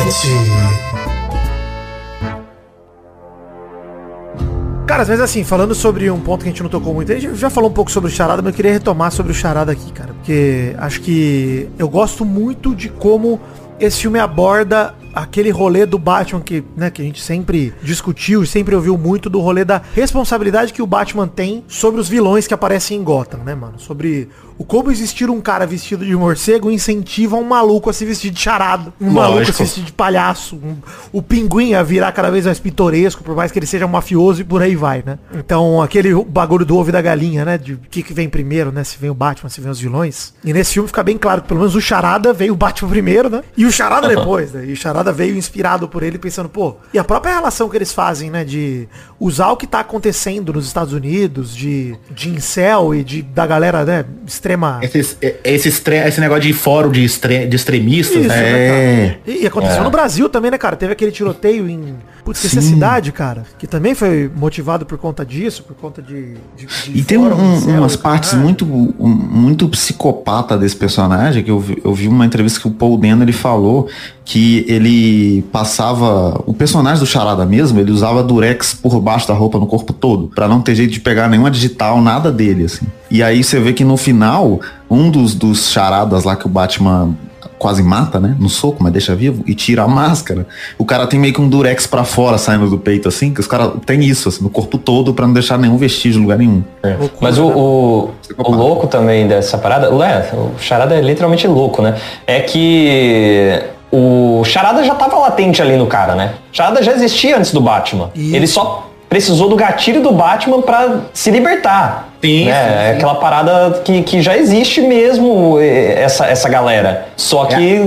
Cara, 4.87 5.05
mas 5.07 5.21
assim, 5.21 5.43
falando 5.43 5.75
sobre 5.75 6.09
um 6.09 6.19
ponto 6.19 6.41
que 6.41 6.49
a 6.49 6.51
gente 6.51 6.63
não 6.63 6.69
tocou 6.69 6.91
muito, 6.91 7.11
a 7.11 7.19
gente 7.19 7.35
já 7.35 7.51
falou 7.51 7.69
um 7.69 7.73
pouco 7.73 7.91
sobre 7.91 8.09
o 8.09 8.13
Charada, 8.13 8.41
mas 8.41 8.51
eu 8.51 8.55
queria 8.55 8.71
retomar 8.71 9.11
sobre 9.11 9.31
o 9.31 9.35
Charada 9.35 9.71
aqui, 9.71 9.91
cara. 9.91 10.13
Porque 10.15 10.75
acho 10.79 11.01
que 11.01 11.69
eu 11.77 11.87
gosto 11.87 12.25
muito 12.25 12.75
de 12.75 12.89
como 12.89 13.39
esse 13.79 14.01
filme 14.01 14.17
aborda 14.17 14.95
aquele 15.13 15.49
rolê 15.49 15.85
do 15.85 15.97
Batman 15.97 16.41
que, 16.41 16.63
né, 16.75 16.89
que 16.89 17.01
a 17.01 17.05
gente 17.05 17.21
sempre 17.21 17.73
discutiu 17.81 18.43
e 18.43 18.47
sempre 18.47 18.75
ouviu 18.75 18.97
muito 18.97 19.29
do 19.29 19.39
rolê 19.39 19.63
da 19.65 19.81
responsabilidade 19.93 20.73
que 20.73 20.81
o 20.81 20.87
Batman 20.87 21.27
tem 21.27 21.63
sobre 21.67 21.99
os 21.99 22.07
vilões 22.09 22.47
que 22.47 22.53
aparecem 22.53 22.97
em 22.99 23.03
Gotham, 23.03 23.39
né, 23.43 23.55
mano? 23.55 23.79
Sobre 23.79 24.29
o 24.57 24.63
como 24.63 24.91
existir 24.91 25.27
um 25.29 25.41
cara 25.41 25.65
vestido 25.65 26.05
de 26.05 26.15
morcego 26.15 26.69
incentiva 26.69 27.35
um 27.35 27.43
maluco 27.43 27.89
a 27.89 27.93
se 27.93 28.05
vestir 28.05 28.29
de 28.29 28.39
charado, 28.39 28.93
um 29.01 29.09
maluco 29.09 29.41
a 29.41 29.45
se 29.53 29.63
vestir 29.63 29.83
de 29.83 29.91
palhaço, 29.91 30.55
um- 30.55 30.75
o 31.11 31.19
pinguim 31.21 31.73
a 31.73 31.81
virar 31.81 32.11
cada 32.11 32.29
vez 32.29 32.45
mais 32.45 32.59
pitoresco, 32.59 33.23
por 33.23 33.35
mais 33.35 33.51
que 33.51 33.57
ele 33.57 33.65
seja 33.65 33.87
um 33.87 33.89
mafioso 33.89 34.41
e 34.41 34.43
por 34.43 34.61
aí 34.61 34.75
vai, 34.75 35.01
né? 35.03 35.17
Então, 35.33 35.81
aquele 35.81 36.13
bagulho 36.25 36.63
do 36.63 36.77
ovo 36.77 36.89
e 36.89 36.91
da 36.91 37.01
galinha, 37.01 37.43
né, 37.43 37.57
de 37.57 37.73
o 37.73 37.79
que, 37.89 38.03
que 38.03 38.13
vem 38.13 38.29
primeiro, 38.29 38.71
né, 38.71 38.83
se 38.83 38.97
vem 38.99 39.09
o 39.09 39.15
Batman, 39.15 39.49
se 39.49 39.59
vem 39.61 39.71
os 39.71 39.79
vilões. 39.79 40.33
E 40.45 40.53
nesse 40.53 40.73
filme 40.73 40.87
fica 40.87 41.01
bem 41.01 41.17
claro 41.17 41.41
que 41.41 41.47
pelo 41.47 41.61
menos 41.61 41.73
o 41.75 41.81
charada 41.81 42.31
veio 42.31 42.53
o 42.53 42.57
Batman 42.57 42.89
primeiro, 42.89 43.29
né? 43.31 43.41
E 43.57 43.65
o 43.65 43.71
charada 43.71 44.07
depois, 44.13 44.51
né? 44.51 44.65
E 44.67 44.73
o 44.73 44.75
charada 44.75 45.00
veio 45.09 45.37
inspirado 45.37 45.87
por 45.87 46.03
ele 46.03 46.17
pensando, 46.17 46.49
pô, 46.49 46.75
e 46.93 46.99
a 46.99 47.03
própria 47.05 47.33
relação 47.35 47.69
que 47.69 47.77
eles 47.77 47.93
fazem, 47.93 48.29
né, 48.29 48.43
de 48.43 48.89
usar 49.17 49.51
o 49.51 49.55
que 49.55 49.65
tá 49.65 49.79
acontecendo 49.79 50.51
nos 50.51 50.67
Estados 50.67 50.91
Unidos, 50.91 51.55
de, 51.55 51.95
de 52.11 52.29
incel 52.29 52.93
e 52.93 53.05
de, 53.05 53.21
da 53.21 53.47
galera, 53.47 53.85
né, 53.85 54.03
extrema... 54.27 54.79
Esse, 54.81 55.17
esse, 55.45 55.69
estre- 55.69 56.05
esse 56.05 56.19
negócio 56.19 56.43
de 56.43 56.51
fórum 56.51 56.91
de, 56.91 57.05
estre- 57.05 57.47
de 57.47 57.55
extremistas, 57.55 58.17
Isso, 58.17 58.27
né? 58.27 59.07
cara? 59.15 59.19
E, 59.25 59.43
e 59.43 59.47
aconteceu 59.47 59.79
É. 59.79 59.83
no 59.83 59.89
Brasil 59.91 60.27
também, 60.27 60.51
né, 60.51 60.57
cara? 60.57 60.75
Teve 60.75 60.91
aquele 60.91 61.11
tiroteio 61.11 61.69
em. 61.69 61.95
Putz, 62.25 62.43
esqueci 62.43 62.59
a 62.59 62.61
Sim. 62.61 62.73
cidade, 62.75 63.11
cara. 63.11 63.45
Que 63.57 63.65
também 63.65 63.95
foi 63.95 64.29
motivado 64.35 64.85
por 64.85 64.97
conta 64.97 65.25
disso, 65.25 65.63
por 65.63 65.75
conta 65.75 66.01
de. 66.01 66.33
de- 66.55 66.65
de 66.91 66.99
E 66.99 67.03
tem 67.03 67.17
um- 67.17 67.33
um- 67.33 67.77
umas 67.79 67.95
partes 67.95 68.33
muito, 68.33 68.63
um- 68.65 69.07
muito 69.07 69.67
psicopata 69.69 70.57
desse 70.57 70.75
personagem, 70.75 71.43
que 71.43 71.49
eu 71.49 71.59
vi, 71.59 71.81
eu 71.83 71.93
vi 71.93 72.07
uma 72.07 72.25
entrevista 72.25 72.59
que 72.59 72.67
o 72.67 72.71
Paul 72.71 72.97
Dano 72.97 73.23
ele 73.23 73.31
falou 73.33 73.87
que 74.31 74.63
ele 74.65 75.41
passava, 75.51 76.41
o 76.45 76.53
personagem 76.53 77.01
do 77.01 77.05
Charada 77.05 77.45
mesmo, 77.45 77.77
ele 77.81 77.91
usava 77.91 78.23
durex 78.23 78.73
por 78.73 78.97
baixo 79.01 79.27
da 79.27 79.33
roupa 79.33 79.59
no 79.59 79.67
corpo 79.67 79.91
todo, 79.91 80.31
pra 80.33 80.47
não 80.47 80.61
ter 80.61 80.73
jeito 80.73 80.93
de 80.93 81.01
pegar 81.01 81.27
nenhuma 81.27 81.51
digital, 81.51 82.01
nada 82.01 82.31
dele, 82.31 82.63
assim. 82.63 82.85
E 83.09 83.21
aí 83.21 83.43
você 83.43 83.59
vê 83.59 83.73
que 83.73 83.83
no 83.83 83.97
final, 83.97 84.61
um 84.89 85.11
dos, 85.11 85.35
dos 85.35 85.69
charadas 85.69 86.23
lá 86.23 86.37
que 86.37 86.45
o 86.45 86.49
Batman 86.49 87.13
quase 87.59 87.83
mata, 87.83 88.21
né? 88.21 88.33
No 88.39 88.47
soco, 88.47 88.81
mas 88.81 88.93
deixa 88.93 89.13
vivo, 89.13 89.43
e 89.45 89.53
tira 89.53 89.83
a 89.83 89.87
máscara. 89.87 90.47
O 90.77 90.85
cara 90.85 91.05
tem 91.07 91.19
meio 91.19 91.33
que 91.33 91.41
um 91.41 91.49
durex 91.49 91.85
pra 91.85 92.05
fora 92.05 92.37
saindo 92.37 92.69
do 92.69 92.77
peito, 92.77 93.09
assim, 93.09 93.33
que 93.33 93.41
os 93.41 93.47
caras 93.47 93.73
têm 93.85 93.99
isso, 93.99 94.29
assim, 94.29 94.41
no 94.41 94.49
corpo 94.49 94.77
todo, 94.77 95.13
pra 95.13 95.27
não 95.27 95.33
deixar 95.33 95.57
nenhum 95.57 95.75
vestígio 95.75 96.19
em 96.19 96.21
lugar 96.21 96.37
nenhum. 96.37 96.63
Loucura, 96.81 97.11
Mas 97.19 97.37
o, 97.37 97.49
né? 97.49 97.53
o, 97.53 98.09
o 98.37 98.55
louco 98.55 98.87
também 98.87 99.27
dessa 99.27 99.57
parada, 99.57 99.93
o, 99.93 100.01
é, 100.01 100.31
o 100.33 100.57
Charada 100.57 100.95
é 100.95 101.01
literalmente 101.01 101.45
louco, 101.47 101.81
né? 101.81 101.97
É 102.25 102.39
que 102.39 103.61
o 103.91 104.43
Charada 104.45 104.83
já 104.83 104.95
tava 104.95 105.17
latente 105.17 105.61
ali 105.61 105.75
no 105.75 105.87
cara, 105.87 106.15
né? 106.15 106.35
Charada 106.51 106.81
já 106.81 106.93
existia 106.93 107.37
antes 107.37 107.51
do 107.51 107.59
Batman. 107.59 108.09
Isso. 108.15 108.35
Ele 108.35 108.47
só 108.47 108.89
precisou 109.09 109.49
do 109.49 109.55
gatilho 109.55 110.01
do 110.01 110.11
Batman 110.11 110.61
pra 110.61 111.01
se 111.13 111.29
libertar. 111.29 112.07
Sim, 112.23 112.45
né? 112.45 112.53
sim, 112.53 112.69
sim. 112.69 112.83
É 112.87 112.91
aquela 112.91 113.15
parada 113.15 113.81
que, 113.83 114.01
que 114.03 114.21
já 114.21 114.37
existe 114.37 114.81
mesmo 114.81 115.57
eh, 115.59 116.01
essa, 116.03 116.25
essa 116.25 116.47
galera. 116.47 117.05
Só 117.17 117.45
que 117.45 117.81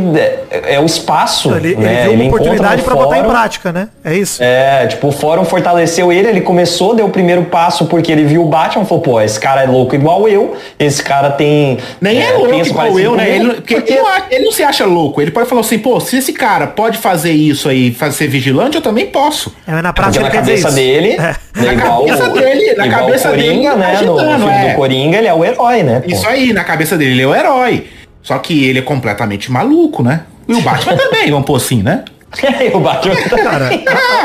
é, 0.50 0.74
é 0.74 0.80
o 0.80 0.84
espaço. 0.86 1.54
Ele, 1.54 1.68
ele 1.72 1.76
né? 1.76 2.02
viu 2.04 2.12
uma 2.14 2.24
oportunidade 2.26 2.82
pra 2.82 2.94
botar 2.94 3.18
em 3.18 3.24
prática, 3.24 3.72
né? 3.72 3.88
É 4.04 4.14
isso. 4.14 4.42
É, 4.42 4.86
tipo, 4.86 5.08
o 5.08 5.12
fórum 5.12 5.44
fortaleceu 5.44 6.12
ele, 6.12 6.28
ele 6.28 6.40
começou, 6.40 6.94
deu 6.94 7.06
o 7.06 7.10
primeiro 7.10 7.44
passo 7.44 7.86
porque 7.86 8.10
ele 8.10 8.24
viu 8.24 8.42
o 8.42 8.46
Batman, 8.46 8.84
falou, 8.84 9.02
pô, 9.02 9.20
esse 9.20 9.38
cara 9.38 9.62
é 9.62 9.66
louco 9.66 9.94
igual 9.94 10.28
eu, 10.28 10.56
esse 10.78 11.02
cara 11.02 11.30
tem... 11.30 11.78
Nem 12.00 12.22
é, 12.22 12.32
louco 12.32 12.50
pensa 12.50 12.70
igual 12.70 12.98
eu, 12.98 13.14
né? 13.16 13.24
comigo." 13.26 13.34
Ele, 13.34 13.44
não- 13.44 13.54
porque 13.54 13.74
ele, 13.74 14.00
não, 14.00 14.08
ele 14.30 14.52
se 14.52 14.62
acha 14.62 14.84
louco. 14.84 15.20
Ele 15.22 15.30
pode 15.30 15.48
falar 15.48 15.60
assim, 15.60 15.78
pô, 15.78 15.98
se 16.00 16.18
esse 16.18 16.32
cara 16.32 16.66
pode 16.66 16.98
fazer 16.98 17.32
isso 17.32 17.68
aí, 17.68 17.92
fazer 17.92 18.14
ser 18.16 18.28
vigilante, 18.28 18.76
eu 18.76 18.82
também 18.82 19.06
posso. 19.06 19.54
É, 19.66 19.72
mas 19.72 19.82
na 19.82 19.92
Porque 19.92 20.18
prática 20.18 20.22
na 20.22 20.28
ele 20.28 20.36
cabeça 20.36 20.70
dele, 20.70 21.10
É. 21.12 21.16
né, 21.16 21.36
Na 21.54 21.72
igual, 21.74 22.04
cabeça 22.04 22.28
dele, 22.30 22.74
na 22.74 22.88
cabeça 22.88 23.28
Coringa, 23.30 23.70
dele, 23.76 23.80
né, 23.80 24.00
no 24.02 24.23
imaginando, 24.24 24.50
filme 24.52 24.66
é. 24.66 24.70
do 24.72 24.76
Coringa, 24.76 25.18
ele 25.18 25.26
é 25.28 25.34
o 25.34 25.44
herói, 25.44 25.82
né? 25.82 26.00
pô. 26.00 26.10
Isso 26.10 26.26
aí, 26.26 26.52
na 26.52 26.64
cabeça 26.64 26.96
dele, 26.98 27.12
ele 27.12 27.22
é 27.22 27.26
o 27.26 27.34
herói. 27.34 27.86
Só 28.22 28.38
que 28.38 28.64
ele 28.64 28.78
é 28.78 28.82
completamente 28.82 29.52
maluco, 29.52 30.02
né? 30.02 30.22
E 30.48 30.54
o 30.54 30.60
Batman 30.62 30.96
também, 30.96 31.30
vamos 31.30 31.46
pôr 31.46 31.56
assim, 31.56 31.82
né? 31.82 32.04
o 32.74 32.80
Batman 32.80 33.14
Cara, 33.44 33.70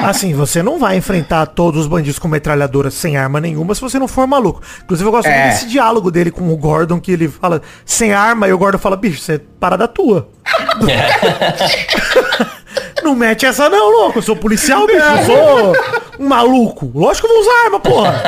a- 0.02 0.10
assim, 0.10 0.34
você 0.34 0.64
não 0.64 0.80
vai 0.80 0.98
enfrentar 0.98 1.46
todos 1.46 1.82
os 1.82 1.88
bandidos 1.88 2.18
com 2.18 2.28
metralhadora 2.28 2.90
sem 2.90 3.16
arma 3.18 3.40
nenhuma 3.40 3.76
se 3.76 3.82
você 3.82 4.00
não 4.00 4.08
for 4.08 4.26
maluco. 4.26 4.64
Inclusive, 4.84 5.08
eu 5.08 5.12
gosto 5.12 5.28
É. 5.28 5.42
muito 5.44 5.54
desse 5.54 5.68
diálogo 5.68 6.10
dele 6.10 6.32
com 6.32 6.52
o 6.52 6.58
Gordon, 6.58 7.00
que 7.00 7.12
ele 7.12 7.28
fala 7.28 7.62
sem 7.86 8.12
arma, 8.12 8.48
e 8.48 8.54
o 8.54 8.58
Gordon 8.58 8.80
fala, 8.80 8.96
bicho, 8.98 9.22
você 9.22 9.34
é 9.34 9.40
parada 9.60 9.88
tua. 9.88 10.28
Não 13.04 13.16
mete 13.16 13.46
essa 13.46 13.70
não, 13.70 13.90
louco. 13.90 14.20
Eu 14.20 14.24
sou 14.24 14.36
policial, 14.36 14.86
bicho. 14.86 15.00
Eu 15.00 15.26
sou 15.26 15.74
um 16.20 16.28
maluco. 16.28 16.92
Lógico 16.94 17.28
que 17.28 17.34
eu 17.34 17.38
vou 17.38 17.46
usar 17.50 17.64
arma, 17.66 17.80
porra. 17.80 18.24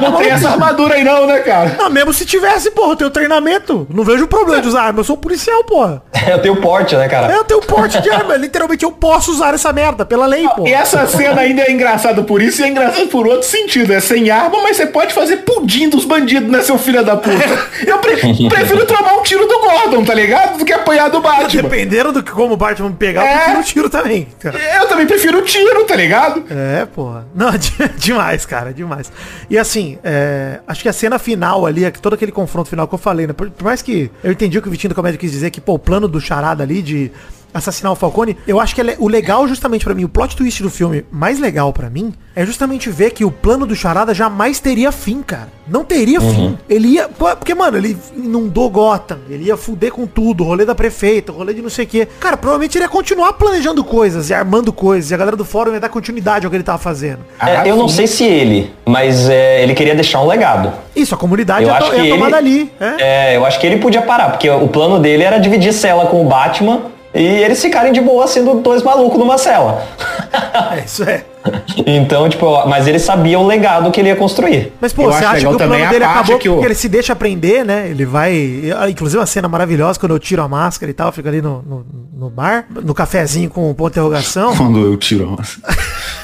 Não 0.00 0.12
tem 0.16 0.30
essa 0.30 0.50
armadura 0.50 0.94
aí 0.94 1.04
não, 1.04 1.26
né, 1.26 1.40
cara? 1.40 1.76
Não, 1.78 1.90
mesmo 1.90 2.12
se 2.12 2.24
tivesse, 2.24 2.70
porra, 2.70 2.92
eu 2.92 2.96
tenho 2.96 3.10
treinamento. 3.10 3.86
Não 3.92 4.04
vejo 4.04 4.26
problema 4.28 4.62
de 4.62 4.68
usar 4.68 4.82
arma. 4.82 5.00
Eu 5.00 5.04
sou 5.04 5.16
policial, 5.16 5.64
porra. 5.64 6.02
eu 6.30 6.38
tenho 6.40 6.56
porte, 6.56 6.94
né, 6.96 7.08
cara? 7.08 7.32
Eu 7.32 7.44
tenho 7.44 7.60
porte 7.60 8.00
de 8.00 8.10
arma. 8.10 8.36
Literalmente 8.36 8.84
eu 8.84 8.92
posso 8.92 9.32
usar 9.32 9.54
essa 9.54 9.72
merda 9.72 10.04
pela 10.04 10.26
lei, 10.26 10.46
porra. 10.48 10.68
E 10.68 10.72
essa 10.72 11.06
cena 11.06 11.40
ainda 11.42 11.62
é 11.62 11.72
engraçada 11.72 12.22
por 12.22 12.40
isso 12.40 12.62
e 12.62 12.64
é 12.64 12.68
engraçado 12.68 13.08
por 13.08 13.26
outro 13.26 13.46
sentido. 13.48 13.92
É 13.92 14.00
sem 14.00 14.30
arma, 14.30 14.62
mas 14.62 14.76
você 14.76 14.86
pode 14.86 15.12
fazer 15.12 15.38
pudim 15.38 15.88
dos 15.88 16.04
bandidos, 16.04 16.50
né, 16.50 16.62
seu 16.62 16.78
filho 16.78 17.04
da 17.04 17.16
puta? 17.16 17.32
Eu 17.86 17.98
pre- 17.98 18.16
prefiro 18.48 18.86
tomar 18.86 19.14
um 19.14 19.22
tiro 19.22 19.46
do 19.46 19.58
Gordon, 19.60 20.04
tá 20.04 20.14
ligado? 20.14 20.58
Do 20.58 20.64
que 20.64 20.72
apanhar 20.72 21.10
do 21.10 21.20
Batman. 21.20 21.62
Dependendo 21.62 22.12
do 22.12 22.22
que 22.22 22.30
como 22.30 22.54
o 22.54 22.56
Batman 22.56 22.90
me 22.90 22.94
pegar, 22.96 23.24
É. 23.26 23.32
eu 23.32 23.36
prefiro 23.38 23.58
um 23.58 23.62
tiro 23.62 23.81
também. 23.90 24.26
cara. 24.40 24.58
Eu 24.76 24.86
também 24.88 25.06
prefiro 25.06 25.38
o 25.38 25.42
tiro, 25.42 25.84
tá 25.84 25.96
ligado? 25.96 26.44
É, 26.50 26.84
porra. 26.86 27.26
Não, 27.34 27.50
de- 27.56 27.70
demais, 27.96 28.44
cara, 28.46 28.72
demais. 28.72 29.10
E 29.48 29.58
assim, 29.58 29.98
é, 30.04 30.60
acho 30.66 30.82
que 30.82 30.88
a 30.88 30.92
cena 30.92 31.18
final 31.18 31.66
ali, 31.66 31.84
é 31.84 31.90
todo 31.90 32.14
aquele 32.14 32.32
confronto 32.32 32.68
final 32.68 32.86
que 32.88 32.94
eu 32.94 32.98
falei, 32.98 33.26
né? 33.26 33.32
Por, 33.32 33.50
por 33.50 33.64
mais 33.64 33.82
que 33.82 34.10
eu 34.22 34.32
entendi 34.32 34.58
o 34.58 34.62
que 34.62 34.68
o 34.68 34.70
Vitinho 34.70 34.90
do 34.90 34.94
Comédia 34.94 35.18
quis 35.18 35.30
dizer, 35.32 35.50
que, 35.50 35.60
pô, 35.60 35.74
o 35.74 35.78
plano 35.78 36.06
do 36.08 36.20
charada 36.20 36.62
ali 36.62 36.82
de 36.82 37.10
assassinar 37.52 37.92
o 37.92 37.96
Falcone, 37.96 38.36
eu 38.46 38.60
acho 38.60 38.74
que 38.74 38.80
ele- 38.80 38.96
o 38.98 39.08
legal 39.08 39.46
justamente 39.46 39.84
pra 39.84 39.94
mim, 39.94 40.04
o 40.04 40.08
plot 40.08 40.36
twist 40.36 40.62
do 40.62 40.70
filme 40.70 41.04
mais 41.10 41.38
legal 41.38 41.72
pra 41.72 41.90
mim, 41.90 42.12
é 42.34 42.44
justamente 42.46 42.88
ver 42.90 43.10
que 43.10 43.24
o 43.24 43.30
plano 43.30 43.66
do 43.66 43.74
charada 43.76 44.14
jamais 44.14 44.58
teria 44.58 44.90
fim, 44.90 45.22
cara. 45.22 45.48
Não 45.68 45.84
teria 45.84 46.20
fim. 46.20 46.58
Ele 46.68 46.88
ia. 46.88 47.08
Porque, 47.08 47.54
mano, 47.54 47.76
ele 47.76 47.96
inundou 48.16 48.68
Gotham. 48.68 49.18
Ele 49.30 49.44
ia 49.44 49.56
fuder 49.56 49.92
com 49.92 50.06
tudo. 50.06 50.42
Rolê 50.44 50.64
da 50.64 50.74
prefeita, 50.74 51.30
rolê 51.30 51.54
de 51.54 51.62
não 51.62 51.68
sei 51.70 51.84
o 51.84 51.88
quê. 51.88 52.08
Cara, 52.18 52.36
provavelmente 52.36 52.76
ele 52.76 52.84
ia 52.84 52.88
continuar 52.88 53.34
planejando 53.34 53.84
coisas 53.84 54.28
e 54.30 54.34
armando 54.34 54.72
coisas. 54.72 55.10
E 55.10 55.14
a 55.14 55.16
galera 55.16 55.36
do 55.36 55.44
fórum 55.44 55.72
ia 55.72 55.78
dar 55.80 55.88
continuidade 55.88 56.44
ao 56.46 56.50
que 56.50 56.56
ele 56.56 56.64
tava 56.64 56.78
fazendo. 56.78 57.20
É, 57.40 57.68
eu 57.70 57.76
não 57.76 57.88
sei 57.88 58.06
se 58.06 58.24
ele, 58.24 58.72
mas 58.86 59.28
é, 59.28 59.62
ele 59.62 59.74
queria 59.74 59.94
deixar 59.94 60.20
um 60.20 60.26
legado. 60.26 60.72
Isso, 60.96 61.14
a 61.14 61.18
comunidade 61.18 61.62
Eu 61.64 61.68
ia, 61.68 61.74
acho 61.76 61.90
to- 61.90 61.96
que 61.96 62.02
ia 62.02 62.10
tomar 62.14 62.26
ele- 62.26 62.32
dali. 62.34 62.72
É. 62.80 63.32
É, 63.32 63.36
eu 63.36 63.46
acho 63.46 63.60
que 63.60 63.66
ele 63.66 63.76
podia 63.78 64.02
parar, 64.02 64.30
porque 64.30 64.48
o 64.50 64.66
plano 64.68 64.98
dele 64.98 65.22
era 65.22 65.38
dividir 65.38 65.72
cela 65.72 66.06
com 66.06 66.24
o 66.24 66.28
Batman 66.28 66.80
e 67.14 67.22
eles 67.22 67.60
ficarem 67.60 67.92
de 67.92 68.00
boa 68.00 68.26
sendo 68.26 68.54
dois 68.60 68.82
malucos 68.82 69.18
numa 69.18 69.38
cela. 69.38 69.82
É, 70.72 70.84
isso 70.84 71.02
é. 71.02 71.24
Então, 71.86 72.28
tipo, 72.28 72.66
mas 72.66 72.86
ele 72.86 72.98
sabia 72.98 73.38
o 73.38 73.46
legado 73.46 73.90
que 73.90 74.00
ele 74.00 74.08
ia 74.10 74.16
construir. 74.16 74.72
Mas, 74.80 74.92
pô, 74.92 75.02
Eu 75.02 75.12
você 75.12 75.24
acha 75.24 75.40
que 75.40 75.46
o 75.46 75.56
plano 75.56 75.88
dele 75.90 76.04
acabou 76.04 76.38
que 76.38 76.48
o- 76.48 76.52
porque 76.54 76.66
ele 76.66 76.74
se 76.74 76.88
deixa 76.88 77.12
aprender, 77.14 77.64
né? 77.64 77.88
Ele 77.88 78.04
vai. 78.04 78.62
Inclusive 78.90 79.18
uma 79.18 79.26
cena 79.26 79.48
maravilhosa 79.48 79.98
quando 79.98 80.12
eu 80.12 80.18
tiro 80.18 80.42
a 80.42 80.48
máscara 80.48 80.90
e 80.90 80.94
tal, 80.94 81.10
fica 81.10 81.28
ali 81.28 81.40
no, 81.42 81.62
no, 81.62 81.86
no 82.14 82.30
bar, 82.30 82.66
no 82.70 82.94
cafezinho 82.94 83.48
com 83.50 83.70
o 83.70 83.74
ponto 83.74 83.92
de 83.92 83.98
interrogação. 83.98 84.54
Quando 84.56 84.78
eu 84.80 84.96
tiro 84.96 85.24
a 85.28 85.36
máscara. 85.38 85.76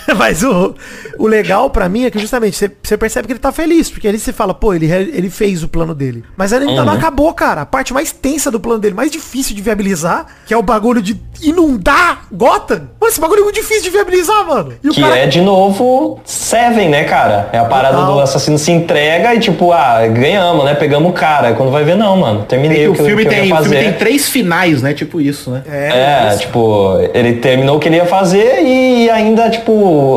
Mas 0.16 0.42
o, 0.42 0.74
o 1.18 1.26
legal 1.26 1.68
pra 1.70 1.88
mim 1.88 2.04
é 2.04 2.11
que 2.11 2.18
justamente 2.18 2.56
você, 2.56 2.70
você 2.82 2.96
percebe 2.96 3.26
que 3.26 3.32
ele 3.32 3.40
tá 3.40 3.52
feliz, 3.52 3.90
porque 3.90 4.09
ali 4.09 4.18
você 4.18 4.32
fala, 4.32 4.54
pô, 4.54 4.72
ele, 4.74 4.86
ele 4.86 5.30
fez 5.30 5.62
o 5.62 5.68
plano 5.68 5.94
dele. 5.94 6.24
Mas 6.36 6.52
ainda 6.52 6.66
Uhum. 6.68 6.84
não 6.84 6.92
acabou, 6.92 7.32
cara. 7.34 7.62
A 7.62 7.66
parte 7.66 7.92
mais 7.92 8.12
tensa 8.12 8.50
do 8.50 8.59
plano 8.61 8.78
dele, 8.80 8.94
mais 8.94 9.11
difícil 9.11 9.54
de 9.54 9.62
viabilizar, 9.62 10.26
que 10.46 10.52
é 10.54 10.56
o 10.56 10.62
bagulho 10.62 11.00
de 11.02 11.20
inundar 11.42 12.22
Gotham. 12.32 12.88
Mano, 13.00 13.11
esse 13.11 13.20
bagulho 13.20 13.40
é 13.40 13.44
muito 13.44 13.54
difícil 13.56 13.84
de 13.84 13.90
viabilizar, 13.90 14.46
mano. 14.46 14.72
E 14.82 14.88
o 14.88 14.92
Que 14.92 15.02
é 15.02 15.26
de 15.26 15.40
novo 15.40 16.20
Seven, 16.24 16.88
né, 16.88 17.04
cara? 17.04 17.48
É 17.52 17.59
a 17.59 17.64
parada 17.64 17.96
Total. 17.96 18.14
do 18.14 18.20
assassino 18.20 18.59
se 18.59 18.70
entrega 18.72 19.34
e 19.34 19.40
tipo, 19.40 19.72
ah, 19.72 20.06
ganhamos, 20.06 20.64
né? 20.64 20.74
Pegamos 20.74 21.11
o 21.11 21.12
cara. 21.12 21.52
Quando 21.54 21.70
vai 21.70 21.84
ver, 21.84 21.96
não, 21.96 22.16
mano. 22.16 22.42
É 22.42 22.44
Terminei 22.44 22.78
que 22.82 22.88
o 22.88 22.92
o 22.92 22.94
que, 22.94 23.00
eu- 23.00 23.06
filme, 23.06 23.22
que 23.22 23.28
eu 23.28 23.32
tem, 23.32 23.48
ia 23.48 23.54
o 23.54 23.62
filme 23.62 23.76
tem 23.78 23.92
três 23.94 24.28
finais, 24.28 24.82
né? 24.82 24.92
Tipo 24.94 25.20
isso, 25.20 25.50
né? 25.50 25.62
É, 25.70 26.36
tipo, 26.36 26.98
ele 27.14 27.34
terminou 27.34 27.76
o 27.76 27.80
que 27.80 27.88
ele 27.88 27.96
ia 27.96 28.06
fazer 28.06 28.62
e 28.62 29.09
ainda, 29.11 29.48
tipo, 29.50 29.72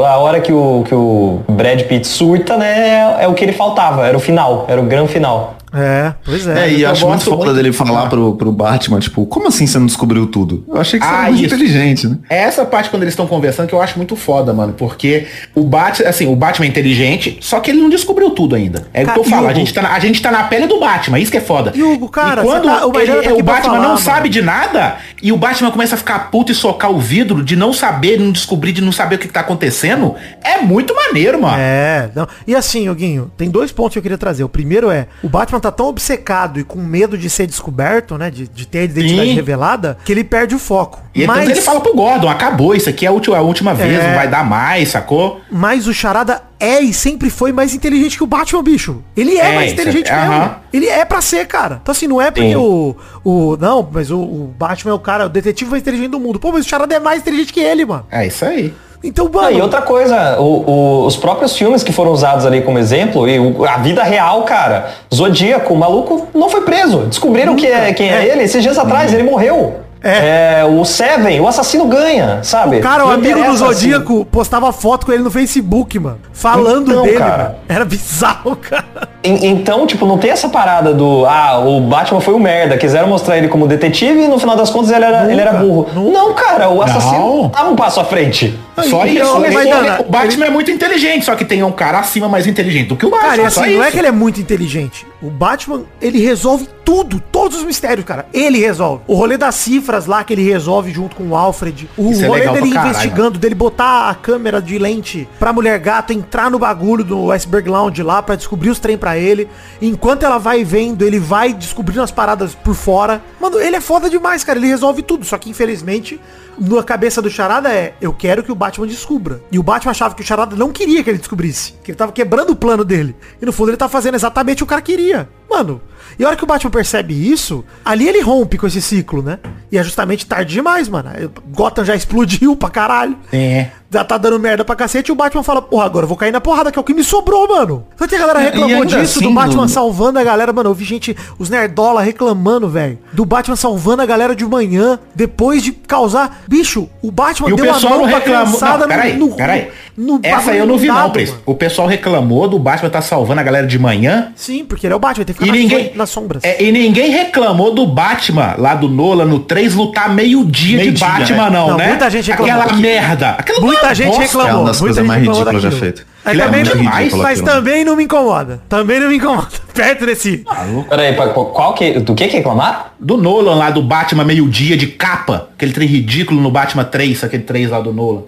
a 0.05 0.17
hora 0.17 0.39
que 0.39 0.51
o, 0.51 0.83
que 0.87 0.95
o 0.95 1.39
Brad 1.47 1.81
Pitt 1.83 2.07
surta, 2.07 2.57
né, 2.57 3.17
é 3.19 3.27
o 3.27 3.33
que 3.33 3.43
ele 3.43 3.53
faltava, 3.53 4.07
era 4.07 4.15
o 4.15 4.19
final, 4.19 4.65
era 4.67 4.79
o 4.79 4.85
grande 4.85 5.11
final. 5.11 5.55
É, 5.73 6.13
pois 6.23 6.45
é. 6.47 6.65
É, 6.67 6.73
e 6.73 6.81
eu 6.81 6.89
acho 6.91 7.07
muito 7.07 7.23
foda 7.23 7.35
muito- 7.37 7.53
dele 7.53 7.71
falar 7.71 8.07
pro, 8.09 8.35
pro 8.35 8.51
Batman, 8.51 8.99
tipo, 8.99 9.25
como 9.25 9.47
assim 9.47 9.65
você 9.65 9.79
não 9.79 9.85
descobriu 9.85 10.27
tudo? 10.27 10.65
Eu 10.67 10.79
achei 10.81 10.99
que 10.99 11.05
você 11.05 11.11
Ah, 11.11 11.17
era 11.23 11.27
muito 11.31 11.45
isso. 11.45 11.55
inteligente, 11.55 12.07
né? 12.07 12.17
É 12.29 12.39
essa 12.43 12.65
parte 12.65 12.89
quando 12.89 13.03
eles 13.03 13.13
estão 13.13 13.25
conversando 13.27 13.67
que 13.67 13.73
eu 13.73 13.81
acho 13.81 13.97
muito 13.97 14.15
foda, 14.15 14.53
mano. 14.53 14.73
Porque 14.73 15.27
o 15.55 15.63
Batman, 15.63 16.09
assim, 16.09 16.27
o 16.27 16.35
Batman 16.35 16.65
é 16.65 16.69
inteligente, 16.69 17.37
só 17.41 17.59
que 17.59 17.71
ele 17.71 17.81
não 17.81 17.89
descobriu 17.89 18.31
tudo 18.31 18.55
ainda. 18.55 18.87
É 18.93 19.03
o 19.03 19.13
que 19.13 19.19
eu 19.19 19.23
falo, 19.23 19.47
a 19.47 19.53
gente, 19.53 19.73
tá 19.73 19.81
na, 19.81 19.93
a 19.93 19.99
gente 19.99 20.21
tá 20.21 20.29
na 20.31 20.43
pele 20.43 20.67
do 20.67 20.79
Batman, 20.79 21.19
isso 21.19 21.31
que 21.31 21.37
é 21.37 21.41
foda. 21.41 21.71
E, 21.75 21.81
Hugo, 21.81 22.09
cara, 22.09 22.41
e 22.41 22.45
quando 22.45 22.65
tá- 22.65 22.85
o 22.87 22.99
ele- 22.99 23.11
tá 23.11 23.29
o 23.29 23.33
aqui 23.33 23.43
pra 23.43 23.53
Batman 23.53 23.61
falar, 23.73 23.77
não 23.81 23.87
mano. 23.89 23.97
sabe 23.97 24.29
de 24.29 24.41
nada, 24.41 24.97
e 25.21 25.31
o 25.31 25.37
Batman 25.37 25.71
começa 25.71 25.95
a 25.95 25.97
ficar 25.97 26.31
puto 26.31 26.51
e 26.51 26.55
socar 26.55 26.91
o 26.91 26.99
vidro 26.99 27.43
de 27.43 27.55
não 27.55 27.71
saber, 27.71 28.17
de 28.17 28.23
não 28.23 28.31
descobrir, 28.31 28.73
de 28.73 28.81
não 28.81 28.91
saber 28.91 29.15
o 29.15 29.19
que, 29.19 29.27
que 29.27 29.33
tá 29.33 29.39
acontecendo, 29.41 30.15
é 30.43 30.57
muito 30.61 30.93
maneiro, 30.95 31.41
mano. 31.41 31.55
É, 31.59 32.09
não. 32.15 32.27
E 32.45 32.53
assim, 32.55 32.87
Yoguinho, 32.87 33.31
tem 33.37 33.49
dois 33.49 33.71
pontos 33.71 33.93
que 33.93 33.99
eu 33.99 34.03
queria 34.03 34.17
trazer. 34.17 34.43
O 34.43 34.49
primeiro 34.49 34.89
é, 34.91 35.07
o 35.23 35.29
Batman 35.29 35.60
tá 35.61 35.71
tão 35.71 35.87
obcecado 35.87 36.59
e 36.59 36.63
com 36.63 36.79
medo 36.79 37.17
de 37.17 37.29
ser 37.29 37.47
descoberto, 37.47 38.17
né? 38.17 38.29
De, 38.29 38.47
de 38.47 38.65
ter 38.67 38.79
a 38.79 38.83
identidade 38.83 39.29
Sim. 39.29 39.35
revelada, 39.35 39.97
que 40.03 40.11
ele 40.11 40.23
perde 40.23 40.55
o 40.55 40.59
foco. 40.59 40.99
E 41.13 41.25
mas, 41.25 41.49
ele 41.49 41.61
fala 41.61 41.79
pro 41.81 41.93
Gordon, 41.93 42.27
acabou, 42.29 42.73
isso 42.75 42.89
aqui 42.89 43.05
é 43.05 43.09
a 43.09 43.11
última, 43.11 43.37
a 43.37 43.41
última 43.41 43.73
vez, 43.73 43.99
É. 43.99 44.07
não 44.07 44.15
vai 44.15 44.27
dar 44.27 44.43
mais, 44.45 44.89
sacou? 44.89 45.39
mas 45.51 45.87
o 45.87 45.93
Charada 45.93 46.41
é 46.59 46.79
e 46.79 46.93
sempre 46.93 47.29
foi 47.29 47.51
mais 47.51 47.73
inteligente 47.73 48.17
que 48.17 48.23
o 48.23 48.27
Batman, 48.27 48.63
bicho. 48.63 49.03
Ele 49.15 49.37
é, 49.37 49.51
É, 49.51 49.55
mais 49.55 49.69
é- 49.71 49.73
inteligente 49.73 50.11
mesmo. 50.11 50.31
aham. 50.31 50.55
Ele 50.71 50.87
é 50.87 51.03
pra 51.05 51.19
ser, 51.21 51.45
cara. 51.47 51.79
Então 51.81 51.91
assim, 51.91 52.07
não 52.07 52.21
é 52.21 52.29
porque 52.31 52.49
Sim. 52.49 52.55
o, 52.55 52.95
o... 53.23 53.57
Não, 53.57 53.87
mas 53.91 54.09
o, 54.11 54.19
o 54.19 54.53
Batman 54.57 54.91
é 54.91 54.95
o 54.95 54.99
cara, 54.99 55.25
o 55.25 55.29
detetive 55.29 55.69
mais 55.71 55.81
inteligente 55.81 56.11
do 56.11 56.19
mundo. 56.19 56.39
Pô, 56.39 56.51
mas 56.51 56.65
o 56.65 56.69
Charada 56.69 56.93
é 56.95 56.99
mais 56.99 57.21
inteligente 57.21 57.51
que 57.53 57.59
ele, 57.59 57.83
mano. 57.85 58.05
É 58.11 58.25
isso 58.27 58.45
aí. 58.45 58.73
Então, 59.03 59.27
Ah, 59.33 59.37
mano... 59.37 59.57
e 59.57 59.61
outra 59.61 59.81
coisa, 59.81 60.39
o- 60.39 60.63
o- 60.69 61.05
os 61.05 61.17
próprios 61.17 61.55
filmes 61.57 61.81
que 61.83 61.91
foram 61.91 62.11
usados 62.11 62.45
ali 62.45 62.61
como 62.61 62.77
exemplo, 62.77 63.27
e 63.27 63.39
o- 63.39 63.65
a 63.65 63.77
vida 63.77 64.03
real, 64.03 64.43
cara, 64.43 64.89
Zodíaco, 65.13 65.73
o 65.73 65.77
maluco 65.77 66.27
não 66.33 66.49
foi 66.49 66.61
preso. 66.61 66.99
Descobriram 67.07 67.55
que 67.55 67.65
é, 67.65 67.91
quem 67.93 68.09
é, 68.09 68.27
É. 68.27 68.31
ele, 68.31 68.43
esses 68.43 68.61
dias 68.61 68.77
atrás, 68.77 69.11
ele 69.13 69.23
morreu. 69.23 69.77
É. 70.03 70.61
É, 70.61 70.65
o 70.65 70.83
Seven, 70.83 71.39
o 71.41 71.47
assassino 71.47 71.85
ganha, 71.85 72.39
sabe? 72.43 72.77
O 72.77 72.81
cara, 72.81 73.05
o 73.05 73.11
amigo 73.11 73.37
do 73.39 73.45
assim. 73.45 73.57
Zodíaco, 73.57 74.25
postava 74.25 74.71
foto 74.71 75.05
com 75.05 75.11
ele 75.11 75.21
no 75.21 75.29
Facebook, 75.29 75.99
mano. 75.99 76.17
Falando 76.33 76.89
Então, 76.91 77.03
dele, 77.03 77.17
cara. 77.17 77.43
mano. 77.43 77.55
Era 77.69 77.85
bizarro, 77.85 78.55
cara. 78.61 78.83
En- 79.23 79.45
Então, 79.51 79.85
tipo, 79.85 80.05
não 80.07 80.17
tem 80.17 80.31
essa 80.31 80.49
parada 80.49 80.91
do, 80.93 81.25
ah, 81.27 81.59
o 81.59 81.79
Batman 81.81 82.19
foi 82.19 82.33
um 82.33 82.39
merda, 82.39 82.77
quiseram 82.77 83.07
mostrar 83.07 83.37
ele 83.37 83.47
como 83.47 83.67
detetive 83.67 84.21
e 84.23 84.27
no 84.27 84.39
final 84.39 84.55
das 84.55 84.69
contas 84.71 84.89
ele 84.91 85.05
era, 85.05 85.19
Nunca, 85.21 85.31
ele 85.31 85.41
era 85.41 85.53
burro. 85.53 85.87
nunca. 85.93 86.17
Não, 86.17 86.33
cara, 86.33 86.69
o 86.69 86.81
assassino 86.81 87.41
Não. 87.43 87.49
tava 87.49 87.69
um 87.69 87.75
passo 87.75 87.99
à 87.99 88.03
frente. 88.03 88.57
Só 88.89 89.05
isso. 89.05 89.39
mas, 89.39 89.53
Ele- 89.55 89.69
Dana, 89.69 90.01
o 90.01 90.09
Batman 90.11 90.45
é 90.45 90.49
muito 90.49 90.71
inteligente, 90.71 91.25
só 91.25 91.35
que 91.35 91.45
tem 91.45 91.61
um 91.61 91.71
cara 91.71 91.99
acima 91.99 92.27
mais 92.27 92.47
inteligente 92.47 92.87
do 92.87 92.95
que 92.95 93.05
o 93.05 93.09
Batman. 93.11 93.29
Cara, 93.29 93.47
assim, 93.47 93.75
não 93.75 93.83
é 93.83 93.91
que 93.91 93.99
ele 93.99 94.07
é 94.07 94.11
muito 94.11 94.41
inteligente. 94.41 95.05
O 95.21 95.29
Batman, 95.29 95.83
ele 96.01 96.19
resolve 96.19 96.67
tudo, 96.83 97.21
todos 97.31 97.59
os 97.59 97.63
mistérios, 97.63 98.05
cara. 98.05 98.25
Ele 98.33 98.57
resolve. 98.57 99.03
O 99.07 99.13
rolê 99.13 99.37
das 99.37 99.55
cifras 99.55 100.05
lá 100.05 100.23
que 100.23 100.33
ele 100.33 100.43
resolve 100.43 100.91
junto 100.91 101.15
com 101.15 101.29
o 101.29 101.35
Alfred. 101.35 101.89
O 101.95 102.11
Isso 102.11 102.23
é 102.23 102.27
rolê 102.27 102.39
legal 102.39 102.55
dele 102.55 102.71
caralho, 102.71 102.89
investigando, 102.89 103.39
dele 103.39 103.55
botar 103.55 104.09
a 104.09 104.15
câmera 104.15 104.61
de 104.61 104.77
lente 104.77 105.29
pra 105.39 105.53
mulher 105.53 105.77
gato 105.79 106.11
entrar 106.11 106.49
no 106.49 106.57
bagulho 106.57 107.03
do 107.03 107.31
Iceberg 107.31 107.69
Lounge 107.69 108.01
lá 108.01 108.21
pra 108.21 108.35
descobrir 108.35 108.69
os 108.69 108.79
trem 108.79 108.97
pra 108.97 109.17
ele. 109.17 109.47
Enquanto 109.81 110.23
ela 110.23 110.37
vai 110.37 110.63
vendo, 110.63 111.03
ele 111.03 111.19
vai 111.19 111.53
descobrindo 111.53 112.01
as 112.01 112.11
paradas 112.11 112.55
por 112.55 112.73
fora. 112.73 113.21
Mano, 113.39 113.59
ele 113.59 113.75
é 113.75 113.81
foda 113.81 114.09
demais, 114.09 114.43
cara. 114.43 114.57
Ele 114.57 114.67
resolve 114.67 115.01
tudo. 115.01 115.23
Só 115.23 115.37
que 115.37 115.49
infelizmente, 115.49 116.19
na 116.61 116.83
cabeça 116.83 117.21
do 117.21 117.29
Charada 117.29 117.73
é, 117.73 117.95
eu 117.99 118.13
quero 118.13 118.43
que 118.43 118.51
o 118.51 118.55
Batman 118.55 118.85
descubra. 118.85 119.41
E 119.51 119.57
o 119.57 119.63
Batman 119.63 119.91
achava 119.91 120.13
que 120.13 120.21
o 120.21 120.25
Charada 120.25 120.55
não 120.55 120.71
queria 120.71 121.03
que 121.03 121.09
ele 121.09 121.17
descobrisse. 121.17 121.73
Que 121.83 121.91
ele 121.91 121.97
tava 121.97 122.11
quebrando 122.11 122.51
o 122.51 122.55
plano 122.55 122.85
dele. 122.85 123.15
E 123.41 123.45
no 123.45 123.51
fundo 123.51 123.71
ele 123.71 123.77
tá 123.77 123.89
fazendo 123.89 124.15
exatamente 124.15 124.57
o 124.57 124.59
que 124.59 124.63
o 124.63 124.67
cara 124.67 124.81
queria. 124.81 125.27
Mano, 125.51 125.81
e 126.17 126.23
a 126.23 126.27
hora 126.27 126.35
que 126.37 126.43
o 126.43 126.47
Batman 126.47 126.71
percebe 126.71 127.13
isso, 127.13 127.63
ali 127.83 128.07
ele 128.07 128.21
rompe 128.21 128.57
com 128.57 128.67
esse 128.67 128.81
ciclo, 128.81 129.21
né? 129.21 129.39
E 129.71 129.77
é 129.77 129.83
justamente 129.83 130.25
tarde 130.25 130.53
demais, 130.53 130.87
mano. 130.89 131.09
Gotham 131.53 131.83
já 131.85 131.95
explodiu 131.95 132.55
pra 132.55 132.69
caralho. 132.69 133.17
É. 133.31 133.67
Já 133.93 134.05
tá 134.05 134.17
dando 134.17 134.39
merda 134.39 134.63
pra 134.63 134.73
cacete 134.73 135.09
e 135.09 135.11
o 135.11 135.15
Batman 135.15 135.43
fala, 135.43 135.61
porra, 135.61 135.83
agora 135.85 136.05
eu 136.05 136.07
vou 136.07 136.15
cair 136.15 136.31
na 136.31 136.39
porrada, 136.39 136.71
que 136.71 136.79
é 136.79 136.81
o 136.81 136.83
que 136.83 136.93
me 136.93 137.03
sobrou, 137.03 137.45
mano. 137.49 137.85
Só 137.97 138.07
que 138.07 138.15
a 138.15 138.19
galera 138.19 138.39
reclamou 138.39 138.85
disso, 138.85 139.19
do 139.19 139.25
assim, 139.25 139.33
Batman 139.35 139.63
no- 139.63 139.67
salvando 139.69 140.17
a 140.17 140.23
galera, 140.23 140.53
mano. 140.53 140.69
Eu 140.69 140.73
vi 140.73 140.85
gente, 140.85 141.13
os 141.37 141.49
nerdola 141.49 142.01
reclamando, 142.01 142.69
velho. 142.69 142.97
Do 143.11 143.25
Batman 143.25 143.57
salvando 143.57 144.01
a 144.01 144.05
galera 144.05 144.33
de 144.33 144.45
manhã, 144.45 144.97
depois 145.13 145.61
de 145.61 145.73
causar. 145.73 146.41
Bicho, 146.47 146.87
o 147.01 147.11
Batman 147.11 147.49
E 147.49 147.53
o 147.53 147.55
deu 147.57 147.69
a 147.69 147.73
pessoal 147.73 147.93
mão 147.93 148.01
não 148.03 148.07
pra 148.09 148.19
reclamou. 148.19 148.59
Não, 148.61 148.87
peraí, 148.87 149.17
no- 149.17 149.35
peraí. 149.35 149.71
no 149.97 150.19
Essa 150.23 150.35
bagulho 150.37 150.51
aí 150.53 150.57
eu 150.59 150.65
não 150.67 150.77
vi 150.77 150.87
não, 150.87 150.93
inundado, 150.95 151.13
Pris. 151.13 151.35
O 151.45 151.53
pessoal 151.55 151.85
reclamou 151.85 152.47
do 152.47 152.57
Batman 152.57 152.89
tá 152.89 153.01
salvando 153.01 153.41
a 153.41 153.43
galera 153.43 153.67
de 153.67 153.77
manhã. 153.77 154.31
Sim, 154.37 154.63
porque 154.63 154.87
ele 154.87 154.93
é 154.93 154.95
o 154.95 154.99
Batman, 154.99 155.25
tem 155.25 155.35
que 155.35 155.40
E 155.41 155.51
ninguém, 155.51 155.91
nas, 155.95 156.09
sombras. 156.09 156.43
é, 156.43 156.63
e 156.63 156.71
ninguém 156.71 157.09
reclamou 157.11 157.73
do 157.73 157.85
Batman 157.87 158.55
lá 158.57 158.75
do 158.75 158.87
Nolan 158.87 159.25
no 159.25 159.39
3 159.39 159.73
lutar 159.75 160.09
meio-dia 160.13 160.77
de 160.77 160.83
Meio-dia, 160.83 161.07
Batman, 161.07 161.47
é. 161.47 161.49
não, 161.49 161.67
Não, 161.69 161.77
né? 161.77 161.87
muita 161.87 162.09
gente 162.09 162.29
reclamou. 162.31 162.61
Aquela 162.61 162.77
merda. 162.79 163.29
Aquela 163.31 163.59
Muita 163.61 163.93
gente 163.95 164.07
bosta. 164.07 164.21
reclamou. 164.23 164.49
É 164.51 164.55
uma 164.55 164.65
das 164.67 164.79
coisas 164.79 165.05
mais 165.05 165.21
ridículas 165.21 165.61
já 165.63 165.69
daquilo. 165.69 165.93
É 166.25 166.35
também 166.35 166.63
não- 166.63 166.71
ridículo 166.73 167.23
mas 167.23 167.39
aquilo. 167.39 167.55
também 167.55 167.83
não 167.85 167.95
me 167.95 168.03
incomoda. 168.03 168.61
Também 168.69 168.99
não 168.99 169.09
me 169.09 169.17
incomoda. 169.17 169.47
Perto 169.73 170.05
desse. 170.05 170.43
Peraí, 170.89 171.15
qual 171.15 171.73
que, 171.73 171.93
do 172.01 172.13
que 172.13 172.27
que 172.27 172.37
reclamar? 172.37 172.93
Do 172.99 173.15
Nolan 173.17 173.55
lá, 173.55 173.69
do 173.71 173.81
Batman 173.81 174.23
meio-dia 174.25 174.75
de 174.75 174.85
capa. 174.87 175.47
Aquele 175.55 175.71
trem 175.71 175.87
ridículo 175.87 176.41
no 176.41 176.51
Batman 176.51 176.83
3, 176.83 177.23
aquele 177.23 177.43
3 177.43 177.69
lá 177.69 177.79
do 177.79 177.93
Nolan. 177.93 178.23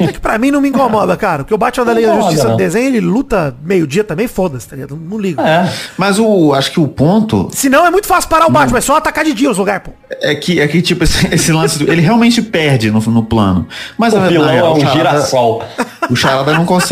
É 0.00 0.12
que 0.12 0.18
pra 0.20 0.36
mim 0.38 0.50
não 0.50 0.60
me 0.60 0.68
incomoda, 0.68 1.16
cara. 1.16 1.42
Porque 1.44 1.54
o 1.54 1.58
Batman 1.58 1.84
da 1.86 1.94
Liga 1.94 2.08
da 2.08 2.20
Justiça 2.20 2.48
não. 2.48 2.56
desenho, 2.56 2.86
ele 2.88 3.00
luta 3.00 3.56
meio-dia 3.64 4.04
também, 4.04 4.28
foda-se, 4.28 4.68
tá 4.68 4.76
ligado? 4.76 4.96
Não 4.96 5.18
ligo. 5.18 5.40
É. 5.40 5.68
Mas 5.96 6.18
o, 6.18 6.52
acho 6.54 6.70
que 6.72 6.78
o 6.80 6.86
ponto 6.86 7.48
Se 7.52 7.68
não, 7.68 7.86
é 7.86 7.90
muito 7.90 8.06
fácil 8.06 8.28
parar 8.28 8.46
o 8.46 8.50
Batman, 8.50 8.78
é 8.78 8.82
só 8.82 8.96
atacar 8.96 9.24
de 9.24 9.32
dia 9.32 9.50
os 9.50 9.58
lugares, 9.58 9.82
pô. 9.84 9.92
é 10.20 10.34
que, 10.34 10.60
é 10.60 10.68
que 10.68 10.82
tipo, 10.82 11.02
esse, 11.04 11.26
esse 11.34 11.52
lance, 11.52 11.78
do- 11.78 11.90
ele 11.90 12.02
realmente 12.02 12.42
perde 12.42 12.90
no, 12.90 13.00
no 13.00 13.22
plano. 13.24 13.66
Mas 13.98 14.12
O 14.12 14.20
na 14.20 14.28
vilão 14.28 14.50
é 14.50 14.62
um 14.70 14.92
girassol. 14.92 15.64
O 16.10 16.14
Charada 16.14 16.52
não 16.52 16.66
consegue, 16.66 16.83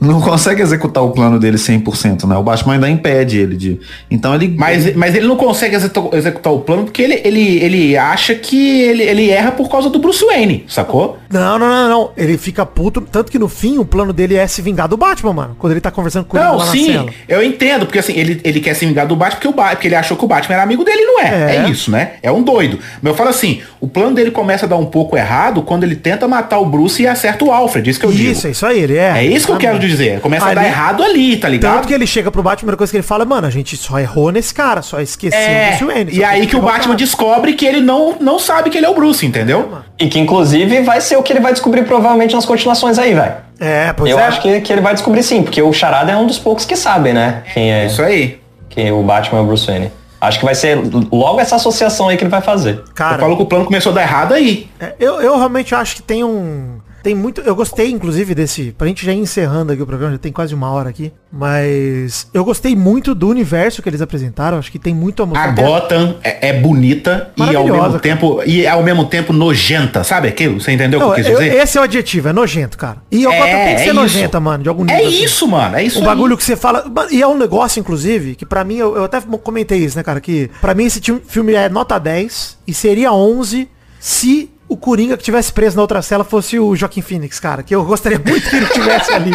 não 0.00 0.20
consegue 0.20 0.62
executar 0.62 1.02
o 1.02 1.10
plano 1.10 1.38
dele 1.38 1.56
100%, 1.56 2.24
né? 2.26 2.36
O 2.36 2.42
Batman 2.42 2.74
ainda 2.74 2.88
impede 2.88 3.38
ele 3.38 3.56
de... 3.56 3.80
Então 4.10 4.34
ele... 4.34 4.54
Mas, 4.58 4.94
mas 4.94 5.14
ele 5.14 5.26
não 5.26 5.36
consegue 5.36 5.74
executar, 5.76 6.52
o 6.52 6.60
plano 6.60 6.84
porque 6.84 7.02
ele, 7.02 7.20
ele, 7.24 7.58
ele 7.62 7.96
acha 7.96 8.34
que 8.34 8.80
ele, 8.82 9.02
ele 9.02 9.30
erra 9.30 9.52
por 9.52 9.68
causa 9.70 9.88
do 9.90 9.98
Bruce 9.98 10.24
Wayne, 10.24 10.64
sacou? 10.68 11.18
Não, 11.30 11.58
não, 11.58 11.68
não, 11.68 11.88
não. 11.88 12.10
Ele 12.16 12.36
fica 12.38 12.64
puto. 12.66 13.00
Tanto 13.00 13.30
que 13.30 13.38
no 13.38 13.48
fim 13.48 13.78
o 13.78 13.84
plano 13.84 14.12
dele 14.12 14.36
é 14.36 14.46
se 14.46 14.62
vingar 14.62 14.88
do 14.88 14.96
Batman, 14.96 15.32
mano. 15.32 15.56
Quando 15.58 15.72
ele 15.72 15.80
tá 15.80 15.90
conversando 15.90 16.24
com 16.26 16.36
ele 16.36 16.46
Não, 16.46 16.56
lá 16.56 16.66
na 16.66 16.72
sim, 16.72 16.92
cela. 16.92 17.10
eu 17.28 17.42
entendo, 17.42 17.86
porque 17.86 17.98
assim, 17.98 18.12
ele, 18.14 18.40
ele 18.44 18.60
quer 18.60 18.74
se 18.74 18.84
vingar 18.86 19.06
do 19.06 19.16
Batman 19.16 19.34
porque, 19.34 19.48
o 19.48 19.52
Ba- 19.52 19.70
porque 19.70 19.88
ele 19.88 19.96
achou 19.96 20.16
que 20.16 20.24
o 20.24 20.28
Batman 20.28 20.54
era 20.54 20.62
amigo 20.62 20.84
dele, 20.84 21.02
não 21.04 21.20
é. 21.20 21.24
É. 21.24 21.56
É. 21.66 21.70
isso, 21.70 21.90
né? 21.90 22.12
É 22.22 22.30
um 22.30 22.42
doido. 22.42 22.78
Mas 23.02 23.10
eu 23.12 23.16
falo 23.16 23.30
assim, 23.30 23.60
o 23.80 23.88
plano 23.88 24.14
dele 24.14 24.30
começa 24.30 24.66
a 24.66 24.68
dar 24.68 24.76
um 24.76 24.86
pouco 24.86 25.16
errado 25.16 25.62
quando 25.62 25.84
ele 25.84 25.96
tenta 25.96 26.28
matar 26.28 26.58
o 26.58 26.66
Bruce 26.66 27.02
e 27.02 27.06
acerta 27.06 27.44
o 27.44 27.50
Alfred, 27.52 27.88
isso 27.90 27.98
que 28.00 28.06
eu 28.06 28.10
Isso, 28.10 28.18
digo. 28.42 28.46
é 28.46 28.50
isso 28.50 28.66
aí, 28.66 28.80
ele 28.80 28.96
é. 28.96 29.13
É 29.18 29.24
isso 29.24 29.46
que 29.46 29.52
eu 29.52 29.56
quero 29.56 29.78
dizer. 29.78 30.20
Começa 30.20 30.46
a 30.46 30.54
dar 30.54 30.60
Ali- 30.60 30.70
errado 30.70 31.02
ali, 31.02 31.36
tá 31.36 31.48
ligado? 31.48 31.74
Tanto 31.76 31.88
que 31.88 31.94
ele 31.94 32.06
chega 32.06 32.30
pro 32.30 32.42
Batman, 32.42 32.54
a 32.54 32.58
primeira 32.58 32.76
coisa 32.76 32.90
que 32.90 32.96
ele 32.96 33.02
fala 33.02 33.22
é, 33.24 33.26
mano, 33.26 33.46
a 33.46 33.50
gente 33.50 33.76
só 33.76 33.98
errou 33.98 34.30
nesse 34.32 34.52
cara, 34.54 34.82
só 34.82 35.00
esqueceu 35.00 35.38
É, 35.38 35.68
Bruce 35.70 35.84
Wayne, 35.84 36.12
e 36.14 36.24
aí 36.24 36.46
que 36.46 36.56
o 36.56 36.60
Batman 36.60 36.94
cara. 36.94 36.96
descobre 36.96 37.52
que 37.54 37.64
ele 37.66 37.80
não, 37.80 38.16
não 38.20 38.38
sabe 38.38 38.70
que 38.70 38.78
ele 38.78 38.86
é 38.86 38.88
o 38.90 38.94
Bruce, 38.94 39.24
entendeu? 39.26 39.72
E 39.98 40.08
que 40.08 40.18
inclusive 40.18 40.82
vai 40.82 41.00
ser 41.00 41.16
o 41.16 41.22
que 41.22 41.32
ele 41.32 41.40
vai 41.40 41.52
descobrir 41.52 41.84
provavelmente 41.84 42.34
nas 42.34 42.44
continuações 42.44 42.98
aí, 42.98 43.14
velho. 43.14 43.34
É, 43.60 43.92
pois 43.92 44.10
Eu 44.10 44.18
é. 44.18 44.24
acho 44.26 44.40
que, 44.42 44.60
que 44.60 44.72
ele 44.72 44.80
vai 44.80 44.94
descobrir 44.94 45.22
sim, 45.22 45.42
porque 45.42 45.62
o 45.62 45.72
Charada 45.72 46.10
é 46.12 46.16
um 46.16 46.26
dos 46.26 46.38
poucos 46.38 46.64
que 46.64 46.74
sabem, 46.76 47.12
né? 47.12 47.42
Quem 47.54 47.72
é, 47.72 47.86
Isso 47.86 48.02
aí. 48.02 48.40
quem 48.68 48.90
o 48.90 49.02
Batman 49.02 49.38
é 49.38 49.42
o 49.42 49.46
Bruce 49.46 49.66
Wayne. 49.66 49.90
Acho 50.20 50.38
que 50.38 50.44
vai 50.46 50.54
ser 50.54 50.78
logo 51.12 51.38
essa 51.38 51.56
associação 51.56 52.08
aí 52.08 52.16
que 52.16 52.24
ele 52.24 52.30
vai 52.30 52.40
fazer. 52.40 52.82
Cara, 52.94 53.16
eu 53.16 53.20
falo 53.20 53.36
que 53.36 53.42
o 53.42 53.46
plano 53.46 53.66
começou 53.66 53.92
a 53.92 53.94
dar 53.96 54.02
errado 54.02 54.32
aí. 54.32 54.68
É, 54.80 54.94
eu, 54.98 55.20
eu 55.20 55.36
realmente 55.36 55.74
acho 55.74 55.96
que 55.96 56.02
tem 56.02 56.24
um. 56.24 56.78
Tem 57.04 57.14
muito. 57.14 57.40
Eu 57.42 57.54
gostei, 57.54 57.90
inclusive, 57.90 58.34
desse. 58.34 58.72
Pra 58.76 58.86
gente 58.88 59.04
já 59.06 59.12
ir 59.12 59.18
encerrando 59.18 59.72
aqui 59.72 59.80
o 59.82 59.86
programa, 59.86 60.12
já 60.12 60.18
tem 60.18 60.32
quase 60.32 60.54
uma 60.54 60.70
hora 60.70 60.88
aqui. 60.88 61.12
Mas 61.30 62.26
eu 62.32 62.44
gostei 62.44 62.74
muito 62.74 63.14
do 63.14 63.28
universo 63.28 63.82
que 63.82 63.88
eles 63.90 64.00
apresentaram. 64.00 64.56
Acho 64.58 64.72
que 64.72 64.78
tem 64.78 64.94
muito 64.94 65.22
amor. 65.22 65.36
A 65.36 65.48
Gotham 65.48 66.16
é, 66.24 66.48
é 66.48 66.52
bonita 66.60 67.30
e 67.36 67.54
ao 67.54 67.64
mesmo 67.66 67.98
tempo 68.00 68.42
e 68.46 68.66
ao 68.66 68.82
mesmo 68.82 69.04
tempo 69.04 69.32
nojenta, 69.34 70.02
sabe 70.02 70.28
aquilo? 70.28 70.58
Você 70.60 70.72
entendeu 70.72 70.98
o 70.98 71.02
que 71.02 71.06
Não, 71.06 71.12
eu 71.12 71.16
quis 71.16 71.26
eu- 71.26 71.38
dizer? 71.38 71.62
esse 71.62 71.76
é 71.76 71.80
o 71.80 71.84
adjetivo, 71.84 72.28
é 72.28 72.32
nojento, 72.32 72.78
cara. 72.78 72.96
E 73.12 73.26
o 73.26 73.30
É, 73.30 73.36
Gotham 73.38 73.64
tem 73.66 73.74
que 73.76 73.82
ser 73.82 73.88
é 73.90 73.92
nojenta, 73.92 74.40
mano, 74.40 74.62
de 74.62 74.68
algum 74.70 74.84
nível. 74.84 74.98
É 75.04 75.06
assim. 75.06 75.24
isso, 75.24 75.46
mano. 75.46 75.76
É 75.76 75.84
isso 75.84 75.98
Um 75.98 76.02
aí. 76.02 76.06
bagulho 76.08 76.36
que 76.38 76.42
você 76.44 76.56
fala. 76.56 76.84
E 77.10 77.20
é 77.20 77.26
um 77.28 77.36
negócio, 77.36 77.78
inclusive, 77.80 78.34
que 78.34 78.46
pra 78.46 78.64
mim, 78.64 78.76
eu, 78.76 78.96
eu 78.96 79.04
até 79.04 79.20
comentei 79.20 79.78
isso, 79.78 79.96
né, 79.98 80.02
cara? 80.02 80.20
Que 80.20 80.50
pra 80.60 80.74
mim 80.74 80.84
esse 80.86 81.00
filme 81.26 81.52
é 81.52 81.68
nota 81.68 81.98
10 81.98 82.56
e 82.66 82.72
seria 82.72 83.12
11 83.12 83.68
se 84.00 84.50
o 84.68 84.76
Coringa 84.76 85.16
que 85.16 85.22
tivesse 85.22 85.52
preso 85.52 85.76
na 85.76 85.82
outra 85.82 86.00
cela 86.02 86.24
fosse 86.24 86.58
o 86.58 86.74
Joaquim 86.74 87.02
Phoenix, 87.02 87.38
cara. 87.40 87.62
Que 87.62 87.74
eu 87.74 87.84
gostaria 87.84 88.18
muito 88.18 88.48
que 88.48 88.56
ele 88.56 88.66
tivesse 88.66 89.12
ali. 89.12 89.32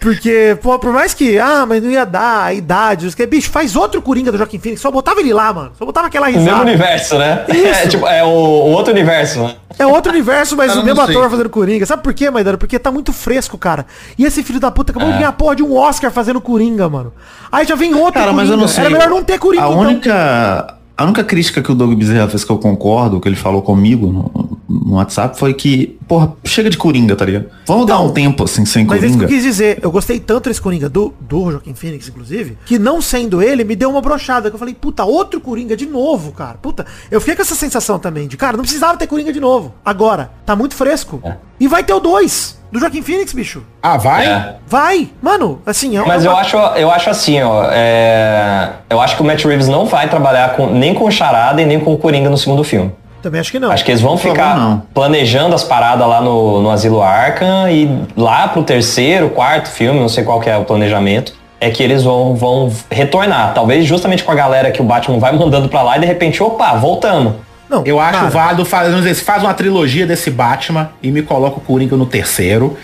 Porque, 0.00 0.56
pô, 0.62 0.78
por 0.78 0.92
mais 0.92 1.12
que, 1.12 1.40
ah, 1.40 1.66
mas 1.66 1.82
não 1.82 1.90
ia 1.90 2.06
dar 2.06 2.44
a 2.44 2.54
idade, 2.54 3.04
não 3.04 3.10
sei 3.10 3.14
o 3.24 3.28
que, 3.28 3.34
bicho, 3.34 3.50
faz 3.50 3.74
outro 3.74 4.00
Coringa 4.00 4.30
do 4.30 4.38
Joaquim 4.38 4.58
Phoenix, 4.60 4.80
só 4.80 4.92
botava 4.92 5.18
ele 5.18 5.32
lá, 5.34 5.52
mano. 5.52 5.72
Só 5.76 5.84
botava 5.84 6.06
aquela 6.06 6.28
O 6.28 6.30
mesmo 6.30 6.44
risada. 6.44 6.62
universo, 6.62 7.18
né? 7.18 7.44
Isso. 7.48 7.66
É, 7.66 7.86
tipo, 7.88 8.06
é 8.06 8.22
o, 8.22 8.28
o 8.28 8.70
outro 8.70 8.92
universo, 8.92 9.42
né? 9.42 9.56
É 9.76 9.84
outro 9.84 10.12
universo, 10.12 10.56
mas 10.56 10.74
o 10.76 10.84
mesmo 10.84 11.04
sei. 11.04 11.16
ator 11.16 11.28
fazendo 11.28 11.50
Coringa. 11.50 11.84
Sabe 11.84 12.04
por 12.04 12.14
quê, 12.14 12.30
Maidana? 12.30 12.56
Porque 12.56 12.78
tá 12.78 12.92
muito 12.92 13.12
fresco, 13.12 13.58
cara. 13.58 13.86
E 14.16 14.24
esse 14.24 14.44
filho 14.44 14.60
da 14.60 14.70
puta 14.70 14.92
acabou 14.92 15.10
de 15.10 15.16
ganhar 15.18 15.30
a 15.30 15.32
porra 15.32 15.56
de 15.56 15.64
um 15.64 15.76
Oscar 15.76 16.12
fazendo 16.12 16.40
Coringa, 16.40 16.88
mano. 16.88 17.12
Aí 17.50 17.66
já 17.66 17.74
vem 17.74 17.92
outro 17.92 18.20
Cara, 18.20 18.32
mas 18.32 18.48
eu 18.48 18.56
não 18.56 18.68
sei. 18.68 18.82
Era 18.84 18.90
melhor 18.90 19.08
não 19.10 19.24
ter 19.24 19.36
Coringa, 19.40 19.64
A 19.64 19.68
então. 19.68 19.80
única, 19.80 20.77
a 20.98 21.04
única 21.04 21.22
crítica 21.22 21.62
que 21.62 21.70
o 21.70 21.76
Doug 21.76 21.96
Bezerra 21.96 22.28
fez 22.28 22.42
que 22.42 22.50
eu 22.50 22.58
concordo, 22.58 23.20
que 23.20 23.28
ele 23.28 23.36
falou 23.36 23.62
comigo 23.62 24.08
no, 24.08 24.58
no 24.68 24.96
WhatsApp, 24.96 25.38
foi 25.38 25.54
que, 25.54 25.96
porra, 26.08 26.32
chega 26.44 26.68
de 26.68 26.76
Coringa, 26.76 27.14
tá 27.14 27.24
ligado? 27.24 27.46
Vamos 27.64 27.86
dar 27.86 28.00
um 28.00 28.10
tempo, 28.10 28.42
assim, 28.42 28.64
sem 28.66 28.84
Mas 28.84 29.00
é 29.00 29.06
isso 29.06 29.14
que 29.16 29.20
Coringa. 29.20 29.24
eu 29.24 29.28
quis 29.28 29.44
dizer. 29.44 29.78
Eu 29.80 29.92
gostei 29.92 30.18
tanto 30.18 30.48
desse 30.48 30.60
Coringa 30.60 30.88
do, 30.88 31.14
do 31.20 31.52
Joaquim 31.52 31.72
Phoenix, 31.72 32.08
inclusive, 32.08 32.58
que 32.66 32.80
não 32.80 33.00
sendo 33.00 33.40
ele, 33.40 33.62
me 33.62 33.76
deu 33.76 33.90
uma 33.90 34.00
brochada. 34.00 34.50
Que 34.50 34.56
eu 34.56 34.58
falei, 34.58 34.74
puta, 34.74 35.04
outro 35.04 35.40
Coringa 35.40 35.76
de 35.76 35.86
novo, 35.86 36.32
cara. 36.32 36.58
Puta, 36.58 36.84
eu 37.12 37.20
fiquei 37.20 37.36
com 37.36 37.42
essa 37.42 37.54
sensação 37.54 38.00
também 38.00 38.26
de, 38.26 38.36
cara, 38.36 38.56
não 38.56 38.64
precisava 38.64 38.98
ter 38.98 39.06
Coringa 39.06 39.32
de 39.32 39.38
novo. 39.38 39.72
Agora, 39.84 40.32
tá 40.44 40.56
muito 40.56 40.74
fresco. 40.74 41.20
É. 41.22 41.36
E 41.60 41.68
vai 41.68 41.84
ter 41.84 41.92
o 41.94 42.00
2 42.00 42.57
do 42.70 42.78
Joaquim 42.80 43.02
Phoenix, 43.02 43.32
bicho. 43.32 43.62
Ah, 43.82 43.96
vai? 43.96 44.26
É. 44.26 44.54
Vai. 44.66 45.08
Mano, 45.22 45.60
assim, 45.64 45.96
é 45.96 46.04
Mas 46.04 46.24
é 46.24 46.28
eu 46.28 46.36
acho, 46.36 46.56
eu 46.56 46.90
acho 46.90 47.10
assim, 47.10 47.40
ó. 47.42 47.64
é, 47.70 48.70
Eu 48.90 49.00
acho 49.00 49.16
que 49.16 49.22
o 49.22 49.24
Matt 49.24 49.44
Reeves 49.44 49.68
não 49.68 49.86
vai 49.86 50.08
trabalhar 50.08 50.54
com, 50.54 50.66
nem 50.66 50.92
com 50.94 51.04
o 51.04 51.10
Charada 51.10 51.60
e 51.62 51.66
nem 51.66 51.80
com 51.80 51.92
o 51.92 51.98
Coringa 51.98 52.28
no 52.28 52.36
segundo 52.38 52.62
filme. 52.64 52.92
Também 53.22 53.40
acho 53.40 53.50
que 53.50 53.58
não. 53.58 53.70
Acho 53.72 53.84
que 53.84 53.90
eles 53.90 54.00
vão 54.00 54.16
Por 54.16 54.30
ficar 54.30 54.56
não. 54.56 54.82
planejando 54.94 55.54
as 55.54 55.64
paradas 55.64 56.06
lá 56.06 56.20
no, 56.20 56.62
no 56.62 56.70
Asilo 56.70 57.02
Arkham 57.02 57.68
e 57.70 57.90
lá 58.16 58.46
pro 58.48 58.62
terceiro, 58.62 59.30
quarto 59.30 59.68
filme, 59.68 59.98
não 59.98 60.08
sei 60.08 60.22
qual 60.22 60.38
que 60.40 60.48
é 60.48 60.56
o 60.56 60.64
planejamento, 60.64 61.34
é 61.60 61.68
que 61.70 61.82
eles 61.82 62.04
vão, 62.04 62.36
vão 62.36 62.72
retornar. 62.90 63.52
Talvez 63.54 63.84
justamente 63.86 64.22
com 64.22 64.30
a 64.30 64.34
galera 64.36 64.70
que 64.70 64.80
o 64.80 64.84
Batman 64.84 65.18
vai 65.18 65.32
mandando 65.36 65.68
pra 65.68 65.82
lá 65.82 65.96
e 65.96 66.00
de 66.00 66.06
repente, 66.06 66.40
opa, 66.42 66.74
voltamos. 66.74 67.32
Não, 67.68 67.82
Eu 67.84 68.00
acho 68.00 68.18
cara, 68.18 68.30
válido 68.30 68.64
fazer, 68.64 68.90
vamos 68.90 69.04
dizer, 69.04 69.14
se 69.14 69.24
faz 69.24 69.42
uma 69.42 69.52
trilogia 69.52 70.06
desse 70.06 70.30
Batman 70.30 70.90
e 71.02 71.10
me 71.10 71.22
coloca 71.22 71.58
o 71.58 71.60
Coringa 71.60 71.96
no 71.96 72.06
terceiro 72.06 72.78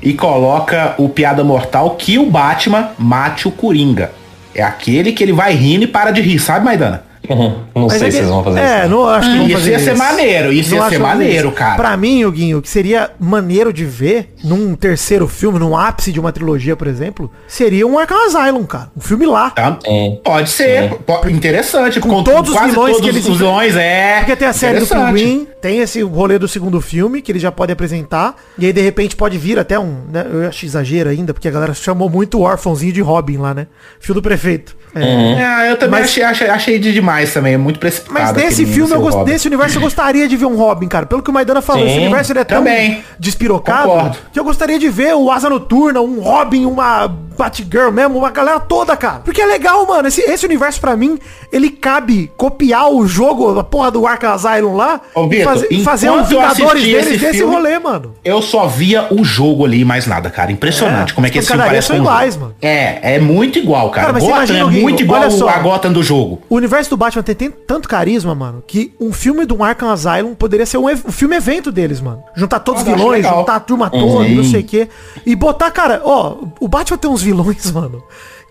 e 0.00 0.12
coloca 0.14 0.94
o 0.96 1.08
Piada 1.08 1.42
Mortal 1.42 1.96
que 1.96 2.18
o 2.18 2.26
Batman 2.26 2.90
mate 2.98 3.48
o 3.48 3.50
Coringa. 3.50 4.12
É 4.54 4.62
aquele 4.62 5.12
que 5.12 5.22
ele 5.22 5.32
vai 5.32 5.52
rindo 5.54 5.84
e 5.84 5.88
para 5.88 6.10
de 6.10 6.20
rir, 6.20 6.38
sabe, 6.38 6.64
Maidana? 6.64 7.07
Uhum. 7.28 7.58
Não 7.74 7.86
Mas 7.88 7.92
sei 7.98 8.08
é 8.08 8.10
se 8.10 8.16
que- 8.16 8.22
eles 8.22 8.28
vão 8.30 8.44
fazer 8.44 8.58
é, 8.60 8.80
isso. 8.80 8.88
não 8.90 9.06
acho 9.08 9.30
que 9.30 9.36
vão 9.36 9.46
Isso 9.46 9.56
fazer 9.58 9.70
ia 9.70 9.78
ser 9.78 9.96
maneiro, 9.96 10.52
isso 10.52 10.74
ia 10.74 10.80
Não 10.80 10.88
ser 10.90 10.98
vão 10.98 11.06
fazer 11.08 11.18
maneiro, 11.24 11.48
isso. 11.48 11.56
cara. 11.56 11.76
Pra 11.76 11.96
mim, 11.96 12.24
Huguinho, 12.24 12.58
o 12.58 12.62
que 12.62 12.68
seria 12.68 13.10
maneiro 13.20 13.72
de 13.72 13.84
ver 13.84 14.34
num 14.44 14.74
terceiro 14.74 15.28
filme, 15.28 15.58
num 15.58 15.76
ápice 15.76 16.10
de 16.12 16.18
uma 16.20 16.32
trilogia, 16.32 16.74
por 16.76 16.86
exemplo, 16.86 17.30
seria 17.46 17.86
um 17.86 17.98
Arkham 17.98 18.26
Asylum, 18.26 18.64
cara. 18.64 18.90
Um 18.96 19.00
filme 19.00 19.26
lá. 19.26 19.50
Tá? 19.50 19.78
Sim. 19.84 20.18
Pode 20.24 20.50
ser, 20.50 20.94
po- 21.06 21.28
interessante. 21.28 22.00
Com 22.00 22.22
todos 22.24 22.50
os 22.50 22.56
quase 22.56 22.70
vilões 22.72 22.92
todos 22.96 23.02
que 23.04 23.08
eles 23.16 23.26
os 23.28 23.38
vilões, 23.38 23.76
é. 23.76 24.18
Porque 24.18 24.36
tem 24.36 24.48
a 24.48 24.52
série 24.52 24.78
do 24.78 24.84
interessante. 24.84 25.14
Pinguim, 25.14 25.46
tem 25.62 25.78
esse 25.78 26.02
rolê 26.02 26.38
do 26.38 26.48
segundo 26.48 26.80
filme, 26.80 27.22
que 27.22 27.30
ele 27.32 27.38
já 27.38 27.52
pode 27.52 27.72
apresentar, 27.72 28.34
e 28.58 28.66
aí 28.66 28.72
de 28.72 28.80
repente 28.80 29.14
pode 29.16 29.38
vir 29.38 29.58
até 29.58 29.78
um, 29.78 30.02
né, 30.10 30.26
eu 30.32 30.48
acho 30.48 30.64
exagero 30.66 31.10
ainda, 31.10 31.32
porque 31.32 31.48
a 31.48 31.50
galera 31.50 31.74
chamou 31.74 32.08
muito 32.10 32.38
o 32.38 32.42
órfãozinho 32.42 32.92
de 32.92 33.00
Robin 33.00 33.36
lá, 33.38 33.54
né? 33.54 33.66
Filho 34.00 34.14
do 34.14 34.22
prefeito. 34.22 34.76
É. 34.94 35.64
É, 35.66 35.70
eu 35.70 35.76
também 35.76 36.00
Mas- 36.00 36.10
achei, 36.10 36.22
achei, 36.22 36.48
achei 36.48 36.78
de 36.78 36.92
demais 36.92 37.32
também, 37.32 37.54
é 37.54 37.58
muito 37.58 37.78
precipitado. 37.78 38.18
Mas 38.20 38.32
nesse 38.32 38.64
filme, 38.66 38.92
eu 38.92 39.00
gost... 39.00 39.18
Nesse 39.28 39.46
universo, 39.46 39.76
eu 39.78 39.82
gostaria 39.82 40.26
de 40.28 40.36
ver 40.36 40.46
um 40.46 40.56
Robin, 40.56 40.88
cara. 40.88 41.06
Pelo 41.06 41.22
que 41.22 41.30
o 41.30 41.32
Maidana 41.32 41.60
falou, 41.62 41.82
Sim, 41.84 41.90
esse 41.90 41.98
universo 42.00 42.32
ele 42.32 42.38
é 42.40 42.44
tão 42.44 42.58
também. 42.58 43.02
despirocado 43.18 43.88
Concordo. 43.88 44.16
que 44.32 44.38
eu 44.40 44.44
gostaria 44.44 44.78
de 44.78 44.88
ver 44.88 45.14
o 45.14 45.30
Asa 45.30 45.48
Noturna, 45.50 46.00
um 46.00 46.20
Robin, 46.20 46.64
uma 46.64 47.06
Batgirl 47.38 47.90
mesmo, 47.92 48.18
uma 48.18 48.30
galera 48.30 48.58
toda, 48.58 48.96
cara. 48.96 49.20
Porque 49.24 49.40
é 49.40 49.46
legal, 49.46 49.86
mano. 49.86 50.08
Esse, 50.08 50.20
esse 50.22 50.44
universo, 50.44 50.80
pra 50.80 50.96
mim, 50.96 51.18
ele 51.52 51.70
cabe 51.70 52.30
copiar 52.36 52.90
o 52.92 53.06
jogo, 53.06 53.58
a 53.58 53.62
porra 53.62 53.90
do 53.92 54.06
Arkham 54.06 54.32
Asylum 54.32 54.74
lá, 54.74 55.00
Ô, 55.14 55.26
e 55.26 55.28
Vitor, 55.28 55.44
fazer, 55.52 55.68
e 55.70 55.84
fazer 55.84 56.10
um 56.10 56.16
eu 56.18 56.24
Vingadores 56.24 56.82
deles 56.82 57.06
esse 57.06 57.18
desse 57.18 57.38
filme- 57.38 57.54
rolê, 57.54 57.78
mano. 57.78 58.14
Eu 58.24 58.42
só 58.42 58.66
via 58.66 59.06
o 59.10 59.22
jogo 59.24 59.64
ali, 59.64 59.84
mais 59.84 60.06
nada, 60.06 60.30
cara. 60.30 60.50
Impressionante 60.50 61.12
É, 61.12 61.14
como 61.14 61.26
é 61.26 61.30
que 61.30 61.38
esse 61.38 61.46
filme 61.48 61.62
parece 61.62 61.86
são 61.88 61.96
iguais, 61.96 62.36
mano. 62.36 62.54
É, 62.60 63.14
é 63.14 63.18
muito 63.20 63.58
igual, 63.58 63.90
cara. 63.90 64.08
Cara, 64.08 64.12
mas 64.14 64.22
você 64.24 64.28
Gotham 64.30 64.44
imagina 64.44 64.64
muito 64.82 65.02
igual 65.02 65.20
olha 65.20 65.30
só. 65.30 65.48
a 65.48 65.58
Gotham 65.58 65.92
do 65.92 66.02
jogo. 66.02 66.40
O 66.48 66.56
universo 66.56 66.90
do 66.90 66.96
Batman 66.96 67.22
tem, 67.22 67.34
tem 67.34 67.50
tanto 67.50 67.88
carisma, 67.88 68.34
mano, 68.34 68.62
que 68.66 68.94
um 69.00 69.12
filme 69.12 69.44
do 69.44 69.62
Arkham 69.62 69.90
Asylum 69.90 70.34
poderia 70.34 70.66
ser 70.66 70.78
um, 70.78 70.86
um 70.86 71.12
filme 71.12 71.36
evento 71.36 71.70
deles, 71.70 72.00
mano. 72.00 72.22
Juntar 72.34 72.60
todos 72.60 72.82
os 72.82 72.88
vilões, 72.88 73.22
legal. 73.22 73.38
juntar 73.38 73.56
a 73.56 73.60
turma 73.60 73.90
toda, 73.90 74.28
não 74.28 74.44
sei 74.44 74.60
o 74.60 74.64
quê. 74.64 74.88
E 75.24 75.34
botar, 75.34 75.70
cara, 75.70 76.00
ó, 76.04 76.36
o 76.60 76.68
Batman 76.68 76.98
tem 76.98 77.10
uns 77.10 77.22
vilões, 77.22 77.70
mano, 77.72 78.02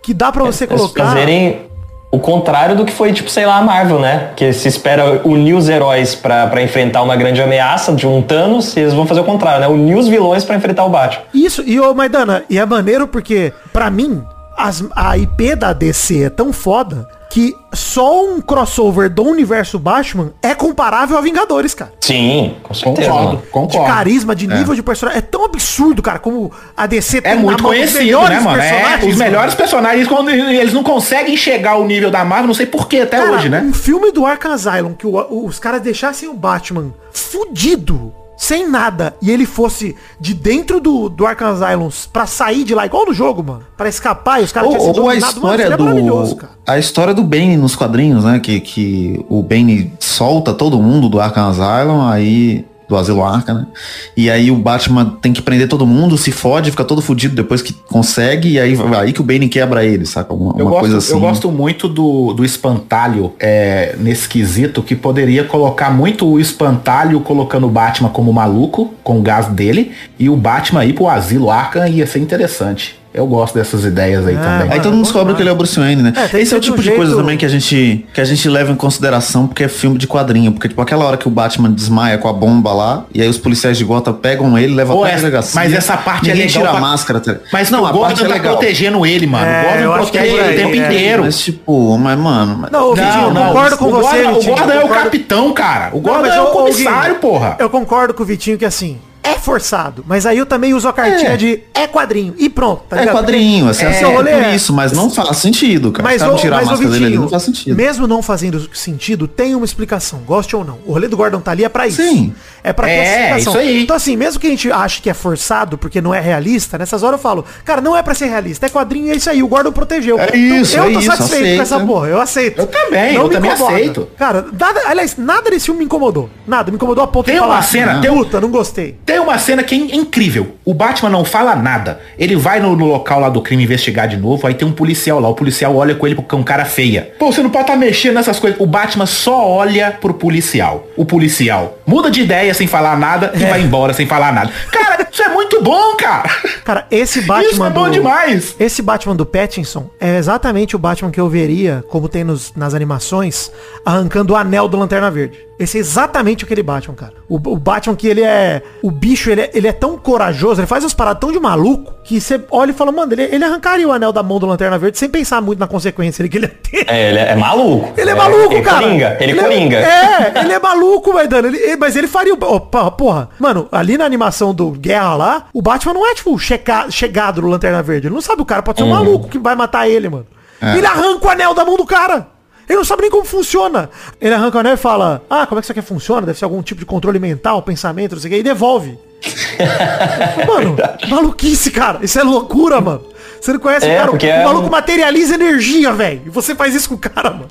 que 0.02 0.14
dá 0.14 0.32
pra 0.32 0.44
você 0.44 0.66
Eles 0.66 0.76
colocar... 0.76 1.08
fazerem 1.08 1.68
o 2.10 2.20
contrário 2.20 2.76
do 2.76 2.86
que 2.86 2.92
foi, 2.92 3.12
tipo, 3.12 3.30
sei 3.30 3.46
lá, 3.46 3.58
a 3.58 3.62
Marvel, 3.62 4.00
né? 4.00 4.30
Que 4.36 4.54
se 4.54 4.68
espera 4.68 5.22
unir 5.26 5.54
os 5.54 5.68
heróis 5.68 6.16
pra, 6.16 6.48
pra 6.48 6.62
enfrentar 6.62 7.02
uma 7.02 7.16
grande 7.16 7.42
ameaça 7.42 7.92
de 7.94 8.08
um 8.08 8.22
Thanos, 8.22 8.76
e 8.76 8.80
eles 8.80 8.94
vão 8.94 9.06
fazer 9.06 9.20
o 9.20 9.24
contrário, 9.26 9.60
né? 9.60 9.68
Unir 9.68 9.98
os 9.98 10.08
vilões 10.08 10.44
pra 10.46 10.56
enfrentar 10.56 10.86
o 10.86 10.90
Batman. 10.90 11.24
Isso, 11.34 11.64
e 11.66 11.80
ô 11.80 11.94
Maidana, 11.94 12.44
e 12.50 12.58
é 12.58 12.66
maneiro 12.66 13.08
porque, 13.08 13.52
pra 13.74 13.90
mim, 13.90 14.24
as- 14.58 14.84
a 14.96 15.18
IP 15.18 15.56
da 15.56 15.72
DC 15.74 16.24
é 16.24 16.30
tão 16.30 16.52
foda 16.52 17.08
que 17.30 17.54
só 17.74 18.26
um 18.26 18.40
crossover 18.42 19.10
do 19.10 19.22
universo 19.24 19.78
Batman 19.78 20.32
é 20.42 20.56
comparável 20.56 21.18
a 21.18 21.22
Vingadores, 21.22 21.74
cara. 21.74 21.92
Sim, 22.00 22.56
com 22.64 22.74
certeza. 22.74 23.10
Concordo, 23.10 23.28
mano. 23.28 23.42
De 23.42 23.48
concordo. 23.52 23.86
carisma, 23.88 24.34
de 24.36 24.48
nível 24.48 24.74
de 24.74 24.82
personagem. 24.82 25.20
É 25.20 25.22
tão 25.22 25.44
absurdo, 25.46 26.02
cara, 26.02 26.20
como 26.20 26.52
a 26.76 26.88
DC 26.88 27.20
É 27.24 27.36
na 27.36 27.42
muito 27.42 27.62
mão 27.62 27.72
dos 27.72 27.78
conhecido, 27.80 28.00
melhores 28.00 28.30
né, 28.38 28.40
mano? 28.40 28.62
É, 28.62 28.70
personagens, 28.72 29.04
os 29.14 29.18
mano. 29.20 29.30
melhores 29.32 29.56
personagens, 29.56 30.08
quando 30.08 30.30
eles 30.30 30.74
não 30.74 30.84
conseguem 30.84 31.36
chegar 31.36 31.72
ao 31.72 31.86
nível 31.86 32.10
da 32.10 32.24
Marvel, 32.24 32.48
não 32.48 32.54
sei 32.56 32.66
porquê 32.66 33.02
até 33.02 33.18
Cara, 33.18 33.34
hoje, 33.34 33.50
né? 33.50 33.62
um 33.62 33.74
filme 33.74 34.10
do 34.12 34.26
Arkham 34.26 34.54
Asylum 34.54 34.94
que 34.94 35.06
o- 35.06 35.46
os 35.46 35.60
caras 35.60 35.82
deixassem 35.82 36.30
o 36.30 36.34
Batman 36.34 36.94
fudido, 37.12 38.14
sem 38.38 38.70
nada, 38.70 39.16
e 39.20 39.32
ele 39.32 39.46
fosse 39.46 39.96
de 40.20 40.34
dentro 40.34 40.80
do, 40.80 41.10
do 41.10 41.26
Arkham 41.26 41.50
Asylum 41.50 41.90
pra 42.14 42.28
sair 42.28 42.64
de 42.64 42.76
lá, 42.76 42.86
igual 42.86 43.08
no 43.08 43.14
jogo, 43.14 43.44
mano, 43.44 43.64
pra 43.76 43.90
escapar 43.90 44.40
e 44.40 44.44
os 44.44 44.52
caras 44.52 44.70
Ou, 44.76 45.02
ou 45.02 45.10
a 45.10 45.16
história 45.16 45.70
maravilhoso, 45.76 46.36
do. 46.36 46.42
cara. 46.42 46.54
A 46.66 46.78
história 46.78 47.14
do 47.14 47.24
Bane 47.24 47.58
nos 47.58 47.76
quadrinhos, 47.76 48.24
né? 48.24 48.40
Que, 48.40 48.60
que 48.60 49.26
o 49.28 49.42
Bane 49.42 49.92
solta 50.00 50.54
todo 50.54 50.80
mundo 50.80 51.10
do 51.10 51.20
Arkham 51.20 51.50
Asylum, 51.50 52.08
aí. 52.08 52.66
Do 52.88 52.96
Asilo 52.96 53.24
Arkham, 53.24 53.56
né? 53.56 53.68
E 54.16 54.30
aí 54.30 54.50
o 54.50 54.56
Batman 54.56 55.18
tem 55.22 55.34
que 55.34 55.42
prender 55.42 55.68
todo 55.68 55.86
mundo, 55.86 56.18
se 56.18 56.32
fode, 56.32 56.72
fica 56.72 56.86
todo 56.86 57.02
fudido 57.02 57.36
depois 57.36 57.62
que 57.62 57.74
consegue, 57.74 58.54
e 58.54 58.60
aí, 58.60 58.78
aí 58.98 59.12
que 59.12 59.20
o 59.20 59.24
Bane 59.24 59.50
quebra 59.50 59.84
ele, 59.84 60.06
saca? 60.06 60.34
Uma, 60.34 60.54
uma 60.54 60.64
gosto, 60.64 60.80
coisa 60.80 60.98
assim. 60.98 61.14
eu 61.14 61.20
gosto 61.20 61.52
muito 61.52 61.88
do, 61.90 62.34
do 62.34 62.46
espantalho 62.46 63.34
é, 63.40 63.96
nesse 64.00 64.30
quesito, 64.30 64.82
que 64.82 64.96
poderia 64.96 65.44
colocar 65.44 65.90
muito 65.90 66.26
o 66.26 66.40
espantalho 66.40 67.20
colocando 67.20 67.68
o 67.68 67.70
Batman 67.70 68.10
como 68.10 68.32
maluco, 68.32 68.94
com 69.04 69.20
o 69.20 69.22
gás 69.22 69.48
dele, 69.48 69.92
e 70.18 70.30
o 70.30 70.36
Batman 70.36 70.86
ir 70.86 70.94
pro 70.94 71.08
asilo 71.08 71.52
Arkham 71.52 71.88
ia 71.88 72.08
ser 72.08 72.20
interessante. 72.20 72.98
Eu 73.18 73.26
gosto 73.26 73.56
dessas 73.56 73.84
ideias 73.84 74.26
aí 74.28 74.36
É, 74.36 74.38
também. 74.38 74.72
Aí 74.72 74.80
todo 74.80 74.94
mundo 74.94 75.04
descobre 75.04 75.34
que 75.34 75.42
ele 75.42 75.50
é 75.50 75.52
o 75.52 75.56
Bruce 75.56 75.78
Wayne, 75.80 76.04
né? 76.04 76.14
É, 76.32 76.40
Esse 76.40 76.54
é 76.54 76.58
o 76.58 76.60
de 76.60 76.70
um 76.72 76.76
tipo 76.76 76.84
de 76.84 76.92
coisa 76.92 77.06
jeito- 77.08 77.18
também 77.18 77.36
que 77.38 77.46
a 77.46 77.50
gente 77.50 78.06
que 78.14 78.22
a 78.22 78.26
gente 78.26 78.48
leva 78.48 78.72
em 78.72 78.76
consideração 78.76 79.48
porque 79.48 79.64
é 79.64 79.68
filme 79.68 79.98
de 79.98 80.08
quadrinho, 80.08 80.52
porque 80.52 80.68
tipo 80.70 80.82
aquela 80.82 81.04
hora 81.06 81.18
que 81.18 81.28
o 81.28 81.32
Batman 81.32 81.72
desmaia 81.72 82.18
com 82.18 82.28
a 82.28 82.34
bomba 82.34 82.72
lá 82.74 83.06
e 83.14 83.22
aí 83.22 83.28
os 83.28 83.38
policiais 83.38 83.78
de 83.78 83.84
Gotham 83.84 84.14
pegam 84.14 84.58
ele, 84.58 84.76
levam 84.76 85.04
até 85.04 85.14
a 85.14 85.18
delegacia. 85.18 85.60
mas 85.60 85.74
essa 85.74 85.98
parte 85.98 86.30
é 86.30 86.34
ninguém 86.34 86.48
legal 86.48 86.62
tira 86.62 86.70
pra- 86.70 86.78
a 86.78 86.82
máscara. 86.82 87.20
tá? 87.20 87.36
Mas 87.52 87.70
não, 87.72 87.80
não, 87.80 87.88
a 87.88 87.92
o 87.92 88.00
parte 88.02 88.20
Gordon 88.20 88.26
é 88.26 88.28
tá 88.28 88.34
legal. 88.36 88.58
protegendo 88.58 89.06
ele, 89.06 89.26
mano. 89.28 89.46
É, 89.46 89.62
o 89.62 89.80
eu 89.82 89.88
Gordon 89.90 90.04
é 90.04 90.12
protege 90.12 90.34
ele 90.36 90.54
o 90.54 90.56
tempo 90.58 90.74
é. 90.76 90.78
inteiro. 90.78 91.24
Mas 91.24 91.40
tipo, 91.40 91.98
mas 91.98 92.20
mano, 92.20 92.58
mas- 92.62 92.72
Não, 92.72 92.94
Vitinho, 92.94 93.24
eu 93.30 93.34
concordo 93.34 93.78
com 93.78 93.86
o 93.86 93.92
você, 93.92 94.24
Gordon, 94.24 94.40
o 94.40 94.44
Gordon 94.44 94.72
é 94.74 94.84
o 94.84 94.90
capitão, 94.90 95.54
cara. 95.54 95.90
O 95.92 95.96
Não, 95.96 96.02
Gordon 96.02 96.28
é 96.28 96.42
o 96.42 96.46
comissário, 96.48 97.16
porra. 97.16 97.56
Eu 97.60 97.70
concordo 97.70 98.14
com 98.14 98.24
o 98.24 98.26
Vitinho 98.26 98.58
que 98.58 98.66
assim, 98.66 98.98
é 99.30 99.34
forçado. 99.40 100.04
Mas 100.08 100.26
aí 100.26 100.38
eu 100.38 100.46
também 100.46 100.74
uso 100.74 100.88
a 100.88 100.94
cartinha 100.94 101.32
É. 101.32 101.38
de 101.38 101.62
é 101.74 101.88
quadrinho. 101.88 102.34
E 102.38 102.50
pronto, 102.50 102.84
tá 102.90 102.98
É 102.98 103.00
ligado? 103.02 103.16
quadrinho, 103.16 103.70
assim, 103.70 103.86
É, 103.86 104.00
é, 104.02 104.04
rolê 104.04 104.32
por 104.32 104.44
é- 104.44 104.56
isso, 104.56 104.74
mas 104.74 104.92
não 104.92 105.10
faz 105.10 105.38
sentido, 105.38 105.92
cara. 105.92 106.04
Mas, 106.08 106.22
ô, 106.22 106.36
tirar 106.36 106.58
a 106.58 106.60
mas 106.60 106.68
ô, 106.68 106.72
máscara 106.72 106.92
dele 106.92 107.06
Vitinho, 107.06 107.22
não 107.22 107.30
faz 107.30 107.44
sentido. 107.44 107.76
mesmo 107.76 108.08
não 108.08 108.22
fazendo 108.22 108.70
sentido, 108.74 109.28
tem 109.28 109.56
uma 109.56 109.66
explicação, 109.66 110.20
goste 110.26 110.56
ou 110.56 110.64
não. 110.64 110.80
O 110.86 110.94
rolê 110.94 111.08
do 111.08 111.18
Gordon 111.18 111.40
tá 111.40 111.52
ali 111.52 111.64
é 111.64 111.70
pra 111.70 111.88
isso. 111.88 112.02
Sim. 112.02 112.34
É 112.64 112.74
pra 112.74 112.88
ter 112.88 112.94
É, 112.94 112.98
essa 113.04 113.12
explicação. 113.40 113.54
isso 113.54 113.60
aí. 113.62 113.84
Então 113.84 113.96
assim, 113.96 114.16
mesmo 114.18 114.40
que 114.40 114.48
a 114.48 114.50
gente 114.50 114.72
ache 114.72 115.02
que 115.02 115.10
é 115.10 115.14
forçado, 115.14 115.78
porque 115.78 116.02
não 116.02 116.14
é 116.14 116.20
realista, 116.20 116.78
nessas 116.78 117.04
horas 117.04 117.18
eu 117.20 117.24
falo, 117.24 117.46
cara, 117.64 117.80
não 117.82 117.96
é 117.96 118.02
pra 118.04 118.14
ser 118.14 118.26
realista, 118.28 118.66
é 118.66 118.70
quadrinho 118.70 119.08
e 119.08 119.12
é 119.12 119.16
isso 119.16 119.30
aí, 119.30 119.42
o 119.42 119.48
Gordon 119.48 119.72
protegeu. 119.72 120.20
É 120.20 120.36
isso, 120.36 120.78
eu 120.78 120.84
é 120.86 120.92
tô 120.94 121.00
isso, 121.00 121.08
satisfeito 121.08 121.42
com 121.58 121.62
aceita. 121.62 121.62
essa 121.64 121.80
porra, 121.80 122.08
eu 122.08 122.20
aceito. 122.22 122.60
Eu 122.60 122.68
também, 122.68 123.16
eu 123.16 123.24
me 123.28 123.30
também 123.34 123.52
incomoda. 123.52 123.76
aceito. 123.76 124.08
Cara, 124.18 124.46
nada, 124.60 124.82
aliás, 124.88 125.16
nada 125.18 125.50
desse 125.50 125.66
filme 125.66 125.80
me 125.80 125.86
incomodou. 125.86 126.30
Nada, 126.46 126.72
me 126.72 126.76
incomodou 126.76 127.04
a 127.04 127.08
ponto 127.08 127.26
Tem 127.26 127.36
de 127.36 127.40
uma 127.40 127.48
falar, 127.48 127.62
cena, 127.64 128.02
tem 128.02 128.12
um- 128.12 128.18
puta, 128.18 128.42
não 128.42 128.50
gostei. 128.50 128.98
Tem 129.06 129.17
uma 129.20 129.38
cena 129.40 129.64
que 129.64 129.76
é 129.76 129.78
incrível. 129.96 130.56
O 130.66 130.74
Batman 130.74 131.10
não 131.10 131.24
fala 131.26 131.56
nada. 131.56 132.00
Ele 132.18 132.36
vai 132.36 132.60
no, 132.60 132.76
no 132.76 132.86
local 132.86 133.20
lá 133.20 133.30
do 133.30 133.42
crime 133.42 133.64
investigar 133.64 134.08
de 134.08 134.18
novo. 134.18 134.46
Aí 134.48 134.54
tem 134.54 134.68
um 134.68 134.72
policial 134.72 135.20
lá. 135.20 135.30
O 135.30 135.34
policial 135.36 135.76
olha 135.76 135.96
com 135.96 136.06
ele 136.06 136.16
porque 136.16 136.34
é 136.36 136.38
um 136.38 136.44
cara 136.44 136.66
feia. 136.66 137.12
Pô, 137.18 137.32
você 137.32 137.42
não 137.42 137.50
pode 137.50 137.64
estar 137.64 137.76
mexendo 137.78 138.16
nessas 138.16 138.40
coisas. 138.40 138.60
O 138.60 138.66
Batman 138.66 139.06
só 139.06 139.48
olha 139.48 139.92
pro 139.92 140.14
policial. 140.14 140.88
O 140.96 141.06
policial 141.06 141.78
muda 141.86 142.10
de 142.12 142.22
ideia 142.22 142.54
sem 142.54 142.68
falar 142.68 142.98
nada 142.98 143.32
e 143.36 143.40
vai 143.46 143.62
embora 143.62 143.94
sem 143.94 144.06
falar 144.06 144.34
nada. 144.34 144.52
Cara, 144.72 145.08
isso 145.12 145.22
é 145.24 145.30
muito 145.30 145.62
bom, 145.62 145.96
cara. 145.96 146.30
Cara, 146.64 146.86
esse 146.92 147.22
Batman 147.22 147.50
Isso 147.52 147.64
é 147.66 147.70
bom 147.70 147.86
do- 147.86 147.92
demais. 147.92 148.56
Esse 148.60 148.82
Batman 148.82 149.16
do 149.16 149.26
Pattinson 149.26 149.90
é 150.00 150.18
exatamente 150.18 150.76
o 150.76 150.80
Batman 150.80 151.10
que 151.12 151.20
eu 151.20 151.30
veria, 151.30 151.84
como 151.90 152.10
tem 152.10 152.24
nos, 152.24 152.54
nas 152.56 152.74
animações, 152.74 153.52
arrancando 153.86 154.34
o 154.34 154.36
anel 154.36 154.68
do 154.68 154.78
Lanterna 154.78 155.10
Verde. 155.10 155.40
Esse 155.60 155.78
é 155.78 155.80
exatamente 155.80 156.44
aquele 156.46 156.62
Batman, 156.62 156.94
cara. 156.94 157.14
O, 157.28 157.36
o 157.36 157.58
Batman 157.58 157.96
que 157.96 158.08
ele 158.08 158.22
é... 158.22 158.62
O 158.84 158.92
bicho, 159.08 159.30
ele 159.30 159.42
é, 159.42 159.52
ele 159.54 159.68
é 159.68 159.72
tão 159.72 159.98
corajoso, 159.98 160.60
ele 160.60 160.68
faz 160.68 160.84
umas 160.84 160.94
paradas 160.94 161.22
tão 161.22 161.32
de 161.32 161.40
maluco, 161.40 161.94
que 162.04 162.20
você 162.20 162.44
olha 162.52 162.72
e 162.72 162.74
fala, 162.74 162.92
mano, 162.92 163.14
ele, 163.14 163.24
ele 163.24 163.44
arrancaria 163.44 163.88
o 163.88 163.92
anel 163.94 164.12
da 164.12 164.22
mão 164.22 164.38
do 164.38 164.46
Lanterna 164.46 164.78
Verde 164.78 164.98
sem 164.98 165.08
pensar 165.08 165.42
muito 165.42 165.60
na 165.60 165.68
consequência 165.68 166.22
ele, 166.22 166.30
que 166.30 166.38
ele 166.38 166.46
ia 166.46 166.50
ter. 166.50 166.86
É, 166.92 167.10
ele 167.10 167.20
é, 167.20 167.32
é 167.32 167.36
maluco. 167.36 167.94
Ele 167.96 168.10
é 168.10 168.16
maluco, 168.16 168.54
ele 168.54 168.62
cara. 168.62 168.82
Coringa, 168.82 169.18
ele, 169.22 169.40
é- 169.40 169.44
coringa. 169.44 169.78
É, 169.78 170.34
ele 170.42 170.52
é 170.52 170.60
maluco, 170.60 171.14
Maidana. 171.14 171.48
Ele, 171.48 171.78
mas 171.78 171.96
ele 171.96 172.08
faria 172.08 172.34
o. 172.34 172.38
oh, 172.42 172.60
porra, 172.60 172.92
porra, 172.92 173.30
mano, 173.40 173.70
ali 173.72 173.98
na 173.98 174.04
animação 174.04 174.54
do 174.54 174.72
Guerra 174.72 175.16
lá, 175.16 175.46
o 175.54 175.62
Batman 175.62 175.94
não 175.94 176.06
é, 176.06 176.14
tipo, 176.14 176.38
checa, 176.38 176.92
chegado 176.92 177.42
no 177.42 177.48
Lanterna 177.48 177.82
Verde. 177.82 178.08
Ele 178.08 178.14
não 178.14 178.22
sabe 178.22 178.42
o 178.42 178.46
cara, 178.46 178.62
pode 178.62 178.80
ser 178.80 178.84
um 178.84 178.90
maluco 178.90 179.30
que 179.30 179.40
vai 179.40 179.56
matar 179.56 179.88
ele, 179.88 180.10
mano. 180.10 180.28
Ele 180.62 180.86
arranca 180.86 181.28
o 181.28 181.30
anel 181.30 181.54
da 181.54 181.64
mão 181.64 181.78
do 181.78 181.86
cara. 181.86 182.28
Ele 182.68 182.78
não 182.78 182.86
sabe 182.86 183.04
nem 183.04 183.12
como 183.12 183.24
funciona. 183.26 183.90
Ele 184.20 184.34
arranca 184.34 184.58
o 184.58 184.60
anel 184.60 184.74
e 184.74 184.78
fala, 184.78 185.22
ah, 185.30 185.46
como 185.48 185.60
é 185.60 185.62
que 185.62 185.66
isso 185.66 185.72
aqui 185.72 185.82
funciona? 185.82 186.26
Deve 186.28 186.38
ser 186.38 186.46
algum 186.46 186.62
tipo 186.62 186.80
de 186.80 186.86
controle 186.86 187.18
mental, 187.20 187.62
pensamento, 187.62 188.14
não 188.16 188.22
sei 188.22 188.30
o 188.30 188.34
que, 188.34 188.40
e 188.40 188.44
devolve. 188.44 188.98
mano, 190.48 190.76
maluquice, 191.10 191.72
cara. 191.72 192.00
Isso 192.02 192.20
é 192.20 192.24
loucura, 192.24 192.80
mano. 192.82 193.02
Você 193.40 193.54
não 193.54 193.60
conhece 193.60 193.88
É, 193.88 193.94
o 193.94 193.98
cara. 193.98 194.10
porque 194.12 194.26
o 194.26 194.30
é 194.30 194.44
maluco 194.44 194.68
um- 194.68 194.70
materializa 194.72 195.36
energia, 195.36 195.92
velho. 195.94 196.22
E 196.26 196.30
você 196.30 196.56
faz 196.56 196.74
isso 196.76 196.90
com 196.90 196.96
o 196.96 196.98
cara, 196.98 197.30
mano. 197.32 197.48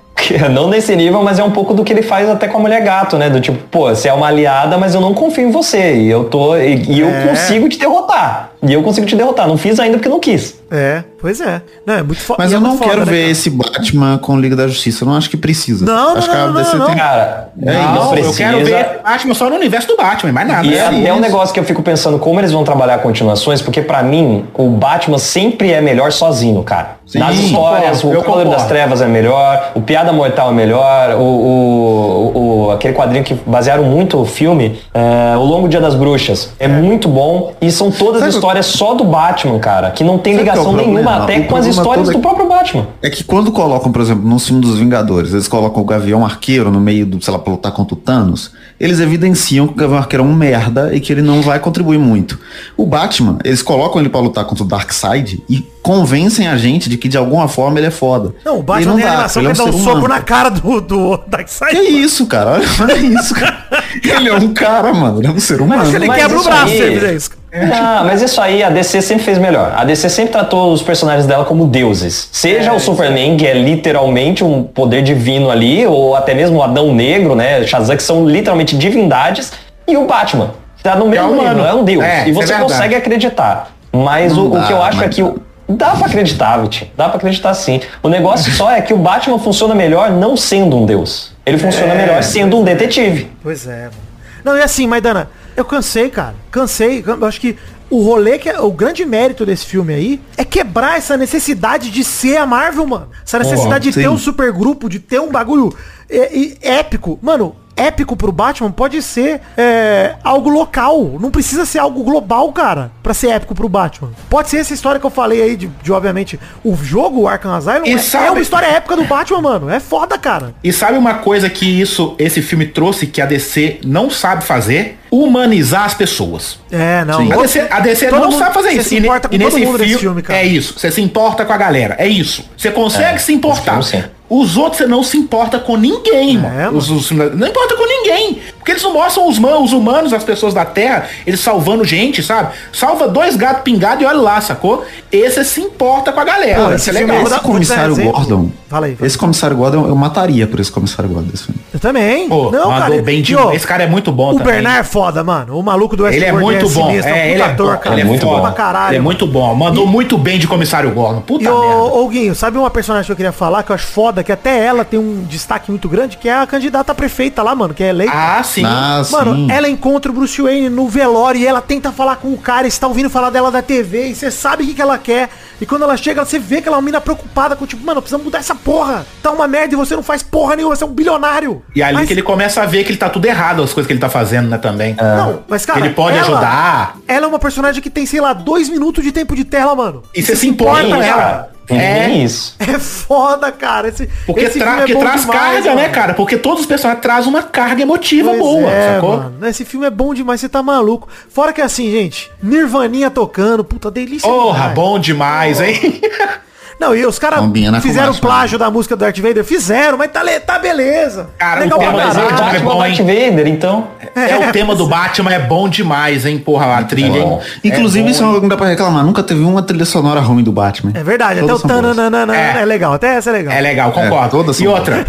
Não 0.52 0.68
nesse 0.68 0.94
nível, 0.96 1.22
mas 1.22 1.38
é 1.38 1.44
um 1.44 1.50
pouco 1.52 1.72
do 1.72 1.84
que 1.84 1.92
ele 1.92 2.02
faz 2.02 2.28
até 2.28 2.48
com 2.48 2.58
a 2.58 2.60
mulher 2.60 2.82
gato, 2.82 3.16
né? 3.16 3.30
Do 3.30 3.40
tipo, 3.40 3.58
pô, 3.70 3.88
você 3.88 4.08
é 4.08 4.12
uma 4.12 4.26
aliada, 4.26 4.76
mas 4.76 4.94
eu 4.94 5.00
não 5.00 5.14
confio 5.14 5.46
em 5.46 5.52
você. 5.52 5.94
E 5.94 6.08
eu 6.10 6.24
tô. 6.24 6.56
E, 6.56 6.82
e 6.90 7.00
eu 7.00 7.08
É. 7.08 7.28
consigo 7.28 7.68
te 7.68 7.78
derrotar. 7.78 8.50
E 8.66 8.72
eu 8.72 8.82
consigo 8.82 9.06
te 9.06 9.14
derrotar. 9.16 9.46
Não 9.46 9.56
fiz 9.56 9.78
ainda 9.78 9.96
porque 9.98 10.08
não 10.08 10.18
quis. 10.20 10.56
É, 10.70 11.04
pois 11.20 11.40
é. 11.40 11.62
Não, 11.84 11.94
é 11.94 12.02
muito 12.02 12.20
foda. 12.20 12.42
Mas 12.42 12.52
é 12.52 12.56
eu 12.56 12.60
não 12.60 12.70
muito 12.70 12.80
foda, 12.80 12.90
quero 12.90 13.06
né, 13.06 13.12
ver 13.12 13.20
cara? 13.20 13.30
esse 13.30 13.50
Batman 13.50 14.18
com 14.18 14.38
Liga 14.40 14.56
da 14.56 14.66
Justiça. 14.66 15.04
Eu 15.04 15.08
não 15.08 15.16
acho 15.16 15.30
que 15.30 15.36
precisa. 15.36 15.84
Não, 15.84 16.16
acho 16.16 16.26
não, 16.26 16.34
que 16.34 16.40
a 16.40 16.46
não, 16.48 16.54
DC 16.54 16.76
não, 16.76 16.86
tem- 16.86 16.96
Cara, 16.96 17.48
Não, 17.56 17.72
não 17.94 18.16
eu 18.16 18.32
quero 18.32 18.58
precisa. 18.58 18.76
ver 18.76 19.00
Batman 19.04 19.34
só 19.34 19.48
no 19.48 19.56
universo 19.56 19.86
do 19.88 19.96
Batman, 19.96 20.32
mais 20.32 20.48
nada. 20.48 20.66
E 20.66 20.74
é 20.74 20.78
É 20.78 20.86
até 20.86 21.12
um 21.12 21.20
negócio 21.20 21.54
que 21.54 21.60
eu 21.60 21.64
fico 21.64 21.82
pensando 21.82 22.18
como 22.18 22.40
eles 22.40 22.50
vão 22.52 22.64
trabalhar 22.64 22.98
continuações, 22.98 23.62
porque 23.62 23.80
pra 23.82 24.02
mim, 24.02 24.44
o 24.54 24.68
Batman 24.70 25.18
sempre 25.18 25.72
é 25.72 25.80
melhor 25.80 26.10
sozinho, 26.10 26.62
cara. 26.62 26.96
Sim, 27.06 27.20
Nas 27.20 27.38
histórias, 27.38 28.02
o 28.02 28.10
Cavaleiro 28.20 28.50
das. 28.50 28.66
Trevas 28.66 29.00
é 29.00 29.06
melhor, 29.06 29.70
o 29.76 29.80
Piada 29.80 30.12
Mortal 30.12 30.50
é 30.50 30.52
melhor, 30.52 31.14
o, 31.16 31.22
o- 31.22 32.66
o- 32.66 32.70
aquele 32.72 32.94
quadrinho 32.94 33.22
que 33.22 33.34
basearam 33.46 33.84
muito 33.84 34.18
o 34.18 34.24
filme, 34.24 34.78
é, 34.92 35.36
O 35.36 35.44
Longo 35.44 35.68
Dia 35.68 35.80
das 35.80 35.94
Bruxas, 35.94 36.52
é, 36.58 36.66
muito 36.66 37.08
bom 37.08 37.52
e 37.60 37.70
são 37.70 37.92
todas 37.92 38.20
Sabe- 38.20 38.32
histórias 38.34 38.66
só 38.66 38.94
do 38.94 39.04
Batman, 39.04 39.58
cara, 39.60 39.90
que 39.92 40.02
não 40.02 40.18
tem 40.18 40.34
Sabe 40.36 40.48
é 40.48 40.52
ligação 40.52 40.72
nenhuma 40.72 41.00
problema? 41.00 41.22
até 41.24 41.40
com 41.42 41.54
as 41.56 41.66
histórias 41.66 42.08
é 42.08 42.12
do 42.12 42.18
próprio 42.18 42.48
Batman. 42.48 42.86
É 43.00 43.08
que 43.08 43.22
quando 43.22 43.52
colocam, 43.52 43.92
por 43.92 44.00
exemplo, 44.02 44.28
no 44.28 44.38
filme 44.40 44.60
dos 44.60 44.76
Vingadores, 44.78 45.32
eles 45.32 45.46
colocam 45.46 45.82
o 45.82 45.86
Gavião 45.86 46.24
Arqueiro 46.24 46.70
no 46.72 46.80
meio 46.80 47.06
do, 47.06 47.22
sei 47.24 47.32
lá, 47.32 47.38
pra 47.38 47.52
lutar 47.52 47.70
contra 47.72 47.94
o 47.94 47.96
Thanos, 47.96 48.50
eles 48.80 48.98
evidenciam 48.98 49.68
que 49.68 49.74
o 49.74 49.76
Gavião 49.76 49.98
Arqueiro 49.98 50.24
é 50.24 50.26
um 50.26 50.34
merda 50.34 50.92
e 50.92 50.98
que 51.00 51.12
ele 51.12 51.22
não 51.22 51.40
vai 51.40 51.60
contribuir 51.60 51.98
muito. 51.98 52.36
O 52.76 52.84
Batman, 52.84 53.38
eles 53.44 53.62
colocam 53.62 54.00
ele 54.00 54.08
pra 54.08 54.20
lutar 54.20 54.44
contra 54.44 54.64
o 54.64 54.66
Darkseid 54.66 55.40
e 55.48 55.64
convencem 55.82 56.48
a 56.48 56.56
gente 56.56 56.88
de 56.90 56.95
que 56.96 57.08
de 57.08 57.16
alguma 57.16 57.48
forma 57.48 57.78
ele 57.78 57.86
é 57.86 57.90
foda. 57.90 58.34
Não, 58.44 58.58
o 58.58 58.62
Batman 58.62 58.92
não 58.94 59.00
dá, 59.00 59.08
animação 59.08 59.42
que 59.42 59.48
ele 59.48 59.52
ele 59.58 59.60
é 59.60 59.64
dá 59.64 59.70
um 59.70 59.72
ser 59.78 59.84
soco 59.84 59.98
humano. 59.98 60.14
na 60.14 60.20
cara 60.20 60.50
do, 60.50 60.80
do 60.80 61.20
Darkseid. 61.26 61.74
Que 61.76 61.82
isso, 61.82 62.26
cara? 62.26 62.52
Olha, 62.52 62.64
olha 62.80 62.96
isso, 62.98 63.34
cara. 63.34 63.56
Ele 64.04 64.28
é 64.28 64.34
um 64.34 64.52
cara, 64.54 64.92
mano. 64.92 65.20
Ele 65.20 65.26
é 65.28 65.30
um 65.30 65.38
ser 65.40 65.60
humano. 65.60 65.82
Mas 65.84 65.94
ele 65.94 66.06
Mas 66.06 66.16
quebra 66.22 66.38
o 66.38 66.44
braço 66.44 66.64
aí- 66.64 66.76
se 66.76 66.82
ele 66.82 66.94
fizer 67.00 67.14
isso. 67.14 67.30
Ah, 67.72 68.02
mas 68.04 68.20
isso 68.20 68.38
aí 68.38 68.62
a 68.62 68.68
DC 68.68 69.00
sempre 69.00 69.24
fez 69.24 69.38
melhor. 69.38 69.72
A 69.74 69.82
DC 69.82 70.10
sempre 70.10 70.32
tratou 70.32 70.74
os 70.74 70.82
personagens 70.82 71.24
dela 71.26 71.44
como 71.46 71.66
deuses. 71.66 72.28
Seja 72.30 72.74
o 72.74 72.78
Superman, 72.78 73.38
que 73.38 73.46
é 73.46 73.54
literalmente 73.54 74.44
um 74.44 74.62
poder 74.62 75.00
divino 75.02 75.50
ali, 75.50 75.86
ou 75.86 76.14
até 76.14 76.34
mesmo 76.34 76.58
o 76.58 76.62
Adão 76.62 76.94
Negro, 76.94 77.34
né? 77.34 77.66
Shazam, 77.66 77.96
que 77.96 78.02
são 78.02 78.28
literalmente 78.28 78.76
divindades, 78.76 79.52
e 79.88 79.96
o 79.96 80.04
Batman. 80.06 80.50
Tá 80.82 80.96
no 80.96 81.08
mesmo 81.08 81.30
humano. 81.30 81.48
nível, 81.48 81.64
é 81.66 81.74
um 81.74 81.82
deus. 81.84 82.04
É, 82.04 82.26
e 82.28 82.30
é 82.30 82.32
você 82.34 82.52
consegue 82.54 82.94
acreditar. 82.94 83.70
Mas 83.90 84.36
o, 84.36 84.48
Não 84.50 84.60
o 84.60 84.66
que 84.66 84.72
eu 84.72 84.78
dá, 84.78 84.84
acho 84.88 85.02
é 85.02 85.08
que 85.08 85.22
o, 85.22 85.38
Dá 85.68 85.96
pra 85.96 86.06
acreditar, 86.06 86.58
Vitinho. 86.58 86.90
Dá 86.96 87.08
pra 87.08 87.16
acreditar 87.16 87.52
sim. 87.54 87.80
O 88.02 88.08
negócio 88.08 88.52
só 88.52 88.70
é 88.70 88.80
que 88.80 88.94
o 88.94 88.98
Batman 88.98 89.38
funciona 89.38 89.74
melhor 89.74 90.10
não 90.10 90.36
sendo 90.36 90.76
um 90.76 90.86
deus. 90.86 91.32
Ele 91.44 91.58
funciona 91.58 91.94
melhor 91.94 92.22
sendo 92.22 92.58
um 92.58 92.64
detetive. 92.64 93.30
Pois 93.42 93.66
é, 93.66 93.84
mano. 93.84 94.06
Não, 94.44 94.56
e 94.56 94.62
assim, 94.62 94.86
Maidana, 94.86 95.28
eu 95.56 95.64
cansei, 95.64 96.08
cara. 96.08 96.34
Cansei. 96.52 97.02
Eu 97.04 97.24
acho 97.24 97.40
que 97.40 97.56
o 97.90 98.02
rolê, 98.02 98.38
que 98.38 98.48
é, 98.48 98.60
o 98.60 98.70
grande 98.70 99.04
mérito 99.04 99.46
desse 99.46 99.66
filme 99.66 99.94
aí, 99.94 100.20
é 100.36 100.44
quebrar 100.44 100.98
essa 100.98 101.16
necessidade 101.16 101.90
de 101.90 102.04
ser 102.04 102.36
a 102.36 102.46
Marvel, 102.46 102.86
mano. 102.86 103.08
Essa 103.24 103.38
necessidade 103.38 103.90
de 103.90 104.00
ter 104.00 104.08
um 104.08 104.18
supergrupo, 104.18 104.88
de 104.88 105.00
ter 105.00 105.20
um 105.20 105.30
bagulho 105.30 105.76
é, 106.08 106.30
é, 106.62 106.78
épico. 106.78 107.18
Mano, 107.22 107.56
épico 107.76 108.16
pro 108.16 108.32
Batman 108.32 108.70
pode 108.72 109.02
ser 109.02 109.40
é, 109.56 110.14
algo 110.24 110.48
local. 110.48 111.16
Não 111.20 111.30
precisa 111.30 111.66
ser 111.66 111.78
algo 111.78 112.02
global, 112.02 112.50
cara, 112.52 112.90
pra 113.02 113.12
ser 113.14 113.28
épico 113.28 113.54
pro 113.54 113.68
Batman. 113.68 114.10
Pode 114.30 114.48
ser 114.48 114.58
essa 114.58 114.72
história 114.72 114.98
que 114.98 115.06
eu 115.06 115.10
falei 115.10 115.42
aí 115.42 115.56
de, 115.56 115.66
de, 115.82 115.92
obviamente, 115.92 116.40
o 116.64 116.74
jogo, 116.74 117.22
o 117.22 117.28
Arkham 117.28 117.52
Asylum, 117.54 117.84
E 117.86 117.92
é, 117.92 117.98
sabe- 117.98 118.26
é 118.26 118.30
uma 118.30 118.40
história 118.40 118.66
épica 118.66 118.96
do 118.96 119.04
Batman, 119.04 119.40
mano. 119.42 119.70
É 119.70 119.78
foda, 119.80 120.16
cara. 120.18 120.54
E 120.64 120.72
sabe 120.72 120.96
uma 120.96 121.14
coisa 121.14 121.50
que 121.50 121.66
isso, 121.80 122.14
esse 122.18 122.40
filme 122.42 122.66
trouxe 122.66 123.06
que 123.06 123.20
a 123.20 123.26
DC 123.26 123.80
não 123.84 124.08
sabe 124.10 124.42
fazer? 124.44 124.98
Humanizar 125.10 125.84
as 125.84 125.94
pessoas. 125.94 126.58
É, 126.70 127.04
não. 127.04 127.18
Sim. 127.18 127.32
A 127.32 127.36
DC, 127.36 127.66
a 127.70 127.80
DC 127.80 128.10
não 128.10 128.18
mundo- 128.24 128.38
sabe 128.38 128.54
fazer 128.54 128.70
você 128.70 128.78
isso. 128.80 128.88
se 128.88 128.94
E 128.96 128.98
importa 128.98 129.28
com 129.28 129.34
e 129.34 129.38
todo 129.38 129.52
nesse 129.54 129.64
mundo 129.66 129.78
filme, 129.78 129.98
filme, 129.98 130.22
cara. 130.22 130.38
é 130.40 130.44
isso. 130.46 130.78
Você 130.78 130.90
se 130.90 131.00
importa 131.00 131.44
com 131.44 131.52
a 131.52 131.56
galera. 131.56 131.94
É 131.98 132.06
isso. 132.08 132.44
Você 132.56 132.70
consegue 132.70 133.16
É, 133.16 133.18
se 133.18 133.32
importar. 133.32 133.80
Os 134.28 134.56
outros 134.56 134.78
você 134.78 134.88
não 134.88 135.04
se 135.04 135.16
importa 135.16 135.56
com 135.60 135.76
ninguém, 135.76 136.36
É, 136.36 136.40
mano. 136.40 136.78
Os- 136.78 136.90
os- 136.90 137.12
não 137.12 137.46
importa 137.46 137.76
com 137.76 137.86
ninguém. 137.86 138.40
Porque 138.56 138.72
eles 138.72 138.82
não 138.82 138.92
mostram 138.92 139.28
os, 139.28 139.38
man- 139.38 139.58
os 139.60 139.72
humanos, 139.72 140.12
as 140.12 140.24
pessoas 140.24 140.52
da 140.52 140.64
Terra, 140.64 141.04
eles 141.24 141.38
salvando 141.38 141.84
gente, 141.84 142.24
sabe? 142.24 142.52
Salva 142.72 143.06
dois 143.06 143.36
gatos 143.36 143.62
pingados 143.62 144.02
e 144.02 144.04
olha 144.04 144.18
lá, 144.18 144.40
sacou? 144.40 144.84
Esse 145.12 145.44
se 145.44 145.60
importa 145.60 146.10
com 146.12 146.18
a 146.18 146.24
galera. 146.24 146.56
Pô, 146.56 146.62
Isso 146.62 146.72
é 146.72 146.74
esse 146.74 146.90
filme 146.98 147.12
legal. 147.12 147.26
Esse 147.28 147.40
comissário. 147.40 147.94
Gordon. 147.94 148.50
Fala 148.68 148.86
aí, 148.86 148.96
fala. 148.96 149.06
Esse 149.06 149.16
comissário 149.16 149.56
Gordon, 149.56 149.86
eu 149.86 149.94
mataria 149.94 150.44
por 150.48 150.58
esse 150.58 150.72
comissário 150.72 151.08
Gordon 151.08 151.28
desse 151.28 151.44
filme. 151.44 151.60
Eu 151.72 151.78
também. 151.78 152.28
Pô, 152.28 152.50
não, 152.50 152.68
cara. 152.70 153.00
bem 153.02 153.20
e, 153.20 153.22
de- 153.22 153.36
ó, 153.36 153.52
Esse 153.52 153.64
cara 153.64 153.84
é 153.84 153.86
muito 153.86 154.10
bom 154.10 154.30
O 154.34 154.38
também. 154.38 154.54
Bernard 154.54 154.80
é 154.80 154.82
foda, 154.96 155.22
mano. 155.22 155.58
O 155.58 155.62
maluco 155.62 155.94
do 155.94 156.06
Ele 156.06 156.24
é 156.24 156.32
Westworld 156.32 156.44
muito 156.64 156.74
bom. 156.74 156.86
sinistro, 156.88 157.12
É, 157.12 157.14
um 157.14 157.16
ele 157.26 157.32
puta 157.34 157.44
é, 157.44 157.52
ator, 157.52 157.72
bom, 157.74 157.78
cara. 157.80 157.94
ele 157.94 158.00
é 158.00 158.04
muito 158.04 158.22
foda. 158.24 158.36
bom. 158.36 158.42
Pra 158.44 158.52
caralho. 158.52 158.90
Ele 158.92 158.96
é 158.96 159.00
muito 159.00 159.26
bom. 159.26 159.54
Mandou 159.54 159.86
muito 159.86 160.16
bem 160.16 160.38
de 160.38 160.46
comissário 160.46 160.90
Gordon. 160.92 161.20
Puta 161.20 161.44
E 161.44 161.48
merda. 161.48 161.76
ô, 161.76 162.08
Guinho, 162.08 162.34
sabe 162.34 162.56
uma 162.56 162.70
personagem 162.70 163.04
que 163.06 163.12
eu 163.12 163.16
queria 163.16 163.32
falar 163.32 163.62
que 163.62 163.70
eu 163.70 163.74
acho 163.74 163.86
foda, 163.88 164.24
que 164.24 164.32
até 164.32 164.64
ela 164.64 164.84
tem 164.86 164.98
um 164.98 165.22
destaque 165.28 165.70
muito 165.70 165.86
grande, 165.88 166.16
que 166.16 166.28
é 166.30 166.34
a 166.34 166.46
candidata 166.46 166.92
a 166.92 166.94
prefeita 166.94 167.42
lá, 167.42 167.54
mano, 167.54 167.74
que 167.74 167.84
é 167.84 167.88
eleita. 167.90 168.12
Ah, 168.14 168.42
sim. 168.42 168.64
Ah, 168.64 169.02
Mano, 169.10 169.34
sim. 169.34 169.48
ela 169.50 169.68
encontra 169.68 170.10
o 170.10 170.14
Bruce 170.14 170.40
Wayne 170.40 170.70
no 170.70 170.88
velório 170.88 171.38
e 171.40 171.46
ela 171.46 171.60
tenta 171.60 171.92
falar 171.92 172.16
com 172.16 172.32
o 172.32 172.38
cara, 172.38 172.66
e 172.66 172.70
você 172.70 172.80
tá 172.80 172.86
ouvindo 172.88 173.10
falar 173.10 173.28
dela 173.28 173.50
da 173.50 173.60
TV, 173.60 174.08
e 174.08 174.14
você 174.14 174.30
sabe 174.30 174.62
o 174.64 174.66
que, 174.66 174.72
que 174.74 174.80
ela 174.82 174.96
quer. 174.96 175.28
E 175.60 175.64
quando 175.66 175.82
ela 175.82 175.96
chega, 175.96 176.24
você 176.24 176.38
vê 176.38 176.60
que 176.60 176.68
ela 176.68 176.76
é 176.76 176.78
uma 176.78 176.84
mina 176.84 177.00
preocupada 177.00 177.56
com, 177.56 177.64
tipo, 177.66 177.84
mano, 177.84 178.00
precisamos 178.02 178.24
mudar 178.24 178.38
essa 178.38 178.54
porra. 178.54 179.06
Tá 179.22 179.30
uma 179.30 179.48
merda 179.48 179.74
e 179.74 179.76
você 179.76 179.96
não 179.96 180.02
faz 180.02 180.22
porra 180.22 180.54
nenhuma, 180.56 180.76
você 180.76 180.84
é 180.84 180.86
um 180.86 180.90
bilionário. 180.92 181.62
E 181.74 181.82
ali 181.82 181.94
Mas- 181.94 182.06
que 182.06 182.12
ele 182.12 182.22
começa 182.22 182.62
a 182.62 182.66
ver 182.66 182.84
que 182.84 182.90
ele 182.90 182.98
tá 182.98 183.08
tudo 183.08 183.24
errado, 183.26 183.62
as 183.62 183.72
coisas 183.72 183.86
que 183.86 183.92
ele 183.92 184.00
tá 184.00 184.08
fazendo, 184.08 184.48
né, 184.48 184.58
também. 184.58 184.94
Não, 185.00 185.42
mas 185.48 185.64
cara, 185.64 185.80
Ele 185.80 185.90
pode 185.94 186.16
ela- 186.18 186.26
ajudar. 186.26 186.96
Ela 187.08 187.26
é 187.26 187.28
uma 187.28 187.38
personagem 187.38 187.82
que 187.82 187.88
tem, 187.90 188.04
sei 188.04 188.20
lá, 188.20 188.32
dois 188.32 188.68
minutos 188.68 189.02
de 189.02 189.12
tempo 189.12 189.34
de 189.34 189.44
tela, 189.44 189.74
mano. 189.74 190.02
E 190.14 190.22
você 190.22 190.36
se 190.36 190.46
importa 190.48 190.82
com 190.88 190.94
Sim, 191.02 191.46
É. 191.68 192.06
Nem 192.08 192.24
isso. 192.24 192.54
É 192.66 192.78
foda, 192.78 193.50
cara. 193.52 193.88
Esse, 193.88 194.08
Porque, 194.26 194.40
esse 194.42 194.58
tra 194.58 194.78
filme 194.86 194.92
é 194.94 194.98
traz 194.98 195.20
demais, 195.22 195.40
carga, 195.40 195.74
né, 195.74 195.82
mano. 195.82 195.94
cara? 195.94 196.14
Porque 196.14 196.36
todos 196.36 196.60
os 196.60 196.66
personagens 196.66 197.00
trazem 197.02 197.28
uma 197.30 197.42
carga 197.42 197.82
emotiva 197.82 198.30
Pois 198.30 198.40
boa, 198.40 198.70
é, 198.70 198.94
sacou? 198.94 199.16
mano. 199.18 199.46
Esse 199.46 199.64
filme 199.64 199.86
é 199.86 199.90
bom 199.90 200.12
demais, 200.12 200.40
você 200.40 200.48
tá 200.48 200.62
maluco. 200.62 201.08
Fora 201.28 201.52
que 201.52 201.60
assim, 201.60 201.90
gente, 201.90 202.30
Nirvaninha 202.42 203.10
tocando, 203.10 203.64
puta 203.64 203.90
delícia. 203.90 204.28
Porra, 204.28 204.58
demais. 204.58 204.74
bom 204.74 204.98
demais, 204.98 205.60
hein? 205.60 206.00
Não, 206.78 206.94
e 206.94 207.06
os 207.06 207.18
caras 207.18 207.40
fizeram 207.80 208.12
o 208.12 208.20
plágio 208.20 208.58
da 208.58 208.70
música 208.70 208.94
do 208.94 209.00
Darth 209.00 209.18
Vader? 209.18 209.44
Fizeram, 209.44 209.96
mas 209.96 210.10
tá, 210.10 210.22
tá 210.44 210.58
beleza. 210.58 211.30
Cara, 211.38 211.60
Legal 211.60 211.78
o 211.78 211.80
tema 211.80 211.92
Mas 211.96 212.16
é 212.16 212.20
o 212.20 212.22
Batman. 212.24 212.40
Batman 212.46 212.70
bom, 212.72 212.78
Darth? 212.80 212.98
Vader, 212.98 213.48
então. 213.48 213.88
É, 214.14 214.36
o 214.36 214.52
tema 214.52 214.74
do 214.74 214.86
Batman 214.86 215.32
é 215.32 215.38
bom 215.38 215.68
demais, 215.68 216.26
hein? 216.26 216.38
Porra, 216.38 216.76
a 216.76 216.84
trilha, 216.84 217.18
hein? 217.18 217.38
Inclusive, 217.64 218.06
É 218.06 218.10
isso 218.10 218.22
é 218.22 218.34
que 218.34 218.40
não 218.40 218.48
dá 218.48 218.56
pra 218.56 218.66
reclamar. 218.68 219.04
Nunca 219.04 219.22
teve 219.22 219.40
uma 219.40 219.62
trilha 219.62 219.84
sonora 219.86 220.20
ruim 220.20 220.42
do 220.42 220.52
Batman. 220.52 220.92
É 220.94 221.02
verdade, 221.02 221.40
até 221.40 221.48
Todas 221.48 221.64
o 221.64 221.68
são 221.68 221.80
boas. 221.82 221.96
tananana 221.96 222.36
é. 222.36 222.60
É. 222.60 222.64
legal, 222.64 222.92
até 222.92 223.16
essa 223.16 223.30
é 223.30 223.32
legal. 223.32 223.54
É 223.54 223.60
legal, 223.60 223.90
concordo. 223.92 224.30
todas 224.30 224.60
e 224.60 224.68
outra, 224.68 225.06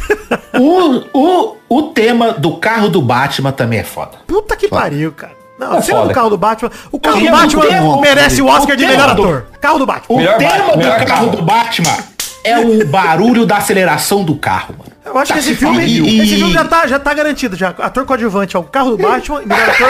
o, 0.57 1.03
o, 1.14 1.57
o 1.69 1.81
tema 1.84 2.31
do 2.34 2.56
carro 2.57 2.89
do 2.89 3.02
Batman 3.02 3.52
também 3.52 3.80
é 3.80 3.84
foda. 3.84 4.11
Puta 4.26 4.56
que 4.56 4.68
pariu, 4.68 5.11
cara. 5.11 5.36
Não, 5.59 5.77
É 5.77 5.81
foda. 5.81 6.07
do 6.09 6.13
carro 6.13 6.29
do 6.29 6.38
Batman. 6.38 6.71
O 6.91 6.99
carro 6.99 7.19
do 7.19 7.31
Batman 7.31 8.01
merece 8.01 8.41
o 8.41 8.47
Oscar 8.47 8.75
o 8.75 8.77
de 8.77 8.85
melhor 8.85 9.15
do- 9.15 9.23
ator. 9.23 9.45
Carro 9.59 9.79
do 9.79 9.85
Batman. 9.85 10.15
O 10.15 10.19
tema 10.38 10.71
do 10.71 10.77
melhor 10.77 10.97
carro 11.05 11.07
carro. 11.07 11.29
do 11.31 11.41
Batman 11.41 11.97
é 12.43 12.59
o 12.59 12.85
barulho 12.88 13.45
da 13.45 13.57
aceleração 13.57 14.23
do 14.23 14.35
carro, 14.35 14.75
mano. 14.77 14.86
Eu 15.07 15.17
acho 15.17 15.34
que 15.34 15.39
esse 15.39 15.55
filme, 15.55 15.77
pariu. 15.79 16.05
esse 16.05 16.35
filme 16.35 16.53
já 16.53 16.63
tá, 16.65 16.88
já 16.88 16.99
tá 16.99 17.13
garantido 17.13 17.55
já. 17.55 17.69
Ator 17.69 18.05
coadjuvante 18.05 18.55
é 18.55 18.59
o 18.59 18.63
carro 18.63 18.91
do 18.91 18.97
Batman, 18.97 19.41
e 19.41 19.45
melhor 19.47 19.69
ator 19.69 19.89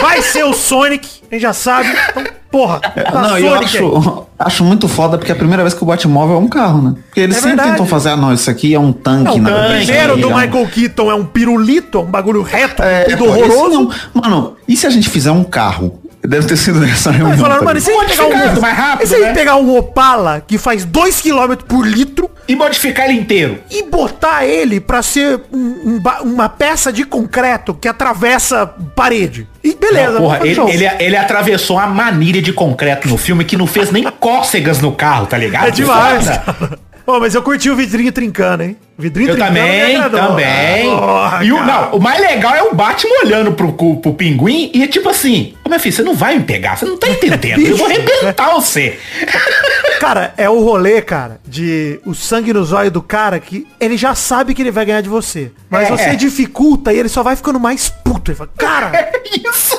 vai 0.00 0.22
ser 0.22 0.44
o 0.44 0.52
Sonic, 0.52 1.08
a 1.30 1.34
gente 1.34 1.42
já 1.42 1.52
sabe. 1.52 1.88
Então, 2.10 2.24
porra, 2.50 2.80
tá 2.80 3.20
Não, 3.22 3.38
eu 3.38 3.54
acho, 3.54 4.26
acho 4.38 4.64
muito 4.64 4.88
foda 4.88 5.18
porque 5.18 5.30
é 5.30 5.34
a 5.34 5.38
primeira 5.38 5.62
vez 5.62 5.74
que 5.74 5.82
o 5.82 5.86
Batmóvel 5.86 6.36
é 6.36 6.40
um 6.40 6.48
carro, 6.48 6.80
né? 6.82 6.94
Porque 7.06 7.20
eles 7.20 7.36
É 7.36 7.40
sempre 7.40 7.56
verdade. 7.56 7.70
tentam 7.72 7.86
fazer, 7.86 8.10
ah, 8.10 8.16
não, 8.16 8.32
isso 8.32 8.50
aqui 8.50 8.74
é 8.74 8.78
um 8.80 8.92
tanque. 8.92 9.24
Não, 9.24 9.38
na 9.38 9.50
o 9.50 9.52
verdade, 9.60 9.84
primeiro 9.86 10.12
isso 10.18 10.22
do 10.22 10.30
é 10.30 10.34
um- 10.34 10.40
Michael 10.40 10.68
Keaton 10.68 11.10
é 11.10 11.14
um 11.14 11.24
pirulito, 11.24 11.98
é 11.98 12.00
um 12.00 12.06
bagulho 12.06 12.42
reto, 12.42 12.82
É, 12.82 13.06
horroroso. 13.20 13.70
não- 14.14 14.22
Mano, 14.22 14.56
e 14.66 14.76
se 14.76 14.86
a 14.86 14.90
gente 14.90 15.08
fizer 15.10 15.30
um 15.30 15.44
carro? 15.44 16.00
Deve 16.26 16.46
ter 16.46 16.56
sido 16.56 16.80
nessa 16.80 17.10
reunião. 17.10 17.32
Aí 17.32 17.38
falaram, 17.38 17.60
tá 17.60 17.64
mano, 17.66 17.78
e 17.78 17.82
se 17.82 17.90
a 17.90 17.94
gente 17.94 18.16
pegar 18.16 18.26
um, 18.26 18.60
mais 18.60 18.76
rápido, 18.76 19.04
e 19.04 19.06
se 19.06 19.14
a 19.14 19.18
né? 19.20 19.32
pegar 19.32 19.56
um 19.56 19.76
Opala 19.76 20.42
que 20.46 20.58
faz 20.58 20.84
2km 20.84 21.56
por 21.66 21.86
litro 21.86 22.28
E 22.48 22.56
modificar 22.56 23.08
ele 23.08 23.20
inteiro. 23.20 23.58
e 23.70 23.82
botar 23.84 24.44
ele 24.44 24.80
pra 24.80 25.00
ser 25.00 25.40
um- 25.52 25.58
um 25.96 26.02
uma 26.24 26.48
peça 26.48 26.92
de 26.92 27.04
concreto 27.04 27.72
que 27.72 27.86
atravessa 27.88 28.66
parede? 28.96 29.46
E 29.62 29.74
beleza, 29.74 30.12
Não, 30.14 30.20
porra, 30.22 30.40
ele, 30.46 30.60
ele, 30.70 30.90
ele 30.98 31.16
atravessou 31.16 31.76
uma 31.76 31.86
manilha 31.86 32.40
de 32.42 32.52
concreto 32.52 33.06
no 33.08 33.16
filme 33.16 33.44
que 33.44 33.56
não 33.56 33.66
fez 33.66 33.90
nem 33.92 34.04
cócegas 34.04 34.80
no 34.80 34.92
carro, 34.92 35.26
tá 35.26 35.36
ligado? 35.38 35.68
É 35.68 35.70
demais. 35.70 36.26
Ô, 37.08 37.18
mas 37.18 37.34
eu 37.34 37.42
curti 37.42 37.70
o 37.70 37.74
vidrinho 37.74 38.12
trincando, 38.12 38.64
hein? 38.64 38.76
Vidrinho 38.98 39.30
Eu 39.30 39.38
também, 39.38 39.98
também. 40.10 40.90
Porra, 40.90 41.42
e 41.42 41.50
o, 41.50 41.64
não, 41.64 41.92
o 41.94 41.98
mais 42.02 42.20
legal 42.20 42.54
é 42.54 42.62
o 42.64 42.74
Batman 42.74 43.14
olhando 43.24 43.52
pro, 43.52 43.72
pro 43.72 44.12
pinguim 44.12 44.70
e 44.74 44.82
é 44.82 44.86
tipo 44.86 45.08
assim, 45.08 45.54
ô 45.64 45.70
meu 45.70 45.80
filho, 45.80 45.94
você 45.96 46.02
não 46.02 46.14
vai 46.14 46.36
me 46.36 46.44
pegar, 46.44 46.76
você 46.76 46.84
não 46.84 46.98
tá 46.98 47.08
entendendo. 47.08 47.60
eu 47.60 47.78
vou 47.78 47.86
arrebentar 47.88 48.50
você. 48.52 48.98
Cara, 50.00 50.34
é 50.36 50.50
o 50.50 50.60
rolê, 50.62 51.00
cara, 51.00 51.40
de 51.46 51.98
o 52.04 52.14
sangue 52.14 52.52
nos 52.52 52.72
olhos 52.72 52.92
do 52.92 53.00
cara 53.02 53.40
que 53.40 53.66
ele 53.80 53.96
já 53.96 54.14
sabe 54.14 54.54
que 54.54 54.60
ele 54.62 54.70
vai 54.70 54.84
ganhar 54.84 55.00
de 55.00 55.08
você. 55.08 55.50
Mas 55.70 55.88
É. 55.88 55.96
você 55.96 56.14
dificulta 56.16 56.92
e 56.92 56.98
ele 56.98 57.08
só 57.08 57.22
vai 57.22 57.34
ficando 57.34 57.58
mais 57.58 57.88
puto. 57.88 58.30
Ele 58.30 58.36
fala, 58.38 58.50
cara, 58.56 58.92
Isso. 59.50 59.76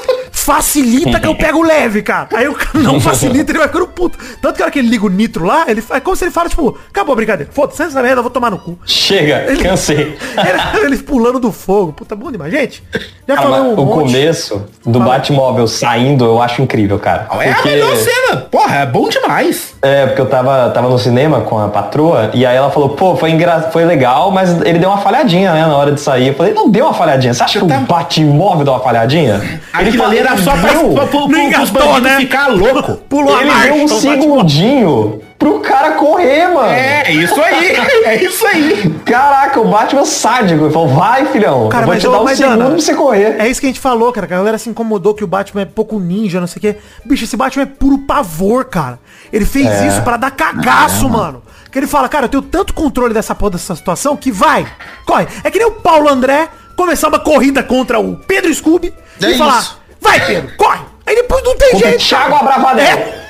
Facilita 0.53 1.19
que 1.19 1.27
eu 1.27 1.35
pego 1.37 1.61
leve, 1.61 2.01
cara. 2.01 2.27
Aí 2.33 2.47
o 2.47 2.53
cara 2.55 2.79
não 2.79 2.99
facilita, 2.99 3.51
ele 3.51 3.59
vai 3.59 3.67
ficando 3.67 3.87
puto. 3.87 4.17
Tanto 4.41 4.55
que 4.55 4.61
a 4.61 4.65
hora 4.65 4.71
que 4.71 4.79
ele 4.79 4.89
liga 4.89 5.05
o 5.05 5.09
nitro 5.09 5.45
lá, 5.45 5.65
ele, 5.67 5.83
é 5.91 5.99
como 5.99 6.15
se 6.15 6.25
ele 6.25 6.31
fala, 6.31 6.49
tipo, 6.49 6.77
acabou 6.89 7.13
a 7.13 7.15
brincadeira. 7.15 7.51
Foda-se, 7.53 7.83
essa 7.83 8.01
merda, 8.01 8.17
eu 8.19 8.23
vou 8.23 8.31
tomar 8.31 8.49
no 8.49 8.57
cu. 8.57 8.77
Chega, 8.85 9.45
cansei. 9.61 10.17
Ele- 10.37 10.85
Eles 10.85 11.01
pulando 11.01 11.39
do 11.39 11.51
fogo. 11.51 11.93
Puta, 11.93 12.15
bom 12.15 12.31
demais. 12.31 12.51
Gente, 12.51 12.83
já 13.27 13.35
Cara, 13.35 13.47
falamos 13.47 13.77
um 13.77 13.81
o 13.81 13.85
monte. 13.85 14.05
começo 14.11 14.65
do 14.85 14.99
Fala. 14.99 15.11
Batmóvel 15.13 15.67
saindo, 15.67 16.25
eu 16.25 16.41
acho 16.41 16.61
incrível, 16.61 16.97
cara. 16.97 17.27
É 17.41 17.51
a 17.51 17.55
Porque- 17.55 17.69
melhor 17.69 17.95
cena. 17.95 18.37
Porra, 18.49 18.75
é 18.77 18.85
bom 18.85 19.07
demais. 19.09 19.73
É, 19.81 20.07
porque 20.07 20.21
eu 20.21 20.25
tava, 20.25 20.69
tava 20.71 20.89
no 20.89 20.97
cinema 20.97 21.41
com 21.41 21.59
a 21.59 21.67
patroa 21.67 22.31
e 22.33 22.45
aí 22.45 22.55
ela 22.55 22.71
falou, 22.71 22.89
pô, 22.89 23.15
foi, 23.15 23.31
engra... 23.31 23.69
foi 23.71 23.85
legal, 23.85 24.31
mas 24.31 24.59
ele 24.61 24.79
deu 24.79 24.89
uma 24.89 24.97
falhadinha, 24.97 25.53
né, 25.53 25.61
na 25.65 25.75
hora 25.75 25.91
de 25.91 25.99
sair. 26.01 26.29
Eu 26.29 26.33
falei, 26.33 26.53
não 26.53 26.69
deu 26.69 26.85
uma 26.85 26.93
falhadinha. 26.93 27.33
Você 27.33 27.43
acha 27.43 27.59
que 27.59 27.65
tá- 27.67 27.77
o 27.77 27.81
Batmóvel 27.81 28.63
deu 28.63 28.73
uma 28.73 28.79
falhadinha? 28.79 29.61
Aquilo 29.73 30.03
ali 30.03 30.17
era 30.17 30.35
só 30.43 30.51
pra, 30.51 30.61
pra, 30.61 30.79
pra, 31.07 31.19
Não 31.19 31.27
pros 31.27 31.37
engatou, 31.39 31.99
né? 32.01 32.17
ficar 32.17 32.47
louco. 32.47 32.95
Pulou 33.09 33.35
a 33.35 33.41
Ele 33.41 33.51
marcha. 33.51 33.63
deu 33.67 33.73
um 33.75 33.77
o 33.77 33.87
Batman. 33.87 33.99
segundinho 33.99 35.21
pro 35.37 35.59
cara 35.61 35.91
correr, 35.91 36.47
mano. 36.47 36.69
É, 36.69 37.11
isso 37.11 37.39
aí. 37.41 37.69
É 38.05 38.23
isso 38.23 38.45
aí. 38.47 38.89
Caraca, 39.05 39.59
o 39.59 39.67
Batman 39.69 40.03
sádico. 40.05 40.63
Ele 40.65 40.73
falou, 40.73 40.87
vai, 40.89 41.25
filhão. 41.27 41.69
Cara, 41.69 41.83
eu 41.83 41.85
vou 41.87 41.93
mas, 41.93 42.01
te 42.03 42.09
dar 42.09 42.21
um 42.21 42.27
segundo 42.27 42.65
pra 42.69 42.79
você 42.79 42.95
correr. 42.95 43.35
É 43.39 43.47
isso 43.47 43.59
que 43.61 43.67
a 43.67 43.69
gente 43.69 43.79
falou, 43.79 44.11
cara. 44.11 44.25
A 44.25 44.29
galera 44.29 44.57
se 44.57 44.69
incomodou 44.69 45.13
que 45.13 45.23
o 45.23 45.27
Batman 45.27 45.61
é 45.61 45.65
pouco 45.65 45.99
ninja, 45.99 46.39
não 46.39 46.47
sei 46.47 46.57
o 46.57 46.61
quê. 46.61 46.77
Bicho, 47.05 47.23
esse 47.25 47.37
Batman 47.37 47.63
é 47.63 47.65
puro 47.67 47.99
pavor, 47.99 48.65
cara. 48.65 48.99
Ele 49.31 49.45
fez 49.45 49.67
É. 49.67 49.87
isso 49.87 50.01
pra 50.01 50.17
dar 50.17 50.31
cagaço, 50.31 51.07
mano. 51.07 51.43
Que 51.71 51.77
ele 51.77 51.87
fala, 51.87 52.09
cara, 52.09 52.25
eu 52.25 52.29
tenho 52.29 52.41
tanto 52.43 52.73
controle 52.73 53.13
dessa 53.13 53.35
porra 53.35 53.51
dessa 53.51 53.75
situação 53.75 54.17
que 54.17 54.31
vai, 54.31 54.65
corre. 55.05 55.27
É 55.43 55.51
que 55.51 55.59
nem 55.59 55.67
o 55.67 55.71
Paulo 55.71 56.09
André 56.09 56.47
começar 56.75 57.09
uma 57.09 57.19
corrida 57.19 57.61
contra 57.61 57.99
o 57.99 58.15
Pedro 58.15 58.51
Scooby 58.53 58.91
É 59.21 59.31
e 59.31 59.37
falar, 59.37 59.59
isso. 59.59 59.77
Vai, 60.01 60.25
Pedro, 60.25 60.55
corre. 60.57 60.88
Aí 61.09 61.15
depois 61.15 61.43
não 61.43 61.55
tem 61.57 61.71
Contra 61.71 61.87
o 61.87 61.89
jeito. 61.89 62.05
Thiago 62.07 62.29
cara. 62.29 62.41
Abravanel. 62.55 62.85
É. 62.85 63.19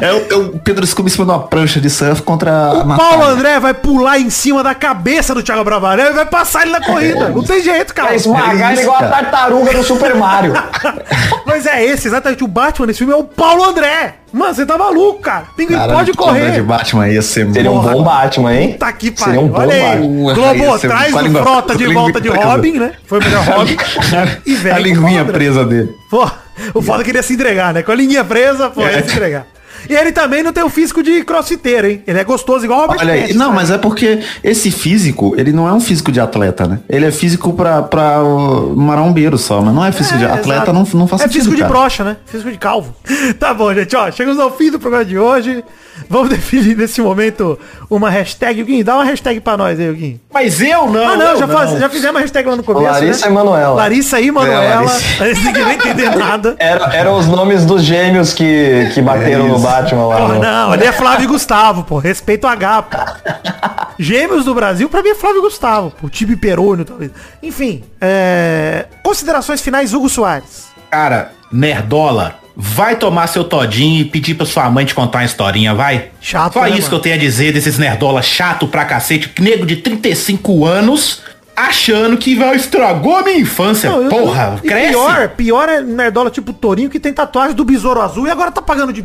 É 0.00 0.12
o, 0.12 0.26
é 0.30 0.34
o 0.36 0.58
Pedro 0.60 0.86
Scooby 0.86 1.08
em 1.10 1.12
cima 1.12 1.24
de 1.24 1.30
uma 1.32 1.40
prancha 1.40 1.80
de 1.80 1.90
surf 1.90 2.22
contra 2.22 2.50
a 2.50 2.72
O 2.72 2.84
Paulo 2.86 2.88
Natália. 3.18 3.26
André 3.26 3.60
vai 3.60 3.74
pular 3.74 4.18
em 4.18 4.30
cima 4.30 4.62
da 4.62 4.74
cabeça 4.74 5.34
do 5.34 5.42
Thiago 5.42 5.64
Bravanel 5.64 6.10
e 6.10 6.12
vai 6.12 6.24
passar 6.26 6.62
ele 6.62 6.70
na 6.70 6.80
corrida. 6.80 7.28
Não 7.30 7.42
tem 7.42 7.60
jeito, 7.62 7.92
cara. 7.94 8.08
Vai 8.08 8.16
esmagar 8.16 8.70
É 8.70 8.72
ele 8.74 8.82
igual 8.82 8.96
a 8.96 9.00
cara. 9.00 9.10
tartaruga 9.24 9.72
do 9.74 9.82
Super 9.82 10.14
Mario. 10.14 10.54
Mas 11.44 11.66
é 11.66 11.84
esse, 11.84 12.08
exatamente. 12.08 12.44
O 12.44 12.48
Batman 12.48 12.86
nesse 12.86 12.98
filme 12.98 13.12
é 13.12 13.16
o 13.16 13.24
Paulo 13.24 13.64
André. 13.64 14.14
Mano, 14.32 14.54
você 14.54 14.64
tá 14.64 14.78
maluco, 14.78 15.20
cara. 15.20 15.46
Pinguim 15.56 15.74
Caralho, 15.74 15.92
pode 15.98 16.12
correr. 16.12 16.52
de 16.52 16.62
Batman 16.62 17.08
ia 17.08 17.22
ser 17.22 17.50
Seria 17.52 17.70
um 17.70 17.80
bom. 17.80 18.02
Batman, 18.02 18.54
hein? 18.54 18.76
Tá 18.78 18.88
aqui, 18.88 19.10
pai. 19.10 19.24
Seria 19.24 19.40
um 19.40 19.48
bom 19.48 19.58
Olha 19.60 19.74
aí. 19.74 19.98
Batman. 19.98 20.34
Globo 20.34 20.78
traz 20.78 21.14
o 21.14 21.30
Frota 21.42 21.76
de 21.76 21.86
volta 21.92 22.20
de 22.20 22.28
Robin, 22.28 22.72
né? 22.78 22.92
Foi 23.06 23.18
o 23.18 23.22
melhor 23.24 23.44
Robin. 23.48 23.76
e 24.46 24.54
velho. 24.54 24.74
A 24.76 24.78
linguinha 24.78 25.24
presa 25.24 25.64
dele. 25.64 25.90
Pô, 26.10 26.28
o 26.74 26.82
foda 26.82 27.04
queria 27.04 27.22
se 27.22 27.34
entregar, 27.34 27.72
né? 27.74 27.82
Com 27.82 27.92
a 27.92 27.94
linguinha 27.94 28.24
presa, 28.24 28.70
pô, 28.70 28.82
ia 28.82 29.02
se 29.04 29.12
entregar. 29.12 29.46
E 29.88 29.94
ele 29.94 30.12
também 30.12 30.42
não 30.42 30.52
tem 30.52 30.62
o 30.64 30.68
físico 30.68 31.02
de 31.02 31.22
crossfiteiro, 31.24 31.86
hein? 31.86 32.02
Ele 32.06 32.18
é 32.18 32.24
gostoso 32.24 32.64
igual 32.64 32.80
o 32.80 32.82
Robert 32.82 32.98
Olha 33.00 33.12
aí, 33.14 33.20
Pattinson, 33.22 33.38
não, 33.38 33.48
né? 33.50 33.54
mas 33.56 33.70
é 33.70 33.78
porque 33.78 34.20
esse 34.42 34.70
físico, 34.70 35.34
ele 35.36 35.52
não 35.52 35.68
é 35.68 35.72
um 35.72 35.80
físico 35.80 36.10
de 36.12 36.20
atleta, 36.20 36.66
né? 36.66 36.80
Ele 36.88 37.06
é 37.06 37.10
físico 37.12 37.52
pra, 37.52 37.82
pra 37.82 38.22
uh, 38.22 38.74
marombeiro 38.76 39.36
só, 39.38 39.60
mas 39.60 39.74
não 39.74 39.84
é 39.84 39.92
físico 39.92 40.18
de 40.18 40.24
É, 40.24 40.28
atleta, 40.30 40.70
exato. 40.70 40.72
não, 40.72 40.86
não 41.00 41.06
faz 41.06 41.22
É 41.22 41.24
sentido, 41.24 41.38
físico 41.40 41.54
de 41.56 41.62
cara. 41.62 41.72
brocha, 41.72 42.04
né? 42.04 42.16
Físico 42.26 42.50
de 42.50 42.58
calvo. 42.58 42.94
Tá 43.38 43.52
bom, 43.52 43.72
gente, 43.74 43.94
ó. 43.96 44.10
Chegamos 44.10 44.38
ao 44.40 44.50
fim 44.56 44.70
do 44.70 44.78
programa 44.78 45.04
de 45.04 45.18
hoje. 45.18 45.62
Vamos 46.08 46.28
definir 46.30 46.76
nesse 46.76 47.00
momento 47.00 47.58
uma 47.90 48.08
hashtag. 48.08 48.62
Guim, 48.62 48.82
dá 48.84 48.94
uma 48.94 49.04
hashtag 49.04 49.40
pra 49.40 49.56
nós 49.56 49.78
aí, 49.80 49.92
Guim. 49.92 50.20
Mas 50.32 50.60
eu 50.60 50.86
não. 50.90 51.06
Ah, 51.08 51.16
não, 51.16 51.36
já, 51.38 51.48
faz- 51.48 51.78
já 51.78 51.88
fizemos 51.88 52.14
uma 52.16 52.20
hashtag 52.20 52.48
lá 52.48 52.56
no 52.56 52.62
começo. 52.62 52.84
Larissa 52.92 53.26
né? 53.26 53.32
e 53.32 53.34
Manuela. 53.34 53.74
Larissa 53.74 54.20
e 54.20 54.30
Manuela. 54.30 54.64
É, 54.64 54.74
Larissa. 54.76 55.42
Ninguém 55.44 55.64
vai 55.64 55.74
entender 55.74 56.16
nada. 56.16 56.54
Era- 56.60 56.94
eram 56.94 57.18
os 57.18 57.26
nomes 57.26 57.64
dos 57.64 57.82
gêmeos 57.82 58.32
que, 58.32 58.90
que 58.94 59.02
bateram 59.02 59.46
É 59.46 59.48
no 59.48 59.54
isso. 59.56 59.62
Batman 59.82 60.06
lá. 60.06 60.16
Porra, 60.16 60.34
no- 60.34 60.40
não, 60.42 60.72
ali 60.72 60.84
é 60.84 60.92
Flávio 60.92 61.24
e 61.24 61.26
Gustavo, 61.26 61.84
pô. 61.84 61.98
Respeito 61.98 62.44
o 62.44 62.48
H, 62.48 62.82
pô. 62.82 62.98
Gêmeos 63.98 64.44
do 64.44 64.54
Brasil, 64.54 64.88
pra 64.88 65.02
mim 65.02 65.10
é 65.10 65.14
Flávio 65.14 65.38
e 65.38 65.42
Gustavo, 65.42 65.90
pô. 66.00 66.08
Tibi 66.08 66.36
Perônio, 66.36 66.84
talvez. 66.84 67.10
Enfim, 67.42 67.82
é... 68.00 68.86
considerações 69.02 69.60
finais, 69.60 69.94
Hugo 69.94 70.08
Soares. 70.08 70.66
Cara, 70.90 71.32
nerdola, 71.50 72.36
vai 72.56 72.96
tomar 72.96 73.26
seu 73.26 73.44
todinho 73.44 74.00
e 74.00 74.04
pedir 74.04 74.34
pra 74.34 74.46
sua 74.46 74.68
mãe 74.70 74.84
te 74.84 74.94
contar 74.94 75.18
uma 75.18 75.24
historinha, 75.24 75.74
vai? 75.74 76.10
Chato, 76.20 76.54
Só 76.54 76.60
né, 76.62 76.68
isso 76.70 76.78
mano? 76.78 76.88
que 76.90 76.94
eu 76.94 77.00
tenho 77.00 77.14
a 77.14 77.18
dizer 77.18 77.52
desses 77.52 77.78
nerdola 77.78 78.22
chato 78.22 78.66
pra 78.68 78.84
cacete, 78.84 79.32
nego 79.40 79.64
de 79.66 79.76
35 79.76 80.64
anos, 80.64 81.22
achando 81.56 82.16
que 82.18 82.34
vai 82.36 82.54
estragou 82.54 83.16
a 83.16 83.22
minha 83.22 83.38
infância. 83.38 83.90
Não, 83.90 84.02
eu- 84.02 84.08
Porra, 84.10 84.58
e 84.62 84.68
cresce. 84.68 84.90
Pior, 84.92 85.28
pior 85.30 85.68
é 85.68 85.80
nerdola 85.80 86.30
tipo 86.30 86.52
Torinho 86.52 86.90
que 86.90 87.00
tem 87.00 87.12
tatuagem 87.12 87.54
do 87.56 87.64
Besouro 87.64 88.00
Azul 88.00 88.26
e 88.26 88.30
agora 88.30 88.50
tá 88.52 88.60
pagando 88.62 88.92
de 88.92 89.02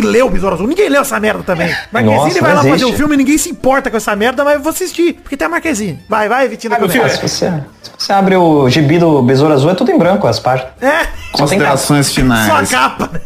que 0.00 0.06
leu 0.06 0.26
o 0.26 0.30
Besouro 0.30 0.54
Azul. 0.54 0.66
Ninguém 0.66 0.88
leu 0.88 1.02
essa 1.02 1.20
merda 1.20 1.42
também. 1.42 1.68
Marquezine 1.92 2.16
Nossa, 2.24 2.40
vai 2.40 2.54
lá 2.54 2.62
não 2.62 2.70
fazer 2.70 2.84
o 2.84 2.88
existe. 2.88 2.96
filme, 2.96 3.16
ninguém 3.16 3.38
se 3.38 3.50
importa 3.50 3.90
com 3.90 3.96
essa 3.96 4.16
merda, 4.16 4.44
mas 4.44 4.54
eu 4.54 4.60
vou 4.60 4.70
assistir, 4.70 5.14
porque 5.14 5.36
tem 5.36 5.46
a 5.46 5.48
Marquezine. 5.48 6.02
Vai, 6.08 6.28
vai, 6.28 6.48
Vitinho 6.48 6.74
Ah, 6.74 6.78
meu 6.78 6.88
filho, 6.88 7.08
Se 7.08 7.16
você, 7.20 7.52
se 7.82 7.90
você 7.98 8.12
abre 8.12 8.36
o 8.36 8.68
gibi 8.68 8.98
do 8.98 9.22
Besouro 9.22 9.54
Azul, 9.54 9.70
é 9.70 9.74
tudo 9.74 9.90
em 9.90 9.98
branco 9.98 10.26
as 10.26 10.38
páginas. 10.38 10.72
É, 10.80 11.06
Considerações 11.32 12.06
só 12.06 12.12
a 12.12 12.14
finais. 12.14 12.70
capa, 12.70 13.10
né? 13.12 13.20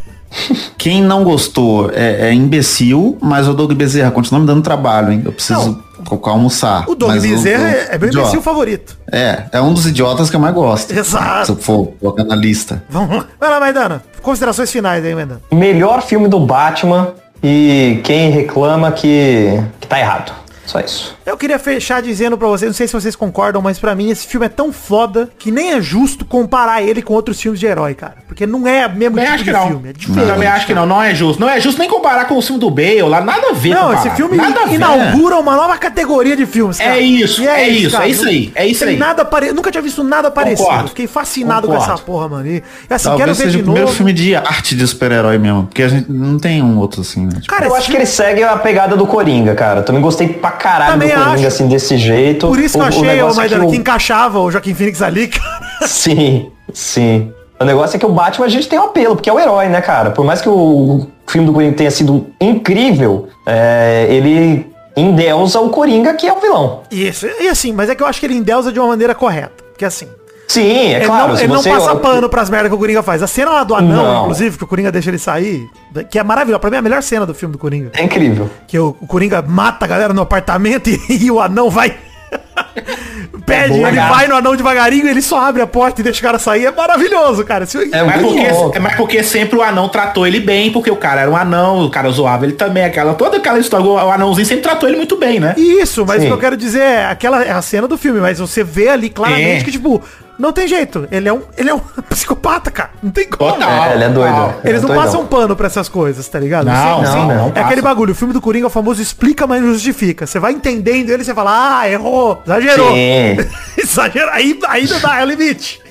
Quem 0.77 1.01
não 1.01 1.23
gostou 1.23 1.89
é, 1.91 2.29
é 2.29 2.33
imbecil, 2.33 3.17
mas 3.21 3.47
o 3.47 3.53
Doug 3.53 3.71
Bezerra 3.73 4.11
continua 4.11 4.39
me 4.39 4.47
dando 4.47 4.61
trabalho, 4.61 5.11
hein? 5.11 5.21
Eu 5.25 5.31
preciso 5.31 5.83
colocar 6.05 6.31
almoçar. 6.31 6.85
O 6.87 6.95
Doug 6.95 7.11
Mas 7.11 7.23
Bezerra 7.23 7.69
é, 7.69 7.89
é 7.91 7.97
meu 7.97 8.09
imbecil 8.09 8.41
favorito. 8.41 8.97
É, 9.11 9.43
é 9.51 9.61
um 9.61 9.73
dos 9.73 9.85
idiotas 9.85 10.29
que 10.29 10.35
eu 10.35 10.39
mais 10.39 10.53
gosto. 10.53 10.91
Exato. 10.91 11.45
Se 11.45 11.51
eu 11.51 11.55
for 11.57 11.93
colocar 11.99 12.23
na 12.23 12.35
lista. 12.35 12.83
Vamos 12.89 13.17
lá. 13.17 13.25
Vai 13.39 13.49
lá, 13.49 13.59
Maidana. 13.59 14.03
Considerações 14.21 14.71
finais 14.71 15.03
aí, 15.03 15.13
Maidana. 15.13 15.41
Melhor 15.51 16.01
filme 16.01 16.27
do 16.27 16.39
Batman 16.39 17.13
e 17.43 17.99
quem 18.03 18.31
reclama 18.31 18.91
que, 18.91 19.61
que 19.79 19.87
tá 19.87 19.99
errado. 19.99 20.33
Só 20.69 20.79
isso. 20.79 21.15
Eu 21.25 21.35
queria 21.35 21.57
fechar 21.57 21.99
dizendo 21.99 22.37
pra 22.37 22.47
vocês, 22.47 22.69
não 22.69 22.75
sei 22.75 22.85
se 22.87 22.93
vocês 22.93 23.15
concordam, 23.15 23.59
mas 23.59 23.79
pra 23.79 23.95
mim 23.95 24.11
esse 24.11 24.27
filme 24.27 24.45
é 24.45 24.49
tão 24.49 24.71
foda 24.71 25.27
que 25.39 25.51
nem 25.51 25.71
é 25.73 25.81
justo 25.81 26.23
comparar 26.23 26.83
ele 26.83 27.01
com 27.01 27.11
outros 27.15 27.41
filmes 27.41 27.59
de 27.59 27.65
herói, 27.65 27.95
cara. 27.95 28.17
Porque 28.27 28.45
não 28.45 28.67
é 28.67 28.85
o 28.85 28.91
mesmo 28.91 29.15
Também 29.17 29.25
tipo 29.25 29.33
acho 29.33 29.43
de 29.43 29.49
que 29.51 29.57
não. 29.57 29.67
filme, 29.67 29.89
é 29.89 29.93
diferente. 29.93 30.27
Também 30.31 30.47
acho 30.47 30.67
que 30.67 30.73
não, 30.75 30.85
não 30.85 31.01
é 31.01 31.15
justo. 31.15 31.39
Não 31.39 31.49
é 31.49 31.59
justo 31.59 31.79
nem 31.79 31.89
comparar 31.89 32.25
com 32.25 32.37
o 32.37 32.41
filme 32.41 32.59
do 32.59 32.69
Bale 32.69 33.01
lá, 33.01 33.19
nada 33.19 33.49
a 33.49 33.53
ver 33.53 33.69
Não, 33.73 33.87
comparar. 33.89 34.05
esse 34.05 34.15
filme 34.15 34.37
nada 34.37 34.61
a 34.61 34.65
ver. 34.67 34.75
inaugura 34.75 35.39
uma 35.39 35.55
nova 35.55 35.75
categoria 35.77 36.35
de 36.37 36.45
filmes, 36.45 36.77
cara. 36.77 36.97
É 36.97 36.99
isso, 36.99 37.41
E 37.41 37.47
é 37.47 37.67
isso, 37.67 37.97
é 37.97 38.07
isso 38.07 38.23
Não 38.23 38.29
aí, 38.29 38.51
é 38.53 38.67
isso 38.67 38.83
aí. 38.85 38.95
Nada 38.95 39.25
pare... 39.25 39.51
Nunca 39.51 39.71
tinha 39.71 39.81
visto 39.81 40.03
nada 40.03 40.29
parecido. 40.29 40.67
Concordo. 40.67 40.89
Fiquei 40.89 41.07
fascinado 41.07 41.67
com 41.67 41.73
Concordo. 41.73 41.93
essa 41.93 42.03
porra, 42.03 42.29
mano. 42.29 42.47
E 42.47 42.63
assim, 42.89 43.05
Talvez 43.09 43.17
quero 43.25 43.33
ver 43.35 43.43
seja 43.43 43.49
de 43.51 43.57
o 43.57 43.63
primeiro 43.63 43.85
novo. 43.87 43.97
filme 43.97 44.13
de 44.13 44.35
arte 44.35 44.75
de 44.75 44.85
super-herói 44.85 45.39
mesmo. 45.39 45.63
Porque 45.65 45.81
a 45.81 45.87
gente 45.87 46.11
não 46.11 46.37
tem 46.37 46.61
um 46.61 46.77
outro 46.77 47.01
assim, 47.01 47.25
né? 47.25 47.31
Tipo, 47.41 47.47
Cara, 47.47 47.65
Eu 47.65 47.73
acho 47.75 47.89
que 47.89 47.97
ele 47.97 48.05
segue 48.05 48.43
a 48.43 48.55
pegada 48.57 48.95
do 48.95 49.07
Coringa, 49.07 49.55
cara. 49.55 49.81
Também 49.81 50.01
gostei 50.01 50.27
pra 50.27 50.51
caralho 50.59 50.91
Também 50.93 51.09
do 51.09 51.15
Coringa, 51.15 51.33
acho. 51.35 51.47
assim, 51.47 51.67
desse 51.67 51.97
jeito. 51.97 52.47
Por 52.47 52.59
isso 52.59 52.77
que 52.77 52.83
O- 52.83 52.83
eu 52.83 52.85
o 52.85 52.89
achei, 52.89 53.01
negócio 53.15 53.39
é 53.39 53.41
Maidana, 53.41 53.65
o- 53.65 53.71
que 53.71 53.77
encaixava 53.77 54.39
o 54.39 54.51
Joaquim 54.51 54.73
Phoenix 54.75 55.01
ali, 55.01 55.27
cara. 55.27 55.87
Sim, 55.87 56.51
sim. 56.73 57.31
O 57.59 57.65
negócio 57.65 57.95
é 57.95 57.99
que 57.99 58.05
o 58.05 58.09
Batman 58.09 58.45
a 58.45 58.49
gente 58.49 58.67
tem 58.69 58.77
um 58.79 58.83
apelo, 58.83 59.15
porque 59.15 59.29
é 59.29 59.33
o 59.33 59.39
herói, 59.39 59.67
né, 59.67 59.81
cara? 59.81 60.11
Por 60.11 60.23
mais 60.23 60.41
que 60.41 60.47
o 60.47 61.07
filme 61.27 61.47
do 61.47 61.53
Coringa 61.53 61.75
tenha 61.75 61.91
sido 61.91 62.27
incrível, 62.39 63.27
é, 63.45 64.05
ele 64.09 64.65
endeusa 64.95 65.59
o 65.59 65.69
Coringa, 65.69 66.13
que 66.13 66.27
é 66.27 66.33
o 66.33 66.39
vilão. 66.39 66.81
Isso, 66.91 67.25
e 67.39 67.47
assim, 67.47 67.71
mas 67.73 67.89
é 67.89 67.95
que 67.95 68.03
eu 68.03 68.07
acho 68.07 68.19
que 68.19 68.25
ele 68.25 68.35
endeusa 68.35 68.71
de 68.71 68.79
uma 68.79 68.87
maneira 68.89 69.13
correta. 69.15 69.63
Porque 69.71 69.85
assim, 69.85 70.07
Sim, 70.49 70.67
é 70.67 70.95
ele, 70.95 71.05
claro. 71.05 71.33
não, 71.33 71.39
ele 71.39 71.47
não 71.47 71.63
passa 71.63 71.95
pano 71.95 72.27
pras 72.27 72.49
merdas 72.49 72.69
que 72.69 72.75
o 72.75 72.79
Coringa 72.79 73.03
faz. 73.03 73.21
A 73.21 73.27
cena 73.27 73.51
lá 73.51 73.63
do 73.63 73.75
anão, 73.75 74.03
Não. 74.03 74.21
inclusive, 74.23 74.57
que 74.57 74.63
o 74.63 74.67
Coringa 74.67 74.91
deixa 74.91 75.11
ele 75.11 75.19
sair, 75.19 75.69
que 76.09 76.17
é 76.17 76.23
maravilhosa. 76.23 76.59
Pra 76.59 76.69
mim 76.71 76.75
é 76.77 76.79
a 76.79 76.81
melhor 76.81 77.03
cena 77.03 77.23
do 77.25 77.35
filme 77.35 77.53
do 77.53 77.59
Coringa. 77.59 77.91
É 77.95 78.01
incrível. 78.03 78.49
Que 78.67 78.79
o, 78.79 78.97
o 78.99 79.05
Coringa 79.05 79.43
mata 79.43 79.85
a 79.85 79.87
galera 79.87 80.11
no 80.11 80.21
apartamento 80.23 80.89
e, 80.89 80.99
e 81.25 81.29
o 81.29 81.39
anão 81.39 81.69
vai. 81.69 81.95
Pede, 83.45 83.69
boa, 83.69 83.87
ele 83.87 83.97
cara. 83.97 84.13
vai 84.13 84.27
no 84.27 84.35
anão 84.35 84.55
devagarinho, 84.55 85.07
ele 85.07 85.21
só 85.21 85.39
abre 85.39 85.61
a 85.61 85.67
porta 85.67 86.01
e 86.01 86.03
deixa 86.03 86.19
o 86.19 86.23
cara 86.23 86.37
sair. 86.39 86.65
É 86.65 86.71
maravilhoso, 86.71 87.43
cara. 87.43 87.63
Isso- 87.63 87.79
É 87.91 88.03
Mas 88.03 88.21
porque, 88.21 88.79
mas 88.79 88.95
porque 88.95 89.23
sempre 89.23 89.57
o 89.57 89.61
anão 89.63 89.89
tratou 89.89 90.25
ele 90.27 90.39
bem, 90.39 90.71
porque 90.71 90.89
o 90.91 90.95
cara 90.95 91.21
era 91.21 91.31
um 91.31 91.35
anão, 91.35 91.85
o 91.85 91.89
cara 91.89 92.09
zoava 92.11 92.45
ele 92.45 92.53
também, 92.53 92.83
aquela, 92.83 93.13
toda 93.13 93.37
aquela 93.37 93.57
história, 93.59 93.85
o 93.85 94.11
anãozinho 94.11 94.45
sempre 94.45 94.63
tratou 94.63 94.87
ele 94.87 94.97
muito 94.97 95.15
bem, 95.17 95.39
né? 95.39 95.55
Isso, 95.57 96.05
mas 96.05 96.17
o 96.17 96.21
Sim. 96.21 96.27
que 96.27 96.33
eu 96.33 96.37
quero 96.37 96.55
dizer 96.57 96.81
é 96.81 97.05
aquela 97.05 97.43
é 97.43 97.51
a 97.51 97.61
cena 97.61 97.87
do 97.87 97.97
filme, 97.97 98.19
mas 98.19 98.39
você 98.39 98.63
vê 98.63 98.89
ali 98.89 99.09
claramente 99.09 99.61
É. 99.61 99.63
que, 99.63 99.71
tipo, 99.71 100.01
não 100.39 100.51
tem 100.53 100.67
jeito. 100.67 101.07
Ele 101.11 101.27
é 101.29 101.33
um, 101.33 101.41
ele 101.57 101.69
é 101.69 101.73
um 101.73 101.79
psicopata, 102.09 102.71
cara. 102.71 102.91
Não 103.03 103.11
tem 103.11 103.27
como. 103.27 103.61
É, 103.61 103.93
ele 103.93 104.03
é 104.05 104.09
doido. 104.09 104.35
Ele 104.63 104.69
Eles 104.69 104.79
é 104.79 104.81
não 104.81 104.87
doidão. 104.87 105.03
passam 105.05 105.25
pano 105.27 105.55
pra 105.55 105.67
essas 105.67 105.89
coisas, 105.89 106.27
tá 106.27 106.39
ligado? 106.39 106.65
Não, 106.65 107.01
não, 107.01 107.27
não 107.27 107.47
É 107.47 107.49
passa. 107.51 107.65
aquele 107.65 107.81
bagulho, 107.81 108.13
o 108.13 108.15
filme 108.15 108.33
do 108.33 108.41
Coringa 108.41 108.65
é 108.65 108.67
o 108.67 108.69
famoso 108.71 109.01
explica, 109.01 109.45
mas 109.45 109.61
não 109.61 109.73
justifica. 109.73 110.25
Você 110.25 110.39
vai 110.39 110.53
entendendo 110.53 111.09
ele, 111.09 111.23
você 111.23 111.33
fala, 111.33 111.79
ah, 111.81 111.89
errou, 111.89 112.41
exagerou. 112.45 112.87
Sim. 112.93 113.37
Exagero, 113.77 114.29
aí, 114.31 114.57
aí 114.67 114.87
não 114.87 114.99
dá, 114.99 115.19
é 115.19 115.23
o 115.23 115.27
limite. 115.27 115.81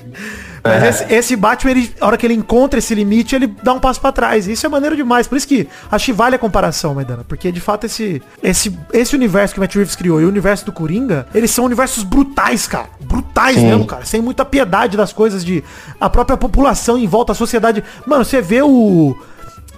Mas 0.63 0.83
É. 0.83 0.89
esse, 0.89 1.13
esse 1.13 1.35
Batman, 1.35 1.71
ele, 1.71 1.93
a 1.99 2.07
hora 2.07 2.17
que 2.17 2.25
ele 2.25 2.33
encontra 2.33 2.79
esse 2.79 2.93
limite, 2.93 3.35
ele 3.35 3.47
dá 3.63 3.73
um 3.73 3.79
passo 3.79 3.99
pra 3.99 4.11
trás. 4.11 4.47
E 4.47 4.53
isso 4.53 4.65
é 4.65 4.69
maneiro 4.69 4.95
demais. 4.95 5.27
Por 5.27 5.37
isso 5.37 5.47
que 5.47 5.67
acho 5.91 6.05
que 6.05 6.13
vale 6.13 6.35
a 6.35 6.39
comparação, 6.39 6.95
Maidana. 6.95 7.23
Porque, 7.27 7.51
de 7.51 7.59
fato, 7.59 7.85
esse, 7.85 8.21
esse, 8.43 8.77
esse 8.93 9.15
universo 9.15 9.53
que 9.53 9.59
o 9.59 9.63
Matt 9.63 9.75
Reeves 9.75 9.95
criou 9.95 10.21
e 10.21 10.25
o 10.25 10.27
universo 10.27 10.65
do 10.65 10.71
Coringa, 10.71 11.27
eles 11.33 11.51
são 11.51 11.65
universos 11.65 12.03
brutais, 12.03 12.67
cara. 12.67 12.87
Brutais 12.99 13.55
Sim. 13.55 13.67
mesmo, 13.67 13.85
cara. 13.85 14.05
Sem 14.05 14.21
muita 14.21 14.43
piedade 14.45 14.97
das 14.97 15.13
coisas 15.13 15.43
de... 15.43 15.63
A 15.99 16.09
própria 16.09 16.37
população 16.37 16.97
em 16.97 17.07
volta, 17.07 17.31
a 17.31 17.35
sociedade... 17.35 17.83
Mano, 18.05 18.25
você 18.25 18.41
vê 18.41 18.61
o... 18.61 19.15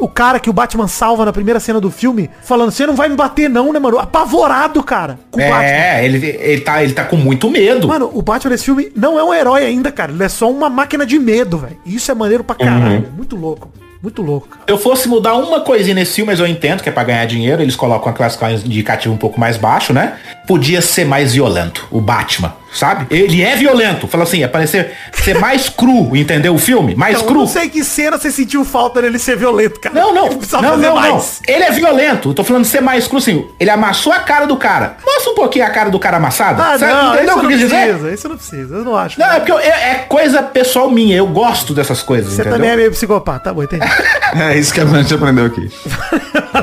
O 0.02 0.07
cara 0.07 0.40
que 0.40 0.49
o 0.49 0.53
Batman 0.53 0.88
salva 0.88 1.23
na 1.26 1.32
primeira 1.32 1.60
cena 1.60 1.80
do 1.80 1.91
filme, 1.91 2.28
falando, 2.41 2.72
você 2.72 2.88
não 2.88 2.95
vai 2.95 3.07
me 3.07 3.15
bater 3.15 3.48
não, 3.48 3.72
né, 3.72 3.78
mano? 3.78 3.99
Apavorado, 3.99 4.82
cara, 4.82 5.19
com 5.30 5.40
o 5.40 5.44
Batman. 5.44 5.64
É, 5.64 6.03
ele, 6.03 6.26
ele, 6.26 6.61
tá, 6.61 6.84
ele 6.84 6.94
tá 6.94 7.03
com 7.03 7.15
muito 7.15 7.52
medo. 7.52 7.88
Mano, 7.88 8.10
o 8.11 8.19
Batman 8.23 8.49
nesse 8.49 8.65
filme 8.65 8.91
não 8.95 9.19
é 9.19 9.23
um 9.23 9.32
herói 9.32 9.64
ainda, 9.64 9.91
cara. 9.91 10.11
Ele 10.11 10.23
é 10.23 10.28
só 10.28 10.49
uma 10.49 10.72
máquina 10.72 11.06
de 11.06 11.19
medo, 11.19 11.60
velho. 11.60 11.78
Isso 11.86 12.11
é 12.11 12.15
maneiro 12.15 12.44
pra 12.44 12.56
caralho. 12.56 13.10
Muito 13.15 13.36
louco. 13.36 13.72
Muito 14.02 14.23
louco, 14.23 14.48
cara. 14.48 14.64
Se 14.65 14.73
eu 14.73 14.80
fosse 14.80 15.07
mudar 15.07 15.36
uma 15.36 15.61
coisinha 15.61 15.94
nesse 15.94 16.15
filme, 16.15 16.32
mas 16.32 16.40
eu 16.40 16.48
entendo 16.48 16.82
que 16.82 16.90
é 16.90 16.91
pra 16.91 17.03
ganhar 17.03 17.23
dinheiro, 17.26 17.61
eles 17.61 17.76
colocam 17.76 18.11
a 18.11 18.15
classificação 18.15 18.65
indicativa 18.65 19.14
um 19.14 19.18
pouco 19.18 19.40
mais 19.40 19.57
baixo, 19.57 19.94
né? 19.94 20.15
Podia 20.48 20.82
ser 20.82 21.06
mais 21.06 21.34
violento, 21.34 21.88
o 21.91 22.02
Batman, 22.02 22.52
sabe? 22.73 23.06
Ele 23.10 23.41
é 23.41 23.56
violento. 23.56 24.07
Fala 24.07 24.23
assim, 24.23 24.43
é 24.43 24.48
parecer 24.48 24.91
ser 25.14 25.38
mais 25.39 25.69
cru, 25.69 26.15
entendeu? 26.15 26.56
O 26.56 26.57
filme, 26.57 26.95
mais 26.95 27.15
Então, 27.15 27.23
eu 27.27 27.31
cru. 27.31 27.39
não 27.41 27.48
sei 27.48 27.69
que 27.69 27.84
cena 27.84 28.18
você 28.18 28.31
sentiu 28.31 28.64
falta 28.65 29.02
dele 29.02 29.19
ser 29.19 29.38
violento, 29.38 29.80
cara. 29.80 29.93
Não, 29.93 30.14
não, 30.14 30.30
não, 30.34 30.41
fazer 30.41 30.65
não, 30.68 30.77
não. 30.77 30.95
mais. 30.95 31.41
Ele 31.48 31.64
é 31.64 31.72
violento. 31.72 32.30
Eu 32.30 32.34
tô 32.34 32.43
falando 32.43 32.64
de 32.64 32.69
ser 32.69 32.81
mais 32.81 33.07
cru, 33.07 33.18
assim. 33.18 33.48
Ele 33.60 33.69
amassou 33.69 34.11
a 34.14 34.19
cara 34.19 34.45
do 34.45 34.57
cara. 34.57 34.98
Mostra 35.06 35.31
um 35.31 35.35
pouquinho 35.35 35.65
a 35.65 35.69
cara 35.69 35.89
do 35.89 35.99
cara 35.99 36.18
amassada. 36.18 36.64
Ah, 36.64 36.77
Sabe? 36.80 36.91
não, 36.93 37.14
Entendeu 37.14 37.23
isso 37.23 37.31
o 37.31 37.34
que 37.34 37.39
eu 37.39 37.43
não 37.43 37.49
quis 37.49 37.60
dizer? 37.60 37.88
precisa. 37.88 38.11
Isso 38.14 38.30
não 38.30 38.35
precisa. 38.38 38.76
Eu 38.76 38.84
não 38.85 38.95
acho. 38.95 39.19
Não, 39.19 39.27
é 39.31 39.35
porque 39.39 39.52
eu- 39.52 39.60
é, 39.60 39.68
é 39.91 40.06
coisa 40.07 40.41
pessoal 40.41 40.89
minha. 40.89 41.15
Eu 41.18 41.27
gosto 41.27 41.73
dessas 41.73 42.02
coisas, 42.02 42.34
Você 42.34 42.41
entendeu? 42.41 42.53
também 42.57 42.72
é 42.72 42.76
meio 42.76 42.91
psicopata. 42.91 43.39
Tá 43.45 43.53
bom, 43.53 43.64
entendi. 43.64 43.85
É 44.34 44.57
isso 44.57 44.73
que 44.73 44.80
a 44.80 44.85
gente 44.85 45.14
aprendeu 45.14 45.45
aqui. 45.45 45.69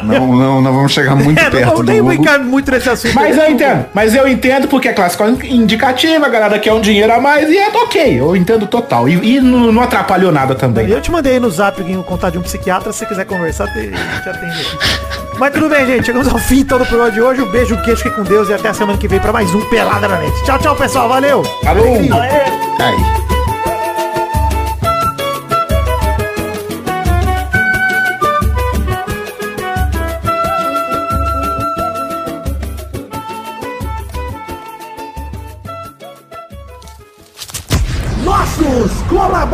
não, 0.03 0.27
não, 0.35 0.63
não 0.63 0.73
vamos 0.73 0.91
chegar 0.93 1.15
muito 1.15 1.39
é, 1.39 1.45
não 1.45 1.51
perto 1.51 1.75
vou 1.75 1.83
nem 1.83 1.97
do 1.97 2.01
Hugo. 2.05 2.09
brincar 2.17 2.39
muito 2.39 2.71
nesse 2.71 2.89
assunto. 2.89 3.15
Mas 3.15 3.37
eu 3.37 3.51
entendo, 3.51 3.85
mas 3.93 4.15
eu 4.15 4.27
entendo 4.27 4.69
porque 4.69 4.89
é 4.89 4.93
classificação 4.95 5.39
indicativa, 5.45 5.98
a 6.07 6.29
galera 6.29 6.59
quer 6.59 6.73
um 6.73 6.81
dinheiro 6.81 7.13
a 7.13 7.21
mais 7.21 7.49
e 7.51 7.57
é 7.57 7.69
ok, 7.69 8.21
eu 8.21 8.37
entendo 8.37 8.67
total. 8.67 9.09
E, 9.09 9.37
e 9.37 9.41
não, 9.41 9.73
não 9.73 9.83
atrapalhou 9.83 10.31
nada 10.31 10.55
também. 10.55 10.89
Eu 10.89 11.01
te 11.01 11.11
mandei 11.11 11.41
no 11.41 11.51
zap 11.51 11.81
o 11.83 12.03
contato 12.05 12.33
de 12.33 12.39
um 12.39 12.43
psiquiatra, 12.43 12.93
se 12.93 13.01
você 13.01 13.07
quiser 13.07 13.25
conversar, 13.25 13.67
te, 13.73 13.91
te 13.91 14.29
atende. 14.29 14.79
Mas 15.39 15.53
tudo 15.53 15.69
bem, 15.69 15.87
gente. 15.87 16.07
Chegamos 16.07 16.29
ao 16.29 16.39
fim 16.39 16.61
então 16.61 16.79
do 16.79 16.87
programa 16.87 17.11
de 17.11 17.21
hoje. 17.21 17.43
Um 17.43 17.51
beijo, 17.51 17.75
um 17.75 17.83
queijo, 17.83 18.03
fique 18.03 18.15
com 18.15 18.25
Deus 18.25 18.49
e 18.49 18.55
até 18.55 18.69
a 18.69 18.75
semana 18.75 18.99
que 18.99 19.09
vem 19.09 19.21
pra 19.21 19.33
mais 19.33 19.53
um 19.55 19.61
Pelada 19.69 20.09
na 20.09 20.19
Net. 20.19 20.45
Tchau, 20.45 20.59
tchau, 20.59 20.77
pessoal. 20.77 21.09
Valeu! 21.09 21.45
Falou! 21.63 21.97
Aí. 21.97 23.38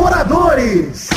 Colaboradores! 0.05 1.09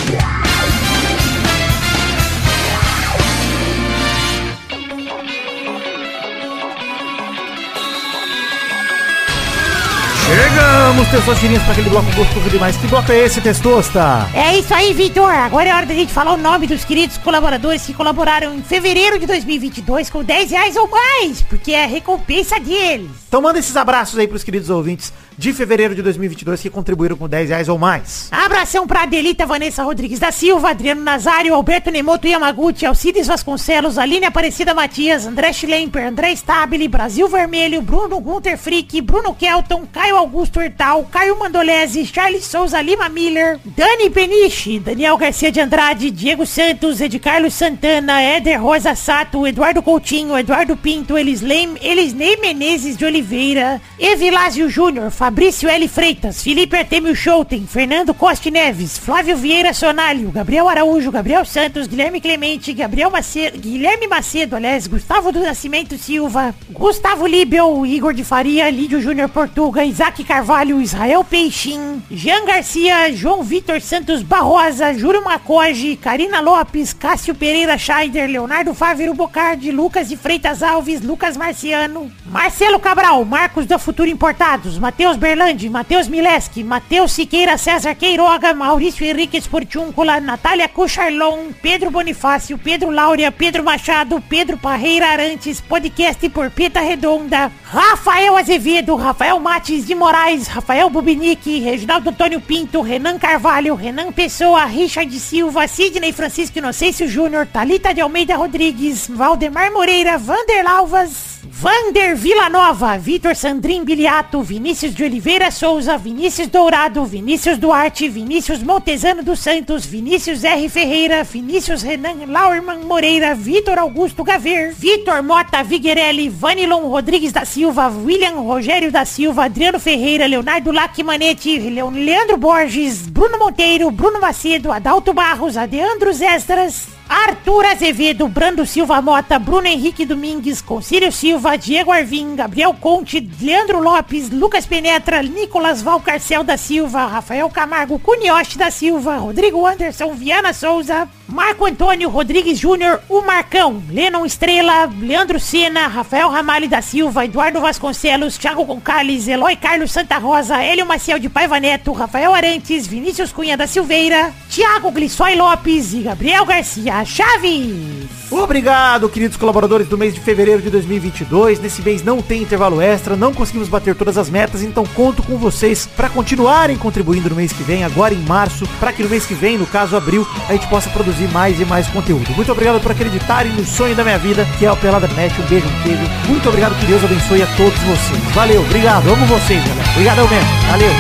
Chegamos, 10.29 11.09
testosterinhas, 11.09 11.63
para 11.63 11.73
aquele 11.73 11.89
bloco 11.89 12.11
gostoso 12.13 12.51
demais. 12.51 12.77
Que 12.77 12.87
bloco 12.87 13.11
é 13.13 13.19
esse, 13.25 13.41
testosta? 13.41 14.29
É 14.35 14.59
isso 14.59 14.75
aí, 14.75 14.93
Vitor. 14.93 15.31
Agora 15.31 15.69
é 15.69 15.75
hora 15.75 15.87
da 15.87 15.95
gente 15.95 16.13
falar 16.13 16.33
o 16.33 16.37
nome 16.37 16.67
dos 16.67 16.85
queridos 16.85 17.17
colaboradores 17.19 17.85
que 17.87 17.95
colaboraram 17.95 18.55
em 18.55 18.63
fevereiro 18.63 19.19
de 19.19 19.27
2022 19.27 20.11
com 20.11 20.23
10 20.23 20.51
reais 20.51 20.77
ou 20.77 20.89
mais, 20.89 21.43
porque 21.43 21.73
é 21.73 21.85
a 21.85 21.87
recompensa 21.87 22.59
deles. 22.61 23.11
Então 23.27 23.41
manda 23.41 23.59
esses 23.59 23.77
abraços 23.77 24.19
aí 24.19 24.29
pros 24.29 24.45
queridos 24.45 24.69
ouvintes 24.71 25.13
de 25.39 25.53
fevereiro 25.53 25.95
de 25.95 26.03
2022 26.03 26.61
que 26.61 26.69
contribuíram 26.69 27.17
com 27.17 27.29
10 27.29 27.51
reais 27.51 27.69
ou 27.69 27.79
mais. 27.79 28.29
Abração 28.33 28.89
pra 28.89 29.05
Adelita 29.05 29.47
Vanessa 29.47 29.85
Rodrigues 29.85 30.19
da 30.19 30.33
Silva, 30.33 30.71
Adriano 30.71 31.01
Nazário, 31.01 31.55
Alberto 31.55 31.93
Nemoto 31.93 32.27
Yamaguchi, 32.27 32.85
Alcides 32.85 33.29
Vasconcelos, 33.29 33.99
Aline 33.99 34.27
Aparecida 34.27 34.75
Matias, 34.75 35.27
André 35.27 35.53
Schlemper, 35.53 36.09
André 36.09 36.33
Stabile, 36.33 36.89
Brasil 36.89 37.29
Vermelho, 37.29 37.81
Bruno 37.81 38.19
Gunter 38.19 38.59
Frick, 38.59 39.01
Bruno 39.01 39.33
Kelton, 39.33 39.87
Caio 39.93 40.17
Augusto 40.17 40.61
Hertal, 40.61 41.07
Caio 41.11 41.39
Mandolese, 41.39 42.05
Charles 42.05 42.45
Souza 42.45 42.83
Lima 42.83 43.09
Miller, 43.09 43.61
Dani 43.65 44.11
Peniche, 44.11 44.81
Daniel 44.81 45.17
Garcia 45.17 45.53
de 45.53 45.61
Andrade, 45.61 46.11
Diego 46.11 46.45
Santos, 46.45 47.01
Ed 47.01 47.17
Carlos 47.21 47.55
Santana, 47.55 48.21
Éder 48.21 48.61
Rosa 48.61 48.97
Sato, 48.97 49.47
Eduardo 49.47 49.83
Coutinho, 49.83 50.37
Eduardo 50.37 50.77
Pinto, 50.77 51.17
Elisnei 51.17 52.37
Menezes 52.41 52.97
de 52.97 53.05
Oliveira, 53.05 53.81
Evilásio 54.01 54.69
Júnior, 54.69 55.13
Fabrício 55.29 55.69
L. 55.69 55.87
Freitas, 55.89 56.43
Felipe 56.43 56.75
Artemio 56.75 57.15
Schouten, 57.15 57.67
Fernando 57.67 58.15
Costa 58.15 58.51
Neves, 58.51 58.97
Flávio 58.97 59.37
Vieira 59.37 59.75
Sonalho, 59.75 60.31
Gabriel 60.31 60.71
Araújo, 60.71 61.13
Gabriel 61.13 61.45
Santos, 61.45 61.87
Guilherme 61.87 62.19
Clemente, 62.19 62.73
Gabriel 62.73 63.11
Macedo, 63.11 63.59
Guilherme 63.59 64.07
Macedo, 64.07 64.57
aliás, 64.57 64.87
Gustavo 64.87 65.31
do 65.31 65.41
Nascimento 65.41 65.99
Silva, 65.99 66.55
Gustavo 66.71 67.27
Libel, 67.27 67.85
Igor 67.85 68.15
de 68.15 68.25
Faria, 68.25 68.71
Lídio 68.71 69.03
Júnior 69.03 69.29
Portuga, 69.29 69.85
Isaac 69.85 70.25
Carvalho, 70.25 70.81
Israel 70.81 71.23
Peixin, 71.23 72.03
Jean 72.11 72.47
Garcia, 72.47 73.13
João 73.13 73.43
Vitor 73.43 73.83
Santos 73.83 74.23
Barrosa, 74.23 74.95
Júlio 74.95 75.23
Macoge, 75.23 75.97
Karina 75.97 76.41
Lopes, 76.41 76.95
Cássio 76.95 77.35
Pereira 77.35 77.77
Scheider, 77.77 78.31
Leonardo 78.31 78.73
Fávero 78.73 79.13
Bocardi, 79.13 79.73
Lucas 79.73 80.09
de 80.09 80.17
Freitas 80.17 80.63
Alves, 80.63 81.03
Lucas 81.03 81.37
Marciano, 81.37 82.11
Marcelo 82.25 82.81
Cabral, 82.81 83.23
Marcos 83.27 83.67
da 83.67 83.79
Futuro 83.79 84.09
Importados, 84.09 84.79
Matheus 84.79 85.18
Berlandi, 85.19 85.69
Matheus 85.69 86.09
Mileski, 86.09 86.65
Matheus 86.65 87.13
Siqueira, 87.13 87.59
César 87.59 87.95
Queiroga, 87.95 88.55
Maurício 88.55 89.07
Henrique 89.07 89.37
Esportiúncula, 89.37 90.21
Natália 90.21 90.69
Cucharlon, 90.69 91.53
Pedro 91.61 91.91
Bonifácio, 91.91 92.57
Pedro 92.57 92.91
Laura, 92.91 93.31
Pedro 93.31 93.63
Machado, 93.63 94.23
Pedro 94.29 94.57
Parreira 94.57 95.11
Arantes, 95.11 95.61
podcast 95.61 96.29
por 96.31 96.51
Peta 96.51 96.81
Redonda, 96.81 97.51
Rafael 97.65 98.37
Azevedo, 98.37 98.97
Rafael 98.97 99.39
Mates 99.41 99.87
de 99.87 99.95
Moraes, 99.95 100.49
Rafael 100.49 100.89
Bubinique, 100.89 101.61
Reginaldo 101.61 102.11
Antônio 102.11 102.41
Pinto, 102.41 102.81
Renan 102.81 103.19
Carvalho, 103.19 103.75
Renan 103.75 104.13
Pessoa, 104.13 104.65
Richard 104.65 105.13
Silva, 105.13 105.69
Sidney 105.69 106.13
Francisco 106.13 106.59
Inocêncio 106.59 107.09
Júnior, 107.09 107.47
Talita 107.47 107.93
de 107.93 108.01
Almeida 108.01 108.37
Rodrigues, 108.37 109.09
Valdemar 109.09 109.73
Moreira, 109.73 110.17
Vander 110.17 110.65
Lavas, 110.65 111.38
Vander 111.51 112.15
Villanova, 112.15 112.99
Vitor 112.99 113.35
Sandrin 113.35 113.83
Biliato, 113.85 114.43
Vinícius 114.43 114.95
de 114.95 115.05
Oliveira 115.05 115.51
Souza, 115.51 115.97
Vinícius 115.97 116.47
Dourado, 116.49 117.05
Vinícius 117.07 117.59
Duarte, 117.59 118.09
Vinícius 118.09 118.63
Montezano 118.63 119.23
dos 119.23 119.41
Santos, 119.41 119.87
Vinícius 119.87 120.45
R. 120.45 120.69
Ferreira, 120.69 121.25
Vinícius 121.25 121.83
Renan 121.83 122.27
Lauerman 122.31 122.85
Moreira, 122.87 123.35
Vitor 123.35 123.79
Augusto 123.79 124.23
Gaver, 124.23 124.73
Vitor 124.75 125.23
Mota 125.23 125.63
Viguerelli, 125.65 126.29
Vanilon 126.29 126.83
Rodrigues 126.91 127.33
da 127.33 127.45
Silva, 127.45 127.89
William 127.89 128.37
Rogério 128.47 128.93
da 128.93 129.05
Silva, 129.07 129.45
Adriano 129.45 129.81
Ferreira, 129.81 130.27
Leonardo 130.27 130.71
Lacmanetti, 130.71 131.59
Leon- 131.71 131.95
Leandro 132.05 132.37
Borges, 132.37 133.09
Bruno 133.09 133.39
Monteiro, 133.39 133.91
Bruno 133.91 134.21
Macedo, 134.21 134.71
Adalto 134.71 135.13
Barros, 135.15 135.57
Adeandros 135.57 136.21
Estras, 136.21 136.89
Arthur 137.09 137.65
Azevedo, 137.65 138.29
Brando 138.29 138.67
Silva 138.67 139.01
Mota, 139.01 139.39
Bruno 139.39 139.67
Henrique 139.67 140.05
Domingues, 140.05 140.61
Concílio 140.61 141.11
Silva, 141.11 141.57
Diego 141.57 141.91
Arvim, 141.91 142.37
Gabriel 142.37 142.75
Conte, 142.75 143.27
Leandro 143.41 143.81
Lopes, 143.81 144.31
Lucas 144.31 144.67
Penetra, 144.67 145.23
Nicolas 145.23 145.81
Valcarcel 145.81 146.45
da 146.45 146.59
Silva, 146.59 147.07
Rafael 147.07 147.49
Camargo, 147.49 147.99
Cunioche 147.99 148.59
da 148.59 148.71
Silva, 148.71 149.17
Rodrigo 149.17 149.67
Anderson, 149.67 150.15
Viana 150.15 150.53
Souza, 150.53 151.09
Marco 151.29 151.67
Antônio 151.67 152.09
Rodrigues 152.09 152.59
Júnior, 152.59 153.03
o 153.07 153.21
Marcão, 153.21 153.83
Lennon 153.91 154.25
Estrela, 154.25 154.91
Leandro 154.99 155.39
Sena, 155.39 155.87
Rafael 155.87 156.31
Ramalho 156.31 156.67
da 156.71 156.81
Silva, 156.81 157.27
Eduardo 157.27 157.61
Vasconcelos, 157.61 158.39
Thiago 158.39 158.65
Concales, 158.65 159.29
Eloy 159.29 159.55
Carlos 159.55 159.93
Santa 159.93 160.17
Rosa, 160.17 160.63
Hélio 160.63 160.87
Maciel 160.87 161.19
de 161.19 161.29
Paiva 161.29 161.61
Neto, 161.61 161.93
Rafael 161.93 162.35
Arantes, 162.35 162.87
Vinícius 162.87 163.31
Cunha 163.31 163.59
da 163.59 163.67
Silveira, 163.67 164.33
Thiago 164.49 164.91
Glissói 164.91 165.37
Lopes 165.37 165.93
e 165.93 166.01
Gabriel 166.01 166.47
Garcia 166.47 167.05
Chaves. 167.05 168.09
Obrigado, 168.31 169.09
queridos 169.09 169.37
colaboradores 169.37 169.89
do 169.89 169.97
mês 169.97 170.15
de 170.15 170.21
fevereiro 170.21 170.63
de 170.63 170.71
2022. 170.71 171.61
Nesse 171.61 171.83
mês 171.83 172.03
não 172.03 172.23
tem 172.23 172.43
intervalo 172.43 172.81
extra, 172.81 173.17
não 173.17 173.35
conseguimos 173.35 173.69
bater 173.69 173.95
todas 173.95 174.17
as 174.17 174.31
metas, 174.31 174.63
então 174.63 174.85
conto 174.95 175.23
com 175.23 175.37
vocês 175.37 175.87
para 175.87 176.11
continuarem 176.11 176.77
contribuindo 176.77 177.31
no 177.31 177.37
mês 177.37 177.53
que 177.53 177.63
vem, 177.63 177.85
agora 177.85 178.15
em 178.15 178.21
março, 178.21 178.67
para 178.79 178.93
que 178.93 179.03
no 179.03 179.09
mês 179.09 179.25
que 179.27 179.35
vem, 179.35 179.57
no 179.57 179.67
caso 179.67 179.97
abril, 179.97 180.27
a 180.49 180.53
gente 180.53 180.67
possa 180.69 180.91
produzir 180.91 181.18
mais 181.27 181.61
e 181.61 181.65
mais 181.65 181.87
conteúdo. 181.89 182.31
Muito 182.37 182.53
obrigado 182.53 182.81
por 182.81 182.93
acreditarem 182.93 183.53
no 183.53 183.65
sonho 183.67 183.95
da 183.95 184.05
minha 184.05 184.19
vida, 184.19 184.47
que 184.59 184.65
é 184.67 184.73
o 184.73 184.77
Pelada 184.77 185.09
Net. 185.09 185.35
Um 185.41 185.45
beijo, 185.47 185.67
um 185.67 185.83
queijo. 185.83 186.03
Muito 186.29 186.49
obrigado, 186.49 186.79
que 186.79 186.87
Deus 186.87 187.05
abençoe 187.05 187.43
a 187.43 187.47
todos 187.57 187.79
vocês. 187.81 188.21
Valeu, 188.35 188.61
obrigado, 188.63 189.09
amo 189.11 189.27
vocês, 189.27 189.63
galera. 189.65 189.91
Obrigadão 189.91 190.29
mesmo. 190.29 190.49
Valeu. 190.71 190.91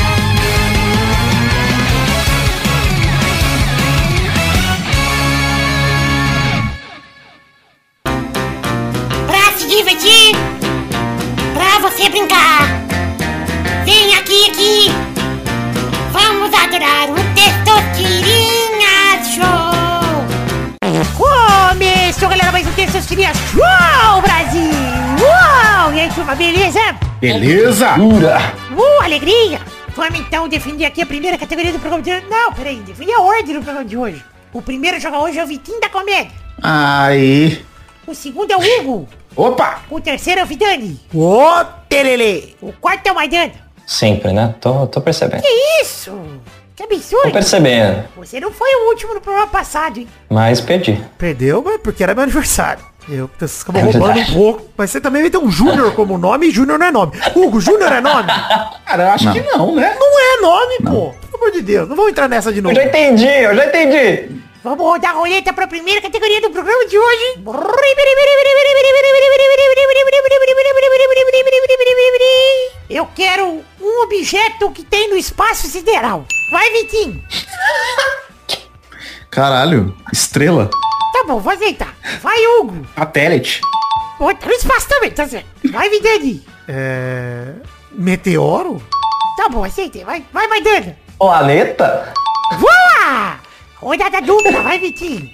Pra 9.27 9.53
se 9.57 9.69
divertir, 9.69 10.35
pra 11.55 11.79
você 11.89 12.09
brincar. 12.09 12.67
Vem 13.85 14.15
aqui, 14.17 14.51
aqui. 14.51 14.93
Vamos 16.13 16.53
adorar 16.53 17.11
o 17.11 17.18
Terça-feira 23.09 23.33
Show, 23.35 24.21
Brasil! 24.21 24.71
Uau! 25.19 25.95
E 25.95 26.01
aí, 26.01 26.13
turma, 26.13 26.35
beleza? 26.35 26.79
Beleza? 27.19 27.95
Uh, 27.97 29.03
alegria! 29.03 29.61
Vamos 29.97 30.21
então 30.21 30.47
defender 30.47 30.85
aqui 30.85 31.01
a 31.01 31.07
primeira 31.07 31.39
categoria 31.39 31.73
do 31.73 31.79
programa 31.79 32.03
de 32.03 32.13
hoje. 32.13 32.27
Não, 32.29 32.53
peraí, 32.53 32.77
defender 32.81 33.15
a 33.15 33.21
ordem 33.23 33.55
do 33.55 33.63
programa 33.63 33.85
de 33.85 33.97
hoje. 33.97 34.23
O 34.53 34.61
primeiro 34.61 34.99
a 34.99 35.01
jogar 35.01 35.21
hoje 35.21 35.39
é 35.39 35.45
o 35.45 35.47
Vitinho 35.47 35.81
da 35.81 35.89
Comédia. 35.89 36.31
Aí. 36.63 37.65
O 38.07 38.15
segundo 38.15 38.51
é 38.53 38.57
o 38.57 38.61
Hugo. 38.61 39.09
Opa! 39.35 39.81
O 39.89 40.01
terceiro 40.01 40.43
é 40.43 40.45
o 40.45 40.47
Vidani. 40.47 41.01
Ô, 41.15 41.65
tererê. 41.89 42.57
O 42.61 42.73
quarto 42.75 43.07
é 43.07 43.13
o 43.13 43.15
Maidana. 43.15 43.53
Sempre, 43.87 44.33
né? 44.33 44.55
Tô, 44.61 44.87
tô 44.87 45.01
percebendo. 45.01 45.41
Que 45.41 45.83
isso? 45.83 46.13
Que 46.77 46.87
Tô 46.87 46.95
absurdo! 46.95 47.33
percebendo. 47.33 48.05
Você 48.17 48.39
não 48.39 48.53
foi 48.53 48.69
o 48.75 48.89
último 48.91 49.15
no 49.15 49.21
programa 49.21 49.47
passado, 49.49 49.99
hein? 49.99 50.09
Mas 50.29 50.61
perdi. 50.61 51.03
Perdeu, 51.17 51.63
mas 51.65 51.81
porque 51.81 52.03
era 52.03 52.15
meu 52.15 52.25
aniversário. 52.25 52.85
Eu, 53.09 53.31
vocês 53.39 53.63
acabam 53.63 53.81
É 53.81 53.85
roubando 53.85 54.15
verdade. 54.15 54.31
um 54.33 54.35
pouco. 54.35 54.71
Mas 54.77 54.91
você 54.91 55.01
também 55.01 55.23
vai 55.23 55.31
ter 55.31 55.39
um 55.39 55.51
Júnior 55.51 55.95
como 55.95 56.19
nome 56.19 56.49
e 56.49 56.51
Júnior 56.51 56.79
não 56.79 56.87
é 56.87 56.91
nome. 56.91 57.13
Hugo, 57.35 57.61
Júnior 57.61 57.91
é 57.93 58.01
nome? 58.01 58.29
Cara, 58.87 59.05
eu 59.05 59.09
acho 59.11 59.25
Não. 59.25 59.33
que 59.33 59.41
não, 59.43 59.75
né? 59.75 59.97
Não 59.99 60.21
é 60.21 60.41
nome, 60.43 60.77
pô. 60.85 61.15
Pelo 61.31 61.37
amor 61.43 61.51
de 61.53 61.63
Deus. 61.63 61.89
Não 61.89 61.97
vamos 61.97 62.11
entrar 62.11 62.29
nessa 62.29 62.53
de 62.53 62.59
Eu 62.59 62.63
novo. 62.65 62.75
já 62.75 62.85
entendi, 62.85 63.27
eu 63.27 63.55
já 63.57 63.67
entendi. 63.67 64.39
Vamos 64.63 64.81
rodar 64.85 65.13
a 65.13 65.15
roleta 65.15 65.53
para 65.53 65.65
a 65.65 65.69
primeira 65.69 66.03
categoria 66.03 66.41
do 66.43 66.51
programa 66.51 66.85
de 66.87 66.99
hoje. 66.99 67.43
Eu 72.91 73.07
quero 73.15 73.63
um 73.81 74.03
objeto 74.03 74.71
que 74.73 74.83
tem 74.85 75.09
no 75.11 75.17
espaço 75.17 75.67
sideral. 75.69 76.27
Vai, 76.51 76.71
Vitinho. 76.73 77.23
Caralho. 79.31 79.95
Estrela. 80.13 80.71
Tá 81.19 81.25
bom, 81.27 81.41
vou 81.41 81.53
aceitar. 81.53 81.97
Vai, 82.23 82.39
Hugo. 82.47 82.87
Satélite. 82.95 83.61
Pô, 84.17 84.33
tá 84.33 84.47
no 84.47 84.53
espaço 84.53 84.89
também, 84.89 85.11
tá 85.11 85.27
certo. 85.27 85.49
Vai, 85.73 85.91
Vidani. 85.91 86.45
É... 86.69 87.55
Meteoro? 87.91 88.81
Tá 89.37 89.49
bom, 89.49 89.65
aceitei. 89.65 90.05
Vai, 90.05 90.25
vai, 90.33 90.47
Maidana. 90.47 90.97
Planeta? 91.19 92.15
Voa! 92.57 93.37
Rodada 93.81 94.21
dupla, 94.23 94.63
vai, 94.63 94.79
Vitinho. 94.79 95.29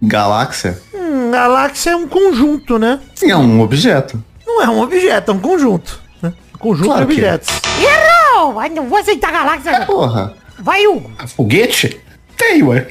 Galáxia. 0.00 0.80
Hum, 0.94 1.30
galáxia 1.30 1.90
é 1.90 1.96
um 1.96 2.08
conjunto, 2.08 2.78
né? 2.78 3.00
Sim, 3.14 3.32
é 3.32 3.36
um 3.36 3.60
objeto. 3.60 4.22
Não 4.46 4.62
é 4.62 4.68
um 4.70 4.80
objeto, 4.80 5.30
é 5.30 5.34
um 5.34 5.40
conjunto. 5.40 6.00
Né? 6.22 6.32
Um 6.54 6.58
conjunto 6.58 6.86
Claro 6.86 7.04
de 7.04 7.12
é. 7.12 7.14
objetos. 7.16 7.48
Errou! 7.82 8.58
Ai, 8.58 8.70
não 8.70 8.88
vou 8.88 8.96
aceitar 8.96 9.28
a 9.28 9.32
galáxia, 9.32 9.80
não. 9.80 9.86
Porra. 9.86 10.34
Vai, 10.58 10.86
Hugo. 10.86 11.10
Foguete? 11.36 12.00
Tem, 12.38 12.62
ué. 12.62 12.88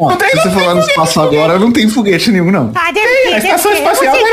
Ó, 0.00 0.16
tem- 0.16 0.28
se 0.30 0.36
você 0.38 0.48
não 0.48 0.54
falar 0.54 0.74
no 0.74 0.80
tem 0.80 0.90
espaço 0.90 1.12
foguete, 1.14 1.36
agora, 1.36 1.58
não 1.58 1.72
tem 1.72 1.88
foguete 1.88 2.30
nenhum, 2.32 2.50
não. 2.50 2.72
Ah, 2.74 2.90
deve 2.90 3.06
Tem, 3.06 3.22
ter, 3.22 3.28
a 3.28 3.30
deve 3.34 3.46
estação 3.48 3.72
ter. 3.72 3.82
Vou 3.82 3.92
espacial 3.92 4.16
vou 4.16 4.26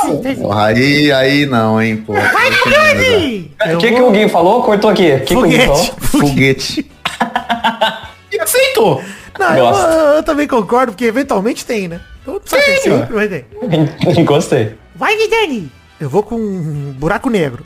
sim, 0.00 0.22
tem 0.22 0.34
sim. 0.34 0.42
Porra, 0.42 0.64
aí, 0.66 1.12
aí 1.12 1.46
não, 1.46 1.82
hein, 1.82 1.96
pô. 1.98 2.14
Vai, 2.14 2.50
Vidani. 2.50 3.54
O 3.74 3.78
que, 3.78 3.92
que 3.92 4.00
o 4.00 4.10
Gui 4.10 4.28
falou? 4.28 4.62
Cortou 4.62 4.90
aqui. 4.90 5.12
O 5.12 5.20
que, 5.20 5.26
que 5.26 5.36
o 5.36 5.42
Gui 5.42 5.58
Foguete. 5.60 5.66
falou? 5.66 5.94
Foguete. 6.28 6.90
E 8.32 8.40
aceitou. 8.40 9.00
Não, 9.38 9.56
eu, 9.56 9.66
eu 10.16 10.22
também 10.24 10.48
concordo, 10.48 10.90
porque 10.92 11.04
eventualmente 11.04 11.64
tem, 11.64 11.86
né? 11.86 12.00
Então, 12.22 12.40
Tem, 12.40 12.80
sempre 12.80 13.14
vai 13.14 13.28
ter. 13.28 13.46
Gostei. 14.24 14.74
Vai, 14.96 15.16
Vidani. 15.16 15.70
Eu 16.00 16.08
vou 16.10 16.22
com 16.24 16.34
um 16.34 16.92
buraco 16.98 17.30
negro. 17.30 17.64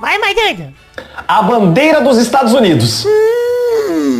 Vai, 0.00 0.16
Maidana. 0.18 0.72
A 1.26 1.42
bandeira 1.42 2.00
dos 2.00 2.18
Estados 2.18 2.52
Unidos. 2.52 3.04
Hum, 3.04 3.08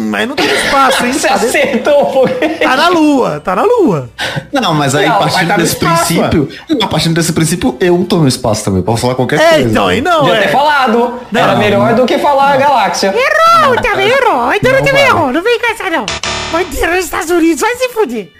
mas 0.07 0.29
não 0.29 0.35
tá 0.37 0.43
no 0.45 0.51
espaço, 0.55 1.05
hein? 1.07 1.13
Você 1.17 1.29
Tá, 1.29 1.35
acertou 1.35 2.03
o 2.09 2.13
foguete. 2.13 2.61
tá 2.61 2.77
na 2.77 2.89
lua, 2.89 3.41
tá 3.41 3.57
na 3.57 3.63
lua. 3.63 4.09
Não, 4.53 4.73
mas 4.75 4.95
aí 4.95 5.09
Não, 5.09 5.19
partindo 5.19 5.49
tá 5.49 5.57
desse 5.57 5.75
espaço, 5.75 6.07
princípio. 6.15 6.49
Não, 6.71 6.89
partindo 6.89 7.15
desse 7.15 7.33
princípio, 7.33 7.77
eu 7.81 8.05
tô 8.09 8.17
no 8.19 8.29
espaço 8.29 8.65
também. 8.65 8.83
Posso 8.83 9.03
falar 9.03 9.15
qualquer 9.15 9.41
É, 9.41 9.51
coisa. 9.55 9.69
então, 9.69 9.87
aí 9.89 10.01
não, 10.01 10.21
Podia 10.21 10.35
é. 10.37 10.41
ter 10.43 10.49
falado. 10.49 11.21
Era 11.35 11.57
melhor 11.57 11.95
do 11.95 12.07
que 12.07 12.19
falar 12.19 12.53
a 12.53 12.57
galáxia. 12.57 13.15
Errou, 13.15 13.77
também 13.83 14.09
errou. 14.09 14.47
Maidana 14.47 14.79
Não 14.79 14.87
também 14.87 15.05
errou. 15.05 15.33
Não 15.33 15.43
vem 15.43 15.59
com 15.61 15.67
essa, 15.73 15.91
não. 15.91 16.07
Bandeira 16.53 16.95
dos 16.97 17.05
Estados 17.05 17.31
Unidos, 17.31 17.61
vai 17.61 17.75
se 17.75 17.89
fuder. 17.89 18.31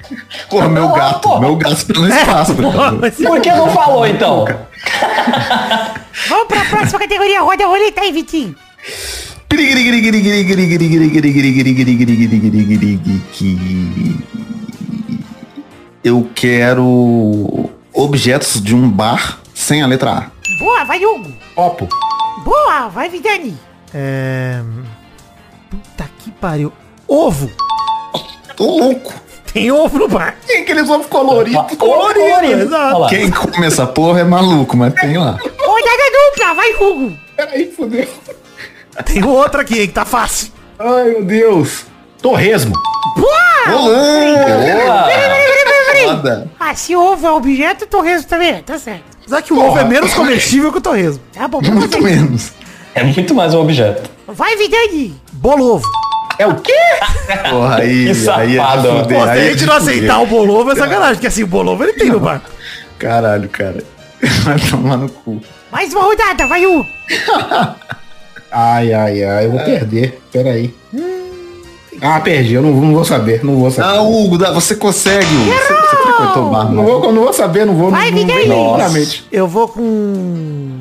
Porra, 0.49 0.69
meu 0.69 0.85
Não, 0.89 0.93
gato. 0.95 1.41
Meu 1.41 1.57
gato 1.57 1.87
tá 1.93 2.01
no 2.01 2.09
espaço. 2.09 2.55
Mas- 3.01 3.17
Por 3.17 3.41
que 3.41 3.51
não 3.51 3.69
falou 3.71 4.07
então? 4.07 4.45
Vamos 6.29 6.47
pra 6.47 6.65
próxima 6.67 6.99
categoria. 7.01 7.41
Roda 7.43 7.65
a 7.65 7.67
roleta 7.67 8.01
aí, 8.01 8.13
Vitinho. 8.13 8.55
Eu 16.05 16.29
quero 16.35 17.71
objetos 17.93 18.61
de 18.63 18.75
um 18.75 18.89
bar 18.89 19.41
sem 19.55 19.83
a 19.83 19.87
letra 19.87 20.11
A. 20.11 20.31
Boa, 20.59 20.85
vai, 20.85 21.05
Hugo. 21.05 21.33
Copo. 21.55 21.89
Boa, 22.45 22.89
vai, 22.89 23.09
Vidani. 23.09 23.59
É... 23.93 24.63
Puta 25.71 26.09
que 26.19 26.31
pariu. 26.33 26.73
Ovo. 27.09 27.51
Tô 28.57 28.79
louco. 28.79 29.13
Tem 29.53 29.73
ovo 29.73 29.99
no 29.99 30.09
bar. 30.09 30.37
Tem 30.47 30.63
aqueles 30.63 30.89
ovos 30.89 31.07
coloridos. 31.07 31.77
Colorido, 31.79 32.63
exato. 32.63 32.97
Olha. 32.99 33.09
Quem 33.09 33.31
come 33.31 33.67
essa 33.67 33.87
porra 33.87 34.21
é 34.21 34.25
maluco, 34.25 34.77
mas 34.77 34.95
tem 34.95 35.17
lá. 35.17 35.33
Rodada 35.33 36.11
dupla, 36.13 36.55
vai, 36.55 36.73
Hugo. 36.75 37.17
Peraí, 37.37 37.73
fodeu. 37.73 38.09
Tem 39.05 39.25
outra 39.25 39.63
aqui, 39.63 39.81
hein, 39.81 39.87
que 39.87 39.93
tá 39.95 40.05
fácil. 40.05 40.53
Ai, 40.79 41.05
meu 41.11 41.25
Deus. 41.25 41.85
Torresmo. 42.21 42.73
Boa. 43.17 43.37
Peraí, 43.65 44.35
peraí, 44.35 45.07
peraí, 45.07 45.87
peraí. 45.87 46.05
Foda. 46.07 46.51
Ah, 46.59 46.75
se 46.75 46.95
ovo 46.97 47.27
é 47.27 47.31
objeto, 47.33 47.87
torresmo 47.87 48.29
também 48.29 48.51
é, 48.51 48.63
tá 48.63 48.79
certo. 48.79 49.05
Apesar 49.21 49.43
que 49.43 49.53
o 49.53 49.61
ovo 49.61 49.79
é 49.79 49.85
menos 49.85 50.15
comestível 50.15 50.71
que 50.73 50.79
o 50.79 50.81
torresmo. 50.81 51.21
Tá 51.33 51.49
bom, 51.49 51.61
vamos 51.61 51.79
Muito 51.81 51.97
fazer. 51.99 52.05
menos. 52.17 52.53
É 52.95 53.03
muito 53.03 53.35
mais 53.35 53.55
um 53.55 53.61
objeto. 53.61 54.09
Vai, 54.27 54.57
Vidani. 54.57 55.21
Bolovo. 55.33 55.85
É 56.39 56.47
o 56.47 56.55
quê? 56.57 56.73
Porra, 57.51 57.77
aí, 57.77 57.89
Que 57.89 57.91
aí 57.91 58.09
é 58.09 58.13
de 58.13 58.57
safado. 58.57 58.89
fuder, 58.89 59.19
Pô, 59.19 59.25
se 59.25 59.31
a 59.31 59.37
é 59.37 59.51
gente 59.51 59.67
não 59.67 59.75
aceitar 59.77 60.21
o 60.21 60.27
bolovo 60.27 60.71
é 60.71 60.77
sacanagem, 60.77 61.15
porque 61.15 61.27
assim, 61.27 61.43
o 61.43 61.47
bolovo 61.47 61.83
ele 61.83 61.95
tem 61.95 62.09
no 62.11 62.21
bar. 62.21 62.43
Caralho, 62.99 63.49
cara. 63.49 63.83
Vai 64.45 64.59
tomar 64.59 64.97
no 64.99 65.09
cu. 65.09 65.41
Mais 65.73 65.93
uma 65.95 66.05
rodada, 66.05 66.47
vai, 66.47 66.65
Hugo. 66.65 66.87
Ai, 68.51 68.93
ai, 68.93 69.25
ai, 69.25 69.47
eu 69.47 69.51
vou 69.53 69.61
perder. 69.61 70.21
Peraí. 70.33 70.75
Ah, 72.01 72.21
perdi. 72.21 72.55
Eu 72.55 72.63
não, 72.63 72.71
não 72.73 72.95
vou 72.95 73.05
saber. 73.05 73.45
Não 73.45 73.57
vou 73.57 73.71
saber. 73.71 73.89
Ah, 73.89 74.03
Hugo, 74.03 74.39
você 74.53 74.77
consegue, 74.77 75.25
Hugo. 75.25 75.45
Você, 75.53 75.75
você 75.75 75.97
frequentou 75.97 76.47
o 76.47 76.51
bar, 76.51 76.65
Não 76.67 76.75
não? 76.75 76.85
vou, 76.85 77.13
não 77.13 77.23
vou 77.25 77.33
saber, 77.33 77.65
não 77.65 77.75
vou. 77.75 77.91
Vai, 77.91 78.11
não, 78.11 78.77
não 78.79 78.91
mente. 78.91 79.27
Eu 79.33 79.47
vou 79.49 79.69
com... 79.69 80.77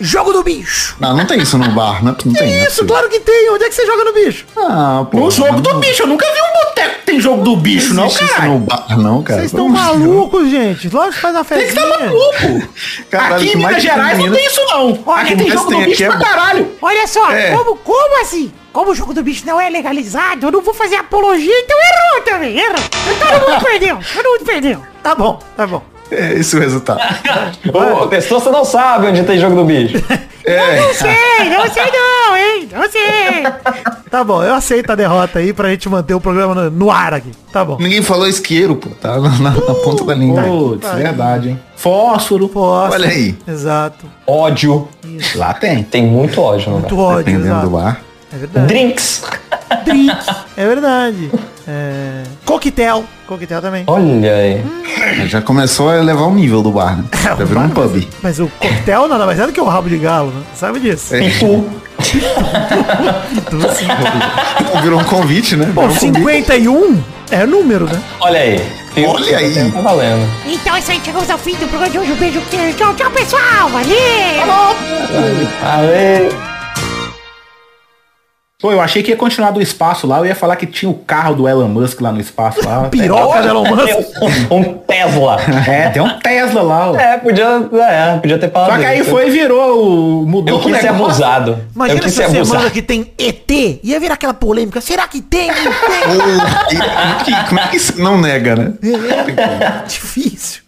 Jogo 0.00 0.32
do 0.32 0.42
bicho. 0.42 0.96
Não, 0.98 1.14
não 1.14 1.26
tem 1.26 1.40
isso 1.42 1.58
no 1.58 1.68
bar, 1.72 2.02
não, 2.02 2.12
não 2.12 2.14
tem. 2.14 2.32
não 2.32 2.40
é 2.42 2.66
Isso, 2.66 2.84
claro 2.86 3.08
que 3.10 3.20
tem. 3.20 3.50
Onde 3.50 3.64
é 3.64 3.68
que 3.68 3.74
você 3.74 3.84
joga 3.86 4.04
no 4.04 4.12
bicho? 4.14 4.46
Ah, 4.56 5.04
pô. 5.10 5.18
No 5.18 5.30
jogo 5.30 5.60
do 5.60 5.74
bicho. 5.74 6.02
Eu 6.02 6.06
nunca 6.06 6.26
vi 6.32 6.40
um 6.40 6.64
boteco 6.64 6.94
que 7.00 7.06
tem 7.06 7.20
jogo 7.20 7.42
do 7.42 7.54
bicho, 7.56 7.92
não, 7.92 8.06
isso 8.06 8.18
caralho. 8.26 8.52
no 8.52 8.58
bar, 8.60 8.98
não, 8.98 9.22
cara. 9.22 9.40
Vocês 9.40 9.52
estão 9.52 9.68
malucos, 9.68 10.48
gente. 10.50 10.88
Lógico 10.88 11.14
que 11.16 11.20
faz 11.20 11.34
uma 11.36 11.44
Tem 11.44 11.58
que 11.58 11.64
festinha. 11.66 11.84
estar 11.86 12.04
maluco. 12.06 12.68
Caralho, 13.10 13.34
aqui 13.36 13.48
em 13.48 13.56
Minas 13.56 13.72
tem 13.72 13.80
Gerais 13.82 14.18
não 14.18 14.32
tem 14.32 14.46
isso, 14.46 14.60
não. 14.66 15.02
Olha, 15.06 15.22
aqui 15.22 15.36
tem 15.36 15.50
jogo 15.50 15.68
tem 15.68 15.80
do 15.80 15.84
bicho 15.86 16.04
é 16.04 16.06
pra 16.06 16.18
caralho. 16.18 16.72
Olha 16.80 17.06
só, 17.06 17.30
É. 17.32 17.50
como, 17.50 17.76
como 17.76 18.22
assim? 18.22 18.52
Como 18.72 18.92
o 18.92 18.94
jogo 18.94 19.12
do 19.12 19.22
bicho 19.22 19.44
não 19.44 19.60
é 19.60 19.68
legalizado, 19.68 20.46
eu 20.46 20.52
não 20.52 20.62
vou 20.62 20.72
fazer 20.72 20.94
apologia, 20.96 21.52
então 21.60 21.76
errou 21.76 22.22
também, 22.24 22.56
errou. 22.56 22.76
Todo 22.78 23.50
mundo 23.50 23.64
perdeu, 23.64 23.98
todo 24.14 24.24
mundo 24.30 24.44
perdeu. 24.44 24.82
Tá 25.02 25.14
bom, 25.14 25.40
tá 25.56 25.66
bom. 25.66 25.82
É 26.10 26.32
esse 26.34 26.56
o 26.56 26.60
resultado. 26.60 27.00
Ô, 27.72 28.06
Testou, 28.08 28.40
você 28.40 28.50
não 28.50 28.64
sabe 28.64 29.06
onde 29.06 29.22
tem 29.22 29.38
jogo 29.38 29.54
do 29.56 29.64
bicho. 29.64 30.02
É. 30.44 30.80
Não 30.80 30.94
sei, 30.94 31.48
não 31.50 31.70
sei 31.70 31.84
não, 31.92 32.36
hein, 32.36 32.68
não 32.72 32.90
sei. 32.90 33.92
Tá 34.10 34.24
bom, 34.24 34.42
eu 34.42 34.54
aceito 34.54 34.90
a 34.90 34.94
derrota 34.94 35.38
aí 35.38 35.52
pra 35.52 35.68
gente 35.68 35.88
manter 35.88 36.14
o 36.14 36.20
programa 36.20 36.54
no, 36.54 36.70
no 36.70 36.90
ar 36.90 37.14
aqui. 37.14 37.30
Tá 37.52 37.64
bom. 37.64 37.76
Ninguém 37.78 38.02
falou 38.02 38.26
isqueiro, 38.26 38.74
pô. 38.74 38.88
Tá 39.00 39.20
na, 39.20 39.28
na- 39.38 39.50
na 39.50 39.74
ponta 39.74 40.02
da 40.04 40.14
língua. 40.14 40.42
Putz, 40.42 40.90
verdade, 40.94 41.50
hein. 41.50 41.60
Fósforo. 41.76 42.48
Posso. 42.48 42.94
Olha 42.94 43.08
aí. 43.08 43.36
Exato. 43.46 44.06
Ódio. 44.26 44.88
Lá 45.36 45.52
tem. 45.54 45.82
Tem 45.82 46.04
muito 46.06 46.40
ódio 46.40 46.70
no 46.70 46.78
Muito 46.80 46.94
lugar. 46.94 47.12
ódio, 47.14 47.24
Dependendo 47.24 47.46
exato. 47.50 47.66
do 47.66 47.70
bar. 47.70 48.00
É 48.32 48.36
verdade. 48.36 48.66
Drinks. 48.66 49.22
Drink. 49.84 50.16
É 50.56 50.66
verdade. 50.66 51.30
É... 51.66 52.22
Coquetel. 52.44 53.04
Coquetel 53.26 53.60
também. 53.60 53.84
Olha 53.86 54.34
aí. 54.34 54.64
Já 55.28 55.40
começou 55.42 55.90
a 55.90 55.96
elevar 55.96 56.28
o 56.28 56.34
nível 56.34 56.62
do 56.62 56.70
bar, 56.70 56.96
né? 56.96 57.04
Já 57.22 57.34
virou 57.34 57.62
um 57.62 57.68
pub. 57.70 58.08
Mas 58.22 58.38
o 58.38 58.46
coquetel 58.46 59.08
nada 59.08 59.26
mais 59.26 59.38
é 59.38 59.46
do 59.46 59.52
que 59.52 59.60
o 59.60 59.64
rabo 59.64 59.88
de 59.88 59.98
galo, 59.98 60.30
né? 60.30 60.42
Sabe 60.54 60.80
disso? 60.80 61.14
É. 61.14 61.20
Pitu. 61.20 61.68
Então, 63.32 63.60
Virou 64.82 65.00
um 65.00 65.04
convite, 65.04 65.56
né? 65.56 65.70
Pô, 65.74 65.82
um 65.82 65.88
convite. 65.88 66.00
51 66.00 67.02
é 67.30 67.46
número, 67.46 67.84
né? 67.86 68.00
Olha 68.20 68.40
aí. 68.40 68.60
Olha 69.06 69.38
aí. 69.38 69.70
Tá 69.72 69.80
valendo. 69.80 70.28
Então 70.46 70.74
é 70.74 70.78
isso 70.78 70.90
aí, 70.90 71.00
chegamos 71.04 71.30
ao 71.30 71.38
fim 71.38 71.52
do 71.52 71.68
programa 71.68 71.90
de 71.90 71.98
hoje. 71.98 72.12
Um 72.12 72.16
beijo, 72.16 72.40
queijo. 72.50 72.76
Tchau, 72.76 72.94
tchau, 72.94 73.10
pessoal. 73.10 73.68
Valeu! 73.68 73.96
Valeu. 75.62 76.49
Pô, 78.60 78.70
eu 78.70 78.80
achei 78.80 79.02
que 79.02 79.10
ia 79.10 79.16
continuar 79.16 79.52
do 79.52 79.62
espaço 79.62 80.06
lá. 80.06 80.18
Eu 80.18 80.26
ia 80.26 80.34
falar 80.34 80.54
que 80.56 80.66
tinha 80.66 80.90
o 80.90 80.94
carro 80.94 81.34
do 81.34 81.48
Elon 81.48 81.66
Musk 81.66 81.98
lá 82.02 82.12
no 82.12 82.20
espaço 82.20 82.62
lá. 82.62 82.88
Piroca 82.92 83.40
de 83.40 83.48
Elon 83.48 83.64
Musk. 83.64 83.96
Um, 84.50 84.54
um 84.56 84.74
Tesla. 84.74 85.38
É, 85.66 85.88
tem 85.88 86.02
um 86.02 86.18
Tesla 86.18 86.60
lá. 86.60 86.90
ó. 86.90 86.94
É, 86.96 87.16
podia, 87.16 87.46
é, 87.88 88.18
podia 88.18 88.38
ter 88.38 88.50
falado 88.50 88.72
Só 88.72 88.78
que 88.78 88.84
aí 88.84 89.00
isso. 89.00 89.08
foi 89.10 89.28
e 89.28 89.30
virou 89.30 90.20
o. 90.22 90.26
Mudou 90.26 90.56
Eu 90.58 90.60
quis 90.62 90.72
o 90.72 90.80
ser 90.80 90.92
negócio. 90.92 91.04
abusado. 91.06 91.50
eu 91.52 91.58
Imagina 91.74 92.00
quis 92.00 92.12
ser 92.12 92.22
essa 92.24 92.32
semana 92.32 92.50
abusado. 92.52 92.70
que 92.70 92.82
tem 92.82 93.12
ET. 93.18 93.50
Ia 93.82 93.98
virar 93.98 94.14
aquela 94.14 94.34
polêmica. 94.34 94.80
Será 94.82 95.08
que 95.08 95.22
tem? 95.22 95.48
E- 95.50 95.54
como 97.48 97.60
é 97.60 97.68
que 97.68 97.76
isso 97.78 97.98
não 97.98 98.20
nega, 98.20 98.56
né? 98.56 98.72
tem? 98.82 98.94
É 98.94 99.84
difícil. 99.88 100.60